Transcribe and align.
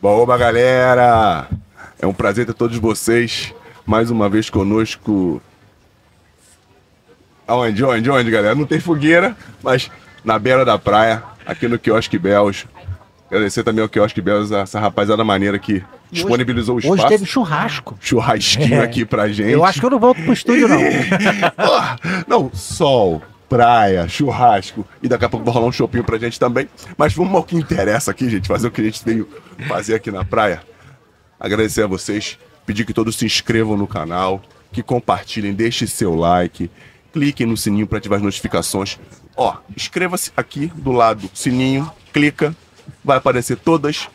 Boa, 0.00 0.38
galera! 0.38 1.46
É 2.00 2.06
um 2.06 2.14
prazer 2.14 2.46
ter 2.46 2.54
todos 2.54 2.78
vocês 2.78 3.52
mais 3.84 4.10
uma 4.10 4.30
vez 4.30 4.48
conosco. 4.48 5.42
Aonde, 7.46 7.84
onde, 7.84 8.10
onde, 8.10 8.30
galera? 8.30 8.54
Não 8.54 8.64
tem 8.64 8.80
fogueira, 8.80 9.36
mas 9.62 9.90
na 10.24 10.38
beira 10.38 10.64
da 10.64 10.78
praia, 10.78 11.22
aqui 11.44 11.68
no 11.68 11.78
Quiosque 11.78 12.18
Belos. 12.18 12.64
Agradecer 13.28 13.62
também 13.62 13.82
ao 13.82 13.90
Quiosque 13.90 14.22
Belos, 14.22 14.50
essa 14.50 14.80
rapaziada 14.80 15.22
maneira 15.22 15.58
que 15.58 15.84
disponibilizou 16.10 16.76
o 16.76 16.78
espaço. 16.78 16.94
Hoje 16.94 17.08
teve 17.08 17.26
churrasco. 17.26 17.98
Churrasquinho 18.00 18.82
aqui 18.82 19.04
pra 19.04 19.28
gente. 19.28 19.50
Eu 19.50 19.66
acho 19.66 19.80
que 19.80 19.84
eu 19.84 19.90
não 19.90 20.00
volto 20.00 20.22
pro 20.22 20.32
estúdio, 20.32 20.66
não. 20.66 20.80
Não, 22.26 22.50
sol, 22.54 23.20
praia, 23.50 24.08
churrasco 24.08 24.86
e 25.02 25.08
daqui 25.08 25.24
a 25.24 25.28
pouco 25.28 25.44
vai 25.44 25.52
rolar 25.52 25.66
um 25.66 25.72
shopping 25.72 26.02
pra 26.04 26.16
gente 26.16 26.38
também. 26.38 26.68
Mas 26.96 27.12
vamos 27.12 27.34
ao 27.34 27.42
que 27.42 27.56
interessa 27.56 28.12
aqui, 28.12 28.30
gente, 28.30 28.46
fazer 28.46 28.68
o 28.68 28.70
que 28.70 28.80
a 28.80 28.84
gente 28.84 29.04
veio 29.04 29.28
fazer 29.66 29.96
aqui 29.96 30.08
na 30.08 30.24
praia. 30.24 30.62
Agradecer 31.38 31.82
a 31.82 31.88
vocês, 31.88 32.38
pedir 32.64 32.86
que 32.86 32.94
todos 32.94 33.16
se 33.16 33.26
inscrevam 33.26 33.76
no 33.76 33.88
canal, 33.88 34.40
que 34.70 34.84
compartilhem, 34.84 35.52
deixem 35.52 35.88
seu 35.88 36.14
like, 36.14 36.70
cliquem 37.12 37.44
no 37.44 37.56
sininho 37.56 37.88
para 37.88 37.98
ativar 37.98 38.18
as 38.18 38.22
notificações. 38.22 39.00
Ó, 39.36 39.56
inscreva-se 39.76 40.30
aqui 40.36 40.68
do 40.76 40.92
lado, 40.92 41.28
sininho, 41.34 41.90
clica, 42.12 42.54
vai 43.04 43.16
aparecer 43.16 43.56
todas, 43.56 44.08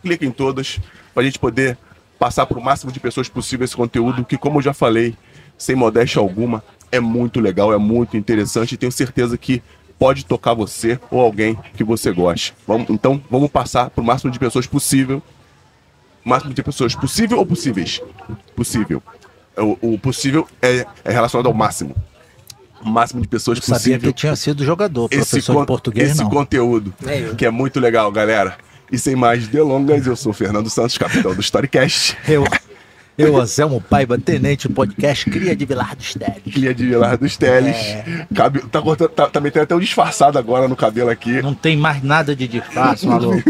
clica 0.00 0.24
em 0.24 0.30
todas, 0.30 0.80
para 1.12 1.22
a 1.22 1.26
gente 1.26 1.38
poder 1.38 1.76
passar 2.18 2.46
para 2.46 2.58
o 2.58 2.62
máximo 2.62 2.90
de 2.90 3.00
pessoas 3.00 3.28
possível 3.28 3.64
esse 3.66 3.76
conteúdo, 3.76 4.24
que 4.24 4.38
como 4.38 4.58
eu 4.58 4.62
já 4.62 4.72
falei, 4.72 5.14
sem 5.58 5.76
modéstia 5.76 6.20
alguma, 6.20 6.64
é 6.92 7.00
muito 7.00 7.40
legal, 7.40 7.72
é 7.72 7.78
muito 7.78 8.16
interessante 8.16 8.72
e 8.72 8.76
tenho 8.76 8.92
certeza 8.92 9.36
que 9.38 9.62
pode 9.98 10.24
tocar 10.24 10.54
você 10.54 11.00
ou 11.10 11.20
alguém 11.20 11.58
que 11.74 11.82
você 11.82 12.12
goste. 12.12 12.54
Vamos, 12.66 12.90
então, 12.90 13.20
vamos 13.30 13.50
passar 13.50 13.90
para 13.90 14.02
o 14.02 14.04
máximo 14.04 14.30
de 14.30 14.38
pessoas 14.38 14.66
possível. 14.66 15.22
O 16.24 16.28
máximo 16.28 16.52
de 16.52 16.62
pessoas 16.62 16.94
possível 16.94 17.38
ou 17.38 17.46
possíveis? 17.46 18.00
Possível. 18.54 19.02
O, 19.56 19.94
o 19.94 19.98
possível 19.98 20.46
é, 20.60 20.86
é 21.04 21.10
relacionado 21.10 21.46
ao 21.46 21.54
máximo 21.54 21.94
o 22.84 22.88
máximo 22.88 23.22
de 23.22 23.28
pessoas 23.28 23.58
eu 23.58 23.62
possível. 23.62 23.92
Sabia 23.94 24.12
que 24.12 24.12
tinha 24.12 24.34
sido 24.34 24.64
jogador, 24.64 25.08
esse 25.10 25.30
professor 25.30 25.60
de 25.60 25.66
português 25.66 26.10
Esse 26.10 26.22
não. 26.22 26.30
conteúdo, 26.30 26.92
é 27.06 27.34
que 27.34 27.46
é 27.46 27.50
muito 27.50 27.78
legal, 27.78 28.10
galera. 28.10 28.56
E 28.90 28.98
sem 28.98 29.16
mais 29.16 29.46
delongas, 29.48 30.06
eu 30.06 30.16
sou 30.16 30.32
Fernando 30.32 30.68
Santos, 30.68 30.98
capitão 30.98 31.34
do 31.34 31.40
Storycast. 31.40 32.16
Eu, 32.28 32.44
eu 33.16 33.36
Anselmo 33.36 33.80
Paiva, 33.80 34.18
tenente 34.18 34.68
do 34.68 34.74
podcast 34.74 35.28
Cria 35.30 35.54
de 35.54 35.64
Vilar 35.64 35.94
dos 35.94 36.14
Teles. 36.14 36.42
Cria 36.52 36.74
de 36.74 36.86
Vilar 36.86 37.18
dos 37.18 37.36
Teles. 37.36 37.76
É. 37.76 38.26
Cabe, 38.34 38.60
tá, 38.62 38.80
cortando, 38.80 39.10
tá, 39.10 39.26
tá 39.28 39.40
metendo 39.40 39.64
até 39.64 39.74
um 39.74 39.80
disfarçado 39.80 40.38
agora 40.38 40.66
no 40.66 40.76
cabelo 40.76 41.10
aqui. 41.10 41.42
Não 41.42 41.54
tem 41.54 41.76
mais 41.76 42.02
nada 42.02 42.34
de 42.34 42.48
disfarce, 42.48 43.06
maluco. 43.06 43.42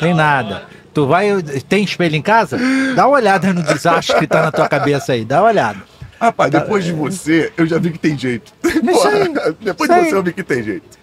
tem 0.00 0.14
nada. 0.14 0.64
Tu 0.94 1.06
vai. 1.06 1.42
Tem 1.68 1.84
espelho 1.84 2.16
em 2.16 2.22
casa? 2.22 2.58
Dá 2.94 3.06
uma 3.06 3.16
olhada 3.16 3.52
no 3.52 3.62
desastre 3.62 4.18
que 4.18 4.26
tá 4.26 4.42
na 4.42 4.50
tua 4.50 4.68
cabeça 4.68 5.12
aí. 5.12 5.24
Dá 5.24 5.42
uma 5.42 5.50
olhada. 5.50 5.78
Rapaz, 6.18 6.50
depois 6.50 6.84
de 6.84 6.92
você, 6.92 7.52
eu 7.56 7.66
já 7.66 7.78
vi 7.78 7.90
que 7.90 7.98
tem 7.98 8.16
jeito. 8.16 8.50
Porra, 8.62 9.54
depois 9.60 9.90
de 9.90 10.00
você, 10.00 10.14
eu 10.14 10.22
vi 10.22 10.32
que 10.32 10.42
tem 10.42 10.62
jeito. 10.62 10.98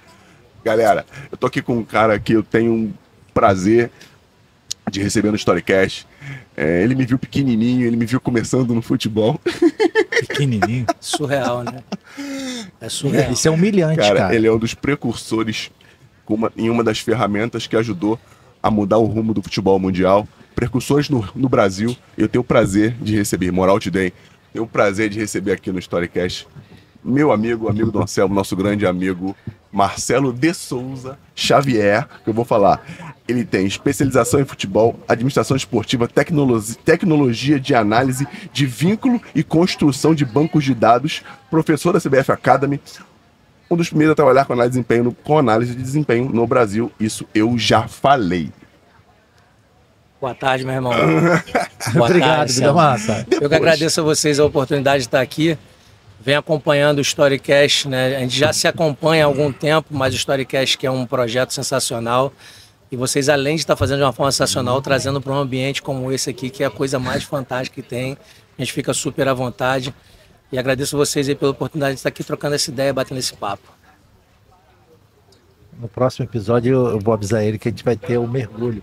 Galera, 0.65 1.05
eu 1.31 1.37
tô 1.37 1.45
aqui 1.45 1.61
com 1.61 1.77
um 1.77 1.83
cara 1.83 2.17
que 2.17 2.33
eu 2.33 2.41
tenho 2.41 2.73
um 2.73 2.93
prazer 3.33 3.91
de 4.89 5.01
receber 5.01 5.29
no 5.29 5.35
Storycast. 5.35 6.07
É, 6.55 6.83
ele 6.83 6.93
me 6.95 7.05
viu 7.05 7.17
pequenininho, 7.17 7.85
ele 7.85 7.95
me 7.95 8.05
viu 8.05 8.19
começando 8.19 8.73
no 8.73 8.81
futebol. 8.81 9.39
Pequenininho? 10.27 10.85
Surreal, 10.99 11.63
né? 11.63 11.83
É 12.79 12.89
surreal. 12.89 13.31
Isso 13.31 13.47
é 13.47 13.51
humilhante, 13.51 13.97
cara. 13.97 14.19
cara. 14.19 14.35
Ele 14.35 14.47
é 14.47 14.51
um 14.51 14.59
dos 14.59 14.73
precursores 14.73 15.71
uma, 16.27 16.51
em 16.55 16.69
uma 16.69 16.83
das 16.83 16.99
ferramentas 16.99 17.65
que 17.67 17.75
ajudou 17.75 18.19
a 18.61 18.69
mudar 18.69 18.97
o 18.97 19.05
rumo 19.05 19.33
do 19.33 19.41
futebol 19.41 19.79
mundial. 19.79 20.27
Precursores 20.55 21.09
no, 21.09 21.27
no 21.35 21.49
Brasil. 21.49 21.95
Eu 22.17 22.29
tenho 22.29 22.41
o 22.41 22.45
prazer 22.45 22.95
de 23.01 23.15
receber, 23.15 23.51
Moral 23.51 23.79
Today, 23.79 24.13
tenho 24.51 24.65
o 24.65 24.67
prazer 24.67 25.09
de 25.09 25.19
receber 25.19 25.53
aqui 25.53 25.71
no 25.71 25.79
Storycast 25.79 26.47
meu 27.03 27.31
amigo, 27.31 27.67
amigo 27.67 27.91
do 27.91 28.01
Anselmo, 28.01 28.33
nosso 28.33 28.55
grande 28.55 28.85
amigo 28.85 29.35
Marcelo 29.73 30.31
de 30.31 30.53
Souza 30.53 31.17
Xavier, 31.35 32.07
que 32.23 32.29
eu 32.29 32.33
vou 32.33 32.45
falar. 32.45 32.85
Ele 33.27 33.43
tem 33.43 33.65
especialização 33.65 34.39
em 34.39 34.45
futebol, 34.45 34.99
administração 35.07 35.57
esportiva, 35.57 36.07
tecnologia, 36.07 36.75
tecnologia 36.85 37.59
de 37.59 37.73
análise 37.73 38.27
de 38.51 38.65
vínculo 38.67 39.19
e 39.33 39.43
construção 39.43 40.13
de 40.13 40.23
bancos 40.23 40.63
de 40.63 40.75
dados, 40.75 41.23
professor 41.49 41.91
da 41.91 41.99
CBF 41.99 42.31
Academy, 42.31 42.79
um 43.71 43.75
dos 43.75 43.89
primeiros 43.89 44.11
a 44.11 44.15
trabalhar 44.15 44.45
com 44.45 44.53
análise 44.53 44.73
de 44.73 44.83
desempenho, 44.83 45.17
com 45.23 45.37
análise 45.39 45.73
de 45.73 45.81
desempenho 45.81 46.29
no 46.29 46.45
Brasil. 46.45 46.91
Isso 46.99 47.25
eu 47.33 47.57
já 47.57 47.87
falei. 47.87 48.51
Boa 50.21 50.35
tarde, 50.35 50.63
meu 50.63 50.75
irmão. 50.75 50.93
Boa 51.93 52.05
Obrigado, 52.05 52.47
tarde, 52.47 52.71
massa. 52.71 53.27
Eu 53.29 53.49
que 53.49 53.55
agradeço 53.55 53.99
a 53.99 54.03
vocês 54.03 54.39
a 54.39 54.45
oportunidade 54.45 54.99
de 54.99 55.07
estar 55.07 55.19
aqui. 55.19 55.57
Vem 56.23 56.35
acompanhando 56.35 56.99
o 56.99 57.01
Storycast, 57.01 57.89
né? 57.89 58.15
A 58.15 58.19
gente 58.21 58.37
já 58.37 58.53
se 58.53 58.65
acompanha 58.65 59.25
há 59.25 59.27
algum 59.27 59.51
tempo, 59.51 59.89
mas 59.91 60.13
o 60.13 60.15
Storycast 60.17 60.77
que 60.77 60.87
é 60.87 60.91
um 60.91 61.05
projeto 61.05 61.51
sensacional. 61.51 62.31
E 62.89 62.95
vocês, 62.95 63.27
além 63.27 63.55
de 63.55 63.63
estar 63.63 63.75
fazendo 63.75 63.97
de 63.97 64.05
uma 64.05 64.13
forma 64.13 64.31
sensacional, 64.31 64.81
trazendo 64.81 65.19
para 65.19 65.33
um 65.33 65.37
ambiente 65.37 65.81
como 65.81 66.09
esse 66.13 66.29
aqui, 66.29 66.49
que 66.49 66.63
é 66.63 66.67
a 66.67 66.69
coisa 66.69 66.97
mais 66.97 67.23
fantástica 67.23 67.81
que 67.81 67.85
tem. 67.85 68.17
A 68.57 68.61
gente 68.61 68.71
fica 68.71 68.93
super 68.93 69.27
à 69.27 69.33
vontade. 69.33 69.93
E 70.49 70.57
agradeço 70.57 70.95
vocês 70.95 71.27
aí 71.27 71.35
pela 71.35 71.51
oportunidade 71.51 71.95
de 71.95 71.99
estar 71.99 72.07
aqui 72.07 72.23
trocando 72.23 72.55
essa 72.55 72.71
ideia, 72.71 72.93
batendo 72.93 73.17
esse 73.17 73.33
papo. 73.33 73.82
No 75.79 75.87
próximo 75.87 76.25
episódio 76.25 76.89
eu 76.89 76.99
vou 76.99 77.13
avisar 77.13 77.43
ele 77.43 77.57
que 77.57 77.67
a 77.67 77.71
gente 77.71 77.83
vai 77.83 77.95
ter 77.95 78.17
o 78.17 78.23
um 78.23 78.27
mergulho. 78.27 78.81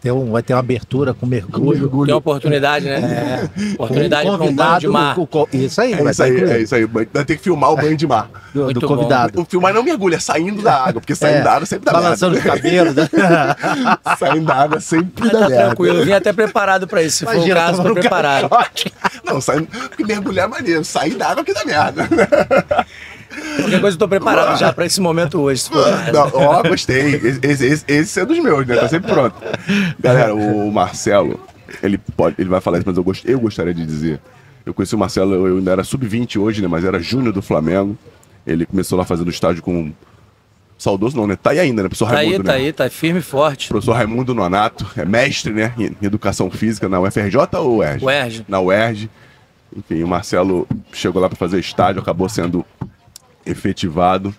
Tem 0.00 0.10
um, 0.10 0.32
vai 0.32 0.42
ter 0.42 0.52
uma 0.52 0.58
abertura 0.58 1.14
com 1.14 1.24
mergulho. 1.26 1.88
Com 1.88 2.04
Tem 2.04 2.12
uma 2.12 2.18
oportunidade, 2.18 2.86
né? 2.86 3.48
É. 3.56 3.74
Oportunidade 3.74 4.28
para 4.28 4.44
um 4.44 4.52
banho 4.52 4.80
de 4.80 4.88
mar. 4.88 5.16
isso 5.52 5.80
aí, 5.80 5.92
é 5.92 6.10
isso 6.10 6.22
aí, 6.22 6.42
é 6.42 6.60
isso 6.60 6.74
aí. 6.74 6.84
Vai 6.84 7.06
ter 7.06 7.36
que 7.36 7.42
filmar 7.42 7.70
o 7.70 7.76
banho 7.76 7.96
de 7.96 8.06
mar. 8.06 8.28
Do, 8.52 8.72
do 8.72 8.86
convidado. 8.86 9.40
O 9.40 9.44
filmar 9.44 9.72
não 9.72 9.82
mergulha, 9.82 10.16
é 10.16 10.18
saindo 10.18 10.60
da 10.60 10.74
água, 10.74 11.00
porque 11.00 11.14
saindo 11.14 11.38
é, 11.38 11.42
da 11.42 11.52
água 11.52 11.66
sempre 11.66 11.86
dá 11.86 11.92
Balançando 11.92 12.34
merda. 12.34 12.48
os 12.48 12.54
cabelos. 12.56 12.94
Né? 12.96 13.08
saindo 14.18 14.46
da 14.46 14.54
água 14.54 14.80
sempre 14.80 15.30
dá 15.30 15.38
tá 15.38 15.48
merda. 15.48 15.66
Tranquilo, 15.66 15.98
eu 15.98 16.04
vim 16.04 16.12
até 16.12 16.32
preparado 16.32 16.88
para 16.88 17.02
isso. 17.02 17.18
Se 17.18 17.24
Imagina, 17.24 17.44
for 17.44 17.50
o 17.50 17.54
caso, 17.54 17.82
tô 17.82 17.94
preparado. 17.94 18.50
Não, 19.24 19.40
saindo, 19.40 19.68
porque 19.88 20.04
mergulhar 20.04 20.46
é 20.46 20.50
maneiro. 20.50 20.84
Sair 20.84 21.14
da 21.14 21.28
água 21.28 21.44
que 21.44 21.54
dá 21.54 21.64
merda. 21.64 22.08
Qualquer 23.56 23.80
coisa 23.80 23.94
eu 23.94 23.98
tô 23.98 24.08
preparado 24.08 24.58
já 24.58 24.72
para 24.72 24.86
esse 24.86 25.00
momento 25.00 25.40
hoje. 25.40 25.64
Não, 26.12 26.30
ó, 26.34 26.62
gostei. 26.62 27.14
Esse, 27.14 27.66
esse, 27.66 27.84
esse, 27.86 28.20
é 28.20 28.24
dos 28.24 28.38
meus, 28.38 28.66
né? 28.66 28.76
Tá 28.76 28.88
sempre 28.88 29.12
pronto. 29.12 29.36
Galera, 29.98 30.34
o 30.34 30.70
Marcelo, 30.70 31.40
ele, 31.82 31.98
pode, 31.98 32.36
ele 32.38 32.48
vai 32.48 32.60
falar 32.60 32.78
isso, 32.78 32.86
mas 32.86 32.96
eu, 32.96 33.04
gost, 33.04 33.24
eu 33.28 33.40
gostaria 33.40 33.74
de 33.74 33.84
dizer. 33.84 34.20
Eu 34.64 34.72
conheci 34.72 34.94
o 34.94 34.98
Marcelo, 34.98 35.34
eu 35.34 35.56
ainda 35.56 35.72
era 35.72 35.84
sub-20 35.84 36.40
hoje, 36.40 36.62
né? 36.62 36.68
Mas 36.68 36.84
era 36.84 37.00
júnior 37.00 37.32
do 37.32 37.42
Flamengo. 37.42 37.96
Ele 38.46 38.66
começou 38.66 38.98
lá 38.98 39.04
fazendo 39.04 39.30
estágio 39.30 39.62
com. 39.62 39.92
Saudoso 40.78 41.16
não, 41.16 41.28
né? 41.28 41.36
Tá 41.36 41.50
aí 41.50 41.60
ainda, 41.60 41.82
né? 41.82 41.88
Professor 41.88 42.08
tá 42.08 42.16
Raimundo. 42.16 42.38
Aí, 42.38 42.42
tá 42.42 42.52
né? 42.52 42.58
aí, 42.58 42.72
tá 42.72 42.90
firme 42.90 43.20
e 43.20 43.22
forte. 43.22 43.68
Professor 43.68 43.92
Raimundo 43.92 44.34
Nonato, 44.34 44.84
é 44.96 45.04
mestre, 45.04 45.52
né? 45.52 45.72
Em 45.78 45.94
educação 46.02 46.50
física 46.50 46.88
na 46.88 47.00
UFRJ 47.00 47.36
ou 47.58 47.76
UERJ? 47.78 48.04
UERJ. 48.04 48.44
Na 48.48 48.60
UERJ. 48.60 49.08
Enfim, 49.76 50.02
o 50.02 50.08
Marcelo 50.08 50.66
chegou 50.92 51.22
lá 51.22 51.28
para 51.28 51.38
fazer 51.38 51.58
estágio, 51.58 52.02
acabou 52.02 52.28
sendo 52.28 52.64
efetivado. 53.44 54.34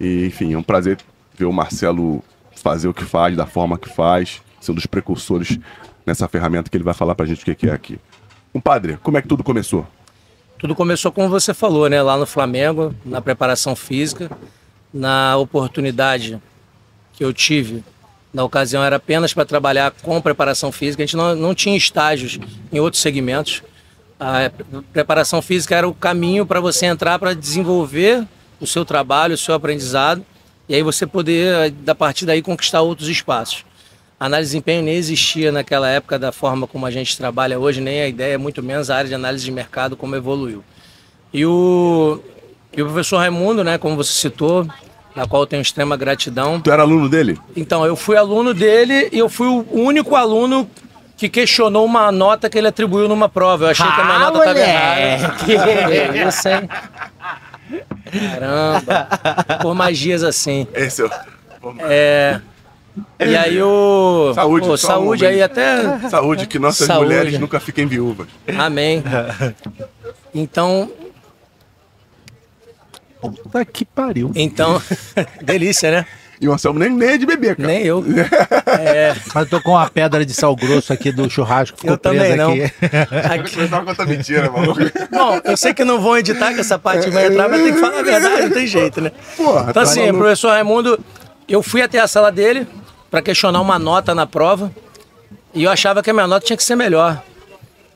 E, 0.00 0.26
enfim, 0.26 0.52
é 0.52 0.58
um 0.58 0.62
prazer 0.62 0.98
ver 1.36 1.44
o 1.44 1.52
Marcelo 1.52 2.22
fazer 2.54 2.88
o 2.88 2.94
que 2.94 3.04
faz, 3.04 3.36
da 3.36 3.46
forma 3.46 3.78
que 3.78 3.88
faz, 3.88 4.40
ser 4.60 4.72
um 4.72 4.74
dos 4.74 4.86
precursores 4.86 5.58
nessa 6.06 6.28
ferramenta 6.28 6.70
que 6.70 6.76
ele 6.76 6.84
vai 6.84 6.94
falar 6.94 7.14
pra 7.14 7.26
gente 7.26 7.42
o 7.42 7.56
que 7.56 7.68
é 7.68 7.72
aqui. 7.72 7.98
Compadre, 8.52 8.98
como 9.02 9.16
é 9.16 9.22
que 9.22 9.28
tudo 9.28 9.42
começou? 9.42 9.86
Tudo 10.58 10.74
começou 10.74 11.10
como 11.10 11.28
você 11.28 11.52
falou, 11.52 11.88
né? 11.88 12.00
Lá 12.02 12.16
no 12.16 12.26
Flamengo, 12.26 12.94
na 13.04 13.20
preparação 13.20 13.74
física, 13.74 14.30
na 14.92 15.36
oportunidade 15.36 16.40
que 17.14 17.24
eu 17.24 17.32
tive. 17.32 17.82
Na 18.32 18.44
ocasião 18.44 18.82
era 18.82 18.96
apenas 18.96 19.34
para 19.34 19.44
trabalhar 19.44 19.90
com 19.90 20.20
preparação 20.20 20.70
física, 20.70 21.02
a 21.02 21.06
gente 21.06 21.16
não, 21.16 21.34
não 21.34 21.54
tinha 21.54 21.76
estágios 21.76 22.38
em 22.72 22.78
outros 22.78 23.02
segmentos. 23.02 23.62
A 24.24 24.52
preparação 24.92 25.42
física 25.42 25.74
era 25.74 25.88
o 25.88 25.92
caminho 25.92 26.46
para 26.46 26.60
você 26.60 26.86
entrar 26.86 27.18
para 27.18 27.34
desenvolver 27.34 28.24
o 28.60 28.66
seu 28.68 28.84
trabalho, 28.84 29.34
o 29.34 29.38
seu 29.38 29.52
aprendizado, 29.52 30.24
e 30.68 30.76
aí 30.76 30.82
você 30.82 31.04
poder, 31.04 31.72
da 31.72 31.92
partir 31.92 32.24
daí, 32.24 32.40
conquistar 32.40 32.82
outros 32.82 33.08
espaços. 33.08 33.64
A 34.20 34.26
análise 34.26 34.50
de 34.50 34.52
desempenho 34.52 34.84
nem 34.84 34.94
existia 34.94 35.50
naquela 35.50 35.88
época 35.88 36.20
da 36.20 36.30
forma 36.30 36.68
como 36.68 36.86
a 36.86 36.90
gente 36.92 37.16
trabalha 37.16 37.58
hoje, 37.58 37.80
nem 37.80 38.00
a 38.00 38.06
ideia, 38.06 38.38
muito 38.38 38.62
menos 38.62 38.90
a 38.90 38.96
área 38.96 39.08
de 39.08 39.14
análise 39.16 39.44
de 39.44 39.50
mercado 39.50 39.96
como 39.96 40.14
evoluiu. 40.14 40.62
E 41.32 41.44
o, 41.44 42.20
e 42.72 42.80
o 42.80 42.84
professor 42.86 43.16
Raimundo, 43.16 43.64
né, 43.64 43.76
como 43.76 43.96
você 43.96 44.12
citou, 44.12 44.68
na 45.16 45.26
qual 45.26 45.42
eu 45.42 45.46
tenho 45.48 45.62
extrema 45.62 45.96
gratidão. 45.96 46.60
Tu 46.60 46.70
era 46.70 46.82
aluno 46.82 47.08
dele? 47.08 47.40
Então, 47.56 47.84
eu 47.84 47.96
fui 47.96 48.16
aluno 48.16 48.54
dele 48.54 49.08
e 49.10 49.18
eu 49.18 49.28
fui 49.28 49.48
o 49.48 49.66
único 49.72 50.14
aluno 50.14 50.70
que 51.22 51.28
questionou 51.28 51.84
uma 51.84 52.10
nota 52.10 52.50
que 52.50 52.58
ele 52.58 52.66
atribuiu 52.66 53.06
numa 53.06 53.28
prova. 53.28 53.66
Eu 53.66 53.68
achei 53.70 53.86
ah, 53.86 53.92
que 53.92 54.00
a 54.00 54.04
minha 54.04 54.18
nota 54.18 54.38
estava 54.38 54.58
errada. 54.58 55.34
Que 55.44 56.28
isso, 56.28 56.48
hein? 56.48 56.68
Caramba. 58.10 59.08
Por 59.62 59.72
magias 59.72 60.24
assim. 60.24 60.66
Esse 60.74 61.04
é, 61.78 62.40
é 63.20 63.28
E 63.28 63.36
aí 63.36 63.62
o. 63.62 64.32
Saúde, 64.34 64.66
Pô, 64.66 64.72
um 64.72 64.76
saúde 64.76 65.24
aí 65.24 65.40
até. 65.40 66.08
Saúde, 66.08 66.46
que 66.48 66.58
nossas 66.58 66.88
Saúde. 66.88 67.04
mulheres 67.04 67.38
nunca 67.38 67.60
fiquem 67.60 67.86
viúvas. 67.86 68.26
Amém. 68.58 69.04
Então, 70.34 70.90
Puta 73.20 73.64
que 73.64 73.84
pariu. 73.84 74.32
então. 74.34 74.82
delícia, 75.40 75.88
né? 75.88 76.06
E 76.40 76.48
o 76.48 76.52
Anselmo 76.52 76.78
nem, 76.78 76.90
nem 76.90 77.10
é 77.10 77.18
de 77.18 77.24
beber, 77.24 77.54
cara. 77.56 77.68
Nem 77.68 77.82
eu. 77.84 78.04
É, 78.66 79.14
Mas 79.34 79.44
eu 79.44 79.50
tô 79.50 79.60
com 79.62 79.72
uma 79.72 79.88
pedra 79.88 80.24
de 80.24 80.32
sal 80.34 80.56
grosso 80.56 80.92
aqui 80.92 81.12
do 81.12 81.28
churrasco. 81.30 81.76
Ficou 81.76 81.92
eu 81.94 81.98
também 81.98 82.34
não. 82.36 82.52
aqui. 82.52 82.62
Aqui- 83.32 83.50
Você 83.54 83.68
tava 83.68 83.84
contando 83.84 84.08
mentira, 84.08 84.50
maluco. 84.50 84.80
Bom, 85.10 85.40
eu 85.44 85.56
sei 85.56 85.72
que 85.74 85.84
não 85.84 86.00
vão 86.00 86.16
editar 86.18 86.52
que 86.54 86.60
essa 86.60 86.78
parte 86.78 87.08
vai 87.10 87.26
entrar, 87.26 87.48
mas 87.48 87.62
tem 87.62 87.74
que 87.74 87.80
falar 87.80 88.00
a 88.00 88.02
verdade, 88.02 88.42
não 88.42 88.50
tem 88.50 88.66
jeito, 88.66 89.00
né? 89.00 89.12
Porra, 89.36 89.60
Então 89.62 89.72
tá 89.74 89.82
assim, 89.82 90.00
maluco. 90.00 90.18
professor 90.18 90.48
Raimundo, 90.48 90.98
eu 91.48 91.62
fui 91.62 91.82
até 91.82 91.98
a 92.00 92.08
sala 92.08 92.32
dele 92.32 92.66
para 93.10 93.20
questionar 93.22 93.60
uma 93.60 93.78
nota 93.78 94.14
na 94.14 94.26
prova 94.26 94.72
e 95.54 95.64
eu 95.64 95.70
achava 95.70 96.02
que 96.02 96.10
a 96.10 96.14
minha 96.14 96.26
nota 96.26 96.44
tinha 96.46 96.56
que 96.56 96.64
ser 96.64 96.74
melhor. 96.76 97.22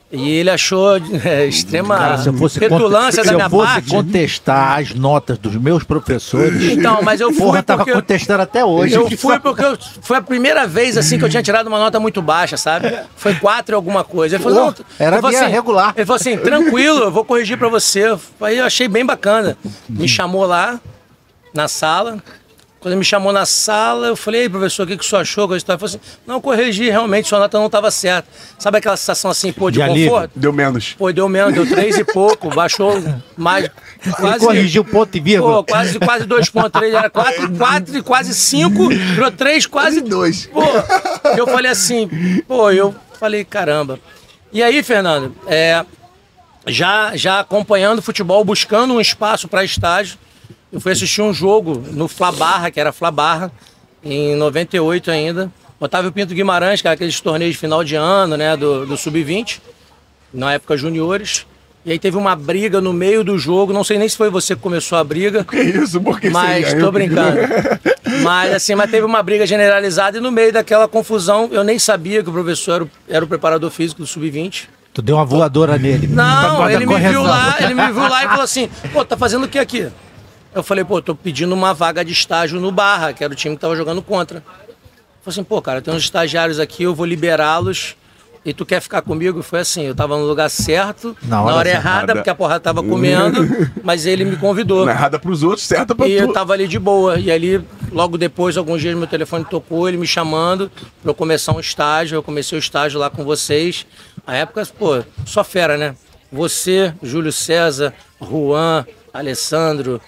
E 0.09 0.29
ele 0.31 0.49
achou 0.49 0.95
é, 1.25 1.45
extrema 1.47 1.97
Cara, 1.97 2.17
se 2.17 2.29
eu 2.29 2.33
fosse, 2.33 2.57
petulância 2.59 3.23
da 3.23 3.29
se 3.29 3.35
minha 3.35 3.45
eu 3.47 3.49
fosse 3.49 3.73
parte. 3.73 3.89
contestar 3.89 4.79
as 4.79 4.93
notas 4.93 5.37
dos 5.37 5.55
meus 5.57 5.83
professores, 5.83 6.63
Então, 6.71 7.01
mas 7.01 7.19
eu 7.19 7.29
fui 7.33 7.41
porra, 7.41 7.61
tava 7.61 7.83
eu- 7.85 7.93
contestando 7.95 8.41
até 8.41 8.63
hoje. 8.63 8.93
Eu 8.95 9.09
fui 9.17 9.37
porque 9.37 9.65
eu- 9.65 9.77
foi 10.01 10.15
a 10.15 10.21
primeira 10.21 10.65
vez 10.65 10.97
assim 10.97 11.17
que 11.19 11.25
eu 11.25 11.29
tinha 11.29 11.43
tirado 11.43 11.67
uma 11.67 11.77
nota 11.77 11.99
muito 11.99 12.21
baixa, 12.21 12.55
sabe? 12.55 12.97
Foi 13.17 13.33
quatro 13.35 13.75
alguma 13.75 14.01
coisa. 14.05 14.37
Ele 14.37 14.43
falou, 14.43 14.67
não, 14.67 14.75
era 14.97 15.17
falou 15.17 15.29
minha 15.29 15.45
regular. 15.47 15.93
Ele 15.97 16.05
falou 16.05 16.19
assim, 16.21 16.37
tranquilo, 16.37 16.99
eu 16.99 17.11
vou 17.11 17.25
corrigir 17.25 17.57
pra 17.57 17.67
você. 17.67 18.17
Aí 18.39 18.57
eu 18.59 18.65
achei 18.65 18.87
bem 18.87 19.05
bacana. 19.05 19.57
Me 19.89 20.07
chamou 20.07 20.45
lá 20.45 20.79
na 21.53 21.67
sala. 21.67 22.17
Quando 22.79 22.91
ele 22.93 22.99
me 22.99 23.05
chamou 23.05 23.33
na 23.33 23.45
sala, 23.45 24.07
eu 24.07 24.15
falei, 24.15 24.41
ei, 24.43 24.49
professor, 24.49 24.83
o 24.83 24.87
que, 24.87 24.97
que 24.97 25.03
o 25.03 25.07
senhor 25.07 25.21
achou? 25.21 25.51
Ele 25.51 25.59
falou 25.59 25.85
assim, 25.85 25.99
não, 26.27 26.35
eu 26.35 26.41
corrigi, 26.41 26.89
realmente, 26.89 27.27
sua 27.27 27.39
nota 27.39 27.57
não 27.57 27.65
estava 27.65 27.89
certa. 27.89 28.29
Sabe 28.59 28.77
aquela 28.77 28.95
sensação 28.95 29.31
assim, 29.31 29.51
pô, 29.51 29.71
de, 29.71 29.77
De 29.77 29.81
alívio. 29.81 30.11
conforto? 30.11 30.31
Deu 30.35 30.53
menos. 30.53 30.93
Pô, 30.93 31.11
deu 31.11 31.27
menos, 31.27 31.53
deu 31.55 31.67
três 31.67 31.97
e 31.97 32.03
pouco, 32.03 32.49
baixou 32.49 33.01
mais, 33.35 33.69
Ele 34.05 34.13
quase... 34.13 34.45
corrigiu 34.45 34.85
ponto 34.85 35.17
e 35.17 35.19
vírgula. 35.19 35.63
Pô, 35.63 35.63
quase, 35.63 35.97
quase 35.97 36.25
2.3, 36.25 36.93
era 36.93 37.09
4, 37.09 37.51
4 37.57 37.97
e 37.97 38.01
quase 38.03 38.35
5, 38.35 38.89
virou 38.89 39.31
3, 39.31 39.65
quase 39.65 40.01
dois. 40.01 40.45
Pô, 40.45 40.61
eu 41.35 41.47
falei 41.47 41.71
assim, 41.71 42.07
pô, 42.47 42.69
eu 42.69 42.93
falei, 43.19 43.43
caramba. 43.43 43.99
E 44.53 44.61
aí, 44.61 44.83
Fernando, 44.83 45.35
é, 45.47 45.83
já, 46.67 47.15
já 47.15 47.39
acompanhando 47.39 47.99
o 47.99 48.01
futebol, 48.03 48.43
buscando 48.45 48.93
um 48.93 49.01
espaço 49.01 49.47
para 49.47 49.63
estágio, 49.63 50.17
eu 50.71 50.81
fui 50.81 50.91
assistir 50.91 51.21
um 51.21 51.33
jogo 51.33 51.83
no 51.91 52.07
Flabarra, 52.07 52.69
que 52.71 52.79
era 52.79 52.91
Flabarra, 52.91 53.51
em 54.03 54.35
98 54.35 55.11
ainda. 55.11 55.51
Otávio 55.79 56.11
Pinto 56.11 56.33
Guimarães, 56.33 56.81
que 56.81 56.87
era 56.87 56.95
aqueles 56.95 57.19
torneios 57.21 57.53
de 57.53 57.59
final 57.59 57.83
de 57.83 57.95
ano, 57.95 58.35
né, 58.35 58.57
do, 58.57 58.85
do 58.85 58.97
Sub-20, 58.97 59.59
na 60.33 60.53
época 60.53 60.75
juniores. 60.75 61.45
E 61.85 61.91
aí 61.91 61.99
teve 61.99 62.17
uma 62.17 62.35
briga 62.35 62.81
no 62.81 62.91
meio 62.91 63.23
do 63.23 63.37
jogo, 63.37 63.71
não 63.71 63.83
sei 63.83 63.97
nem 63.97 64.09
se 64.09 64.17
foi 64.17 64.29
você 64.29 64.55
que 64.55 64.61
começou 64.61 64.97
a 64.97 65.03
briga. 65.03 65.45
Que 65.45 65.57
isso? 65.57 66.01
Por 66.01 66.19
que 66.19 66.29
Mas 66.29 66.67
seria 66.67 66.83
tô 66.83 66.91
brincando. 66.91 67.37
Mas 68.23 68.53
assim, 68.55 68.73
mas 68.73 68.89
teve 68.89 69.05
uma 69.05 69.21
briga 69.21 69.45
generalizada 69.45 70.17
e 70.17 70.21
no 70.21 70.31
meio 70.31 70.51
daquela 70.51 70.87
confusão, 70.87 71.49
eu 71.51 71.63
nem 71.63 71.77
sabia 71.77 72.23
que 72.23 72.29
o 72.29 72.33
professor 72.33 72.73
era 72.73 72.83
o, 72.83 72.89
era 73.07 73.25
o 73.25 73.27
preparador 73.27 73.69
físico 73.69 74.01
do 74.01 74.07
Sub-20. 74.07 74.63
Tu 74.93 75.01
deu 75.01 75.15
uma 75.17 75.25
voadora 75.25 75.77
nele. 75.77 76.07
Não, 76.07 76.69
ele 76.69 76.79
me 76.79 76.93
correção. 76.93 77.11
viu 77.11 77.23
lá, 77.23 77.55
ele 77.59 77.73
me 77.73 77.85
viu 77.91 78.07
lá 78.07 78.25
e 78.25 78.27
falou 78.27 78.43
assim: 78.43 78.69
"Pô, 78.91 79.05
tá 79.05 79.15
fazendo 79.15 79.43
o 79.45 79.47
que 79.47 79.59
aqui?" 79.59 79.87
Eu 80.57 80.63
falei: 80.63 80.83
"Pô, 80.83 81.01
tô 81.01 81.13
pedindo 81.13 81.53
uma 81.53 81.73
vaga 81.73 82.03
de 82.03 82.11
estágio 82.13 82.59
no 82.59 82.71
Barra, 82.71 83.13
que 83.13 83.23
era 83.23 83.31
o 83.31 83.35
time 83.35 83.55
que 83.55 83.61
tava 83.61 83.75
jogando 83.75 84.01
contra." 84.01 84.39
Falei 84.39 85.27
assim: 85.27 85.43
"Pô, 85.43 85.61
cara, 85.61 85.81
tem 85.81 85.93
uns 85.93 86.03
estagiários 86.03 86.59
aqui, 86.59 86.83
eu 86.83 86.95
vou 86.95 87.05
liberá-los." 87.05 87.95
E 88.45 88.53
tu 88.53 88.65
quer 88.65 88.79
ficar 88.79 89.01
comigo? 89.01 89.43
Foi 89.43 89.59
assim, 89.59 89.81
eu 89.83 89.93
tava 89.93 90.17
no 90.17 90.23
lugar 90.23 90.49
certo, 90.49 91.17
Na 91.23 91.35
na 91.37 91.43
hora 91.43 91.55
hora, 91.55 91.69
certa. 91.69 91.87
errada, 91.87 92.15
porque 92.15 92.29
a 92.29 92.35
porrada 92.35 92.61
tava 92.61 92.81
comendo, 92.81 93.45
mas 93.83 94.05
ele 94.05 94.23
me 94.23 94.37
convidou. 94.37 94.87
É 94.87 94.93
errada 94.93 95.19
pros 95.19 95.43
outros, 95.43 95.63
certa 95.67 95.93
pra 95.93 96.07
E 96.07 96.13
eu 96.13 96.27
tu. 96.27 96.33
tava 96.33 96.53
ali 96.53 96.65
de 96.65 96.79
boa. 96.79 97.19
E 97.19 97.29
ali, 97.29 97.61
logo 97.91 98.17
depois, 98.17 98.55
alguns 98.55 98.79
dias, 98.79 98.95
meu 98.95 99.05
telefone 99.05 99.43
tocou, 99.43 99.89
ele 99.89 99.97
me 99.97 100.07
chamando 100.07 100.71
pra 101.01 101.11
eu 101.11 101.13
começar 101.13 101.51
um 101.51 101.59
estágio. 101.59 102.15
Eu 102.15 102.23
comecei 102.23 102.57
o 102.57 102.59
estágio 102.59 102.97
lá 102.97 103.09
com 103.09 103.25
vocês. 103.25 103.85
A 104.25 104.33
época, 104.35 104.65
pô, 104.79 105.03
só 105.25 105.43
fera, 105.43 105.75
né? 105.75 105.93
Você, 106.31 106.93
Júlio 107.03 107.33
César, 107.33 107.93
Juan, 108.21 108.85
Alessandro, 109.13 109.99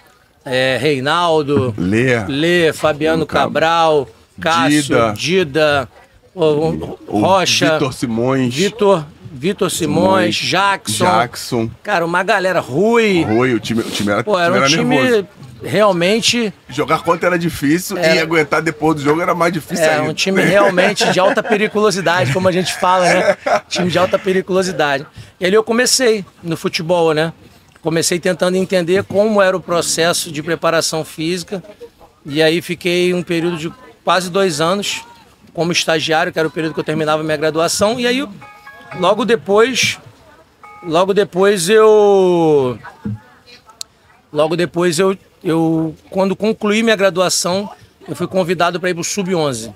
é, 0.45 0.77
Reinaldo, 0.81 1.73
Lê. 1.77 2.23
Lê, 2.27 2.73
Fabiano 2.73 3.25
Cab- 3.25 3.43
Cabral, 3.43 4.07
Cássio, 4.39 4.81
Dida. 4.83 5.13
Dida, 5.15 5.89
o- 6.33 6.97
o- 7.07 7.19
Rocha, 7.21 7.73
Vitor 7.73 7.93
Simões. 7.93 8.53
Vitor, 8.55 9.05
Vitor 9.31 9.69
Simões, 9.69 10.35
Jackson. 10.35 11.05
Jackson. 11.05 11.69
Cara, 11.83 12.05
uma 12.05 12.23
galera, 12.23 12.59
Rui. 12.59 13.23
Rui, 13.23 13.53
o 13.53 13.59
time, 13.59 13.81
o 13.81 13.89
time 13.91 14.11
era, 14.11 14.23
Pô, 14.23 14.39
era 14.39 14.53
um 14.53 14.65
time 14.65 14.95
nervoso. 14.97 15.27
realmente 15.61 16.53
Jogar 16.69 16.99
contra 17.03 17.27
era 17.27 17.37
difícil 17.39 17.97
e 17.97 18.17
aguentar 18.19 18.61
depois 18.61 18.95
do 18.95 19.01
jogo 19.01 19.21
era 19.21 19.35
mais 19.35 19.51
difícil 19.53 19.83
É, 19.85 19.95
ainda. 19.97 20.09
um 20.09 20.13
time 20.13 20.41
realmente 20.43 21.09
de 21.11 21.19
alta 21.19 21.43
periculosidade, 21.43 22.31
como 22.33 22.47
a 22.47 22.51
gente 22.51 22.73
fala, 22.79 23.05
né? 23.05 23.37
Time 23.67 23.89
de 23.89 23.97
alta 23.99 24.17
periculosidade. 24.17 25.05
E 25.39 25.45
ali 25.45 25.55
eu 25.55 25.63
comecei 25.63 26.23
no 26.41 26.55
futebol, 26.57 27.13
né? 27.13 27.31
Comecei 27.81 28.19
tentando 28.19 28.55
entender 28.55 29.03
como 29.03 29.41
era 29.41 29.55
o 29.55 29.61
processo 29.61 30.31
de 30.31 30.43
preparação 30.43 31.05
física. 31.05 31.63
E 32.25 32.41
aí 32.41 32.61
fiquei 32.61 33.13
um 33.13 33.23
período 33.23 33.57
de 33.57 33.73
quase 34.03 34.29
dois 34.29 34.59
anos 34.59 35.03
como 35.53 35.71
estagiário, 35.71 36.31
que 36.31 36.39
era 36.39 36.47
o 36.47 36.51
período 36.51 36.73
que 36.73 36.79
eu 36.79 36.83
terminava 36.83 37.23
minha 37.23 37.37
graduação. 37.37 37.99
E 37.99 38.05
aí, 38.05 38.27
logo 38.99 39.25
depois, 39.25 39.97
logo 40.83 41.13
depois 41.13 41.69
eu 41.69 42.77
Logo 44.31 44.55
depois 44.55 44.99
eu, 44.99 45.17
eu 45.43 45.95
quando 46.09 46.35
concluí 46.35 46.83
minha 46.83 46.95
graduação, 46.95 47.69
eu 48.07 48.15
fui 48.15 48.27
convidado 48.27 48.79
para 48.79 48.91
ir 48.91 48.93
pro 48.93 49.03
sub-11. 49.03 49.73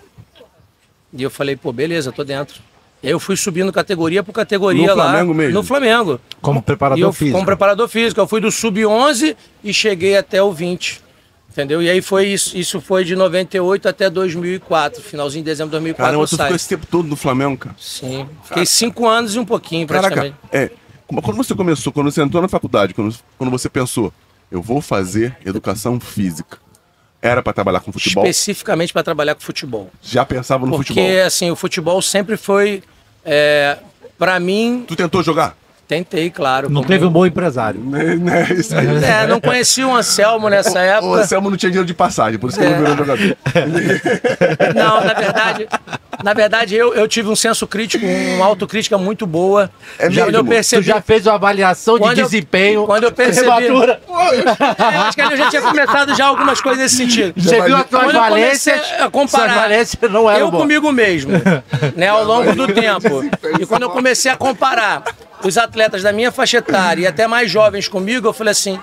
E 1.12 1.24
eu 1.24 1.30
falei, 1.30 1.56
pô, 1.56 1.72
beleza, 1.72 2.12
tô 2.12 2.24
dentro. 2.24 2.62
Aí 3.04 3.10
eu 3.10 3.20
fui 3.20 3.36
subindo 3.36 3.72
categoria 3.72 4.24
por 4.24 4.32
categoria 4.32 4.88
No 4.88 4.96
lá. 4.96 5.10
Flamengo 5.10 5.34
mesmo? 5.34 5.54
No 5.56 5.64
Flamengo. 5.64 6.20
Como 6.42 6.62
preparador 6.62 7.04
eu, 7.04 7.12
físico. 7.14 7.34
como 7.36 7.46
preparador 7.46 7.88
físico, 7.90 8.22
eu 8.22 8.28
fui 8.28 8.40
do 8.40 8.50
sub-11 8.52 9.36
e 9.64 9.74
cheguei 9.74 10.16
até 10.18 10.42
o 10.42 10.52
20. 10.54 11.02
Entendeu? 11.52 11.84
E 11.84 11.90
aí 11.90 12.02
foi 12.02 12.28
isso, 12.28 12.58
isso 12.58 12.82
foi 12.82 13.04
de 13.04 13.16
98 13.16 13.88
até 13.88 14.10
2004, 14.10 15.04
finalzinho 15.04 15.44
de 15.44 15.52
dezembro 15.52 15.70
de 15.70 15.74
2004 15.74 16.04
Caramba, 16.12 16.28
tu 16.28 16.38
ficou 16.38 16.56
esse 16.56 16.68
tempo 16.70 16.88
todo 16.88 17.08
no 17.08 17.16
Flamengo, 17.16 17.56
cara. 17.58 17.76
Sim. 17.78 18.28
Fiquei 18.46 18.66
cinco 18.66 19.08
anos 19.08 19.36
e 19.36 19.40
um 19.40 19.46
pouquinho, 19.46 19.86
Caraca, 19.86 20.08
praticamente. 20.16 20.36
é. 20.52 20.72
como- 21.06 21.22
Quando 21.22 21.38
você 21.38 21.54
começou, 21.54 21.94
quando 21.94 22.10
você 22.12 22.22
entrou 22.24 22.42
na 22.42 22.48
faculdade, 22.48 22.94
quando, 22.96 23.14
quando 23.38 23.52
você 23.52 23.70
pensou, 23.70 24.12
eu 24.50 24.64
vou 24.64 24.82
fazer 24.82 25.38
educação 25.46 26.00
física, 26.00 26.58
era 27.22 27.44
pra 27.44 27.54
trabalhar 27.54 27.82
com 27.82 27.92
futebol? 27.92 28.24
Especificamente 28.26 28.92
para 28.92 29.04
trabalhar 29.04 29.36
com 29.36 29.42
futebol. 29.42 29.92
Já 30.02 30.26
pensava 30.26 30.66
no 30.66 30.72
Porque, 30.72 30.94
futebol? 30.96 31.24
assim, 31.26 31.52
o 31.52 31.56
futebol 31.56 32.02
sempre 32.02 32.36
foi, 32.36 32.82
é, 33.26 33.78
para 34.18 34.40
mim, 34.40 34.84
Tu 34.88 34.96
tentou 34.96 35.24
jogar? 35.24 35.56
Tentei, 35.94 36.30
claro. 36.30 36.70
Não 36.70 36.82
como- 36.82 36.88
teve 36.88 37.06
um 37.06 37.10
bom 37.10 37.26
empresário. 37.26 37.80
Né, 37.94 38.16
né, 38.16 38.48
isso 38.58 38.76
aí. 38.76 38.88
É, 39.04 39.28
não 39.28 39.40
conheci 39.40 39.84
o 39.84 39.94
Anselmo 39.96 40.50
nessa 40.50 40.80
O 40.80 40.82
época. 40.82 41.22
Anselmo 41.22 41.50
não 41.50 41.58
tinha 41.58 41.70
dinheiro 41.70 41.86
de 41.86 41.94
passagem, 41.94 42.40
por 42.40 42.50
isso 42.50 42.58
que 42.60 42.66
ele 42.66 42.74
É. 42.74 42.78
não 42.80 42.90
virou 42.90 42.98
jogador. 43.06 43.38
Não, 44.76 45.04
na 45.04 45.14
verdade, 45.14 45.68
na 46.24 46.34
verdade 46.34 46.76
eu, 46.76 46.94
eu 46.94 47.08
tive 47.08 47.30
um 47.30 47.36
senso 47.36 47.68
crítico, 47.68 48.06
uma 48.06 48.46
autocrítica 48.46 48.98
muito 48.98 49.26
boa. 49.28 49.70
É 50.00 50.10
Já- 50.10 50.26
mesmo? 50.26 50.38
eu 50.40 50.44
Tu 50.44 50.50
percebi, 50.50 50.84
já 50.88 51.02
fez 51.02 51.26
uma 51.28 51.36
avaliação 51.36 51.98
Quando 51.98 52.16
de 52.16 52.22
eu- 52.22 52.26
desempenho. 52.26 52.86
quando 52.86 53.04
eu 53.04 53.12
percebi- 53.12 53.46
prematura. 53.48 54.02
É, 54.10 54.96
eu 54.98 55.02
acho 55.02 55.16
que 55.16 55.22
ali 55.22 55.32
eu 55.34 55.38
já 55.38 55.50
tinha 55.50 55.62
começado 55.62 56.16
já 56.16 56.26
algumas 56.26 56.62
coisas 56.62 56.82
nesse 56.82 56.96
sentido. 56.98 57.34
Você 57.38 57.62
viu 57.62 57.76
as 57.76 57.86
tuas 57.86 58.04
Quando 58.04 58.16
eu 58.16 58.22
valências? 58.22 58.76
comecei 58.82 59.06
a 59.06 59.10
comparar, 59.10 59.44
Suas 59.54 59.62
valências 59.62 60.12
não 60.12 60.30
eram 60.30 60.40
eu 60.42 60.52
boas. 60.52 60.64
comigo 60.64 60.92
mesmo, 60.92 61.32
né, 61.96 62.08
ao 62.08 62.24
longo 62.24 62.54
do 62.56 62.68
tempo. 62.74 63.24
E 63.60 63.66
quando 63.66 63.84
eu 63.84 63.90
comecei 63.90 64.32
a 64.32 64.36
comparar 64.36 65.04
os 65.44 65.58
atletas 65.58 66.02
da 66.04 66.12
minha 66.12 66.32
faixa 66.32 66.58
etária 66.58 67.04
e 67.04 67.08
até 67.08 67.28
mais 67.28 67.50
jovens 67.52 67.88
comigo, 67.88 68.28
eu 68.28 68.34
falei 68.34 68.52
assim, 68.52 68.80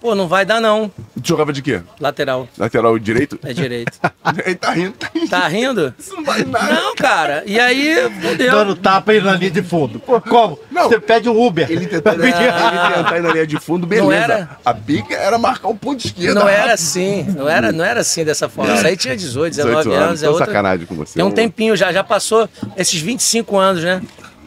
pô, 0.00 0.14
não 0.14 0.26
vai 0.26 0.44
dar 0.44 0.60
não, 0.60 0.90
Tu 1.22 1.28
jogava 1.28 1.52
de 1.52 1.60
quê? 1.60 1.82
lateral, 2.00 2.48
Lateral 2.56 2.98
direito? 2.98 3.38
é 3.44 3.52
direito. 3.52 3.92
Ele 4.46 4.54
tá 4.54 4.70
rindo, 4.70 4.92
tá 4.92 5.10
rindo. 5.14 5.28
Tá 5.28 5.48
rindo? 5.48 5.94
Isso 5.98 6.14
não 6.14 6.24
vai 6.24 6.44
nada. 6.44 6.72
Não, 6.72 6.94
cara. 6.94 7.42
E 7.46 7.60
aí, 7.60 8.10
fudeu. 8.22 8.50
Dando 8.52 8.76
tapa 8.76 9.12
aí 9.12 9.20
na 9.20 9.34
linha 9.34 9.50
de 9.50 9.62
fundo. 9.62 9.98
Pô, 10.00 10.20
como? 10.20 10.58
Não. 10.70 10.88
Você 10.88 10.98
pede 10.98 11.28
um 11.28 11.38
Uber. 11.46 11.70
Ele 11.70 11.86
tentou, 11.86 12.12
ele 12.12 12.32
tentou 12.32 13.16
ir 13.16 13.22
na 13.22 13.32
linha 13.32 13.46
de 13.46 13.58
fundo, 13.60 13.86
beleza. 13.86 14.06
Não 14.06 14.12
era? 14.12 14.58
A 14.64 14.72
pica 14.72 15.14
era 15.14 15.38
marcar 15.38 15.68
o 15.68 15.74
ponto 15.74 16.04
esquerdo. 16.06 16.38
Não 16.38 16.48
era 16.48 16.72
assim, 16.72 17.24
não 17.36 17.48
era, 17.48 17.70
não 17.72 17.84
era 17.84 18.00
assim 18.00 18.24
dessa 18.24 18.48
forma. 18.48 18.74
Isso 18.74 18.86
aí 18.86 18.96
tinha 18.96 19.16
18, 19.16 19.56
19 19.56 19.76
18 19.76 19.94
anos. 19.94 20.08
anos, 20.08 20.22
é 20.22 20.28
outra... 20.30 20.46
sacanagem 20.46 20.86
com 20.86 20.94
você. 20.94 21.14
Tem 21.14 21.24
um 21.24 21.30
tempinho 21.30 21.76
já, 21.76 21.92
já 21.92 22.02
passou 22.02 22.48
esses 22.76 22.98
25 23.00 23.56
anos, 23.58 23.82
né? 23.84 24.00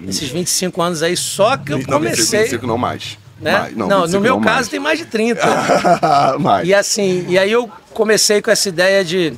Esses 0.08 0.30
25 0.30 0.82
anos 0.82 1.04
aí, 1.04 1.16
só 1.16 1.56
que 1.58 1.72
eu 1.72 1.78
Não, 1.78 1.84
25, 1.84 1.92
comecei. 2.00 2.40
25 2.44 2.68
não 2.68 2.78
mais. 2.78 3.18
né? 3.40 3.52
Mais, 3.60 3.76
não, 3.76 3.88
25 4.02 4.12
no 4.14 4.20
meu 4.22 4.36
não 4.36 4.42
caso 4.42 4.56
mais. 4.56 4.68
tem 4.70 4.80
mais 4.80 5.00
de 5.00 5.06
30. 5.06 5.42
mais. 6.40 6.68
E 6.68 6.74
assim, 6.74 7.26
e 7.30 7.38
aí 7.38 7.52
eu 7.52 7.70
comecei 7.94 8.42
com 8.42 8.52
essa 8.52 8.68
ideia 8.70 9.04
de, 9.04 9.34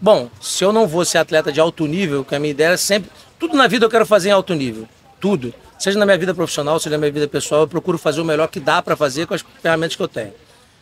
bom, 0.00 0.30
se 0.40 0.64
eu 0.64 0.72
não 0.72 0.86
vou 0.86 1.04
ser 1.04 1.18
atleta 1.18 1.52
de 1.52 1.60
alto 1.60 1.86
nível, 1.86 2.24
que 2.24 2.34
a 2.34 2.38
minha 2.38 2.50
ideia 2.52 2.68
é 2.72 2.76
sempre. 2.76 3.10
Tudo 3.38 3.56
na 3.56 3.66
vida 3.66 3.84
eu 3.86 3.90
quero 3.90 4.06
fazer 4.06 4.30
em 4.30 4.32
alto 4.32 4.54
nível. 4.54 4.88
Tudo. 5.20 5.52
Seja 5.78 5.98
na 5.98 6.04
minha 6.04 6.18
vida 6.18 6.34
profissional, 6.34 6.78
seja 6.80 6.96
na 6.96 6.98
minha 6.98 7.12
vida 7.12 7.28
pessoal, 7.28 7.60
eu 7.62 7.68
procuro 7.68 7.98
fazer 7.98 8.20
o 8.20 8.24
melhor 8.24 8.48
que 8.48 8.58
dá 8.58 8.82
para 8.82 8.96
fazer 8.96 9.26
com 9.26 9.34
as 9.34 9.44
ferramentas 9.62 9.94
que 9.94 10.02
eu 10.02 10.08
tenho. 10.08 10.32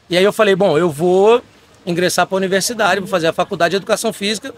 E 0.08 0.16
aí 0.16 0.25
eu 0.25 0.32
falei, 0.32 0.54
bom, 0.56 0.78
eu 0.78 0.90
vou 0.90 1.42
ingressar 1.85 2.26
para 2.26 2.37
a 2.37 2.38
universidade, 2.38 3.00
vou 3.00 3.08
fazer 3.08 3.26
a 3.26 3.32
faculdade 3.32 3.70
de 3.73 3.76
educação 3.76 4.12
física 4.12 4.54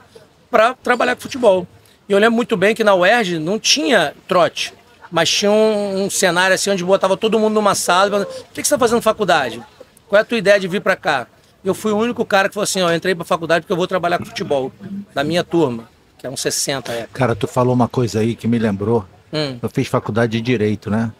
para 0.50 0.75
trabalhar 0.75 1.17
com 1.17 1.23
futebol. 1.23 1.67
E 2.09 2.12
eu 2.12 2.19
lembro 2.19 2.37
muito 2.37 2.57
bem 2.57 2.75
que 2.75 2.83
na 2.83 2.95
UERJ 2.95 3.38
não 3.38 3.59
tinha 3.59 4.15
trote, 4.27 4.73
mas 5.11 5.29
tinha 5.31 5.50
um, 5.50 6.05
um 6.05 6.11
cenário 6.11 6.55
assim 6.55 6.71
onde 6.71 6.85
botava 6.85 7.17
todo 7.17 7.38
mundo 7.38 7.55
numa 7.55 7.75
sala 7.75 8.09
e 8.09 8.11
falando, 8.11 8.27
o 8.27 8.45
que, 8.53 8.62
que 8.62 8.69
você 8.69 8.75
está 8.75 8.79
fazendo 8.79 9.03
faculdade? 9.03 9.62
Qual 10.09 10.19
é 10.19 10.23
a 10.23 10.25
tua 10.25 10.38
ideia 10.38 10.59
de 10.59 10.67
vir 10.69 10.81
para 10.81 10.97
cá? 10.97 11.27
Eu 11.65 11.75
fui 11.75 11.93
o 11.93 11.97
único 11.99 12.25
cara 12.25 12.49
que 12.49 12.55
falou 12.55 12.65
assim, 12.65 12.81
ó, 12.81 12.91
eu 12.91 12.97
entrei 12.97 13.15
para 13.15 13.25
faculdade 13.25 13.62
porque 13.62 13.73
eu 13.73 13.77
vou 13.77 13.87
trabalhar 13.87 14.19
com 14.19 14.25
futebol, 14.25 14.73
da 15.15 15.23
minha 15.23 15.45
turma, 15.45 15.88
que 16.17 16.27
é 16.27 16.31
uns 16.31 16.41
60 16.41 16.93
é. 16.93 17.07
Cara, 17.12 17.35
tu 17.37 17.47
falou 17.47 17.75
uma 17.75 17.88
coisa 17.88 18.21
aí 18.21 18.35
que 18.35 18.49
me 18.49 18.59
lembrou. 18.59 19.05
Hum. 19.33 19.59
Eu 19.61 19.69
fiz 19.69 19.87
faculdade 19.88 20.33
de 20.33 20.41
Direito, 20.41 20.88
né? 20.88 21.12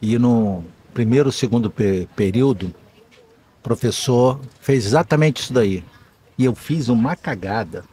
E 0.00 0.18
no 0.18 0.64
primeiro, 0.94 1.30
segundo 1.30 1.70
pe- 1.70 2.08
período, 2.16 2.68
o 3.58 3.62
professor 3.62 4.40
fez 4.60 4.86
exatamente 4.86 5.42
isso 5.42 5.52
daí. 5.52 5.84
E 6.40 6.46
eu 6.46 6.54
fiz 6.54 6.88
uma 6.88 7.14
cagada. 7.14 7.84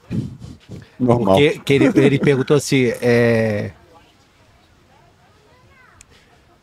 Normal. 0.97 1.35
Porque 1.35 1.59
que 1.59 1.73
ele, 1.73 1.91
ele 1.99 2.17
perguntou 2.17 2.55
assim, 2.55 2.93
é... 3.01 3.71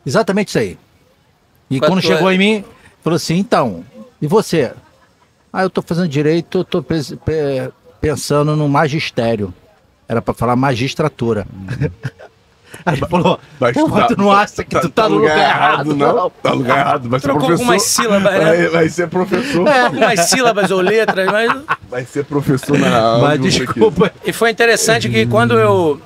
Exatamente 0.03 0.47
isso 0.47 0.57
aí. 0.57 0.79
E 1.69 1.79
Qual 1.79 1.85
a 1.85 1.91
quando 1.91 2.01
chegou 2.01 2.31
em 2.31 2.39
mim, 2.39 2.65
falou 3.03 3.17
assim, 3.17 3.35
então, 3.37 3.85
e 4.19 4.25
você? 4.25 4.73
Ah, 5.53 5.61
eu 5.61 5.69
tô 5.69 5.83
fazendo 5.83 6.07
direito, 6.07 6.57
eu 6.57 6.65
tô 6.65 6.81
pe- 6.81 6.97
pensando 8.01 8.55
no 8.55 8.67
magistério. 8.67 9.53
Era 10.07 10.23
para 10.23 10.33
falar 10.33 10.55
magistratura. 10.55 11.45
Aí 12.85 12.95
ele 12.97 13.05
falou, 13.07 13.39
Vai 13.59 13.73
"Pô, 13.73 13.81
estudar- 13.85 14.07
tu 14.07 14.17
não 14.17 14.31
acha 14.31 14.63
que 14.63 14.79
tu 14.79 14.89
tá, 14.89 15.07
no 15.07 15.15
lugar 15.15 15.37
errado, 15.37 15.95
não? 15.95 16.29
Tá 16.29 16.49
no 16.49 16.55
lugar 16.55 16.77
errado. 16.79 17.09
Vai 17.09 17.19
ser 17.19 17.27
Trocou 17.27 17.47
professor. 17.47 17.63
algumas 17.63 17.83
sílabas, 17.83 18.33
né? 18.33 18.39
vai, 18.45 18.67
vai 18.69 18.89
ser 18.89 19.07
professor. 19.07 19.67
Algumas 19.67 20.19
sílabas 20.21 20.71
ou 20.71 20.81
letras, 20.81 21.31
mas 21.31 21.51
Vai 21.89 22.05
ser 22.05 22.25
professor 22.25 22.77
na. 22.77 23.19
Mas 23.19 23.39
onde 23.39 23.51
você 23.51 23.65
desculpa. 23.65 24.11
E 24.25 24.33
foi 24.33 24.49
interessante 24.49 25.07
que 25.09 25.25
quando 25.27 25.57
eu, 25.59 26.01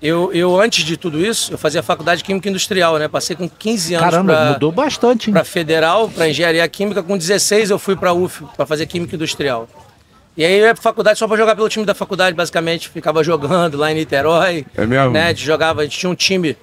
eu, 0.00 0.30
eu, 0.32 0.60
antes 0.60 0.84
de 0.84 0.96
tudo 0.96 1.20
isso, 1.24 1.52
eu 1.52 1.58
fazia 1.58 1.82
faculdade 1.82 2.18
de 2.18 2.24
Química 2.24 2.48
Industrial, 2.48 2.98
né? 2.98 3.06
Passei 3.08 3.36
com 3.36 3.48
15 3.48 3.94
anos 3.94 4.10
Caramba, 4.10 4.32
pra- 4.34 4.52
mudou 4.52 4.72
bastante. 4.72 5.28
hein? 5.28 5.34
para 5.34 5.44
Federal, 5.44 6.08
para 6.08 6.28
Engenharia 6.28 6.66
Química. 6.68 7.02
Com 7.02 7.16
16 7.16 7.70
eu 7.70 7.78
fui 7.78 7.94
para 7.94 8.12
UF, 8.12 8.42
para 8.56 8.66
fazer 8.66 8.86
Química 8.86 9.14
Industrial. 9.14 9.68
E 10.36 10.44
aí 10.44 10.58
eu 10.58 10.66
ia 10.66 10.74
pra 10.74 10.82
faculdade 10.82 11.18
só 11.18 11.28
para 11.28 11.36
jogar 11.36 11.54
pelo 11.54 11.68
time 11.68 11.84
da 11.84 11.94
faculdade, 11.94 12.34
basicamente. 12.34 12.88
Ficava 12.88 13.22
jogando 13.22 13.76
lá 13.76 13.92
em 13.92 13.96
Niterói. 13.96 14.64
É 14.74 14.86
mesmo? 14.86 15.10
Né? 15.10 15.24
A 15.24 15.28
gente 15.28 15.44
jogava, 15.44 15.82
a 15.82 15.84
gente 15.84 15.98
tinha 15.98 16.10
um 16.10 16.14
time, 16.14 16.56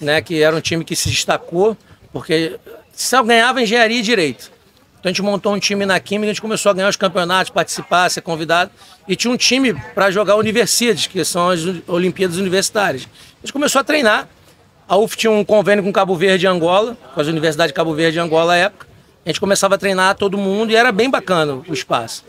né? 0.00 0.20
Que 0.20 0.42
era 0.42 0.54
um 0.54 0.60
time 0.60 0.84
que 0.84 0.94
se 0.94 1.08
destacou, 1.08 1.76
porque 2.12 2.58
só 2.92 3.22
ganhava 3.22 3.62
Engenharia 3.62 3.98
e 3.98 4.02
Direito. 4.02 4.52
Então 5.00 5.10
a 5.10 5.12
gente 5.12 5.22
montou 5.22 5.54
um 5.54 5.58
time 5.58 5.84
na 5.84 6.00
Química, 6.00 6.30
a 6.30 6.32
gente 6.32 6.40
começou 6.40 6.70
a 6.70 6.72
ganhar 6.72 6.88
os 6.88 6.96
campeonatos, 6.96 7.50
participar, 7.50 8.08
ser 8.10 8.22
convidado. 8.22 8.70
E 9.06 9.14
tinha 9.14 9.30
um 9.30 9.36
time 9.36 9.74
para 9.94 10.10
jogar 10.10 10.36
Universidades, 10.36 11.06
que 11.06 11.22
são 11.24 11.50
as 11.50 11.60
Olimpíadas 11.86 12.38
Universitárias. 12.38 13.06
A 13.42 13.46
gente 13.46 13.52
começou 13.52 13.80
a 13.80 13.84
treinar. 13.84 14.28
A 14.88 14.96
UF 14.96 15.16
tinha 15.16 15.30
um 15.30 15.44
convênio 15.44 15.82
com 15.82 15.92
Cabo 15.92 16.14
Verde 16.14 16.46
e 16.46 16.48
Angola, 16.48 16.96
com 17.14 17.20
as 17.20 17.26
universidades 17.26 17.70
de 17.70 17.74
Cabo 17.74 17.94
Verde 17.94 18.18
e 18.18 18.20
Angola 18.20 18.54
à 18.54 18.56
época. 18.56 18.86
A 19.24 19.28
gente 19.28 19.40
começava 19.40 19.74
a 19.74 19.78
treinar 19.78 20.14
todo 20.14 20.36
mundo 20.36 20.70
e 20.70 20.76
era 20.76 20.92
bem 20.92 21.10
bacana 21.10 21.60
o 21.66 21.72
espaço. 21.72 22.24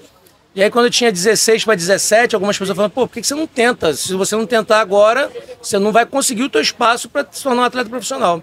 E 0.56 0.64
aí, 0.64 0.70
quando 0.72 0.86
eu 0.86 0.92
tinha 0.92 1.12
16 1.12 1.66
para 1.66 1.76
17, 1.76 2.34
algumas 2.34 2.58
pessoas 2.58 2.76
falavam, 2.78 2.94
pô, 2.94 3.06
por 3.08 3.14
que 3.14 3.24
você 3.28 3.36
não 3.36 3.46
tenta? 3.46 3.94
Se 3.94 4.14
você 4.14 4.36
não 4.38 4.46
tentar 4.46 4.80
agora, 4.80 5.30
você 5.62 5.78
não 5.78 5.92
vai 5.92 6.06
conseguir 6.06 6.44
o 6.44 6.50
teu 6.50 6.62
espaço 6.62 7.10
para 7.10 7.28
se 7.30 7.44
tornar 7.44 7.64
um 7.64 7.66
atleta 7.66 7.90
profissional. 7.90 8.42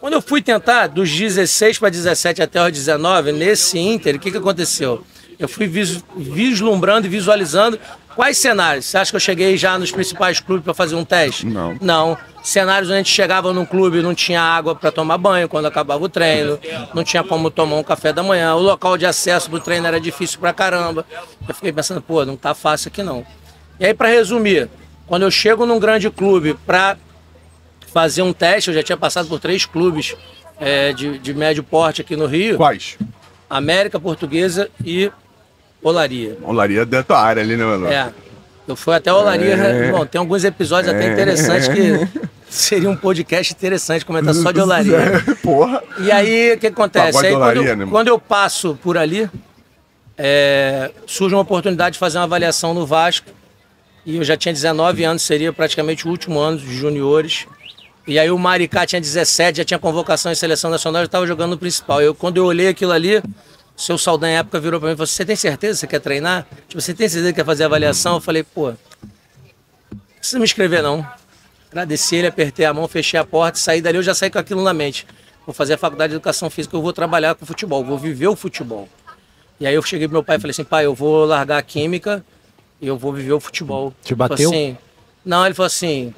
Quando 0.00 0.14
eu 0.14 0.22
fui 0.22 0.40
tentar, 0.40 0.86
dos 0.86 1.10
16 1.10 1.78
para 1.78 1.90
17 1.90 2.42
até 2.42 2.64
os 2.64 2.72
19, 2.72 3.32
nesse 3.32 3.78
Inter, 3.78 4.16
o 4.16 4.18
que, 4.18 4.30
que 4.30 4.36
aconteceu? 4.38 5.04
Eu 5.38 5.46
fui 5.46 5.66
vis- 5.66 6.02
vislumbrando 6.16 7.06
e 7.06 7.10
visualizando 7.10 7.78
quais 8.14 8.38
cenários. 8.38 8.86
Você 8.86 8.98
acha 8.98 9.10
que 9.10 9.16
eu 9.16 9.20
cheguei 9.20 9.56
já 9.56 9.78
nos 9.78 9.90
principais 9.90 10.40
clubes 10.40 10.64
para 10.64 10.74
fazer 10.74 10.94
um 10.94 11.04
teste? 11.04 11.46
Não. 11.46 11.76
Não. 11.80 12.18
Cenários 12.42 12.88
onde 12.88 12.94
a 12.94 12.98
gente 12.98 13.12
chegava 13.12 13.52
num 13.52 13.64
clube 13.64 13.98
e 13.98 14.02
não 14.02 14.14
tinha 14.14 14.40
água 14.40 14.74
para 14.74 14.90
tomar 14.90 15.16
banho 15.16 15.48
quando 15.48 15.66
acabava 15.66 16.02
o 16.02 16.08
treino, 16.08 16.58
não 16.92 17.04
tinha 17.04 17.22
como 17.22 17.50
tomar 17.50 17.76
um 17.76 17.84
café 17.84 18.12
da 18.12 18.22
manhã, 18.22 18.54
o 18.54 18.60
local 18.60 18.98
de 18.98 19.06
acesso 19.06 19.48
pro 19.48 19.60
treino 19.60 19.86
era 19.86 20.00
difícil 20.00 20.40
pra 20.40 20.52
caramba. 20.52 21.06
Eu 21.46 21.54
fiquei 21.54 21.72
pensando, 21.72 22.02
pô, 22.02 22.24
não 22.24 22.36
tá 22.36 22.52
fácil 22.54 22.88
aqui 22.88 23.02
não. 23.02 23.24
E 23.78 23.86
aí, 23.86 23.94
para 23.94 24.08
resumir, 24.08 24.68
quando 25.06 25.22
eu 25.22 25.30
chego 25.30 25.64
num 25.66 25.78
grande 25.78 26.10
clube 26.10 26.54
para 26.66 26.96
fazer 27.92 28.22
um 28.22 28.32
teste, 28.32 28.70
eu 28.70 28.74
já 28.74 28.82
tinha 28.82 28.96
passado 28.96 29.28
por 29.28 29.38
três 29.38 29.64
clubes 29.64 30.16
é, 30.58 30.92
de, 30.92 31.18
de 31.18 31.34
médio 31.34 31.62
porte 31.62 32.00
aqui 32.00 32.16
no 32.16 32.26
Rio, 32.26 32.56
Quais? 32.56 32.96
América 33.48 34.00
Portuguesa 34.00 34.70
e 34.84 35.12
Olaria. 35.82 36.38
Olaria 36.42 36.86
da 36.86 37.02
tua 37.02 37.20
área 37.20 37.42
ali, 37.42 37.56
né, 37.56 37.64
mano? 37.64 37.86
É. 37.88 38.12
Eu 38.66 38.76
fui 38.76 38.94
até 38.94 39.12
Olaria. 39.12 39.54
É. 39.54 39.90
Bom, 39.90 40.06
tem 40.06 40.18
alguns 40.18 40.44
episódios 40.44 40.94
até 40.94 41.12
interessantes 41.12 41.68
que 41.68 42.08
seria 42.48 42.88
um 42.88 42.96
podcast 42.96 43.52
interessante 43.52 44.04
comentar 44.04 44.34
só 44.34 44.52
de 44.52 44.60
Olaria. 44.62 45.22
Porra. 45.42 45.82
E 45.98 46.12
aí, 46.12 46.54
o 46.54 46.58
que 46.58 46.68
acontece? 46.68 47.18
Aí, 47.18 47.24
de 47.24 47.30
quando, 47.30 47.36
olaria, 47.36 47.70
eu, 47.70 47.76
né, 47.76 47.86
quando 47.90 48.08
eu 48.08 48.18
passo 48.18 48.78
por 48.82 48.96
ali, 48.96 49.28
é, 50.16 50.90
surge 51.06 51.34
uma 51.34 51.42
oportunidade 51.42 51.94
de 51.94 51.98
fazer 51.98 52.18
uma 52.18 52.24
avaliação 52.24 52.72
no 52.72 52.86
Vasco. 52.86 53.30
E 54.04 54.16
eu 54.16 54.24
já 54.24 54.36
tinha 54.36 54.52
19 54.52 55.04
anos, 55.04 55.22
seria 55.22 55.52
praticamente 55.52 56.06
o 56.06 56.10
último 56.10 56.38
ano 56.38 56.58
de 56.58 56.74
juniores. 56.74 57.46
E 58.06 58.18
aí 58.18 58.30
o 58.30 58.38
Maricá 58.38 58.84
tinha 58.84 59.00
17, 59.00 59.58
já 59.58 59.64
tinha 59.64 59.78
convocação 59.78 60.32
em 60.32 60.34
seleção 60.34 60.70
nacional, 60.70 61.02
já 61.02 61.06
estava 61.06 61.26
jogando 61.26 61.50
no 61.50 61.58
principal. 61.58 62.02
Eu, 62.02 62.14
quando 62.14 62.36
eu 62.36 62.44
olhei 62.44 62.68
aquilo 62.68 62.90
ali, 62.92 63.22
o 63.76 63.80
seu 63.80 63.96
Saldanha, 63.98 64.34
na 64.34 64.38
época, 64.40 64.60
virou 64.60 64.78
para 64.78 64.88
mim 64.88 64.94
e 64.94 64.96
falou: 64.96 65.06
Você 65.06 65.24
tem 65.24 65.36
certeza 65.36 65.74
que 65.74 65.80
você 65.80 65.86
quer 65.86 66.00
treinar? 66.00 66.46
Tipo, 66.68 66.80
você 66.80 66.94
tem 66.94 67.08
certeza 67.08 67.32
que 67.32 67.36
quer 67.40 67.44
fazer 67.44 67.64
avaliação? 67.64 68.14
Eu 68.14 68.20
falei: 68.20 68.42
Pô, 68.42 68.70
não 68.70 68.76
precisa 70.18 70.38
me 70.38 70.44
inscrever 70.44 70.82
não. 70.82 71.06
Agradeci 71.70 72.16
ele, 72.16 72.26
apertei 72.26 72.66
a 72.66 72.74
mão, 72.74 72.86
fechei 72.86 73.18
a 73.18 73.24
porta, 73.24 73.58
saí 73.58 73.80
dali, 73.80 73.96
eu 73.96 74.02
já 74.02 74.14
saí 74.14 74.30
com 74.30 74.38
aquilo 74.38 74.62
na 74.62 74.74
mente. 74.74 75.06
Vou 75.46 75.54
fazer 75.54 75.74
a 75.74 75.78
faculdade 75.78 76.10
de 76.10 76.16
educação 76.16 76.48
física, 76.50 76.76
eu 76.76 76.82
vou 76.82 76.92
trabalhar 76.92 77.34
com 77.34 77.44
futebol, 77.46 77.82
vou 77.82 77.98
viver 77.98 78.28
o 78.28 78.36
futebol. 78.36 78.88
E 79.58 79.66
aí 79.66 79.74
eu 79.74 79.82
cheguei 79.82 80.06
pro 80.06 80.14
meu 80.16 80.22
pai 80.22 80.36
e 80.36 80.40
falei 80.40 80.50
assim, 80.50 80.64
pai, 80.64 80.84
eu 80.84 80.94
vou 80.94 81.24
largar 81.24 81.58
a 81.58 81.62
química 81.62 82.24
e 82.80 82.86
eu 82.86 82.96
vou 82.98 83.12
viver 83.12 83.32
o 83.32 83.40
futebol. 83.40 83.92
Te 84.04 84.14
bateu? 84.14 84.50
Assim, 84.50 84.76
não, 85.24 85.44
ele 85.46 85.54
falou 85.54 85.66
assim, 85.66 86.14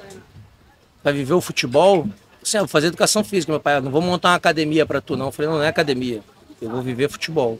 vai 1.03 1.13
viver 1.13 1.33
o 1.33 1.41
futebol? 1.41 2.07
Assim, 2.43 2.57
eu 2.57 2.63
vou 2.63 2.67
fazer 2.67 2.87
educação 2.87 3.23
física, 3.23 3.51
meu 3.51 3.59
pai, 3.59 3.75
"Ah, 3.75 3.81
não 3.81 3.91
vou 3.91 4.01
montar 4.01 4.29
uma 4.29 4.35
academia 4.35 4.85
para 4.85 4.99
tu 4.99 5.15
não. 5.15 5.27
Eu 5.27 5.31
falei, 5.31 5.49
não, 5.49 5.57
não 5.57 5.63
é 5.63 5.67
academia, 5.69 6.21
eu 6.65 6.71
vou 6.71 6.81
viver 6.81 7.09
futebol. 7.09 7.59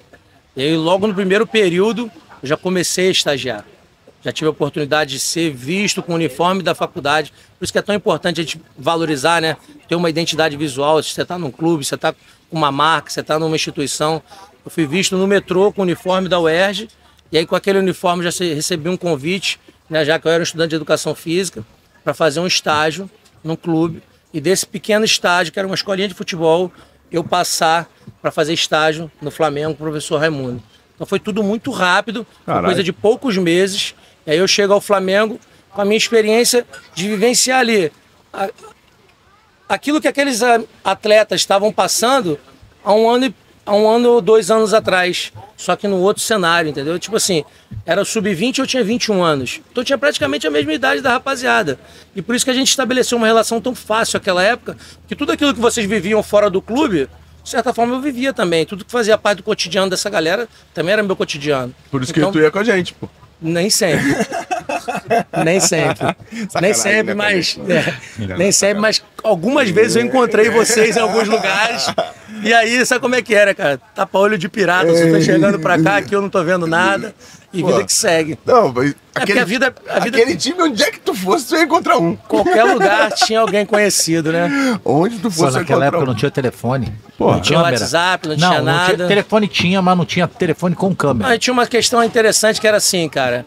E 0.56 0.62
aí 0.62 0.76
logo 0.76 1.08
no 1.08 1.14
primeiro 1.14 1.46
período, 1.46 2.12
eu 2.42 2.48
já 2.48 2.58
comecei 2.58 3.08
a 3.08 3.12
estagiar. 3.12 3.66
Já 4.22 4.32
tive 4.32 4.48
a 4.48 4.50
oportunidade 4.50 5.12
de 5.12 5.20
ser 5.20 5.52
visto 5.52 6.02
com 6.02 6.14
o 6.14 6.16
uniforme 6.16 6.64
da 6.64 6.74
faculdade. 6.74 7.32
Por 7.60 7.64
isso 7.64 7.72
que 7.72 7.78
é 7.78 7.82
tão 7.82 7.94
importante 7.94 8.42
a 8.42 8.44
gente 8.44 8.60
valorizar, 8.76 9.40
né? 9.40 9.56
Ter 9.88 9.96
uma 9.96 10.10
identidade 10.10 10.58
visual. 10.58 11.02
Se 11.04 11.12
você 11.12 11.22
está 11.22 11.38
num 11.38 11.52
clube, 11.52 11.86
você 11.86 11.94
está 11.94 12.12
com 12.12 12.58
uma 12.58 12.72
marca, 12.72 13.12
você 13.12 13.20
está 13.20 13.38
numa 13.38 13.56
instituição. 13.56 14.24
Eu 14.66 14.72
fui 14.72 14.88
visto 14.88 15.16
no 15.16 15.28
metrô 15.28 15.72
com 15.72 15.82
o 15.82 15.84
uniforme 15.84 16.28
da 16.28 16.40
UERJ. 16.40 16.90
E 17.32 17.38
aí, 17.38 17.46
com 17.46 17.56
aquele 17.56 17.78
uniforme, 17.78 18.24
já 18.24 18.32
recebi 18.46 18.90
um 18.90 18.98
convite, 18.98 19.60
né, 19.88 20.04
já 20.04 20.18
que 20.18 20.28
eu 20.28 20.32
era 20.32 20.42
um 20.42 20.44
estudante 20.44 20.70
de 20.70 20.76
educação 20.76 21.14
física, 21.14 21.64
para 22.04 22.14
fazer 22.14 22.40
um 22.40 22.48
estágio 22.48 23.08
num 23.44 23.56
clube. 23.56 24.02
E 24.34 24.42
desse 24.42 24.66
pequeno 24.66 25.06
estágio, 25.06 25.54
que 25.54 25.60
era 25.60 25.68
uma 25.68 25.76
escolinha 25.76 26.08
de 26.08 26.14
futebol, 26.14 26.72
eu 27.12 27.24
passar 27.24 27.90
para 28.22 28.32
fazer 28.32 28.54
estágio 28.54 29.12
no 29.22 29.32
Flamengo 29.32 29.76
com 29.76 29.84
o 29.84 29.88
professor 29.88 30.18
Raimundo. 30.18 30.62
Então 30.96 31.06
foi 31.06 31.20
tudo 31.20 31.44
muito 31.44 31.72
rápido, 31.72 32.26
coisa 32.46 32.84
de 32.84 32.94
poucos 32.94 33.38
meses. 33.38 33.96
E 34.26 34.32
aí 34.32 34.38
eu 34.38 34.48
chego 34.48 34.74
ao 34.74 34.82
Flamengo 34.82 35.40
com 35.72 35.82
a 35.82 35.86
minha 35.86 35.98
experiência 35.98 36.66
de 36.94 37.08
vivenciar 37.08 37.60
ali 37.60 37.92
aquilo 39.68 40.00
que 40.00 40.08
aqueles 40.08 40.42
atletas 40.84 41.42
estavam 41.42 41.72
passando 41.72 42.40
há 42.84 42.94
um 42.94 43.10
ano 43.10 43.26
e 43.26 43.36
há 43.66 43.74
um 43.76 43.90
ano 43.90 44.10
ou 44.10 44.22
dois 44.22 44.52
anos 44.52 44.74
atrás, 44.74 45.32
só 45.58 45.76
que 45.76 45.88
no 45.88 45.98
outro 45.98 46.22
cenário, 46.22 46.70
entendeu? 46.70 47.00
Tipo 47.00 47.16
assim, 47.18 47.44
era 47.86 48.06
sub-20 48.06 48.60
eu 48.60 48.68
tinha 48.68 48.84
21 48.84 49.24
anos. 49.24 49.60
Então 49.72 49.82
eu 49.82 49.86
tinha 49.86 49.98
praticamente 49.98 50.46
a 50.46 50.52
mesma 50.52 50.74
idade 50.74 51.02
da 51.02 51.12
rapaziada. 51.12 51.80
E 52.16 52.22
por 52.22 52.36
isso 52.36 52.46
que 52.46 52.52
a 52.52 52.54
gente 52.54 52.70
estabeleceu 52.70 53.18
uma 53.18 53.28
relação 53.28 53.60
tão 53.60 53.74
fácil 53.74 54.18
naquela 54.20 54.44
época, 54.44 54.78
que 55.08 55.16
tudo 55.16 55.32
aquilo 55.32 55.54
que 55.54 55.60
vocês 55.60 55.86
viviam 55.88 56.22
fora 56.22 56.50
do 56.50 56.62
clube, 56.62 57.10
de 57.44 57.50
certa 57.50 57.74
forma 57.74 57.96
eu 57.96 58.02
vivia 58.02 58.32
também. 58.34 58.66
Tudo 58.66 58.86
que 58.86 58.92
fazia 58.92 59.18
parte 59.18 59.38
do 59.38 59.44
cotidiano 59.44 59.90
dessa 59.90 60.10
galera 60.10 60.48
também 60.74 60.94
era 60.94 61.04
meu 61.04 61.16
cotidiano. 61.16 61.74
Por 61.92 62.02
isso 62.04 62.14
que 62.14 62.20
Então, 62.20 62.32
tu 62.32 62.40
ia 62.40 62.52
com 62.52 62.60
a 62.60 62.64
gente, 62.64 62.94
pô. 62.94 63.10
nem 63.42 63.70
sempre. 63.70 64.06
nem 65.44 65.60
sempre. 65.60 66.16
nem 66.62 66.74
sempre, 66.74 67.14
né, 67.14 67.14
mas. 67.14 67.58
É, 67.68 68.36
nem 68.38 68.52
sempre, 68.52 68.82
mas 68.82 69.04
algumas 69.24 69.70
vezes 69.70 69.96
eu 69.96 70.02
encontrei 70.04 70.50
vocês 70.50 70.96
em 70.98 71.00
alguns 71.00 71.28
lugares. 71.28 71.88
E 72.44 72.54
aí, 72.54 72.86
sabe 72.86 73.02
como 73.02 73.16
é 73.16 73.22
que 73.22 73.34
era, 73.34 73.54
cara? 73.54 73.80
Tapa 73.94 74.18
olho 74.20 74.38
de 74.38 74.50
pirata, 74.50 74.88
você 74.92 75.12
tá 75.12 75.22
chegando 75.22 75.60
pra 75.60 75.82
cá, 75.82 75.98
aqui 75.98 76.14
eu 76.14 76.22
não 76.22 76.30
tô 76.30 76.44
vendo 76.44 76.68
nada. 76.68 77.14
E 77.54 77.62
Pô. 77.62 77.68
vida 77.68 77.86
que 77.86 77.94
segue. 77.94 78.38
Não, 78.46 78.70
mas 78.74 78.92
É 79.16 79.20
porque 79.20 79.32
a 79.32 79.46
vida, 79.46 79.74
a 79.88 80.00
vida 80.02 80.18
aquele 80.18 80.36
time, 80.36 80.62
onde 80.62 80.84
é 80.84 80.92
que 80.92 81.00
tu 81.00 81.14
fosse, 81.14 81.48
tu 81.48 81.56
ia 81.56 81.64
encontrar 81.64 81.98
um. 81.98 82.14
qualquer 82.14 82.66
lugar 82.66 83.10
tinha 83.14 83.40
alguém 83.40 83.66
conhecido, 83.66 84.34
né? 84.34 84.78
Onde 84.84 85.20
tu 85.20 85.32
fosse, 85.32 85.54
ia 85.54 85.60
naquela 85.62 85.86
época 85.86 86.04
um. 86.04 86.08
não 86.08 86.16
tinha 86.16 86.30
telefone. 86.30 86.94
Pô, 87.18 87.32
não 87.32 87.40
Tinha 87.40 87.60
câmera. 87.60 87.80
WhatsApp, 87.80 88.28
não 88.28 88.36
tinha 88.36 88.50
Não, 88.50 88.64
nada. 88.66 89.08
telefone 89.08 89.48
tinha, 89.48 89.82
mas 89.82 89.98
não 89.98 90.06
tinha 90.06 90.28
telefone 90.28 90.76
com 90.76 90.94
câmera. 90.94 91.30
Aí 91.30 91.40
tinha 91.40 91.54
uma 91.54 91.66
questão 91.66 92.04
interessante 92.04 92.60
que 92.60 92.68
era 92.68 92.76
assim, 92.76 93.08
cara. 93.08 93.46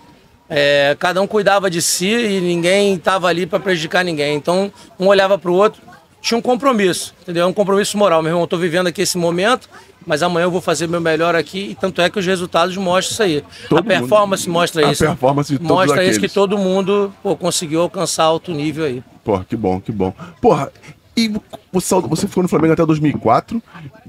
É, 0.51 0.97
cada 0.99 1.21
um 1.21 1.27
cuidava 1.27 1.71
de 1.71 1.83
si 1.83 2.09
e 2.09 2.41
ninguém 2.41 2.95
estava 2.95 3.29
ali 3.29 3.47
para 3.47 3.61
prejudicar 3.61 4.05
ninguém. 4.05 4.35
Então, 4.35 4.73
um 4.99 5.07
olhava 5.07 5.39
para 5.39 5.51
o 5.51 5.55
outro, 5.55 5.83
tinha 6.21 6.39
um 6.39 6.43
compromisso, 6.43 7.15
entendeu? 7.23 7.47
Um 7.47 7.53
compromisso 7.53 7.97
moral. 7.99 8.23
Meu 8.23 8.33
irmão, 8.33 8.47
tô 8.47 8.57
vivendo 8.57 8.87
aqui 8.87 9.03
esse 9.03 9.19
momento, 9.19 9.69
mas 10.07 10.23
amanhã 10.23 10.45
eu 10.47 10.51
vou 10.51 10.61
fazer 10.61 10.87
meu 10.89 11.01
melhor 11.01 11.35
aqui. 11.37 11.71
E 11.71 11.75
tanto 11.75 12.01
é 12.01 12.09
que 12.09 12.19
os 12.19 12.25
resultados 12.27 12.77
mostram 12.77 13.13
isso 13.13 13.23
aí. 13.23 13.45
Todo 13.69 13.81
a 13.81 13.83
performance 13.83 14.49
mostra 14.49 14.87
A 14.87 14.93
isso. 14.93 15.05
performance 15.05 15.53
de 15.53 15.59
todos 15.59 15.71
mostra 15.71 16.03
isso 16.03 16.13
que 16.13 16.27
aqueles. 16.27 16.33
todo 16.33 16.57
mundo 16.57 17.13
pô, 17.23 17.37
conseguiu 17.37 17.83
alcançar 17.83 18.25
alto 18.25 18.51
nível 18.53 18.85
aí. 18.87 19.03
Porra, 19.23 19.45
que 19.47 19.55
bom, 19.55 19.79
que 19.81 19.93
bom. 19.93 20.15
Porra, 20.41 20.73
e 21.19 21.41
você, 21.73 21.95
você 22.01 22.29
ficou 22.29 22.43
no 22.43 22.49
Flamengo 22.49 22.75
até 22.75 22.87
2004. 22.87 23.61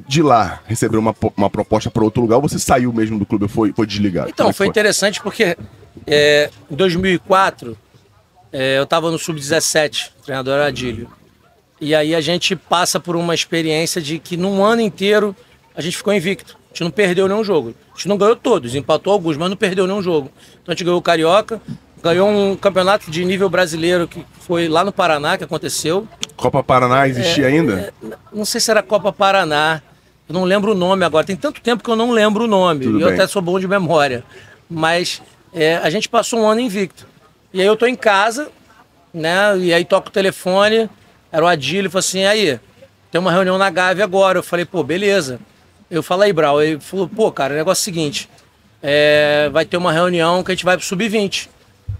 De 0.07 0.21
lá, 0.21 0.61
recebeu 0.67 0.99
uma, 0.99 1.15
uma 1.35 1.49
proposta 1.49 1.89
para 1.89 2.03
outro 2.03 2.21
lugar, 2.21 2.39
você 2.39 2.59
saiu 2.59 2.93
mesmo 2.93 3.17
do 3.17 3.25
clube, 3.25 3.47
foi, 3.47 3.73
foi 3.73 3.87
desligado? 3.87 4.29
Então, 4.29 4.47
é 4.47 4.51
que 4.51 4.57
foi 4.57 4.67
interessante 4.67 5.21
porque 5.21 5.57
é, 6.05 6.49
em 6.69 6.75
2004 6.75 7.77
é, 8.53 8.77
eu 8.77 8.83
estava 8.83 9.09
no 9.09 9.17
Sub-17, 9.17 10.11
treinador 10.23 10.53
era 10.53 10.67
Adílio. 10.67 11.09
E 11.81 11.95
aí 11.95 12.13
a 12.13 12.21
gente 12.21 12.55
passa 12.55 12.99
por 12.99 13.15
uma 13.15 13.33
experiência 13.33 14.01
de 14.01 14.19
que 14.19 14.35
num 14.37 14.63
ano 14.63 14.81
inteiro 14.81 15.35
a 15.75 15.81
gente 15.81 15.97
ficou 15.97 16.13
invicto. 16.13 16.57
A 16.65 16.73
gente 16.73 16.83
não 16.83 16.91
perdeu 16.91 17.27
nenhum 17.27 17.43
jogo. 17.43 17.73
A 17.93 17.95
gente 17.95 18.07
não 18.07 18.17
ganhou 18.17 18.35
todos, 18.35 18.75
empatou 18.75 19.13
alguns, 19.13 19.37
mas 19.37 19.49
não 19.49 19.57
perdeu 19.57 19.87
nenhum 19.87 20.01
jogo. 20.01 20.29
Então 20.61 20.71
a 20.71 20.71
gente 20.73 20.83
ganhou 20.83 20.99
o 20.99 21.01
Carioca, 21.01 21.61
ganhou 22.01 22.29
um 22.29 22.55
campeonato 22.55 23.09
de 23.11 23.23
nível 23.25 23.49
brasileiro 23.49 24.07
que 24.07 24.25
foi 24.41 24.67
lá 24.67 24.83
no 24.83 24.91
Paraná 24.91 25.37
que 25.37 25.43
aconteceu. 25.43 26.07
Copa 26.35 26.63
Paraná 26.63 27.07
existia 27.07 27.47
ainda? 27.47 27.93
Não 28.33 28.45
sei 28.45 28.61
se 28.61 28.71
era 28.71 28.81
Copa 28.81 29.11
Paraná. 29.11 29.81
Eu 30.27 30.33
não 30.33 30.43
lembro 30.43 30.71
o 30.71 30.75
nome 30.75 31.03
agora. 31.03 31.25
Tem 31.25 31.35
tanto 31.35 31.59
tempo 31.61 31.83
que 31.83 31.89
eu 31.89 31.95
não 31.95 32.11
lembro 32.11 32.45
o 32.45 32.47
nome. 32.47 32.85
Tudo 32.85 32.99
e 32.99 33.01
eu 33.01 33.07
bem. 33.07 33.15
até 33.15 33.27
sou 33.27 33.41
bom 33.41 33.59
de 33.59 33.67
memória. 33.67 34.23
Mas 34.69 35.21
é, 35.53 35.77
a 35.77 35.89
gente 35.89 36.07
passou 36.07 36.39
um 36.39 36.47
ano 36.47 36.61
invicto. 36.61 37.07
E 37.51 37.59
aí 37.59 37.67
eu 37.67 37.75
tô 37.75 37.87
em 37.87 37.95
casa, 37.95 38.49
né? 39.13 39.57
E 39.57 39.73
aí 39.73 39.83
toco 39.83 40.09
o 40.09 40.11
telefone. 40.11 40.89
Era 41.31 41.43
o 41.43 41.47
Adílio, 41.47 41.89
falou 41.89 41.99
assim: 41.99 42.25
aí, 42.25 42.59
tem 43.11 43.19
uma 43.19 43.31
reunião 43.31 43.57
na 43.57 43.69
Gávea 43.69 44.03
agora. 44.03 44.39
Eu 44.39 44.43
falei, 44.43 44.65
pô, 44.65 44.83
beleza. 44.83 45.39
Eu 45.89 46.03
falei, 46.03 46.31
Brau. 46.31 46.61
Ele 46.61 46.79
falou, 46.79 47.07
pô, 47.07 47.31
cara, 47.31 47.53
o 47.53 47.57
negócio 47.57 47.81
é 47.81 47.83
o 47.83 47.85
seguinte: 47.85 48.29
é, 48.83 49.49
vai 49.51 49.65
ter 49.65 49.77
uma 49.77 49.91
reunião 49.91 50.43
que 50.43 50.51
a 50.51 50.55
gente 50.55 50.65
vai 50.65 50.77
pro 50.77 50.85
Sub-20. 50.85 51.49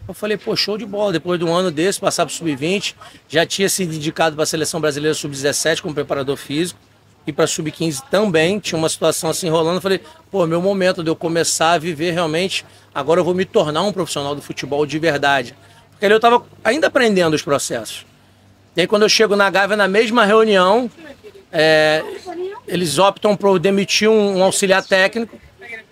Eu 0.09 0.13
falei, 0.15 0.37
pô, 0.37 0.55
show 0.55 0.75
de 0.75 0.87
bola. 0.87 1.13
Depois 1.13 1.39
de 1.39 1.45
um 1.45 1.53
ano 1.53 1.69
desse, 1.69 1.99
passar 1.99 2.25
pro 2.25 2.33
Sub-20, 2.33 2.95
já 3.27 3.45
tinha 3.45 3.69
sido 3.69 3.93
indicado 3.93 4.35
para 4.35 4.41
a 4.41 4.47
seleção 4.47 4.81
brasileira 4.81 5.13
Sub-17 5.13 5.81
como 5.81 5.93
preparador 5.93 6.35
físico 6.35 6.79
e 7.27 7.31
para 7.31 7.45
Sub-15 7.45 8.01
também. 8.09 8.57
Tinha 8.57 8.79
uma 8.79 8.89
situação 8.89 9.29
assim 9.29 9.49
rolando. 9.49 9.77
Eu 9.77 9.81
falei, 9.81 10.01
pô, 10.31 10.47
meu 10.47 10.63
momento 10.63 11.03
de 11.03 11.11
eu 11.11 11.15
começar 11.15 11.73
a 11.73 11.77
viver 11.77 12.09
realmente. 12.09 12.65
Agora 12.93 13.19
eu 13.19 13.23
vou 13.23 13.35
me 13.35 13.45
tornar 13.45 13.83
um 13.83 13.93
profissional 13.93 14.33
do 14.33 14.41
futebol 14.41 14.83
de 14.83 14.97
verdade. 14.97 15.55
Porque 15.91 16.05
ali 16.05 16.13
eu 16.15 16.17
estava 16.17 16.43
ainda 16.63 16.87
aprendendo 16.87 17.35
os 17.35 17.43
processos. 17.43 18.03
E 18.75 18.81
aí, 18.81 18.87
quando 18.87 19.03
eu 19.03 19.09
chego 19.09 19.35
na 19.35 19.47
Gávea, 19.47 19.77
na 19.77 19.87
mesma 19.87 20.25
reunião, 20.25 20.89
é, 21.51 22.03
eles 22.67 22.97
optam 22.97 23.37
por 23.37 23.59
demitir 23.59 24.09
um, 24.09 24.37
um 24.37 24.43
auxiliar 24.43 24.83
técnico. 24.83 25.39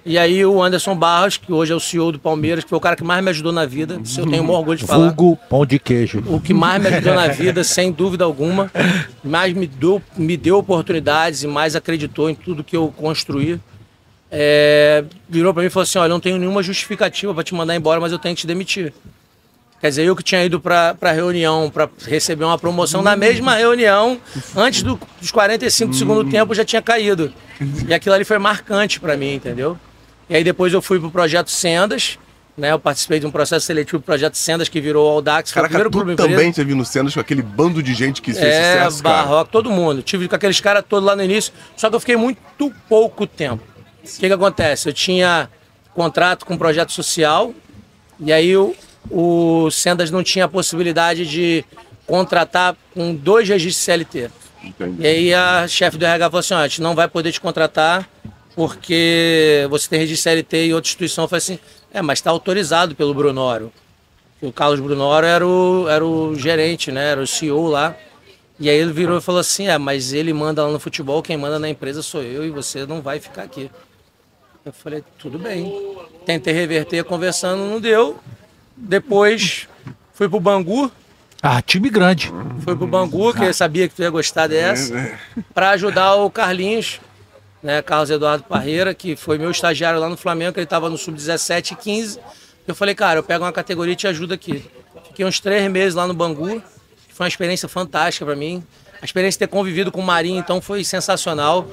E 0.09 0.17
aí 0.17 0.45
o 0.45 0.63
Anderson 0.63 0.95
Barros, 0.95 1.35
que 1.35 1.51
hoje 1.51 1.73
é 1.73 1.75
o 1.75 1.79
CEO 1.81 2.13
do 2.13 2.19
Palmeiras, 2.19 2.63
que 2.63 2.69
foi 2.69 2.77
o 2.77 2.81
cara 2.81 2.95
que 2.95 3.03
mais 3.03 3.21
me 3.21 3.29
ajudou 3.29 3.51
na 3.51 3.65
vida, 3.65 3.99
isso 4.01 4.21
eu 4.21 4.25
tenho 4.25 4.41
um 4.41 4.49
orgulho 4.49 4.77
de 4.77 4.85
falar. 4.85 5.07
Vulgo 5.07 5.37
pão 5.49 5.65
de 5.65 5.77
queijo. 5.77 6.23
O 6.27 6.39
que 6.39 6.53
mais 6.53 6.81
me 6.81 6.87
ajudou 6.87 7.13
na 7.13 7.27
vida, 7.27 7.61
sem 7.61 7.91
dúvida 7.91 8.23
alguma, 8.23 8.71
mais 9.21 9.53
me 9.53 9.67
deu, 9.67 10.01
me 10.15 10.37
deu 10.37 10.57
oportunidades 10.57 11.43
e 11.43 11.47
mais 11.47 11.75
acreditou 11.75 12.29
em 12.29 12.35
tudo 12.35 12.63
que 12.63 12.77
eu 12.77 12.87
construí. 12.95 13.59
É, 14.31 15.03
virou 15.27 15.53
para 15.53 15.61
mim 15.63 15.67
e 15.67 15.69
falou 15.69 15.83
assim: 15.83 15.99
Olha, 15.99 16.07
eu 16.07 16.13
não 16.13 16.19
tenho 16.21 16.37
nenhuma 16.37 16.63
justificativa 16.63 17.33
para 17.33 17.43
te 17.43 17.53
mandar 17.53 17.75
embora, 17.75 17.99
mas 17.99 18.11
eu 18.13 18.19
tenho 18.19 18.33
que 18.33 18.41
te 18.41 18.47
demitir. 18.47 18.93
Quer 19.81 19.89
dizer, 19.89 20.05
eu 20.05 20.15
que 20.15 20.23
tinha 20.23 20.43
ido 20.43 20.59
para 20.59 20.95
a 20.99 21.11
reunião 21.11 21.69
para 21.69 21.87
receber 22.07 22.43
uma 22.45 22.57
promoção, 22.57 23.01
na 23.03 23.15
mesma 23.15 23.55
reunião, 23.55 24.19
antes 24.55 24.81
do- 24.81 24.99
dos 25.21 25.31
45 25.31 25.91
do 25.91 25.95
segundo 25.97 26.23
tempo, 26.31 26.55
já 26.55 26.65
tinha 26.65 26.81
caído. 26.81 27.31
E 27.87 27.93
aquilo 27.93 28.15
ali 28.15 28.23
foi 28.25 28.39
marcante 28.39 28.99
para 28.99 29.15
mim, 29.15 29.35
entendeu? 29.35 29.77
E 30.29 30.35
aí 30.35 30.43
depois 30.43 30.73
eu 30.73 30.81
fui 30.81 30.99
pro 30.99 31.09
projeto 31.09 31.49
Sendas, 31.49 32.19
né? 32.57 32.71
Eu 32.71 32.79
participei 32.79 33.19
de 33.19 33.25
um 33.25 33.31
processo 33.31 33.65
seletivo 33.65 33.99
do 33.99 34.03
projeto 34.03 34.35
Sendas 34.35 34.67
que 34.67 34.81
virou 34.81 35.07
o 35.07 35.11
Audax, 35.11 35.51
foi 35.51 35.61
o 35.61 35.69
Caraca, 35.69 35.89
primeiro 35.89 36.15
tu 36.15 36.27
também 36.27 36.51
viu 36.51 36.75
no 36.75 36.83
Cenas 36.83 37.13
com 37.13 37.19
aquele 37.19 37.41
bando 37.41 37.81
de 37.83 37.93
gente 37.93 38.21
que 38.21 38.33
fez 38.33 38.45
É, 38.45 38.73
sucesso, 38.73 39.03
cara. 39.03 39.15
Barroca, 39.17 39.51
todo 39.51 39.69
mundo. 39.69 40.01
Tive 40.01 40.27
com 40.27 40.35
aqueles 40.35 40.59
caras 40.59 40.83
todos 40.87 41.05
lá 41.05 41.15
no 41.15 41.23
início, 41.23 41.53
só 41.75 41.89
que 41.89 41.95
eu 41.95 41.99
fiquei 41.99 42.15
muito 42.15 42.39
pouco 42.89 43.27
tempo. 43.27 43.63
O 44.03 44.19
que, 44.19 44.27
que 44.27 44.33
acontece? 44.33 44.89
Eu 44.89 44.93
tinha 44.93 45.49
contrato 45.93 46.45
com 46.45 46.53
um 46.53 46.57
projeto 46.57 46.91
social, 46.91 47.53
e 48.19 48.31
aí 48.33 48.55
o, 48.57 48.75
o 49.09 49.69
Sendas 49.71 50.09
não 50.11 50.23
tinha 50.23 50.45
a 50.45 50.47
possibilidade 50.47 51.25
de 51.25 51.63
contratar 52.05 52.75
com 52.93 53.13
dois 53.13 53.47
registros 53.47 53.83
CLT. 53.83 54.29
Entendi. 54.63 55.01
E 55.01 55.07
aí 55.07 55.33
a 55.33 55.67
chefe 55.67 55.97
do 55.97 56.05
RH 56.05 56.25
falou 56.29 56.39
assim, 56.39 56.53
ó, 56.53 56.57
a 56.57 56.67
gente 56.67 56.81
não 56.81 56.95
vai 56.95 57.07
poder 57.07 57.31
te 57.31 57.39
contratar 57.39 58.07
porque 58.57 59.67
você 59.69 59.87
tem 59.87 59.99
registro 59.99 60.31
CLT 60.31 60.65
e 60.65 60.73
outra 60.73 60.87
instituição. 60.87 61.27
Falei 61.27 61.37
assim, 61.37 61.59
é, 61.93 62.01
mas 62.01 62.17
está 62.17 62.31
autorizado 62.31 62.95
pelo 62.95 63.13
Brunoro. 63.13 63.71
O 64.41 64.51
Carlos 64.51 64.79
Brunoro 64.79 65.27
era 65.27 65.45
o, 65.45 65.87
era 65.87 66.03
o 66.03 66.33
gerente, 66.33 66.91
né? 66.91 67.11
Era 67.11 67.21
o 67.21 67.27
CEO 67.27 67.67
lá. 67.67 67.95
E 68.59 68.67
aí 68.67 68.75
ele 68.75 68.91
virou 68.91 69.19
e 69.19 69.21
falou 69.21 69.39
assim, 69.39 69.67
é, 69.67 69.77
mas 69.77 70.11
ele 70.11 70.33
manda 70.33 70.65
lá 70.65 70.71
no 70.71 70.79
futebol, 70.79 71.21
quem 71.21 71.37
manda 71.37 71.59
na 71.59 71.69
empresa 71.69 72.01
sou 72.01 72.23
eu 72.23 72.43
e 72.47 72.49
você 72.49 72.83
não 72.87 72.99
vai 72.99 73.19
ficar 73.19 73.43
aqui. 73.43 73.69
Eu 74.65 74.73
falei, 74.73 75.03
tudo 75.19 75.37
bem. 75.37 75.95
Tentei 76.25 76.51
reverter 76.51 77.03
conversando, 77.03 77.59
não 77.59 77.79
deu. 77.79 78.19
Depois 78.75 79.67
fui 80.15 80.27
pro 80.27 80.39
Bangu, 80.39 80.91
Ah, 81.43 81.61
time 81.61 81.91
grande. 81.91 82.33
Fui 82.61 82.75
pro 82.75 82.87
Bangu, 82.87 83.35
que 83.35 83.43
eu 83.43 83.53
sabia 83.53 83.87
que 83.87 83.93
tu 83.93 84.01
ia 84.01 84.09
gostar 84.09 84.47
dessa, 84.47 85.15
para 85.53 85.69
ajudar 85.69 86.15
o 86.15 86.31
Carlinhos, 86.31 86.99
né, 87.61 87.81
Carlos 87.81 88.09
Eduardo 88.09 88.43
Parreira, 88.43 88.93
que 88.93 89.15
foi 89.15 89.37
meu 89.37 89.51
estagiário 89.51 89.99
lá 89.99 90.09
no 90.09 90.17
Flamengo, 90.17 90.53
que 90.53 90.59
ele 90.59 90.65
estava 90.65 90.89
no 90.89 90.97
Sub-17 90.97 91.71
e 91.71 91.75
15. 91.75 92.19
Eu 92.67 92.75
falei, 92.75 92.93
cara, 92.93 93.19
eu 93.19 93.23
pego 93.23 93.43
uma 93.45 93.51
categoria 93.51 93.93
e 93.93 93.95
te 93.95 94.07
ajudo 94.07 94.33
aqui. 94.33 94.63
Fiquei 95.07 95.25
uns 95.25 95.39
três 95.39 95.69
meses 95.71 95.95
lá 95.95 96.05
no 96.05 96.13
Bangu, 96.13 96.61
foi 97.09 97.25
uma 97.25 97.27
experiência 97.27 97.67
fantástica 97.67 98.25
para 98.25 98.35
mim. 98.35 98.63
A 99.01 99.05
experiência 99.05 99.37
de 99.37 99.39
ter 99.39 99.47
convivido 99.47 99.91
com 99.91 100.01
o 100.01 100.03
Marinho, 100.03 100.39
então, 100.39 100.61
foi 100.61 100.83
sensacional. 100.83 101.67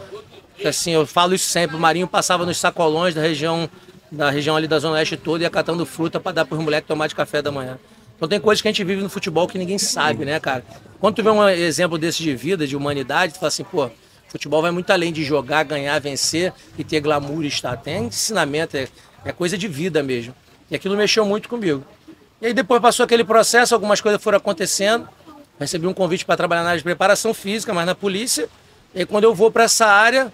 Assim, 0.64 0.92
eu 0.92 1.07
falo 1.07 1.35
isso 1.35 1.49
sempre, 1.49 1.77
o 1.77 1.81
Marinho 1.81 2.07
passava 2.07 2.47
nos 2.47 2.59
sacolões 2.59 3.14
da 3.14 3.20
região, 3.20 3.68
da 4.11 4.31
região 4.31 4.57
ali 4.57 4.68
da 4.68 4.79
Zona 4.79 4.94
Oeste 4.97 5.16
toda, 5.16 5.42
ia 5.42 5.51
catando 5.51 5.85
fruta 5.85 6.20
para 6.20 6.33
dar 6.33 6.44
para 6.44 6.57
os 6.57 6.62
moleques 6.62 6.87
tomar 6.87 7.09
de 7.09 7.14
café 7.14 7.42
da 7.42 7.51
manhã. 7.51 7.79
Então 8.16 8.29
tem 8.29 8.38
coisas 8.38 8.62
que 8.62 8.68
a 8.68 8.70
gente 8.70 8.85
vive 8.85 9.03
no 9.03 9.09
futebol 9.09 9.49
que 9.49 9.59
ninguém 9.59 9.79
sabe, 9.79 10.25
né, 10.25 10.38
cara? 10.38 10.64
Quando 11.01 11.16
tu 11.16 11.23
vê 11.23 11.31
um 11.31 11.49
exemplo 11.49 11.99
desse 11.99 12.23
de 12.23 12.35
vida, 12.35 12.66
de 12.66 12.77
humanidade, 12.77 13.35
tu 13.35 13.40
fala 13.40 13.49
assim, 13.49 13.64
pô, 13.64 13.90
futebol 14.35 14.61
vai 14.61 14.73
muito 14.73 14.90
além 14.90 15.12
de 15.12 15.23
jogar, 15.23 15.62
ganhar, 15.62 15.97
vencer 16.01 16.53
e 16.77 16.83
ter 16.83 16.99
glamour 16.99 17.44
e 17.44 17.47
estar. 17.47 17.77
Tem 17.77 18.07
ensinamento, 18.07 18.77
é, 18.77 18.88
é 19.25 19.31
coisa 19.31 19.57
de 19.57 19.68
vida 19.68 20.03
mesmo. 20.03 20.35
E 20.68 20.75
aquilo 20.75 20.97
mexeu 20.97 21.25
muito 21.25 21.49
comigo. 21.49 21.85
E 22.42 22.47
aí 22.47 22.53
depois 22.53 22.83
passou 22.83 23.05
aquele 23.05 23.23
processo, 23.23 23.75
algumas 23.75 24.01
coisas 24.01 24.20
foram 24.20 24.38
acontecendo. 24.38 25.09
Recebi 25.59 25.87
um 25.87 25.94
convite 25.94 26.25
para 26.25 26.37
trabalhar 26.37 26.64
na 26.64 26.70
área 26.70 26.79
de 26.79 26.85
preparação 26.85 27.33
física, 27.33 27.73
mas 27.73 27.87
na 27.87 27.94
polícia. 27.94 28.49
E 28.92 29.01
aí, 29.01 29.07
quando 29.07 29.23
eu 29.23 29.33
vou 29.33 29.53
para 29.53 29.64
essa 29.64 29.87
área, 29.87 30.33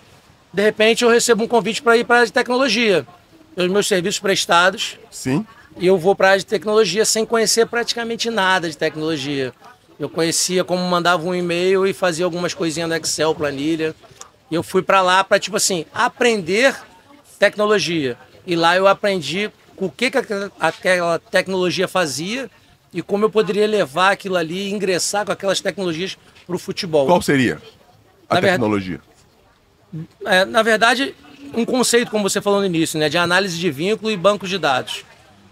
de 0.51 0.63
repente 0.63 1.05
eu 1.05 1.11
recebo 1.11 1.45
um 1.45 1.49
convite 1.49 1.83
para 1.83 1.95
ir 1.99 2.05
para 2.05 2.17
a 2.17 2.19
área 2.21 2.27
de 2.27 2.33
tecnologia. 2.33 3.07
Os 3.55 3.69
meus 3.69 3.87
serviços 3.87 4.19
prestados, 4.19 4.99
Sim. 5.11 5.45
e 5.77 5.87
eu 5.87 5.99
vou 5.99 6.17
para 6.17 6.29
a 6.29 6.31
área 6.31 6.39
de 6.39 6.47
tecnologia 6.47 7.05
sem 7.05 7.27
conhecer 7.27 7.67
praticamente 7.67 8.31
nada 8.31 8.71
de 8.71 8.79
tecnologia. 8.79 9.53
Eu 10.01 10.09
conhecia 10.09 10.65
como 10.65 10.83
mandava 10.83 11.23
um 11.25 11.35
e-mail 11.35 11.87
e 11.87 11.93
fazia 11.93 12.25
algumas 12.25 12.55
coisinhas 12.55 12.89
no 12.89 12.97
Excel, 12.97 13.35
planilha. 13.35 13.95
E 14.51 14.55
eu 14.55 14.63
fui 14.63 14.81
para 14.83 15.03
lá 15.03 15.23
para, 15.23 15.39
tipo 15.39 15.57
assim, 15.59 15.85
aprender 15.95 16.75
tecnologia. 17.39 18.17
E 18.47 18.57
lá 18.57 18.75
eu 18.77 18.89
aprendi 18.89 19.51
o 19.77 19.91
que, 19.91 20.11
que 20.11 20.19
aquela- 20.59 21.19
tecnologia 21.19 21.87
fazia 21.87 22.51
e 22.93 23.03
como 23.03 23.27
eu 23.27 23.31
poderia 23.31 23.67
levar 23.67 24.13
aquilo 24.13 24.37
ali 24.37 24.69
e 24.69 24.73
ingressar 24.73 25.25
com 25.27 25.33
aquelas 25.33 25.61
tecnologias 25.61 26.17
para 26.47 26.57
o 26.57 26.59
futebol. 26.59 27.07
Qual 27.07 27.21
seria 27.23 27.61
a 28.29 28.35
Na 28.37 28.41
verdade- 28.41 28.53
tecnologia? 28.53 29.01
É, 30.25 30.45
na 30.47 30.63
verdade, 30.63 31.15
um 31.55 31.65
conceito, 31.65 32.11
como 32.11 32.29
você 32.29 32.41
falou 32.41 32.61
no 32.61 32.67
início, 32.67 32.99
né, 32.99 33.09
de 33.09 33.19
análise 33.19 33.59
de 33.59 33.71
vínculo 33.71 34.11
e 34.11 34.17
bancos 34.17 34.49
de 34.49 34.57
dados. 34.59 35.05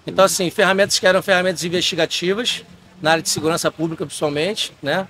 Então, 0.07 0.25
assim, 0.25 0.49
ferramentas 0.51 0.99
que 0.99 1.07
eram 1.07 1.21
ferramentas 1.23 1.63
investigativas, 1.65 2.65
na 3.01 3.13
área 3.13 3.23
de 3.23 3.29
segurança 3.29 3.71
pública, 3.71 4.05
principalmente, 4.05 4.73
né? 4.83 5.07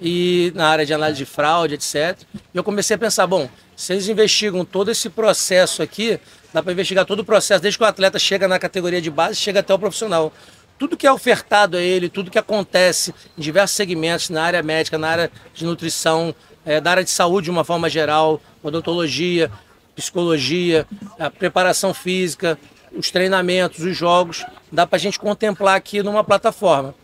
e 0.00 0.52
na 0.54 0.68
área 0.68 0.84
de 0.84 0.92
análise 0.92 1.18
de 1.18 1.24
fraude, 1.24 1.74
etc. 1.74 2.18
E 2.52 2.56
eu 2.56 2.64
comecei 2.64 2.96
a 2.96 2.98
pensar, 2.98 3.26
bom, 3.26 3.48
se 3.76 3.92
eles 3.92 4.08
investigam 4.08 4.64
todo 4.64 4.90
esse 4.90 5.08
processo 5.08 5.82
aqui, 5.82 6.18
dá 6.52 6.62
para 6.62 6.72
investigar 6.72 7.04
todo 7.04 7.20
o 7.20 7.24
processo, 7.24 7.62
desde 7.62 7.78
que 7.78 7.84
o 7.84 7.86
atleta 7.86 8.18
chega 8.18 8.46
na 8.46 8.58
categoria 8.58 9.00
de 9.00 9.10
base, 9.10 9.36
chega 9.36 9.60
até 9.60 9.72
o 9.72 9.78
profissional. 9.78 10.32
Tudo 10.78 10.96
que 10.96 11.06
é 11.06 11.12
ofertado 11.12 11.76
a 11.76 11.80
ele, 11.80 12.08
tudo 12.08 12.30
que 12.30 12.38
acontece 12.38 13.14
em 13.38 13.40
diversos 13.40 13.76
segmentos, 13.76 14.28
na 14.28 14.42
área 14.42 14.62
médica, 14.62 14.98
na 14.98 15.08
área 15.08 15.30
de 15.54 15.64
nutrição, 15.64 16.34
é, 16.66 16.80
da 16.80 16.90
área 16.90 17.04
de 17.04 17.10
saúde 17.10 17.46
de 17.46 17.50
uma 17.50 17.64
forma 17.64 17.88
geral, 17.88 18.40
odontologia, 18.62 19.50
psicologia, 19.94 20.86
a 21.18 21.30
preparação 21.30 21.94
física, 21.94 22.58
os 22.92 23.10
treinamentos, 23.10 23.84
os 23.84 23.96
jogos, 23.96 24.44
dá 24.70 24.86
para 24.86 24.96
a 24.96 25.00
gente 25.00 25.18
contemplar 25.18 25.76
aqui 25.76 26.02
numa 26.02 26.24
plataforma. 26.24 26.94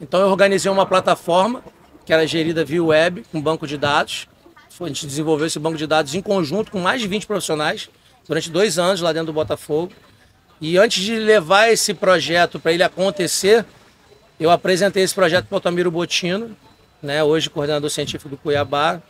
Então 0.00 0.20
eu 0.20 0.28
organizei 0.28 0.70
uma 0.70 0.86
plataforma 0.86 1.62
que 2.04 2.12
era 2.12 2.26
gerida 2.26 2.64
via 2.64 2.82
web, 2.82 3.24
com 3.32 3.38
um 3.38 3.42
banco 3.42 3.66
de 3.66 3.76
dados. 3.76 4.28
A 4.78 4.86
gente 4.86 5.06
desenvolveu 5.06 5.46
esse 5.46 5.58
banco 5.58 5.76
de 5.76 5.86
dados 5.86 6.14
em 6.14 6.20
conjunto 6.20 6.70
com 6.70 6.78
mais 6.78 7.00
de 7.00 7.08
20 7.08 7.26
profissionais 7.26 7.88
durante 8.28 8.50
dois 8.50 8.78
anos 8.78 9.00
lá 9.00 9.12
dentro 9.12 9.26
do 9.26 9.32
Botafogo. 9.32 9.92
E 10.60 10.78
antes 10.78 11.02
de 11.02 11.16
levar 11.16 11.70
esse 11.70 11.94
projeto 11.94 12.60
para 12.60 12.72
ele 12.72 12.82
acontecer, 12.82 13.64
eu 14.38 14.50
apresentei 14.50 15.02
esse 15.02 15.14
projeto 15.14 15.46
para 15.46 15.54
o 15.54 15.56
Altamiro 15.56 15.90
Botino, 15.90 16.56
né, 17.02 17.24
hoje 17.24 17.50
coordenador 17.50 17.90
científico 17.90 18.28
do 18.28 18.36
Cuiabá, 18.36 19.00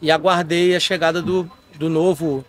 e 0.00 0.10
aguardei 0.10 0.74
a 0.74 0.80
chegada 0.80 1.22
do, 1.22 1.50
do 1.78 1.88
novo 1.88 2.44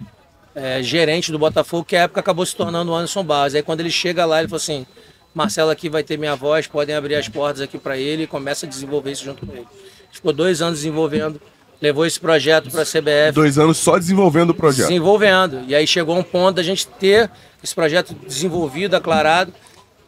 é, 0.56 0.82
gerente 0.82 1.32
do 1.32 1.40
Botafogo, 1.40 1.86
que 1.86 1.96
à 1.96 2.04
época 2.04 2.20
acabou 2.20 2.46
se 2.46 2.56
tornando 2.56 2.92
o 2.92 2.96
Anderson 2.96 3.24
Barros. 3.24 3.56
Aí 3.56 3.62
quando 3.62 3.82
ele 3.82 3.92
chega 3.92 4.26
lá, 4.26 4.40
ele 4.40 4.48
falou 4.48 4.58
assim: 4.58 4.86
Marcelo 5.34 5.72
aqui 5.72 5.90
vai 5.90 6.04
ter 6.04 6.18
minha 6.18 6.36
voz, 6.36 6.68
podem 6.68 6.96
abrir 6.96 7.16
as 7.16 7.28
portas 7.28 7.62
aqui 7.62 7.78
para 7.78 7.98
ele 7.98 8.24
e 8.24 8.28
começa 8.28 8.66
a 8.66 8.70
desenvolver 8.70 9.12
isso 9.12 9.26
junto 9.26 9.46
com 9.46 9.54
ele. 9.54 9.68
Ficou 10.12 10.32
dois 10.32 10.62
anos 10.62 10.80
desenvolvendo, 10.80 11.42
levou 11.82 12.06
esse 12.06 12.20
projeto 12.20 12.70
para 12.70 12.84
a 12.84 12.86
CBF. 12.86 13.32
Dois 13.34 13.58
anos 13.58 13.78
só 13.78 13.98
desenvolvendo 13.98 14.52
o 14.52 14.54
projeto. 14.54 14.88
Desenvolvendo. 14.88 15.64
E 15.68 15.74
aí 15.74 15.88
chegou 15.88 16.18
um 16.18 16.24
ponto 16.24 16.58
da 16.58 16.64
gente 16.64 16.88
ter 16.88 17.32
esse 17.64 17.74
projeto 17.74 18.14
desenvolvido, 18.28 18.96
aclarado. 18.96 19.52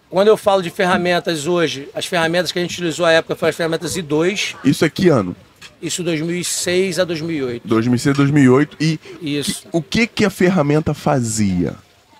Quando 0.09 0.27
eu 0.27 0.38
falo 0.38 0.61
de 0.61 0.69
ferramentas 0.69 1.47
hoje, 1.47 1.89
as 1.95 2.05
ferramentas 2.05 2.51
que 2.51 2.59
a 2.59 2.61
gente 2.61 2.73
utilizou 2.73 3.05
à 3.05 3.11
época 3.11 3.35
foram 3.35 3.49
as 3.49 3.55
ferramentas 3.55 3.97
I2. 3.97 4.55
Isso 4.63 4.85
é 4.85 4.89
que 4.89 5.09
ano? 5.09 5.35
Isso 5.81 6.03
2006 6.03 6.99
a 6.99 7.03
2008. 7.03 7.67
2006 7.67 8.13
a 8.13 8.17
2008. 8.17 8.77
E 8.79 8.99
Isso. 9.21 9.61
Que, 9.63 9.67
o 9.71 9.81
que, 9.81 10.07
que 10.07 10.25
a 10.25 10.29
ferramenta 10.29 10.93
fazia? 10.93 11.75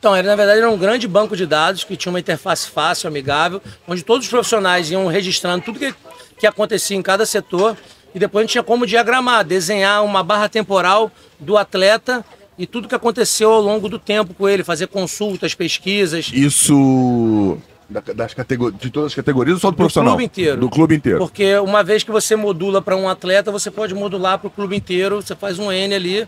Então, 0.06 0.16
era, 0.16 0.28
na 0.28 0.36
verdade, 0.36 0.60
era 0.60 0.70
um 0.70 0.78
grande 0.78 1.08
banco 1.08 1.36
de 1.36 1.48
dados 1.48 1.84
que 1.84 1.98
tinha 1.98 2.12
uma 2.12 2.20
interface 2.20 2.70
fácil, 2.70 3.08
amigável, 3.08 3.60
onde 3.88 4.04
todos 4.04 4.28
os 4.28 4.30
profissionais 4.30 4.92
iam 4.92 5.08
registrando 5.08 5.66
tudo 5.66 5.80
que, 5.80 5.96
que 6.38 6.46
acontecia 6.46 6.96
em 6.96 7.02
cada 7.02 7.26
setor 7.26 7.76
e 8.14 8.20
depois 8.20 8.42
a 8.42 8.44
gente 8.44 8.52
tinha 8.52 8.64
como 8.64 8.86
diagramar, 8.86 9.44
desenhar 9.44 10.06
uma 10.06 10.22
barra 10.22 10.48
temporal 10.48 11.12
do 11.40 11.58
atleta 11.58 12.24
e 12.56 12.68
tudo 12.68 12.88
que 12.88 12.94
aconteceu 12.94 13.52
ao 13.52 13.60
longo 13.60 13.90
do 13.90 13.98
tempo 13.98 14.36
com 14.36 14.48
ele, 14.48 14.64
fazer 14.64 14.86
consultas, 14.90 15.56
pesquisas. 15.56 16.30
Isso 16.32 17.58
das 17.90 18.36
categorias, 18.36 18.80
de 18.80 18.92
todas 18.92 19.08
as 19.08 19.16
categorias 19.16 19.56
ou 19.56 19.60
só 19.60 19.70
do, 19.70 19.74
do 19.74 19.78
profissional? 19.78 20.14
Do 20.14 20.18
clube 20.18 20.26
inteiro. 20.26 20.60
Do 20.60 20.70
clube 20.70 20.96
inteiro. 20.96 21.18
Porque 21.18 21.58
uma 21.58 21.84
vez 21.84 22.04
que 22.04 22.12
você 22.12 22.36
modula 22.36 22.80
para 22.80 22.96
um 22.96 23.10
atleta, 23.10 23.52
você 23.52 23.72
pode 23.72 23.96
modular 23.96 24.38
para 24.38 24.50
o 24.50 24.52
clube 24.52 24.76
inteiro, 24.76 25.16
você 25.16 25.36
faz 25.36 25.58
um 25.58 25.72
N 25.72 25.96
ali. 25.96 26.28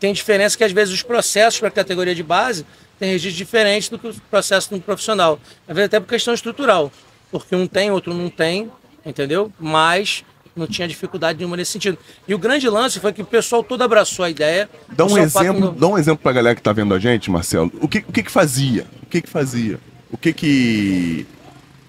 Tem 0.00 0.14
diferença 0.14 0.56
que 0.56 0.64
às 0.64 0.72
vezes 0.72 0.94
os 0.94 1.02
processos 1.02 1.60
para 1.60 1.68
a 1.68 1.72
categoria 1.72 2.14
de 2.14 2.22
base 2.22 2.64
têm 2.98 3.10
registros 3.10 3.36
diferentes 3.36 3.88
do 3.88 3.98
que 3.98 4.06
os 4.06 4.18
processos 4.18 4.68
do 4.68 4.80
profissional. 4.80 5.38
Às 5.68 5.74
vezes 5.74 5.86
até 5.86 6.00
por 6.00 6.08
questão 6.08 6.34
estrutural. 6.34 6.92
Porque 7.30 7.54
um 7.54 7.66
tem, 7.66 7.90
outro 7.90 8.14
não 8.14 8.30
tem, 8.30 8.70
entendeu? 9.04 9.52
Mas 9.58 10.24
não 10.56 10.66
tinha 10.66 10.88
dificuldade 10.88 11.38
nenhuma 11.38 11.56
nesse 11.56 11.72
sentido. 11.72 11.98
E 12.26 12.34
o 12.34 12.38
grande 12.38 12.68
lance 12.68 12.98
foi 12.98 13.12
que 13.12 13.22
o 13.22 13.26
pessoal 13.26 13.62
todo 13.62 13.82
abraçou 13.82 14.24
a 14.24 14.30
ideia. 14.30 14.68
Dá 14.88 15.04
um 15.04 15.16
exemplo, 15.16 15.72
dá 15.72 15.86
um 15.86 15.98
exemplo 15.98 16.20
para 16.22 16.32
a 16.32 16.34
galera 16.34 16.54
que 16.54 16.60
está 16.60 16.72
vendo 16.72 16.92
a 16.94 16.98
gente, 16.98 17.30
Marcelo. 17.30 17.70
O 17.80 17.86
que, 17.86 17.98
o 17.98 18.12
que, 18.12 18.22
que 18.22 18.30
fazia? 18.30 18.86
O 19.02 19.06
que, 19.06 19.22
que 19.22 19.28
fazia? 19.28 19.78
o 20.10 20.16
que 20.16 20.32
que 20.32 21.26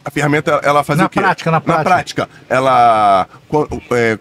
a 0.04 0.12
ferramenta 0.12 0.60
ela 0.64 0.84
fazia 0.84 1.04
na 1.04 1.08
o 1.08 1.10
quê? 1.10 1.20
prática, 1.20 1.52
na 1.52 1.62
prática. 1.62 1.84
Na 1.84 1.96
prática, 1.96 2.30
ela 2.48 3.28
é, 3.92 4.20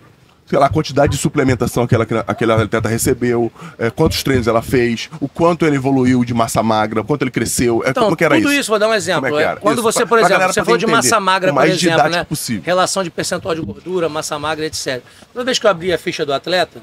sei 0.49 0.59
lá, 0.59 0.67
a 0.67 0.71
quantidade 0.71 1.13
de 1.13 1.19
suplementação 1.19 1.87
que 1.87 1.95
ela, 1.95 2.07
aquele 2.27 2.53
atleta 2.53 2.89
recebeu, 2.89 3.53
é, 3.79 3.91
quantos 3.91 4.23
treinos 4.23 4.47
ela 4.47 4.63
fez, 4.63 5.11
o 5.21 5.29
quanto 5.29 5.67
ele 5.67 5.77
evoluiu 5.77 6.25
de 6.25 6.33
massa 6.33 6.63
magra, 6.63 7.03
o 7.03 7.05
quanto 7.05 7.23
ele 7.23 7.31
cresceu, 7.31 7.83
é, 7.85 7.91
então, 7.91 8.05
como 8.05 8.17
que 8.17 8.25
era 8.25 8.37
tudo 8.37 8.51
isso? 8.51 8.61
isso, 8.61 8.71
vou 8.71 8.79
dar 8.79 8.89
um 8.89 8.95
exemplo. 8.95 9.39
É 9.39 9.57
quando 9.57 9.75
isso, 9.75 9.83
você, 9.83 10.01
pra, 10.01 10.09
por 10.09 10.19
exemplo, 10.19 10.53
você 10.53 10.65
falou 10.65 10.79
de 10.79 10.87
massa 10.87 11.21
magra, 11.21 11.53
por 11.53 11.67
exemplo, 11.67 12.09
né? 12.09 12.25
Possível. 12.25 12.63
Relação 12.65 13.05
de 13.05 13.11
percentual 13.11 13.55
de 13.55 13.61
gordura, 13.61 14.09
massa 14.09 14.39
magra, 14.39 14.65
etc. 14.65 15.03
Toda 15.33 15.45
vez 15.45 15.59
que 15.59 15.67
eu 15.67 15.71
abri 15.71 15.93
a 15.93 15.99
ficha 15.99 16.25
do 16.25 16.33
atleta, 16.33 16.81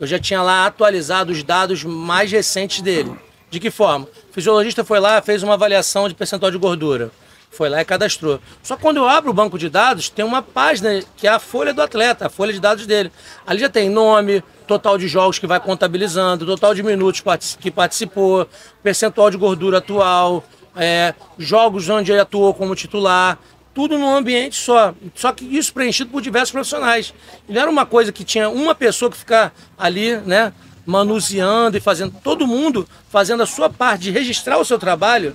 eu 0.00 0.06
já 0.06 0.18
tinha 0.18 0.42
lá 0.42 0.66
atualizado 0.66 1.32
os 1.32 1.42
dados 1.42 1.84
mais 1.84 2.30
recentes 2.30 2.80
dele. 2.80 3.12
De 3.50 3.60
que 3.60 3.70
forma? 3.70 4.06
O 4.30 4.32
fisiologista 4.32 4.84
foi 4.84 4.98
lá, 5.00 5.22
fez 5.22 5.42
uma 5.42 5.54
avaliação 5.54 6.08
de 6.08 6.14
percentual 6.14 6.50
de 6.50 6.58
gordura. 6.58 7.10
Foi 7.56 7.70
lá 7.70 7.80
e 7.80 7.84
cadastrou. 7.86 8.38
Só 8.62 8.76
que 8.76 8.82
quando 8.82 8.98
eu 8.98 9.08
abro 9.08 9.30
o 9.30 9.34
banco 9.34 9.58
de 9.58 9.70
dados, 9.70 10.10
tem 10.10 10.22
uma 10.22 10.42
página 10.42 11.02
que 11.16 11.26
é 11.26 11.30
a 11.30 11.38
folha 11.38 11.72
do 11.72 11.80
atleta, 11.80 12.26
a 12.26 12.28
folha 12.28 12.52
de 12.52 12.60
dados 12.60 12.84
dele. 12.86 13.10
Ali 13.46 13.60
já 13.60 13.70
tem 13.70 13.88
nome, 13.88 14.44
total 14.66 14.98
de 14.98 15.08
jogos 15.08 15.38
que 15.38 15.46
vai 15.46 15.58
contabilizando, 15.58 16.44
total 16.44 16.74
de 16.74 16.82
minutos 16.82 17.22
que 17.58 17.70
participou, 17.70 18.46
percentual 18.82 19.30
de 19.30 19.38
gordura 19.38 19.78
atual, 19.78 20.44
é, 20.76 21.14
jogos 21.38 21.88
onde 21.88 22.12
ele 22.12 22.20
atuou 22.20 22.52
como 22.52 22.76
titular, 22.76 23.38
tudo 23.74 23.96
num 23.96 24.14
ambiente 24.14 24.56
só. 24.56 24.94
Só 25.14 25.32
que 25.32 25.46
isso 25.46 25.72
preenchido 25.72 26.10
por 26.10 26.20
diversos 26.20 26.50
profissionais. 26.50 27.14
Não 27.48 27.58
era 27.58 27.70
uma 27.70 27.86
coisa 27.86 28.12
que 28.12 28.22
tinha 28.22 28.50
uma 28.50 28.74
pessoa 28.74 29.10
que 29.10 29.16
ficar 29.16 29.54
ali, 29.78 30.18
né, 30.18 30.52
manuseando 30.84 31.78
e 31.78 31.80
fazendo, 31.80 32.14
todo 32.22 32.46
mundo 32.46 32.86
fazendo 33.08 33.42
a 33.42 33.46
sua 33.46 33.70
parte 33.70 34.02
de 34.02 34.10
registrar 34.10 34.58
o 34.58 34.64
seu 34.64 34.78
trabalho, 34.78 35.34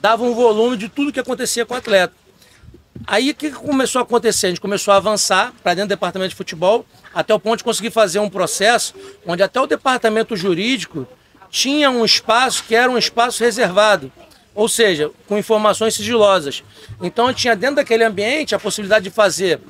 dava 0.00 0.22
um 0.24 0.34
volume 0.34 0.76
de 0.76 0.88
tudo 0.88 1.12
que 1.12 1.20
acontecia 1.20 1.64
com 1.64 1.74
o 1.74 1.76
atleta. 1.76 2.14
Aí 3.06 3.30
o 3.30 3.34
que 3.34 3.50
começou 3.50 4.00
a 4.00 4.02
acontecer? 4.02 4.46
A 4.46 4.48
gente 4.50 4.60
começou 4.60 4.92
a 4.92 4.96
avançar 4.96 5.52
para 5.62 5.74
dentro 5.74 5.88
do 5.88 5.90
departamento 5.90 6.30
de 6.30 6.36
futebol, 6.36 6.86
até 7.14 7.34
o 7.34 7.38
ponto 7.38 7.58
de 7.58 7.64
conseguir 7.64 7.90
fazer 7.90 8.18
um 8.18 8.30
processo 8.30 8.94
onde 9.26 9.42
até 9.42 9.60
o 9.60 9.66
departamento 9.66 10.36
jurídico 10.36 11.06
tinha 11.50 11.90
um 11.90 12.04
espaço 12.04 12.64
que 12.64 12.74
era 12.74 12.90
um 12.90 12.98
espaço 12.98 13.42
reservado, 13.42 14.10
ou 14.54 14.68
seja, 14.68 15.10
com 15.26 15.38
informações 15.38 15.94
sigilosas. 15.94 16.64
Então 17.00 17.32
tinha 17.32 17.54
dentro 17.54 17.76
daquele 17.76 18.04
ambiente 18.04 18.54
a 18.54 18.58
possibilidade 18.58 19.04
de 19.04 19.10
fazer 19.10 19.60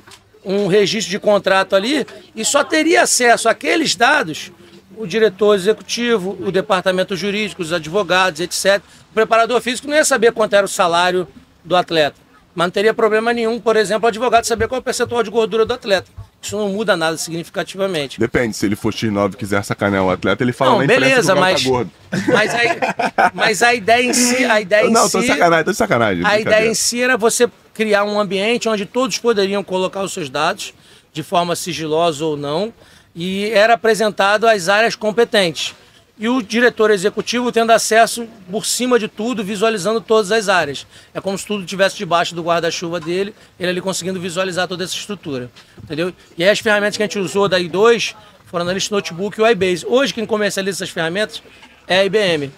um 0.45 0.69
registro 0.69 1.11
de 1.11 1.19
contrato 1.19 1.75
ali 1.75 2.07
e 2.35 2.45
só 2.45 2.63
teria 2.63 3.03
acesso 3.03 3.49
àqueles 3.49 3.97
dados 3.97 4.53
o 4.97 5.07
diretor 5.07 5.55
executivo, 5.55 6.37
o 6.41 6.51
departamento 6.51 7.17
jurídico, 7.17 7.63
os 7.63 7.73
advogados, 7.73 8.41
etc. 8.41 8.83
O 9.11 9.15
preparador 9.15 9.61
físico 9.61 9.89
não 9.89 9.95
ia 9.95 10.05
saber 10.05 10.33
quanto 10.33 10.55
era 10.55 10.65
o 10.65 10.69
salário 10.69 11.27
do 11.65 11.77
atleta. 11.77 12.17
Mas 12.55 12.67
não 12.69 12.71
teria 12.71 12.95
problema 12.95 13.35
nenhum, 13.35 13.61
por 13.61 13.77
exemplo, 13.77 14.07
o 14.07 14.09
advogado 14.09 14.47
saber 14.47 14.67
qual 14.67 14.79
é 14.79 14.81
o 14.81 14.83
percentual 14.83 15.23
de 15.23 15.31
gordura 15.31 15.67
do 15.67 15.75
atleta. 15.75 16.11
Isso 16.41 16.57
não 16.57 16.71
muda 16.71 16.97
nada 16.97 17.17
significativamente. 17.19 18.19
Depende, 18.19 18.57
se 18.57 18.65
ele 18.65 18.77
for 18.77 18.95
X9 18.95 19.35
e 19.35 19.37
quiser 19.37 19.63
sacanear 19.63 20.05
o 20.05 20.11
atleta, 20.11 20.43
ele 20.43 20.53
fala 20.53 20.73
não, 20.73 20.81
na 20.81 20.87
beleza, 20.87 21.35
tá 21.35 21.41
mas, 21.41 21.63
gordo. 21.65 21.91
Mas, 22.29 22.55
a, 22.55 23.33
mas 23.35 23.63
a 23.63 23.75
ideia 23.75 24.03
em 24.03 24.15
si. 24.15 24.45
A 24.45 24.61
ideia 24.61 24.89
não, 24.89 25.07
em 25.07 25.11
tô 25.11 25.21
si, 25.21 25.27
sacanagem, 25.27 25.65
tô 25.65 25.75
sacanagem. 25.75 26.25
A 26.25 26.41
ideia 26.41 26.71
em 26.71 26.75
si 26.75 27.03
era 27.03 27.17
você 27.17 27.51
criar 27.75 28.05
um 28.05 28.19
ambiente 28.19 28.69
onde 28.69 28.87
todos 28.87 29.19
poderiam 29.19 29.63
colocar 29.63 30.03
os 30.03 30.15
seus 30.15 30.31
dados, 30.31 30.73
de 31.13 31.23
forma 31.23 31.55
sigilosa 31.55 32.25
ou 32.25 32.37
não, 32.37 32.73
e 33.17 33.51
era 33.51 33.73
apresentado 33.73 34.47
às 34.47 34.69
áreas 34.69 34.95
competentes. 34.95 35.75
E 36.19 36.29
o 36.29 36.43
diretor 36.43 36.91
executivo 36.91 37.51
tendo 37.51 37.73
acesso 37.73 38.27
por 38.51 38.65
cima 38.65 38.99
de 38.99 39.09
tudo, 39.09 39.43
visualizando 39.43 40.01
todas 40.01 40.31
as 40.31 40.49
áreas. 40.49 40.87
É 41.13 41.21
como 41.21 41.37
se 41.37 41.47
tudo 41.47 41.63
estivesse 41.63 41.97
debaixo 41.97 42.35
do 42.35 42.43
guarda-chuva 42.43 43.01
dele, 43.01 43.35
ele 43.59 43.71
ali 43.71 43.81
conseguindo 43.81 44.21
visualizar 44.21 44.69
toda 44.69 44.85
essa 44.85 44.95
estrutura. 44.95 45.51
Entendeu? 45.83 46.13
E 46.37 46.45
aí 46.45 46.51
as 46.51 46.59
ferramentas 46.59 46.97
que 46.97 47.03
a 47.03 47.07
gente 47.07 47.19
usou 47.19 47.49
da 47.49 47.59
I2 47.59 48.15
foram 48.47 48.65
a 48.65 48.67
Analyst 48.67 48.91
Notebook 48.91 49.39
e 49.39 49.43
o 49.43 49.47
iBase. 49.47 49.85
Hoje 49.87 50.15
quem 50.15 50.25
comercializa 50.25 50.85
essas 50.85 50.91
ferramentas 50.91 51.43
é 51.87 51.99
a 51.99 52.05
IBM. 52.05 52.51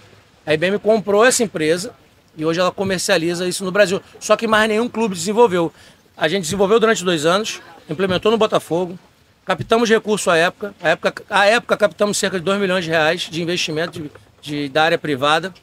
A 0.47 0.55
IBM 0.55 0.79
comprou 0.79 1.25
essa 1.25 1.42
empresa 1.42 1.92
e 2.37 2.44
hoje 2.44 2.61
ela 2.61 2.71
comercializa 2.71 3.47
isso 3.47 3.64
no 3.64 3.73
Brasil. 3.73 4.01
Só 4.21 4.37
que 4.37 4.47
mais 4.47 4.68
nenhum 4.68 4.88
clube 4.88 5.14
desenvolveu. 5.14 5.73
A 6.16 6.29
gente 6.29 6.42
desenvolveu 6.42 6.79
durante 6.79 7.05
dois 7.05 7.27
anos, 7.27 7.61
implementou 7.90 8.31
no 8.31 8.38
Botafogo, 8.38 8.99
Captamos 9.49 9.89
recurso 9.89 10.31
à 10.31 10.37
época. 10.37 10.75
À 10.79 10.91
época, 10.91 11.25
à 11.31 11.47
época 11.47 11.75
captamos 11.75 12.19
cerca 12.19 12.39
de 12.39 12.45
2 12.45 12.61
milhões 12.61 12.85
de 12.85 12.91
reais 12.91 13.23
de 13.31 13.41
investimento 13.41 13.99
de, 13.99 14.11
de 14.43 14.69
da 14.69 14.83
área 14.83 14.99
privada. 14.99 15.55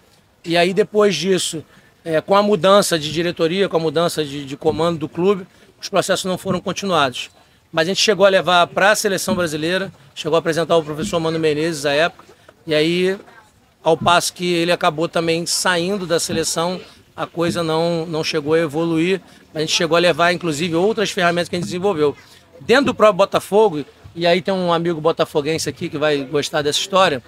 E 0.44 0.58
aí, 0.58 0.74
depois 0.74 1.16
disso, 1.16 1.64
é, 2.04 2.20
com 2.20 2.36
a 2.36 2.42
mudança 2.42 2.98
de 2.98 3.12
diretoria, 3.12 3.70
com 3.70 3.78
a 3.78 3.80
mudança 3.80 4.26
de, 4.26 4.44
de 4.44 4.58
comando 4.58 4.98
do 4.98 5.08
clube, 5.08 5.46
os 5.80 5.88
processos 5.88 6.26
não 6.26 6.36
foram 6.36 6.60
continuados. 6.60 7.30
Mas 7.72 7.86
a 7.86 7.90
gente 7.90 8.02
chegou 8.02 8.26
a 8.26 8.30
levar 8.30 8.66
para 8.66 8.90
a 8.90 8.96
seleção 8.96 9.36
brasileira, 9.36 9.94
chegou 10.16 10.36
a 10.36 10.40
apresentar 10.40 10.76
o 10.78 10.84
professor 10.84 11.20
Mano 11.20 11.38
Menezes 11.38 11.86
à 11.86 11.94
época. 11.94 12.26
E 12.66 12.74
aí, 12.74 13.16
ao 13.84 13.96
passo 13.96 14.34
que 14.34 14.52
ele 14.52 14.72
acabou 14.72 15.08
também 15.08 15.46
saindo 15.46 16.08
da 16.08 16.20
seleção, 16.20 16.82
a 17.16 17.28
coisa 17.28 17.62
não, 17.62 18.08
não 18.08 18.24
chegou 18.24 18.56
a 18.56 18.60
evoluir. 18.60 19.22
A 19.54 19.60
gente 19.60 19.74
chegou 19.74 19.96
a 19.96 20.00
levar, 20.00 20.34
inclusive, 20.34 20.74
outras 20.74 21.12
ferramentas 21.12 21.50
que 21.50 21.56
a 21.56 21.60
gente 21.60 21.68
desenvolveu. 21.68 22.18
Dentro 22.62 22.86
do 22.86 22.96
próprio 22.96 23.18
Botafogo, 23.18 23.86
e 24.16 24.26
aí 24.26 24.42
tem 24.42 24.54
um 24.54 24.72
amigo 24.72 25.02
botafoguense 25.02 25.68
aqui 25.68 25.90
que 25.90 25.98
vai 25.98 26.24
gostar 26.24 26.62
dessa 26.62 26.80
história. 26.80 27.22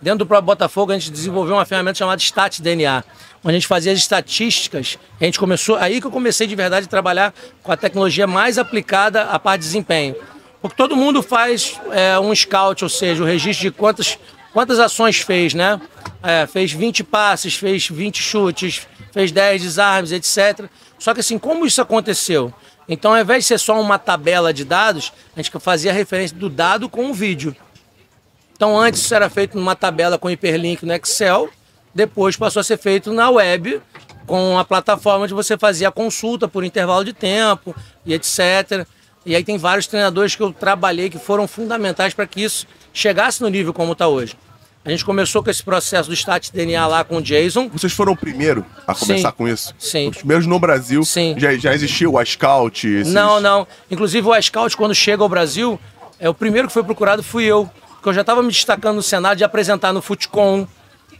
Dentro 0.00 0.20
do 0.20 0.26
próprio 0.26 0.46
Botafogo, 0.46 0.92
a 0.92 0.98
gente 0.98 1.10
desenvolveu 1.10 1.56
uma 1.56 1.64
ferramenta 1.64 1.98
chamada 1.98 2.20
Stat 2.20 2.62
DNA, 2.62 3.02
onde 3.42 3.56
a 3.56 3.58
gente 3.58 3.66
fazia 3.66 3.90
as 3.90 3.98
estatísticas. 3.98 4.96
A 5.20 5.24
gente 5.24 5.38
começou, 5.38 5.76
aí 5.76 6.00
que 6.00 6.06
eu 6.06 6.10
comecei 6.10 6.46
de 6.46 6.54
verdade 6.54 6.86
a 6.86 6.88
trabalhar 6.88 7.34
com 7.62 7.72
a 7.72 7.76
tecnologia 7.76 8.24
mais 8.24 8.58
aplicada 8.58 9.22
à 9.22 9.38
parte 9.40 9.62
de 9.62 9.66
desempenho. 9.66 10.14
Porque 10.62 10.76
todo 10.76 10.96
mundo 10.96 11.20
faz 11.20 11.80
é, 11.90 12.18
um 12.18 12.32
scout, 12.34 12.84
ou 12.84 12.90
seja, 12.90 13.22
o 13.22 13.26
registro 13.26 13.68
de 13.68 13.70
quantas, 13.72 14.16
quantas 14.52 14.78
ações 14.78 15.18
fez, 15.18 15.54
né? 15.54 15.80
É, 16.22 16.46
fez 16.46 16.70
20 16.72 17.02
passes, 17.02 17.54
fez 17.54 17.88
20 17.88 18.22
chutes, 18.22 18.86
fez 19.12 19.32
10 19.32 19.62
desarmes, 19.62 20.12
etc. 20.12 20.68
Só 20.96 21.12
que 21.12 21.20
assim, 21.20 21.38
como 21.38 21.66
isso 21.66 21.82
aconteceu? 21.82 22.52
Então, 22.88 23.12
ao 23.12 23.20
invés 23.20 23.44
de 23.44 23.48
ser 23.48 23.58
só 23.58 23.78
uma 23.80 23.98
tabela 23.98 24.52
de 24.52 24.64
dados, 24.64 25.12
a 25.36 25.42
gente 25.42 25.50
fazia 25.60 25.92
referência 25.92 26.36
do 26.36 26.48
dado 26.48 26.88
com 26.88 27.10
o 27.10 27.14
vídeo. 27.14 27.54
Então, 28.56 28.78
antes 28.78 29.02
isso 29.02 29.14
era 29.14 29.28
feito 29.28 29.56
numa 29.56 29.76
tabela 29.76 30.18
com 30.18 30.30
hiperlink 30.30 30.84
no 30.84 30.92
Excel, 30.94 31.50
depois 31.94 32.36
passou 32.36 32.60
a 32.60 32.64
ser 32.64 32.78
feito 32.78 33.12
na 33.12 33.30
web, 33.30 33.80
com 34.26 34.58
a 34.58 34.64
plataforma 34.64 35.24
onde 35.24 35.34
você 35.34 35.56
fazia 35.56 35.88
a 35.88 35.92
consulta 35.92 36.48
por 36.48 36.64
intervalo 36.64 37.04
de 37.04 37.12
tempo 37.12 37.74
e 38.04 38.12
etc. 38.14 38.86
E 39.24 39.34
aí 39.34 39.44
tem 39.44 39.58
vários 39.58 39.86
treinadores 39.86 40.34
que 40.34 40.42
eu 40.42 40.52
trabalhei 40.52 41.10
que 41.10 41.18
foram 41.18 41.46
fundamentais 41.46 42.14
para 42.14 42.26
que 42.26 42.42
isso 42.42 42.66
chegasse 42.92 43.42
no 43.42 43.48
nível 43.48 43.72
como 43.72 43.92
está 43.92 44.08
hoje. 44.08 44.36
A 44.88 44.90
gente 44.90 45.04
começou 45.04 45.42
com 45.42 45.50
esse 45.50 45.62
processo 45.62 46.08
do 46.08 46.14
Stat 46.14 46.50
DNA 46.50 46.86
lá 46.86 47.04
com 47.04 47.18
o 47.18 47.22
Jason. 47.22 47.68
Vocês 47.68 47.92
foram 47.92 48.14
o 48.14 48.16
primeiro 48.16 48.64
a 48.86 48.94
começar 48.94 49.28
Sim. 49.28 49.34
com 49.36 49.46
isso? 49.46 49.74
Sim. 49.78 50.08
Os 50.08 50.16
primeiros 50.16 50.46
no 50.46 50.58
Brasil. 50.58 51.04
Sim. 51.04 51.34
Já, 51.36 51.54
já 51.58 51.74
existiu 51.74 52.14
o 52.14 52.22
iScout? 52.22 52.88
esses- 52.88 53.12
Não, 53.12 53.38
não. 53.38 53.66
Inclusive 53.90 54.26
o 54.26 54.40
Scout, 54.42 54.74
quando 54.78 54.94
chega 54.94 55.22
ao 55.22 55.28
Brasil, 55.28 55.78
é 56.18 56.26
o 56.26 56.32
primeiro 56.32 56.68
que 56.68 56.72
foi 56.72 56.82
procurado 56.82 57.22
fui 57.22 57.44
eu. 57.44 57.68
Porque 57.96 58.08
eu 58.08 58.14
já 58.14 58.22
estava 58.22 58.42
me 58.42 58.48
destacando 58.48 58.96
no 58.96 59.02
Senado 59.02 59.36
de 59.36 59.44
apresentar 59.44 59.92
no 59.92 60.00
Futecom, 60.00 60.66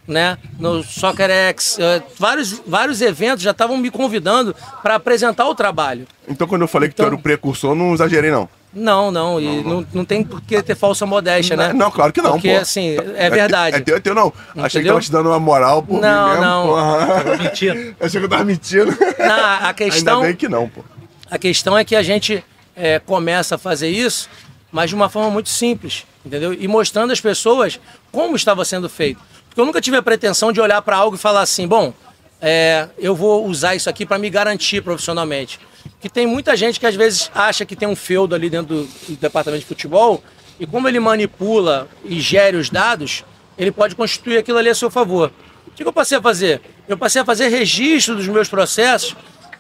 né? 0.07 0.39
No 0.59 0.83
Soccer 0.83 1.29
X. 1.29 1.77
eh, 1.79 2.03
vários, 2.19 2.63
vários 2.67 3.03
eventos 3.03 3.43
já 3.45 3.51
estavam 3.51 3.77
me 3.77 3.91
convidando 3.91 4.57
para 4.83 4.95
apresentar 4.95 5.47
o 5.47 5.55
trabalho. 5.55 6.07
Então, 6.27 6.49
quando 6.49 6.63
eu 6.63 6.69
falei 6.69 6.89
que 6.89 6.95
tu 6.95 7.01
Então- 7.03 7.07
era 7.09 7.15
o 7.15 7.21
precursor, 7.21 7.75
não 7.75 7.93
exagerei, 7.93 8.31
não. 8.31 8.49
Não, 8.73 9.11
não, 9.11 9.41
e 9.41 9.63
não, 9.65 9.87
não 9.95 10.05
tem 10.05 10.23
por 10.23 10.41
que 10.43 10.63
ter 10.63 10.75
falsa 10.77 11.07
modéstia, 11.07 11.57
né? 11.57 11.73
Não, 11.73 11.91
claro 11.91 12.13
que 12.13 12.21
não, 12.21 12.33
Porque, 12.33 12.53
pô. 12.55 12.61
assim, 12.61 12.97
é 13.17 13.31
verdade. 13.31 13.77
É 13.77 13.81
teu, 13.81 13.97
é 13.97 14.01
teu, 14.01 14.15
não. 14.15 14.33
Achei 14.57 14.83
que 14.83 14.89
Entendeu? 14.89 14.93
tava 14.95 15.01
te 15.01 15.11
dando 15.11 15.31
uma 15.31 15.41
moral 15.41 15.83
por 15.83 16.01
Não, 16.01 16.35
mim 16.35 16.41
não. 16.41 16.67
porra. 16.67 17.37
Mentira. 17.39 17.95
Achei 18.01 18.21
que 18.21 18.27
eu 18.27 18.29
tava 18.29 18.45
mentindo. 18.45 18.87
Não, 19.19 19.67
a 19.69 19.73
questão- 19.75 20.17
Ainda 20.17 20.27
bem 20.29 20.37
que 20.37 20.49
não, 20.49 20.69
pô. 20.69 20.83
A 21.31 21.39
questão 21.39 21.77
é 21.79 21.83
que 21.85 21.97
a 21.97 22.03
gente 22.03 22.45
é, 22.77 22.99
começa 22.99 23.55
a 23.55 23.59
fazer 23.59 23.89
isso, 23.89 24.29
mas 24.71 24.91
de 24.91 24.95
uma 24.97 25.09
forma 25.09 25.31
muito 25.31 25.49
simples, 25.49 26.05
entendeu? 26.25 26.53
E 26.53 26.69
mostrando 26.69 27.11
às 27.11 27.21
pessoas 27.21 27.81
como 28.13 28.37
estava 28.37 28.65
sendo 28.67 28.89
feito. 28.89 29.19
Porque 29.49 29.61
eu 29.61 29.65
nunca 29.65 29.81
tive 29.81 29.97
a 29.97 30.03
pretensão 30.03 30.53
de 30.53 30.61
olhar 30.61 30.81
para 30.83 30.97
algo 30.97 31.17
e 31.17 31.19
falar 31.19 31.41
assim, 31.41 31.67
bom, 31.67 31.93
é, 32.41 32.87
eu 32.99 33.15
vou 33.17 33.47
usar 33.47 33.75
isso 33.75 33.89
aqui 33.89 34.05
para 34.07 34.19
me 34.19 34.29
garantir 34.31 34.83
profissionalmente. 34.83 35.59
Que 36.01 36.09
tem 36.09 36.27
muita 36.27 36.57
gente 36.57 36.79
que 36.79 36.87
às 36.87 36.95
vezes 36.95 37.31
acha 37.35 37.65
que 37.65 37.75
tem 37.75 37.89
um 37.89 37.97
feudo 37.97 38.35
ali 38.35 38.49
dentro 38.49 38.85
do, 38.85 39.17
departamento 39.17 39.63
de 39.63 39.67
futebol 39.67 40.23
e 40.61 40.67
como 40.67 40.89
ele 40.89 41.01
manipula 41.01 41.89
e 42.05 42.21
gere 42.21 42.57
os 42.57 42.71
dados, 42.71 43.25
ele 43.57 43.73
pode 43.73 43.97
constituir 43.97 44.39
aquilo 44.39 44.59
ali 44.59 44.69
a 44.69 44.75
seu 44.75 44.91
favor. 44.91 45.33
O 45.67 45.71
que 45.73 45.83
que 45.83 45.89
eu 45.89 45.93
passei 45.93 46.19
a 46.19 46.23
fazer? 46.23 46.61
Eu 46.87 46.97
passei 46.97 47.23
a 47.23 47.25
fazer 47.25 47.49
registro 47.49 48.15
dos 48.15 48.29
meus 48.29 48.49
processos 48.49 49.17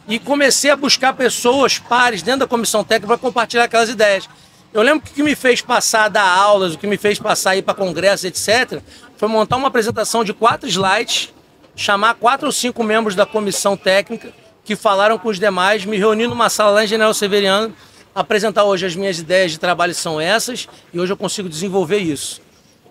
e 0.06 0.18
comecei 0.18 0.70
a 0.70 0.76
buscar 0.76 1.12
pessoas 1.12 1.78
pares 1.78 2.22
dentro 2.22 2.40
da 2.40 2.46
comissão 2.46 2.84
técnica 2.84 3.08
para 3.08 3.18
compartilhar 3.18 3.64
aquelas 3.64 3.88
ideias. 3.88 4.28
Eu 4.72 4.82
lembro 4.82 5.00
que 5.00 5.10
o 5.10 5.14
que 5.14 5.22
me 5.22 5.34
fez 5.34 5.60
passar 5.60 6.04
a 6.04 6.08
dar 6.08 6.28
aulas, 6.28 6.74
o 6.74 6.78
que 6.78 6.86
me 6.86 6.96
fez 6.96 7.18
passar 7.18 7.50
a 7.50 7.56
ir 7.56 7.62
para 7.62 7.74
congressos, 7.74 8.24
etc., 8.24 8.80
foi 9.16 9.28
montar 9.28 9.56
uma 9.56 9.68
apresentação 9.68 10.22
de 10.22 10.32
quatro 10.32 10.68
slides, 10.68 11.32
chamar 11.74 12.14
quatro 12.14 12.46
ou 12.46 12.52
cinco 12.52 12.84
membros 12.84 13.14
da 13.14 13.26
comissão 13.26 13.76
técnica 13.76 14.32
que 14.68 14.76
falaram 14.76 15.16
com 15.16 15.30
os 15.30 15.38
demais, 15.38 15.86
me 15.86 15.96
reunir 15.96 16.26
numa 16.26 16.50
sala 16.50 16.72
lá 16.72 16.84
em 16.84 16.86
General 16.86 17.14
Severiano, 17.14 17.74
apresentar 18.14 18.64
hoje 18.64 18.84
as 18.84 18.94
minhas 18.94 19.18
ideias 19.18 19.50
de 19.50 19.58
trabalho 19.58 19.94
são 19.94 20.20
essas 20.20 20.68
e 20.92 21.00
hoje 21.00 21.10
eu 21.10 21.16
consigo 21.16 21.48
desenvolver 21.48 21.96
isso. 21.96 22.42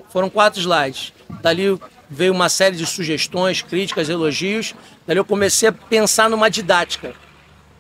Foram 0.10 0.28
quatro 0.28 0.60
slides. 0.60 1.14
Dali 1.40 1.80
veio 2.10 2.34
uma 2.34 2.50
série 2.50 2.76
de 2.76 2.84
sugestões, 2.84 3.62
críticas, 3.62 4.10
elogios. 4.10 4.74
Dali 5.06 5.20
eu 5.20 5.24
comecei 5.24 5.70
a 5.70 5.72
pensar 5.72 6.28
numa 6.32 6.50
didática. 6.50 7.14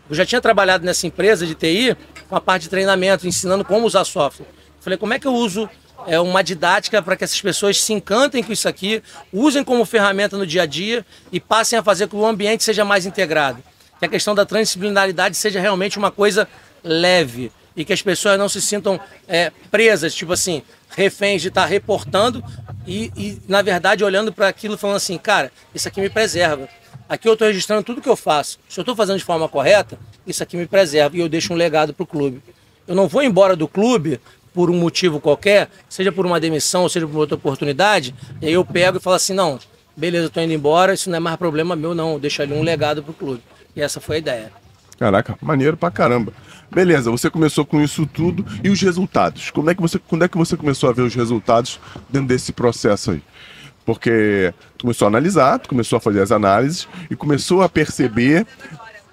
Eu 0.07 0.15
já 0.15 0.23
tinha 0.23 0.39
trabalhado 0.39 0.86
nessa 0.86 1.07
empresa 1.07 1.47
de 1.47 1.55
TI 1.55 1.97
com 2.29 2.36
a 2.36 2.39
parte 2.39 2.63
de 2.63 2.69
treinamento, 2.69 3.27
ensinando 3.27 3.65
como 3.65 3.88
usar 3.88 4.05
software. 4.05 4.45
Falei, 4.79 4.99
como 4.99 5.15
é 5.15 5.17
que 5.17 5.25
eu 5.25 5.33
uso 5.33 5.67
é, 6.05 6.19
uma 6.19 6.43
didática 6.43 7.01
para 7.01 7.15
que 7.15 7.23
essas 7.23 7.41
pessoas 7.41 7.81
se 7.81 7.93
encantem 7.93 8.43
com 8.43 8.53
isso 8.53 8.69
aqui, 8.69 9.01
usem 9.33 9.63
como 9.63 9.83
ferramenta 9.86 10.38
no 10.38 10.45
dia 10.45 10.62
a 10.62 10.65
dia 10.67 11.03
e 11.31 11.39
passem 11.39 11.79
a 11.79 11.81
fazer 11.81 12.05
com 12.05 12.17
que 12.17 12.23
o 12.23 12.27
ambiente 12.27 12.63
seja 12.63 12.86
mais 12.86 13.03
integrado. 13.03 13.63
Que 13.99 14.05
a 14.05 14.10
questão 14.10 14.36
da 14.36 14.45
transdisciplinaridade 14.45 15.36
seja 15.36 15.60
realmente 15.60 15.97
uma 15.97 16.12
coisa 16.12 16.47
leve 16.83 17.51
e 17.75 17.86
que 17.86 17.93
as 17.93 18.01
pessoas 18.01 18.39
não 18.39 18.49
se 18.49 18.62
sintam 18.62 18.99
é, 19.27 19.51
presas, 19.69 20.13
tipo 20.15 20.33
assim, 20.33 20.63
reféns 20.89 21.43
de 21.43 21.49
estar 21.49 21.65
reportando 21.65 22.43
e, 22.88 23.12
e, 23.15 23.41
na 23.47 23.62
verdade, 23.62 24.03
olhando 24.03 24.33
para 24.33 24.47
aquilo 24.47 24.77
falando 24.77 24.95
assim, 24.95 25.17
cara, 25.17 25.51
isso 25.75 25.88
aqui 25.88 26.01
me 26.01 26.10
preserva. 26.10 26.67
Aqui 27.07 27.29
eu 27.29 27.33
estou 27.33 27.47
registrando 27.47 27.83
tudo 27.83 28.01
que 28.01 28.10
eu 28.10 28.15
faço. 28.15 28.60
Se 28.67 28.79
eu 28.79 28.81
estou 28.81 28.95
fazendo 28.95 29.19
de 29.19 29.23
forma 29.23 29.47
correta, 29.47 29.97
isso 30.25 30.41
aqui 30.41 30.57
me 30.57 30.65
preserva 30.65 31.15
e 31.15 31.19
eu 31.19 31.29
deixo 31.29 31.53
um 31.53 31.55
legado 31.55 31.93
para 31.93 32.03
o 32.03 32.07
clube. 32.07 32.41
Eu 32.88 32.95
não 32.95 33.07
vou 33.07 33.21
embora 33.21 33.55
do 33.55 33.67
clube 33.67 34.19
por 34.53 34.71
um 34.71 34.75
motivo 34.75 35.19
qualquer, 35.19 35.69
seja 35.88 36.12
por 36.12 36.25
uma 36.25 36.39
demissão, 36.39 36.89
seja 36.89 37.07
por 37.07 37.17
outra 37.17 37.36
oportunidade, 37.36 38.15
e 38.41 38.47
aí 38.47 38.53
eu 38.53 38.65
pego 38.65 38.97
e 38.97 38.99
falo 38.99 39.15
assim, 39.15 39.33
não, 39.33 39.60
beleza, 39.95 40.31
eu 40.36 40.43
indo 40.43 40.53
embora, 40.53 40.95
isso 40.95 41.12
não 41.12 41.17
é 41.17 41.19
mais 41.19 41.36
problema 41.36 41.75
meu 41.75 41.93
não, 41.93 42.13
eu 42.13 42.19
deixo 42.19 42.41
ali 42.41 42.53
um 42.53 42.63
legado 42.63 43.03
pro 43.03 43.13
clube. 43.13 43.43
E 43.78 43.82
essa 43.82 44.02
foi 44.02 44.16
a 44.16 44.20
ideia. 44.20 44.52
Caraca, 44.98 45.38
maneiro 45.40 45.78
pra 45.78 45.92
caramba. 45.92 46.34
Beleza, 46.72 47.12
você 47.12 47.30
começou 47.30 47.63
com 47.63 47.80
isso 47.80 48.08
tudo 48.08 48.44
e 48.63 48.70
os 48.72 48.82
resultados. 48.82 49.52
Como 49.52 49.70
é 49.70 49.76
que 49.76 49.82
você, 49.82 50.00
quando 50.00 50.26
é 50.26 50.28
que 50.28 50.36
você 50.36 50.58
começou 50.58 50.90
a 50.90 50.94
ver 50.94 51.04
os 51.04 51.13
resultados 51.13 51.80
dentro 52.10 52.28
desse 52.28 52.52
processo 52.52 53.12
aí? 53.12 53.22
Porque 53.86 54.52
tu 54.78 54.82
começou 54.86 55.06
a 55.06 55.10
analisar, 55.10 55.60
tu 55.60 55.70
começou 55.70 55.98
a 55.98 56.00
fazer 56.00 56.22
as 56.22 56.32
análises 56.32 56.88
e 57.10 57.16
começou 57.16 57.62
a 57.62 57.70
perceber 57.70 58.48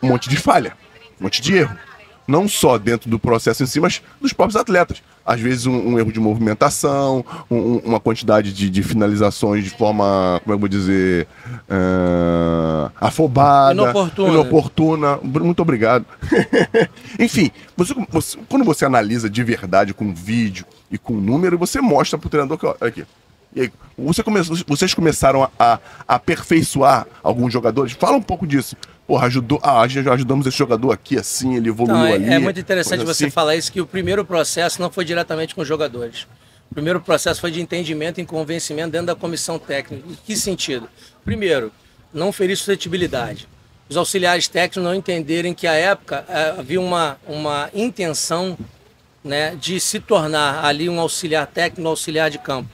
um 0.03 0.09
monte 0.09 0.31
de 0.31 0.39
falha, 0.39 0.75
um 1.21 1.25
monte 1.25 1.43
de 1.43 1.55
erro. 1.59 1.77
Não 2.27 2.49
só 2.49 2.79
dentro 2.79 3.11
do 3.11 3.19
processo 3.19 3.63
em 3.63 3.67
si, 3.67 3.79
mas 3.79 4.03
dos 4.19 4.33
próprios 4.33 4.57
atletas. 4.57 5.03
Às 5.27 5.41
vezes 5.41 5.65
um, 5.67 5.75
um 5.95 5.99
erro 5.99 6.13
de 6.13 6.21
movimentação, 6.21 7.25
um- 7.51 7.57
um- 7.57 7.79
uma 7.85 7.99
quantidade 8.01 8.53
de, 8.53 8.69
de 8.69 8.83
finalizações 8.83 9.65
de 9.65 9.71
forma, 9.71 10.41
como 10.45 10.53
é 10.53 10.55
eu 10.55 10.59
vou 10.59 10.69
dizer, 10.69 11.27
ah, 11.69 12.91
afobada, 13.01 13.73
Inoportuna. 13.83 14.29
inoportuna. 14.29 15.19
Muito 15.23 15.61
obrigado. 15.63 16.05
Enfim, 17.19 17.51
você, 17.77 17.95
você- 18.11 18.39
quando 18.49 18.65
você 18.65 18.85
analisa 18.85 19.29
de 19.31 19.43
verdade 19.43 19.95
com 19.95 20.13
vídeo 20.15 20.65
e 20.91 20.99
com 20.99 21.15
número, 21.15 21.57
você 21.59 21.81
mostra 21.81 22.19
pro 22.19 22.29
treinador 22.29 22.59
que, 22.59 22.67
ó, 22.67 22.75
aqui. 22.81 23.05
E 23.57 23.61
aí, 23.63 23.73
você 23.97 24.21
começou, 24.23 24.57
vocês 24.67 24.93
começaram 24.95 25.45
a, 25.45 25.79
a 26.09 26.15
aperfeiçoar 26.17 27.07
alguns 27.23 27.53
jogadores? 27.53 27.93
Fala 27.93 28.17
um 28.17 28.23
pouco 28.23 28.47
disso. 28.47 28.77
Porra, 29.07 29.27
ajudou, 29.27 29.61
ah, 29.63 29.87
já 29.87 30.13
ajudamos 30.15 30.47
esse 30.47 30.57
jogador 30.57 30.91
aqui 30.91 31.19
assim, 31.19 31.57
ele 31.57 31.69
evoluiu 31.69 31.95
Não, 31.95 32.07
é, 32.07 32.15
ali. 32.15 32.25
é 32.25 32.39
muito 32.39 32.59
interessante 32.59 33.05
você 33.05 33.25
assim. 33.25 33.31
falar 33.31 33.55
isso, 33.55 33.71
que 33.71 33.81
o 33.81 33.87
primeiro 33.87 34.25
processo 34.25 34.81
não 34.81 34.91
foi 34.91 35.05
diretamente 35.05 35.55
com 35.55 35.61
os 35.61 35.69
jogadores. 35.69 36.27
O 36.71 36.75
primeiro 36.75 37.01
processo 37.01 37.41
foi 37.41 37.51
de 37.51 37.61
entendimento 37.61 38.21
e 38.21 38.25
convencimento 38.25 38.91
dentro 38.91 39.09
da 39.09 39.15
comissão 39.15 39.59
técnica. 39.59 40.09
Em 40.09 40.17
que 40.27 40.35
sentido? 40.37 40.89
Primeiro, 41.25 41.71
não 42.13 42.33
ferir 42.33 42.57
suscetibilidade. 42.57 43.47
Os 43.89 43.97
auxiliares 43.97 44.49
técnicos 44.49 44.83
não 44.83 44.95
entenderem 44.95 45.53
que 45.53 45.67
à 45.67 45.75
época 45.75 46.25
eh, 46.27 46.55
havia 46.59 46.81
uma, 46.81 47.19
uma 47.27 47.69
intenção 47.75 48.57
né, 49.23 49.55
de 49.55 49.79
se 49.79 50.01
tornar 50.01 50.65
ali 50.65 50.89
um 50.89 50.99
auxiliar 50.99 51.47
técnico, 51.47 51.87
um 51.87 51.91
auxiliar 51.91 52.31
de 52.31 52.39
campo. 52.39 52.71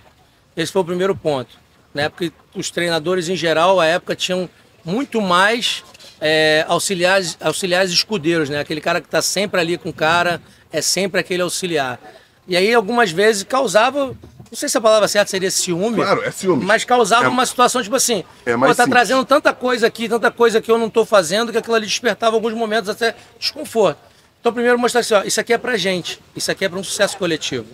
Esse 0.56 0.70
foi 0.70 0.82
o 0.82 0.84
primeiro 0.84 1.16
ponto. 1.16 1.58
Né? 1.92 2.08
Porque 2.08 2.32
os 2.54 2.70
treinadores, 2.70 3.28
em 3.28 3.36
geral, 3.36 3.80
à 3.80 3.86
época 3.86 4.14
tinham 4.14 4.48
muito 4.84 5.20
mais 5.20 5.82
é, 6.20 6.64
auxiliares, 6.68 7.37
auxiliares 7.40 7.90
escudeiros, 7.90 8.48
né? 8.48 8.61
Aquele 8.61 8.80
cara 8.80 9.00
que 9.00 9.06
está 9.06 9.22
sempre 9.22 9.61
ali 9.61 9.78
com 9.78 9.88
o 9.88 9.92
cara, 9.92 10.40
é 10.72 10.80
sempre 10.83 11.20
aquele 11.20 11.42
auxiliar. 11.42 11.98
E 12.46 12.56
aí, 12.56 12.72
algumas 12.74 13.11
vezes, 13.11 13.42
causava, 13.44 14.06
não 14.06 14.16
sei 14.56 14.68
se 14.68 14.76
a 14.76 14.80
palavra 14.80 15.06
certa 15.09 15.30
seria 15.30 15.50
ciúme, 15.50 15.96
Claro, 15.96 16.22
é 16.24 16.30
ciúme. 16.30 16.64
mas 16.64 16.85
causava 16.85 17.24
É- 17.26 17.28
uma 17.28 17.46
situação 17.46 17.83
tipo 17.83 17.94
assim, 17.96 18.24
É 18.44 18.54
pô, 18.54 18.61
tá 18.66 18.74
simples. 18.74 18.88
trazendo 18.90 19.24
tanta 19.24 19.52
coisa 19.52 19.87
aqui, 19.87 20.09
tanta 20.09 20.30
coisa 20.30 20.61
que 20.61 20.70
eu 20.70 20.76
não 20.78 20.88
estou 20.88 21.06
fazendo, 21.06 21.52
que 21.52 21.59
aquilo 21.59 21.74
ali 21.76 21.87
despertava 21.87 22.35
alguns 22.37 22.54
momentos 22.54 22.88
até 22.90 23.14
desconforto. 23.38 23.98
Então, 24.40 24.52
primeiro 24.52 24.78
mostrar 24.78 25.00
assim, 25.02 25.14
ó, 25.14 25.22
isso 25.22 25.38
aqui 25.40 25.52
é 25.52 25.59
pra 25.59 25.76
gente, 25.76 26.18
isso 26.35 26.50
aqui 26.50 26.64
é 26.64 26.68
para 26.68 26.78
um 26.78 26.83
sucesso 26.85 27.16
coletivo. 27.16 27.66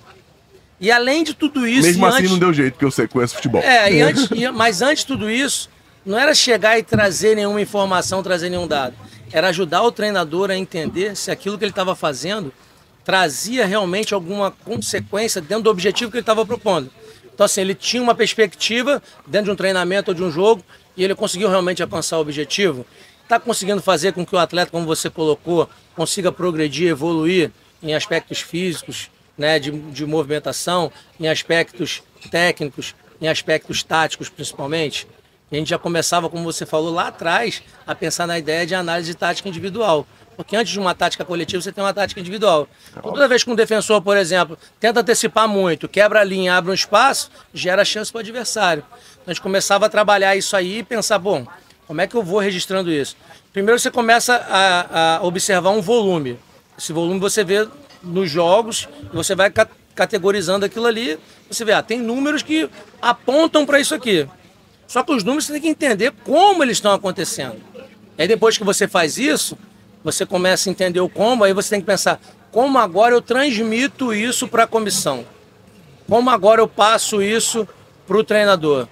E 0.79 0.91
além 0.91 1.25
de 1.25 1.33
tudo 1.33 1.67
isso, 1.67 1.87
Mesmo 1.87 2.05
assim 2.05 2.19
antes- 2.19 2.31
não 2.33 2.39
deu 2.39 2.53
jeito, 2.53 2.73
porque 2.75 2.85
eu 2.85 2.91
sei, 2.91 3.09
conheço 3.09 3.35
futebol. 3.37 3.63
é, 3.63 3.91
e 3.91 4.03
antes, 4.03 4.29
mas 4.53 4.83
antes 4.83 4.99
de 5.05 5.07
tudo 5.07 5.31
isso, 5.31 5.71
não 6.07 6.19
era 6.19 6.33
chegar 6.33 6.79
e 6.79 6.85
trazer 6.85 7.35
nenhuma 7.35 7.61
informação, 7.61 8.23
trazer 8.23 8.49
nenhum 8.49 8.69
dado. 8.69 8.95
Era 9.33 9.49
ajudar 9.49 9.83
o 9.83 9.91
treinador 9.91 10.53
a 10.53 10.57
entender 10.57 11.17
se 11.17 11.33
aquilo 11.33 11.59
que 11.59 11.65
ele 11.65 11.73
estava 11.73 11.97
fazendo 11.97 12.53
trazia 13.05 13.67
realmente 13.67 14.15
alguma 14.15 14.53
consequência 14.53 15.41
dentro 15.41 15.65
do 15.65 15.71
objetivo 15.71 16.11
que 16.11 16.17
ele 16.17 16.23
estava 16.23 16.47
propondo. 16.47 16.91
Então, 17.35 17.45
assim, 17.45 17.61
ele 17.61 17.75
tinha 17.75 18.03
uma 18.03 18.15
perspectiva 18.15 19.03
dentro 19.27 19.47
de 19.47 19.51
um 19.51 19.57
treinamento 19.57 20.13
ou 20.13 20.15
de 20.15 20.23
um 20.23 20.31
jogo 20.31 20.65
e 20.97 21.03
ele 21.03 21.15
conseguiu 21.15 21.49
realmente 21.49 21.83
alcançar 21.83 22.19
o 22.19 22.21
objetivo. 22.21 22.87
Está 23.23 23.41
conseguindo 23.41 23.83
fazer 23.83 24.13
com 24.13 24.25
que 24.25 24.35
o 24.35 24.39
atleta, 24.39 24.71
como 24.71 24.87
você 24.87 25.11
colocou, 25.11 25.69
consiga 25.97 26.31
progredir, 26.31 26.89
evoluir 26.89 27.51
em 27.83 27.95
aspectos 27.95 28.41
físicos, 28.41 29.11
né, 29.37 29.59
de, 29.59 29.71
de 29.71 30.07
movimentação, 30.07 30.91
em 31.19 31.29
aspectos 31.29 32.03
técnicos, 32.31 32.95
em 33.21 33.29
aspectos 33.29 33.83
táticos 33.83 34.29
principalmente. 34.29 35.07
A 35.51 35.55
gente 35.55 35.71
já 35.71 35.79
começava, 35.79 36.29
como 36.29 36.43
você 36.45 36.67
falou 36.67 36.93
lá 36.93 37.09
atrás, 37.09 37.63
a 37.87 37.95
pensar 37.95 38.27
na 38.27 38.39
ideia 38.39 38.67
de 38.67 38.75
análise 38.75 39.13
de 39.13 39.17
tática 39.17 39.49
individual. 39.49 40.07
Porque 40.37 40.55
antes 40.55 40.73
de 40.73 40.79
uma 40.79 40.95
tática 40.95 41.25
coletiva, 41.25 41.63
você 41.63 41.73
tem 41.73 41.83
uma 41.83 41.95
tática 41.95 42.21
individual. 42.21 42.69
Então, 42.91 43.13
toda 43.13 43.27
vez 43.27 43.43
que 43.43 43.51
um 43.51 43.55
defensor, 43.55 44.03
por 44.03 44.17
exemplo, 44.17 44.59
tenta 44.79 45.01
antecipar 45.01 45.49
muito, 45.49 45.89
quebra 45.89 46.21
a 46.21 46.25
linha, 46.25 46.57
abre 46.57 46.71
um 46.71 46.75
espaço, 46.75 47.31
gera 47.55 47.85
chance 47.85 48.13
para 48.13 48.19
o 48.19 48.21
adversário. 48.21 48.85
Então, 49.13 49.25
a 49.29 49.31
gente 49.33 49.41
começava 49.41 49.87
a 49.87 49.89
trabalhar 49.89 50.37
isso 50.37 50.55
aí 50.57 50.79
e 50.79 50.83
pensar, 50.83 51.19
bom, 51.19 51.47
como 51.87 52.01
é 52.01 52.07
que 52.07 52.15
eu 52.15 52.23
vou 52.23 52.39
registrando 52.39 52.91
isso? 52.91 53.17
Primeiro 53.53 53.79
você 53.79 53.91
começa 53.91 54.35
a, 54.35 55.17
a 55.17 55.25
observar 55.25 55.71
um 55.71 55.81
volume. 55.81 56.39
Esse 56.77 56.93
volume 56.93 57.19
você 57.19 57.43
vê 57.43 57.67
nos 58.03 58.31
jogos, 58.31 58.89
você 59.13 59.35
vai 59.35 59.51
categorizando 59.95 60.67
aquilo 60.67 60.87
ali, 60.87 61.19
você 61.51 61.65
vê, 61.65 61.73
ah, 61.73 61.83
tem 61.83 61.99
números 61.99 62.43
que 62.43 62.69
apontam 63.01 63.65
para 63.65 63.81
isso 63.81 63.95
aqui. 63.95 64.29
Só 64.87 65.03
que 65.03 65.13
os 65.13 65.25
números 65.25 65.47
você 65.47 65.53
tem 65.55 65.63
que 65.63 65.69
entender 65.69 66.13
como 66.25 66.63
eles 66.63 66.77
estão 66.77 66.93
acontecendo. 66.93 67.57
E 68.17 68.23
aí 68.23 68.29
depois 68.29 68.57
que 68.57 68.65
você 68.65 68.87
faz 68.87 69.19
isso, 69.19 69.59
você 70.03 70.25
começa 70.25 70.69
a 70.69 70.73
entender 70.73 71.01
o 71.01 71.09
como, 71.09 71.45
aí 71.45 71.53
você 71.53 71.71
tem 71.71 71.81
que 71.81 71.87
pensar, 71.87 72.21
como 72.53 72.79
agora 72.79 73.15
eu 73.15 73.21
transmito 73.21 74.15
isso 74.15 74.49
para 74.49 74.63
a 74.63 74.67
comissão? 74.67 75.27
Como 76.09 76.31
agora 76.31 76.61
eu 76.61 76.69
passo 76.69 77.21
isso 77.21 77.69
para 78.07 78.17
o 78.17 78.25
treinador? 78.25 78.89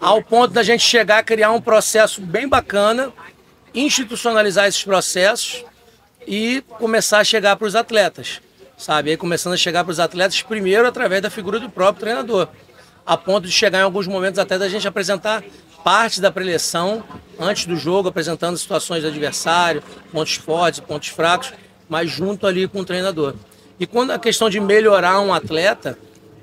Ao 0.00 0.22
ponto 0.22 0.52
da 0.52 0.62
gente 0.62 0.84
chegar 0.84 1.18
a 1.18 1.22
criar 1.22 1.50
um 1.50 1.60
processo 1.60 2.20
bem 2.20 2.46
bacana, 2.46 3.12
institucionalizar 3.74 4.66
esses 4.66 4.84
processos 4.84 5.64
e 6.26 6.62
começar 6.78 7.18
a 7.20 7.24
chegar 7.24 7.56
para 7.56 7.66
os 7.66 7.74
atletas, 7.74 8.40
sabe? 8.76 9.10
Aí 9.10 9.16
começando 9.16 9.54
a 9.54 9.56
chegar 9.56 9.82
para 9.84 9.92
os 9.92 10.00
atletas 10.00 10.42
primeiro 10.42 10.86
através 10.86 11.22
da 11.22 11.30
figura 11.30 11.58
do 11.58 11.70
próprio 11.70 12.00
treinador, 12.00 12.48
a 13.08 13.16
ponto 13.16 13.46
de 13.46 13.52
chegar 13.52 13.78
em 13.78 13.82
alguns 13.82 14.06
momentos 14.06 14.38
até 14.38 14.58
da 14.58 14.68
gente 14.68 14.86
apresentar 14.86 15.42
parte 15.82 16.20
da 16.20 16.30
preleção 16.30 17.02
antes 17.40 17.64
do 17.64 17.74
jogo, 17.74 18.10
apresentando 18.10 18.58
situações 18.58 19.00
do 19.02 19.08
adversário, 19.08 19.82
pontos 20.12 20.34
fortes, 20.34 20.78
pontos 20.80 21.08
fracos, 21.08 21.54
mas 21.88 22.10
junto 22.10 22.46
ali 22.46 22.68
com 22.68 22.80
o 22.80 22.84
treinador. 22.84 23.34
E 23.80 23.86
quando 23.86 24.10
a 24.10 24.18
questão 24.18 24.50
de 24.50 24.60
melhorar 24.60 25.20
um 25.22 25.32
atleta, 25.32 25.98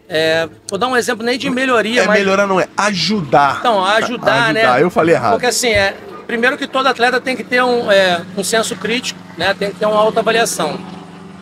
é, 0.09 0.49
vou 0.67 0.79
dar 0.79 0.87
um 0.87 0.97
exemplo 0.97 1.23
nem 1.23 1.37
de 1.37 1.51
melhoria, 1.51 2.01
é 2.01 2.07
mas... 2.07 2.17
melhorar 2.17 2.47
não 2.47 2.59
é 2.59 2.67
ajudar. 2.75 3.57
Então, 3.59 3.85
ajudar, 3.85 4.51
né? 4.51 4.61
ajudar. 4.61 4.81
Eu 4.81 4.89
falei 4.89 5.13
errado. 5.13 5.33
Porque 5.33 5.45
assim, 5.45 5.69
é, 5.69 5.95
primeiro 6.25 6.57
que 6.57 6.65
todo 6.65 6.87
atleta 6.87 7.21
tem 7.21 7.35
que 7.35 7.43
ter 7.43 7.61
um, 7.61 7.91
é, 7.91 8.25
um 8.35 8.43
senso 8.43 8.75
crítico, 8.75 9.19
né? 9.37 9.53
Tem 9.53 9.69
que 9.69 9.77
ter 9.77 9.85
uma 9.85 9.99
autoavaliação. 9.99 10.79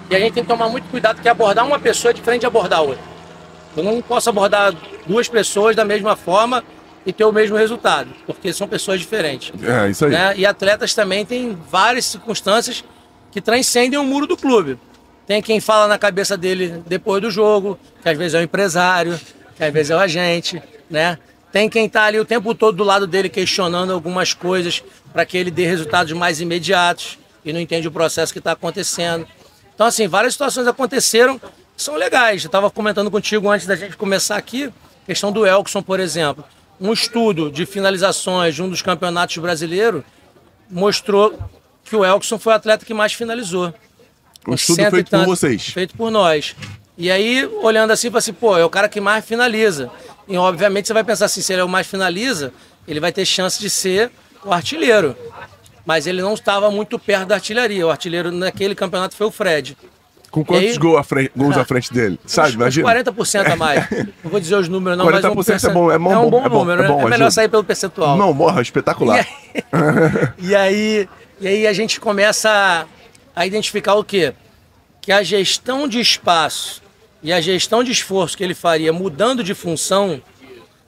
E 0.10 0.16
a 0.18 0.20
gente 0.20 0.34
tem 0.34 0.44
que 0.44 0.50
tomar 0.50 0.68
muito 0.68 0.90
cuidado 0.90 1.22
que 1.22 1.30
abordar 1.30 1.66
uma 1.66 1.80
pessoa 1.80 2.10
é 2.10 2.14
diferente 2.14 2.42
de 2.42 2.48
abordar 2.48 2.82
outra. 2.82 3.14
Eu 3.78 3.84
não 3.84 4.02
posso 4.02 4.30
abordar 4.30 4.74
duas 5.06 5.28
pessoas 5.28 5.76
da 5.76 5.86
mesma 5.86 6.16
forma 6.16 6.64
e 7.06 7.12
ter 7.12 7.26
o 7.26 7.32
mesmo 7.32 7.58
resultado, 7.58 8.10
porque 8.26 8.54
são 8.54 8.68
pessoas 8.68 9.00
diferentes. 9.00 9.52
É, 9.62 9.90
isso 9.90 10.06
aí. 10.06 10.12
Né? 10.12 10.34
E 10.38 10.46
atletas 10.46 10.94
também 10.94 11.26
têm 11.26 11.58
várias 11.70 12.06
circunstâncias 12.06 12.84
que 13.32 13.42
transcendem 13.42 14.00
o 14.00 14.04
muro 14.04 14.26
do 14.26 14.38
clube. 14.38 14.80
Tem 15.26 15.42
quem 15.42 15.60
fala 15.60 15.88
na 15.88 15.98
cabeça 15.98 16.38
dele 16.38 16.84
depois 16.86 17.22
do 17.22 17.32
jogo, 17.32 17.80
que 18.02 18.10
às 18.10 18.18
vezes 18.18 18.34
é 18.34 18.40
o 18.40 18.44
empresário, 18.44 19.20
que 19.56 19.64
às 19.64 19.72
vezes 19.72 19.92
é 19.92 19.96
o 19.96 20.00
agente, 20.00 20.62
né? 20.90 21.18
Tem 21.52 21.70
quem 21.70 21.86
está 21.86 22.06
ali 22.06 22.20
o 22.20 22.26
tempo 22.26 22.56
todo 22.56 22.78
do 22.78 22.84
lado 22.84 23.06
dele 23.06 23.30
questionando 23.30 23.94
algumas 23.94 24.34
coisas 24.34 24.84
para 25.12 25.26
que 25.26 25.38
ele 25.38 25.52
dê 25.52 25.66
resultados 25.66 26.12
mais 26.14 26.42
imediatos 26.42 27.20
e 27.46 27.54
não 27.54 27.60
entende 27.60 27.88
o 27.88 27.92
processo 27.92 28.34
que 28.34 28.40
está 28.40 28.54
acontecendo. 28.54 29.28
Então, 29.76 29.86
assim, 29.88 30.08
várias 30.08 30.34
situações 30.34 30.68
aconteceram 30.68 31.38
que 31.38 31.48
são 31.78 31.96
legais. 31.96 32.44
Eu 32.44 32.48
estava 32.48 32.70
comentando 32.72 33.12
contigo 33.12 33.50
antes 33.50 33.68
da 33.68 33.76
gente 33.76 33.96
começar 33.96 34.36
aqui, 34.36 34.72
questão 35.06 35.32
do 35.32 35.46
Elkson, 35.46 35.82
por 35.82 36.00
exemplo 36.00 36.46
um 36.80 36.92
estudo 36.92 37.50
de 37.50 37.66
finalizações 37.66 38.56
de 38.56 38.62
um 38.62 38.70
dos 38.70 38.82
campeonatos 38.82 39.38
brasileiros 39.38 40.04
mostrou 40.70 41.38
que 41.84 41.96
o 41.96 42.04
Elkson 42.04 42.38
foi 42.38 42.52
o 42.54 42.56
atleta 42.56 42.86
que 42.86 42.94
mais 42.94 43.14
finalizou. 43.14 43.74
Um 44.46 44.54
estudo 44.54 44.90
feito 44.90 45.10
por 45.10 45.26
vocês. 45.26 45.68
Feito 45.68 45.96
por 45.96 46.12
nós. 46.12 46.56
E 46.98 47.10
aí, 47.10 47.46
olhando 47.62 47.92
assim, 47.92 48.12
assim, 48.14 48.34
pô, 48.34 48.58
é 48.58 48.66
o 48.66 48.70
cara 48.70 48.90
que 48.90 49.00
mais 49.00 49.24
finaliza. 49.24 49.90
E 50.28 50.36
obviamente 50.38 50.88
você 50.88 50.94
vai 50.94 51.04
pensar 51.04 51.26
assim, 51.26 51.42
se 51.42 51.54
ele 51.54 51.62
é 51.62 51.64
o 51.64 51.70
mais 51.70 51.88
finaliza, 51.88 52.54
ele 52.88 53.00
vai 53.00 53.12
ter 53.12 53.26
chance 53.26 53.60
de 53.60 53.70
ser 53.70 54.12
o 54.44 54.52
artilheiro. 54.52 55.16
Mas 55.86 56.06
ele 56.06 56.22
não 56.22 56.34
estava 56.34 56.70
muito 56.70 57.00
perto 57.00 57.28
da 57.28 57.36
artilharia. 57.36 57.86
O 57.88 57.90
artilheiro 57.90 58.32
naquele 58.32 58.76
campeonato 58.76 59.16
foi 59.16 59.28
o 59.28 59.32
Fred. 59.32 59.78
Com 60.34 60.44
quantos 60.44 60.72
aí, 60.72 60.78
gols, 60.80 60.98
à 60.98 61.04
frente, 61.04 61.32
gols 61.36 61.56
à 61.56 61.64
frente 61.64 61.94
dele? 61.94 62.20
Sabe, 62.26 62.54
imagina. 62.54 62.90
Uns 62.90 63.04
40% 63.04 63.52
a 63.52 63.56
mais. 63.56 63.88
Não 64.24 64.32
vou 64.32 64.40
dizer 64.40 64.56
os 64.56 64.68
números, 64.68 64.98
não, 64.98 65.06
40% 65.06 65.36
mas 65.36 65.64
um 65.64 65.70
é 65.70 65.74
bom, 65.74 65.92
é, 65.92 66.00
bom, 66.00 66.12
é 66.12 66.18
um 66.18 66.30
bom, 66.32 66.44
é 66.44 66.50
bom 66.50 66.58
número, 66.58 66.84
é, 66.84 66.88
bom, 66.88 66.98
né? 66.98 67.04
é 67.06 67.10
melhor 67.12 67.30
sair 67.30 67.48
pelo 67.48 67.64
percentual. 67.64 68.18
Não, 68.18 68.34
morra, 68.34 68.60
espetacular. 68.60 69.20
E 69.20 69.22
aí, 69.22 70.28
e 70.40 70.56
aí, 70.56 71.10
e 71.40 71.48
aí 71.48 71.68
a 71.68 71.72
gente 71.72 72.00
começa 72.00 72.50
a, 72.50 72.86
a 73.36 73.46
identificar 73.46 73.94
o 73.94 74.04
quê? 74.04 74.34
Que 75.00 75.12
a 75.12 75.22
gestão 75.22 75.88
de 75.88 76.00
espaço 76.00 76.82
e 77.22 77.32
a 77.32 77.40
gestão 77.40 77.84
de 77.84 77.92
esforço 77.92 78.36
que 78.36 78.44
ele 78.44 78.56
faria 78.56 78.92
mudando 78.92 79.44
de 79.44 79.54
função, 79.54 80.20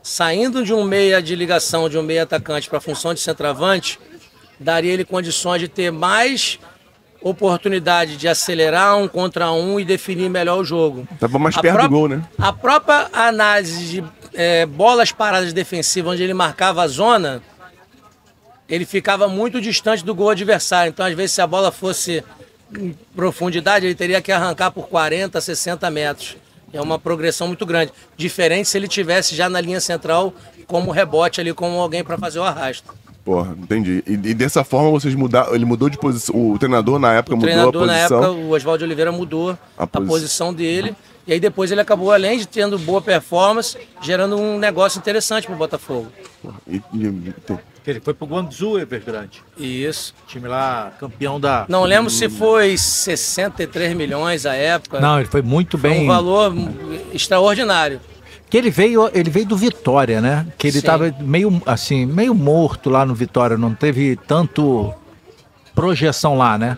saindo 0.01 0.63
de 0.63 0.73
um 0.73 0.83
meia 0.83 1.21
de 1.21 1.35
ligação, 1.35 1.87
de 1.87 1.99
um 1.99 2.01
meia 2.01 2.23
atacante 2.23 2.67
para 2.67 2.79
a 2.79 2.81
função 2.81 3.13
de 3.13 3.19
centroavante, 3.19 3.99
daria 4.59 4.91
ele 4.91 5.05
condições 5.05 5.59
de 5.59 5.67
ter 5.67 5.91
mais 5.91 6.57
oportunidade 7.29 8.17
de 8.17 8.27
acelerar 8.27 8.95
um 8.97 9.07
contra 9.07 9.51
um 9.51 9.79
e 9.79 9.83
definir 9.83 10.29
melhor 10.29 10.59
o 10.59 10.63
jogo. 10.63 11.07
Tava 11.19 11.39
mais 11.39 11.57
a 11.57 11.61
perto 11.61 11.81
do 11.81 11.89
gol, 11.89 12.07
né? 12.07 12.23
A 12.37 12.53
própria 12.53 13.09
análise 13.11 13.83
de 13.87 14.03
é, 14.31 14.63
bolas 14.67 15.11
paradas 15.11 15.51
defensivas, 15.51 16.13
onde 16.13 16.21
ele 16.21 16.35
marcava 16.35 16.83
a 16.83 16.87
zona, 16.87 17.41
ele 18.69 18.85
ficava 18.85 19.27
muito 19.27 19.59
distante 19.59 20.05
do 20.05 20.13
gol 20.13 20.29
adversário. 20.29 20.91
Então, 20.91 21.03
às 21.03 21.15
vezes, 21.15 21.31
se 21.31 21.41
a 21.41 21.47
bola 21.47 21.71
fosse 21.71 22.23
em 22.77 22.95
profundidade, 23.15 23.87
ele 23.87 23.95
teria 23.95 24.21
que 24.21 24.31
arrancar 24.31 24.69
por 24.69 24.87
40, 24.87 25.41
60 25.41 25.89
metros. 25.89 26.37
É 26.71 26.79
uma 26.79 26.99
progressão 26.99 27.47
muito 27.47 27.65
grande. 27.65 27.91
Diferente 28.15 28.69
se 28.69 28.77
ele 28.77 28.87
tivesse 28.87 29.33
já 29.33 29.49
na 29.49 29.59
linha 29.59 29.81
central 29.81 30.31
como 30.67 30.91
rebote 30.91 31.41
ali, 31.41 31.53
como 31.55 31.79
alguém 31.79 32.03
para 32.03 32.19
fazer 32.19 32.37
o 32.37 32.43
arrasto. 32.43 32.93
Porra, 33.25 33.57
entendi. 33.59 34.03
E, 34.05 34.13
e, 34.13 34.33
dessa 34.35 34.63
forma 34.63 34.91
vocês 34.91 35.15
mudaram, 35.15 35.55
ele 35.55 35.65
mudou 35.65 35.89
de 35.89 35.97
posição, 35.97 36.51
o 36.51 36.59
treinador 36.59 36.99
na 36.99 37.13
época 37.13 37.33
o 37.33 37.37
mudou 37.37 37.49
treinador, 37.49 37.83
a 37.83 37.87
posição. 37.87 38.21
na 38.21 38.27
época, 38.27 38.41
o 38.43 38.51
Oswaldo 38.51 38.85
Oliveira 38.85 39.11
mudou 39.11 39.57
a, 39.75 39.83
a 39.83 39.87
posição 39.87 40.53
dele. 40.53 40.95
E 41.25 41.33
aí 41.33 41.39
depois 41.39 41.71
ele 41.71 41.81
acabou, 41.81 42.11
além 42.11 42.37
de 42.37 42.47
tendo 42.47 42.77
boa 42.77 43.01
performance, 43.01 43.75
gerando 43.99 44.37
um 44.37 44.59
negócio 44.59 44.99
interessante 44.99 45.47
pro 45.47 45.55
Botafogo. 45.55 46.07
E, 46.67 46.75
e, 46.93 47.33
ele 47.87 47.99
foi 47.99 48.13
pro 48.13 48.27
Guangzhou 48.27 48.79
Evergrande. 48.79 49.43
Isso. 49.57 50.13
Time 50.27 50.47
lá, 50.47 50.91
campeão 50.99 51.39
da... 51.39 51.65
Não 51.67 51.83
lembro 51.83 52.11
se 52.11 52.29
foi 52.29 52.77
63 52.77 53.95
milhões 53.95 54.45
a 54.45 54.53
época. 54.53 54.99
Não, 54.99 55.19
ele 55.19 55.27
foi 55.27 55.41
muito 55.41 55.77
foi 55.77 55.89
bem... 55.89 56.03
um 56.03 56.07
valor 56.07 56.53
extraordinário. 57.13 57.99
Que 58.55 58.59
ele 58.59 58.71
veio, 58.71 59.11
ele 59.13 59.29
veio 59.29 59.45
do 59.45 59.57
Vitória, 59.57 60.21
né? 60.21 60.47
Que 60.57 60.69
ele 60.69 60.77
estava 60.77 61.13
meio 61.19 61.61
assim, 61.65 62.05
meio 62.05 62.33
morto 62.33 62.89
lá 62.89 63.05
no 63.05 63.13
Vitória, 63.13 63.57
não 63.57 63.75
teve 63.75 64.15
tanto 64.15 64.93
projeção 65.73 66.37
lá, 66.37 66.57
né? 66.57 66.77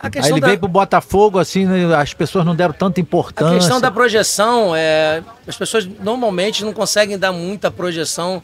Aí 0.00 0.30
ele 0.30 0.40
da... 0.40 0.46
veio 0.46 0.58
pro 0.58 0.66
Botafogo, 0.66 1.38
assim, 1.38 1.66
né, 1.66 1.94
as 1.94 2.14
pessoas 2.14 2.46
não 2.46 2.56
deram 2.56 2.72
tanta 2.72 3.02
importância. 3.02 3.54
A 3.54 3.58
questão 3.58 3.78
da 3.78 3.90
projeção, 3.90 4.74
é, 4.74 5.22
as 5.46 5.58
pessoas 5.58 5.84
normalmente 5.84 6.64
não 6.64 6.72
conseguem 6.72 7.18
dar 7.18 7.32
muita 7.32 7.70
projeção 7.70 8.42